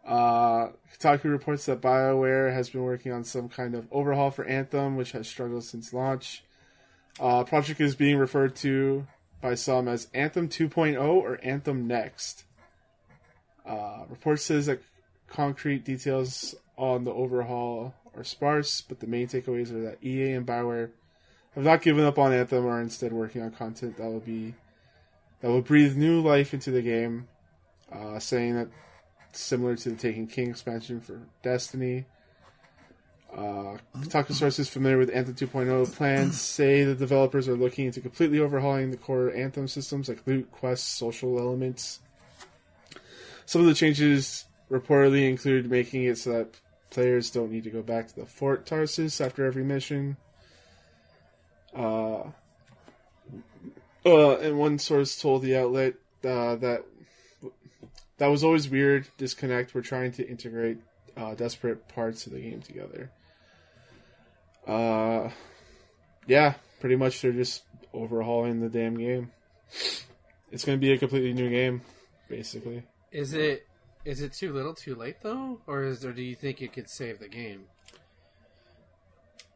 Uh, 0.05 0.69
Kotaku 0.93 1.25
reports 1.25 1.65
that 1.65 1.81
BioWare 1.81 2.53
has 2.53 2.69
been 2.69 2.83
working 2.83 3.11
on 3.11 3.23
some 3.23 3.49
kind 3.49 3.75
of 3.75 3.87
overhaul 3.91 4.31
for 4.31 4.45
Anthem, 4.45 4.95
which 4.95 5.11
has 5.11 5.27
struggled 5.27 5.63
since 5.63 5.93
launch. 5.93 6.43
Uh, 7.19 7.43
project 7.43 7.81
is 7.81 7.95
being 7.95 8.17
referred 8.17 8.55
to 8.57 9.05
by 9.41 9.55
some 9.55 9.87
as 9.87 10.07
Anthem 10.13 10.49
2.0 10.49 11.01
or 11.01 11.39
Anthem 11.43 11.87
Next. 11.87 12.43
Uh, 13.65 14.05
report 14.09 14.39
says 14.39 14.65
that 14.65 14.81
concrete 15.27 15.83
details 15.83 16.55
on 16.77 17.03
the 17.03 17.11
overhaul 17.11 17.93
are 18.15 18.23
sparse, 18.23 18.81
but 18.81 18.99
the 18.99 19.07
main 19.07 19.27
takeaways 19.27 19.71
are 19.71 19.81
that 19.81 20.03
EA 20.03 20.31
and 20.33 20.45
BioWare 20.45 20.89
have 21.55 21.63
not 21.63 21.81
given 21.81 22.05
up 22.05 22.17
on 22.17 22.33
Anthem, 22.33 22.65
are 22.65 22.81
instead 22.81 23.13
working 23.13 23.41
on 23.41 23.51
content 23.51 23.97
that 23.97 24.09
will 24.09 24.19
be 24.19 24.55
that 25.41 25.49
will 25.49 25.61
breathe 25.61 25.95
new 25.95 26.21
life 26.21 26.53
into 26.53 26.71
the 26.71 26.81
game. 26.81 27.27
Uh, 27.91 28.19
saying 28.19 28.55
that 28.55 28.67
similar 29.31 29.75
to 29.75 29.89
the 29.89 29.95
Taken 29.95 30.27
King 30.27 30.49
expansion 30.49 31.01
for 31.01 31.21
Destiny. 31.43 32.05
Uh, 33.35 33.77
Kotaku 33.95 34.33
sources 34.33 34.69
familiar 34.69 34.97
with 34.97 35.11
Anthem 35.11 35.35
2.0 35.35 35.95
plans 35.95 36.41
say 36.41 36.83
the 36.83 36.95
developers 36.95 37.47
are 37.47 37.55
looking 37.55 37.85
into 37.85 38.01
completely 38.01 38.39
overhauling 38.39 38.89
the 38.89 38.97
core 38.97 39.31
Anthem 39.31 39.67
systems 39.67 40.09
like 40.09 40.25
loot, 40.25 40.51
quests, 40.51 40.87
social 40.87 41.37
elements. 41.37 41.99
Some 43.45 43.61
of 43.61 43.67
the 43.67 43.73
changes 43.73 44.45
reportedly 44.69 45.29
include 45.29 45.69
making 45.69 46.03
it 46.03 46.17
so 46.17 46.31
that 46.31 46.59
players 46.89 47.29
don't 47.29 47.51
need 47.51 47.63
to 47.63 47.69
go 47.69 47.81
back 47.81 48.07
to 48.07 48.15
the 48.15 48.25
Fort 48.25 48.65
Tarsis 48.65 49.23
after 49.23 49.45
every 49.45 49.63
mission. 49.63 50.17
Uh, 51.75 52.23
uh, 54.05 54.37
and 54.37 54.57
one 54.57 54.79
source 54.79 55.19
told 55.19 55.43
the 55.43 55.55
outlet 55.55 55.93
uh, 56.23 56.55
that 56.55 56.83
that 58.19 58.27
was 58.27 58.43
always 58.43 58.69
weird 58.69 59.07
disconnect. 59.17 59.73
We're 59.73 59.81
trying 59.81 60.11
to 60.13 60.27
integrate 60.27 60.77
uh, 61.17 61.33
desperate 61.33 61.87
parts 61.87 62.27
of 62.27 62.33
the 62.33 62.39
game 62.39 62.61
together. 62.61 63.11
Uh, 64.67 65.29
yeah, 66.27 66.53
pretty 66.79 66.95
much 66.95 67.21
they're 67.21 67.31
just 67.31 67.63
overhauling 67.93 68.59
the 68.59 68.69
damn 68.69 68.97
game. 68.97 69.31
It's 70.51 70.65
going 70.65 70.77
to 70.77 70.81
be 70.81 70.91
a 70.91 70.97
completely 70.97 71.33
new 71.33 71.49
game, 71.49 71.81
basically. 72.29 72.83
Is 73.11 73.33
it 73.33 73.65
is 74.05 74.21
it 74.21 74.33
too 74.33 74.53
little, 74.53 74.73
too 74.73 74.95
late 74.95 75.17
though, 75.21 75.59
or 75.67 75.83
is 75.83 76.01
there? 76.01 76.13
Do 76.13 76.21
you 76.21 76.35
think 76.35 76.61
it 76.61 76.73
could 76.73 76.89
save 76.89 77.19
the 77.19 77.27
game? 77.27 77.65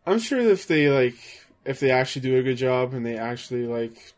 I'm 0.06 0.20
sure 0.20 0.40
if 0.40 0.68
they 0.68 0.90
like, 0.90 1.16
if 1.66 1.80
they 1.80 1.92
actually 1.92 2.24
do 2.24 2.38
a 2.38 2.44
good 2.44 2.58
job 2.58 2.94
and 2.94 3.06
they 3.06 3.18
actually 3.18 3.68
like 3.68 4.14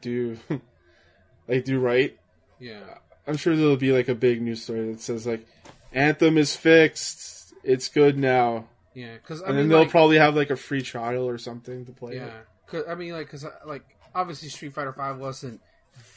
do, 0.00 0.38
like 1.48 1.64
do 1.64 1.80
right, 1.80 2.16
Yeah, 2.60 2.98
I'm 3.26 3.36
sure 3.36 3.56
there'll 3.56 3.76
be 3.76 3.92
like 3.92 4.08
a 4.08 4.14
big 4.14 4.42
news 4.42 4.62
story 4.62 4.92
that 4.92 5.00
says 5.00 5.26
like, 5.26 5.46
Anthem 5.92 6.36
is 6.38 6.56
fixed, 6.56 7.54
it's 7.62 7.88
good 7.88 8.18
now, 8.18 8.66
yeah. 8.94 9.14
Because 9.14 9.42
I 9.42 9.46
and 9.46 9.56
mean, 9.56 9.62
then 9.64 9.68
they'll 9.70 9.78
like, 9.80 9.90
probably 9.90 10.18
have 10.18 10.36
like 10.36 10.50
a 10.50 10.56
free 10.56 10.82
trial 10.82 11.28
or 11.28 11.38
something 11.38 11.84
to 11.86 11.92
play. 11.92 12.16
yeah. 12.16 12.30
Cause, 12.66 12.84
I 12.88 12.94
mean, 12.94 13.12
like, 13.12 13.26
because 13.26 13.44
like 13.66 13.84
obviously 14.14 14.48
Street 14.48 14.72
Fighter 14.72 14.92
Five 14.92 15.18
wasn't 15.18 15.60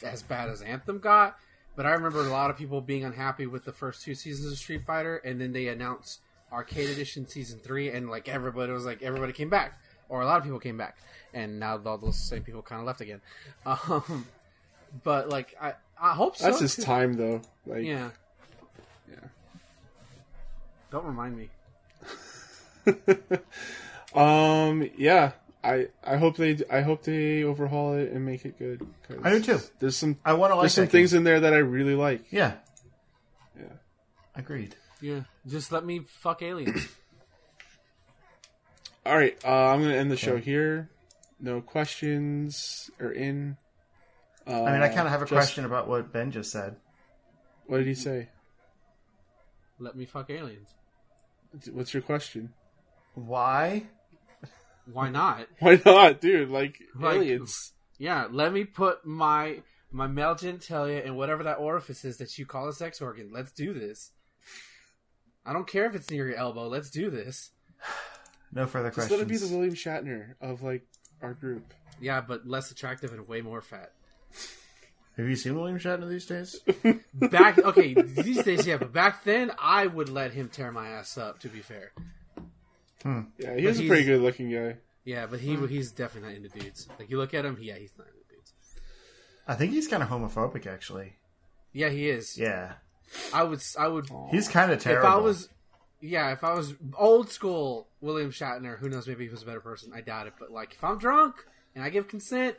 as 0.02 0.22
bad 0.22 0.48
as 0.48 0.62
Anthem 0.62 0.98
got, 0.98 1.36
but 1.76 1.86
I 1.86 1.90
remember 1.90 2.20
a 2.20 2.30
lot 2.30 2.50
of 2.50 2.56
people 2.56 2.80
being 2.80 3.04
unhappy 3.04 3.46
with 3.46 3.64
the 3.64 3.72
first 3.72 4.02
two 4.02 4.14
seasons 4.14 4.52
of 4.52 4.58
Street 4.58 4.82
Fighter, 4.86 5.16
and 5.18 5.40
then 5.40 5.52
they 5.52 5.68
announced 5.68 6.20
Arcade 6.52 6.88
Edition 6.90 7.28
Season 7.28 7.58
Three, 7.58 7.90
and 7.90 8.08
like 8.08 8.28
everybody 8.28 8.72
was 8.72 8.86
like 8.86 9.02
everybody 9.02 9.32
came 9.32 9.50
back, 9.50 9.78
or 10.08 10.22
a 10.22 10.24
lot 10.26 10.38
of 10.38 10.44
people 10.44 10.58
came 10.58 10.78
back, 10.78 10.96
and 11.34 11.60
now 11.60 11.80
all 11.84 11.98
those 11.98 12.18
same 12.18 12.42
people 12.42 12.62
kind 12.62 12.80
of 12.80 12.86
left 12.86 13.00
again. 13.00 13.20
Um, 13.66 14.26
but 15.04 15.28
like 15.28 15.54
I, 15.60 15.74
I 16.00 16.12
hope 16.14 16.36
so. 16.36 16.44
That's 16.46 16.60
his 16.60 16.76
'cause- 16.76 16.84
time 16.84 17.14
though. 17.14 17.42
Like, 17.66 17.84
Yeah. 17.84 18.10
Yeah. 19.10 19.16
Don't 20.90 21.04
remind 21.04 21.36
me. 21.36 21.50
um, 24.14 24.88
yeah. 24.96 25.32
I, 25.64 25.88
I 26.04 26.16
hope 26.16 26.36
they 26.36 26.56
I 26.70 26.80
hope 26.82 27.02
they 27.02 27.42
overhaul 27.42 27.94
it 27.94 28.12
and 28.12 28.24
make 28.24 28.44
it 28.46 28.58
good. 28.58 28.86
I 29.24 29.30
do 29.30 29.40
too. 29.42 29.58
There's 29.80 29.96
some 29.96 30.16
I 30.24 30.32
want 30.34 30.52
to 30.52 30.54
like 30.54 30.62
there's 30.62 30.74
some 30.74 30.86
things 30.86 31.10
game. 31.12 31.18
in 31.18 31.24
there 31.24 31.40
that 31.40 31.52
I 31.52 31.58
really 31.58 31.94
like. 31.96 32.32
Yeah. 32.32 32.54
Yeah. 33.58 33.64
Agreed. 34.36 34.76
Yeah. 35.00 35.22
Just 35.46 35.72
let 35.72 35.84
me 35.84 36.00
fuck 36.06 36.42
aliens. 36.42 36.86
All 39.04 39.16
right, 39.16 39.36
uh, 39.44 39.48
I'm 39.72 39.80
gonna 39.82 39.94
end 39.94 40.10
the 40.10 40.16
show 40.16 40.36
here. 40.36 40.90
No 41.40 41.60
questions 41.60 42.90
are 43.00 43.10
in. 43.12 43.56
Uh, 44.48 44.64
I 44.64 44.72
mean, 44.72 44.82
I 44.82 44.88
kind 44.88 45.00
of 45.06 45.08
have 45.08 45.20
a 45.22 45.24
just- 45.26 45.32
question 45.32 45.64
about 45.64 45.88
what 45.88 46.12
Ben 46.12 46.30
just 46.30 46.50
said. 46.50 46.76
What 47.66 47.78
did 47.78 47.86
he 47.86 47.94
say? 47.94 48.28
let 49.80 49.94
me 49.94 50.04
fuck 50.06 50.28
aliens. 50.30 50.70
What's 51.70 51.94
your 51.94 52.02
question? 52.02 52.52
Why? 53.14 53.84
Why 54.92 55.08
not? 55.10 55.46
Why 55.60 55.80
not, 55.84 56.20
dude? 56.20 56.48
Like, 56.50 56.80
Like- 56.98 57.16
aliens. 57.16 57.72
Yeah, 57.98 58.26
let 58.30 58.52
me 58.52 58.64
put 58.64 59.04
my 59.06 59.62
my 59.90 60.06
male 60.06 60.34
genitalia 60.34 61.04
in 61.04 61.14
whatever 61.16 61.42
that 61.44 61.58
orifice 61.58 62.04
is 62.04 62.18
that 62.18 62.38
you 62.38 62.46
call 62.46 62.68
a 62.68 62.72
sex 62.72 63.00
organ. 63.00 63.30
Let's 63.32 63.50
do 63.52 63.72
this. 63.72 64.12
I 65.46 65.52
don't 65.52 65.66
care 65.66 65.86
if 65.86 65.94
it's 65.94 66.10
near 66.10 66.28
your 66.28 66.36
elbow. 66.36 66.68
Let's 66.68 66.90
do 66.90 67.10
this. 67.10 67.50
No 68.52 68.66
further 68.66 68.88
Just 68.88 68.94
questions. 69.08 69.18
let 69.18 69.20
it 69.20 69.28
be 69.28 69.36
the 69.36 69.48
William 69.54 69.74
Shatner 69.74 70.34
of 70.40 70.62
like 70.62 70.86
our 71.22 71.34
group. 71.34 71.72
Yeah, 72.00 72.20
but 72.20 72.46
less 72.46 72.70
attractive 72.70 73.12
and 73.12 73.26
way 73.28 73.40
more 73.40 73.60
fat. 73.60 73.92
Have 75.16 75.28
you 75.28 75.34
seen 75.34 75.56
William 75.56 75.78
Shatner 75.78 76.08
these 76.08 76.26
days? 76.26 76.60
Back 77.14 77.58
okay, 77.58 77.94
these 77.94 78.44
days 78.44 78.66
yeah, 78.66 78.76
but 78.76 78.92
back 78.92 79.24
then 79.24 79.50
I 79.58 79.86
would 79.86 80.08
let 80.08 80.32
him 80.32 80.48
tear 80.48 80.70
my 80.70 80.88
ass 80.90 81.18
up. 81.18 81.40
To 81.40 81.48
be 81.48 81.58
fair, 81.58 81.90
hmm. 83.02 83.22
Yeah, 83.36 83.56
he's 83.56 83.80
a 83.80 83.86
pretty 83.88 84.04
good 84.04 84.20
looking 84.20 84.52
guy. 84.52 84.76
yeah, 85.04 85.26
but 85.26 85.40
he 85.40 85.54
hmm. 85.54 85.66
he's 85.66 85.90
definitely 85.90 86.30
not 86.30 86.36
into 86.36 86.60
dudes. 86.60 86.88
Like 87.00 87.10
you 87.10 87.18
look 87.18 87.34
at 87.34 87.44
him, 87.44 87.58
yeah, 87.60 87.74
he's 87.74 87.92
not 87.98 88.06
into 88.06 88.18
dudes. 88.30 88.52
I 89.48 89.54
think 89.54 89.72
he's 89.72 89.88
kind 89.88 90.04
of 90.04 90.08
homophobic, 90.08 90.66
actually. 90.66 91.14
Yeah, 91.72 91.88
he 91.88 92.08
is. 92.08 92.38
Yeah. 92.38 92.74
I 93.32 93.42
would 93.42 93.62
I 93.78 93.88
would 93.88 94.08
He's 94.30 94.48
kind 94.48 94.70
of 94.70 94.80
terrible. 94.80 95.08
if. 95.08 95.14
I 95.14 95.16
was 95.18 95.48
yeah, 96.00 96.32
if 96.32 96.44
I 96.44 96.54
was 96.54 96.74
old 96.96 97.30
school 97.30 97.88
William 98.00 98.30
Shatner, 98.30 98.78
who 98.78 98.88
knows? 98.88 99.08
Maybe 99.08 99.24
he 99.24 99.30
was 99.30 99.42
a 99.42 99.46
better 99.46 99.60
person. 99.60 99.92
I 99.94 100.00
doubt 100.00 100.26
it. 100.26 100.34
But 100.38 100.50
like, 100.50 100.74
if 100.74 100.84
I'm 100.84 100.98
drunk 100.98 101.44
and 101.74 101.82
I 101.82 101.90
give 101.90 102.08
consent, 102.08 102.56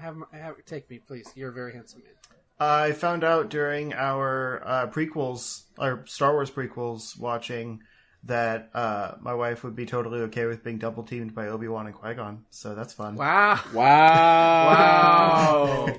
have, 0.00 0.16
have 0.32 0.64
take 0.64 0.88
me, 0.90 0.98
please. 0.98 1.30
You're 1.34 1.50
a 1.50 1.52
very 1.52 1.72
handsome 1.72 2.02
man. 2.04 2.12
I 2.58 2.92
found 2.92 3.24
out 3.24 3.48
during 3.48 3.94
our 3.94 4.62
uh, 4.66 4.86
prequels, 4.88 5.62
our 5.78 6.04
Star 6.06 6.32
Wars 6.32 6.50
prequels, 6.50 7.18
watching 7.18 7.82
that 8.24 8.68
uh, 8.74 9.12
my 9.20 9.32
wife 9.32 9.64
would 9.64 9.74
be 9.74 9.86
totally 9.86 10.20
okay 10.20 10.44
with 10.44 10.62
being 10.62 10.76
double 10.76 11.02
teamed 11.02 11.34
by 11.34 11.48
Obi 11.48 11.68
Wan 11.68 11.86
and 11.86 11.94
Qui 11.94 12.14
Gon. 12.14 12.44
So 12.50 12.74
that's 12.74 12.92
fun. 12.92 13.16
Wow, 13.16 13.60
Wow! 13.72 15.86
wow. 15.86 15.96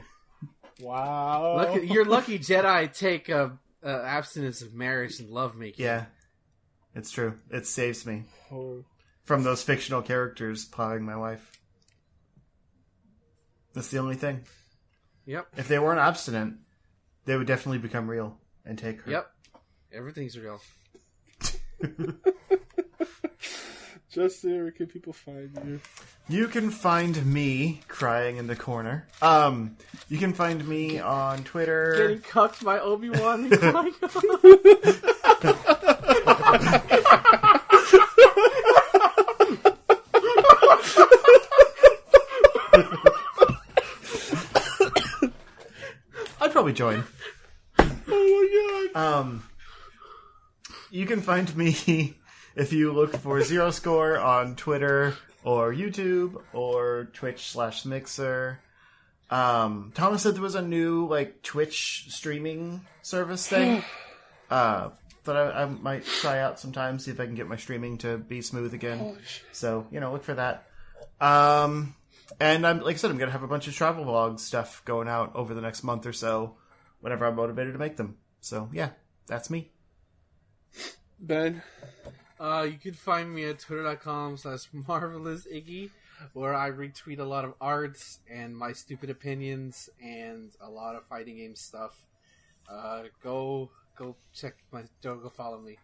wow! 0.80 1.58
Look, 1.62 1.78
at, 1.78 1.88
you're 1.88 2.06
lucky 2.06 2.38
Jedi 2.38 2.96
take 2.96 3.30
a, 3.30 3.58
a 3.82 4.04
abstinence 4.04 4.62
of 4.62 4.76
marriage 4.76 5.20
and 5.20 5.30
love 5.30 5.56
making. 5.56 5.84
Yeah, 5.84 6.06
it's 6.94 7.10
true. 7.10 7.40
It 7.50 7.66
saves 7.66 8.06
me 8.06 8.26
from 9.24 9.44
those 9.44 9.64
fictional 9.64 10.04
characters 10.04 10.66
plowing 10.66 11.04
my 11.04 11.16
wife. 11.16 11.52
That's 13.74 13.90
the 13.90 14.00
only 14.00 14.16
thing. 14.16 14.42
Yep. 15.26 15.48
If 15.58 15.68
they 15.68 15.80
weren't 15.80 16.00
obstinate, 16.00 16.54
they 17.26 17.36
would 17.38 17.48
definitely 17.48 17.80
become 17.80 18.10
real 18.10 18.38
and 18.66 18.78
take 18.78 19.02
her. 19.02 19.12
Yep. 19.12 19.32
Everything's 19.94 20.38
real. 20.38 20.62
Justin, 24.10 24.64
where 24.64 24.72
can 24.72 24.88
people 24.88 25.14
find 25.14 25.58
you? 25.66 25.80
You 26.28 26.48
can 26.50 26.70
find 26.70 27.26
me 27.26 27.80
crying 27.88 28.36
in 28.38 28.48
the 28.48 28.58
corner. 28.58 29.08
Um, 29.22 29.78
you 30.10 30.18
can 30.18 30.34
find 30.34 30.68
me 30.68 31.00
on 31.00 31.46
Twitter. 31.46 31.96
Getting 31.98 32.20
cucked 32.20 32.62
by 32.64 32.80
Obi 32.80 33.10
Wan 33.10 33.50
probably 46.62 46.74
join. 46.74 47.04
Oh 47.80 48.90
my 48.92 48.92
god! 48.94 49.04
Um, 49.04 49.44
you 50.92 51.08
can 51.08 51.22
find 51.22 51.56
me 51.58 52.14
if 52.56 52.72
you 52.72 52.92
look 52.92 53.16
for 53.18 53.42
Zero 53.42 53.72
Score 53.72 54.20
on 54.20 54.56
Twitter 54.56 55.16
or 55.44 55.74
YouTube 55.74 56.40
or 56.54 57.10
Twitch 57.14 57.50
slash 57.50 57.84
Mixer. 57.84 58.60
Um, 59.32 59.92
Thomas 59.96 60.22
said 60.22 60.36
there 60.36 60.44
was 60.44 60.54
a 60.54 60.62
new 60.62 61.08
like 61.08 61.42
Twitch 61.42 62.06
streaming 62.10 62.86
service 63.02 63.48
thing. 63.48 63.84
uh, 64.52 64.92
that 65.24 65.36
I, 65.36 65.64
I 65.64 65.66
might 65.66 66.06
try 66.06 66.42
out 66.42 66.60
sometime, 66.60 67.00
see 67.00 67.10
if 67.10 67.20
I 67.20 67.26
can 67.26 67.34
get 67.34 67.48
my 67.48 67.58
streaming 67.58 67.98
to 68.00 68.20
be 68.20 68.44
smooth 68.44 68.76
again. 68.76 69.18
So 69.52 69.88
you 69.90 70.00
know, 70.00 70.12
look 70.12 70.24
for 70.24 70.36
that. 70.36 70.68
Um, 71.20 71.96
and 72.40 72.66
I'm 72.66 72.80
like 72.82 72.96
I 72.96 72.98
said, 72.98 73.12
I'm 73.12 73.18
gonna 73.18 73.32
have 73.32 73.44
a 73.44 73.48
bunch 73.48 73.68
of 73.68 73.74
travel 73.76 74.06
vlog 74.06 74.40
stuff 74.40 74.84
going 74.86 75.08
out 75.08 75.36
over 75.36 75.54
the 75.54 75.62
next 75.62 75.84
month 75.84 76.06
or 76.06 76.14
so, 76.14 76.56
whenever 77.00 77.26
I'm 77.26 77.36
motivated 77.36 77.74
to 77.74 77.80
make 77.80 77.98
them. 77.98 78.18
So 78.40 78.70
yeah, 78.72 78.90
that's 79.28 79.50
me. 79.50 79.72
Ben, 81.20 81.62
Uh, 82.40 82.64
you 82.64 82.78
can 82.78 82.94
find 82.94 83.32
me 83.34 83.46
at 83.46 83.60
twitter.com 83.60 84.38
slash 84.38 84.68
marvelous 84.88 85.46
iggy, 85.46 85.92
where 86.34 86.56
I 86.56 86.72
retweet 86.72 87.20
a 87.20 87.24
lot 87.24 87.46
of 87.46 87.54
arts 87.62 88.20
and 88.30 88.58
my 88.58 88.74
stupid 88.74 89.10
opinions 89.12 89.90
and 90.04 90.52
a 90.60 90.70
lot 90.70 90.96
of 90.96 91.06
fighting 91.06 91.38
game 91.38 91.56
stuff. 91.56 92.08
Uh, 92.70 93.04
go 93.24 93.70
go 93.96 94.16
check 94.34 94.56
my 94.72 94.84
go 95.04 95.16
go 95.18 95.30
follow 95.30 95.60
me. 95.60 95.78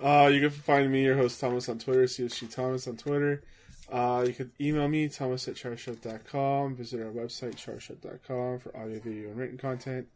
uh, 0.00 0.30
you 0.32 0.40
can 0.40 0.50
find 0.50 0.90
me, 0.92 1.02
your 1.04 1.16
host 1.16 1.40
Thomas, 1.40 1.68
on 1.68 1.78
Twitter. 1.78 2.04
CSG 2.04 2.52
Thomas 2.54 2.86
on 2.86 2.96
Twitter. 2.96 3.42
Uh, 3.90 4.24
you 4.26 4.32
can 4.32 4.52
email 4.60 4.88
me, 4.88 5.08
thomas 5.08 5.48
at 5.48 5.54
charshot.com. 5.54 6.76
Visit 6.76 7.00
our 7.00 7.10
website, 7.10 7.56
charshot.com, 7.56 8.60
for 8.60 8.76
audio, 8.76 9.00
video, 9.00 9.30
and 9.30 9.36
written 9.36 9.58
content. 9.58 10.06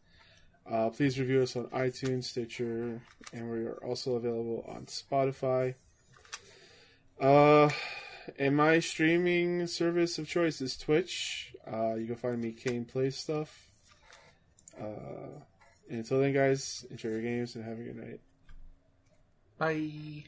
Uh, 0.69 0.89
please 0.89 1.19
review 1.19 1.41
us 1.41 1.55
on 1.55 1.65
iTunes, 1.65 2.23
Stitcher, 2.23 3.01
and 3.33 3.51
we 3.51 3.65
are 3.65 3.77
also 3.83 4.15
available 4.15 4.65
on 4.67 4.85
Spotify. 4.85 5.75
Uh, 7.19 7.69
and 8.39 8.55
my 8.55 8.79
streaming 8.79 9.67
service 9.67 10.17
of 10.17 10.27
choice 10.27 10.61
is 10.61 10.75
Twitch. 10.75 11.53
Uh, 11.71 11.95
you 11.95 12.07
can 12.07 12.15
find 12.15 12.41
me 12.41 12.51
Kane 12.51 12.85
Plays 12.85 13.17
Stuff. 13.17 13.67
Uh, 14.79 15.41
and 15.89 15.99
until 15.99 16.19
then, 16.19 16.33
guys, 16.33 16.85
enjoy 16.89 17.09
your 17.09 17.21
games 17.21 17.55
and 17.55 17.63
have 17.63 17.79
a 17.79 17.83
good 17.83 17.95
night. 17.95 18.19
Bye. 19.57 20.25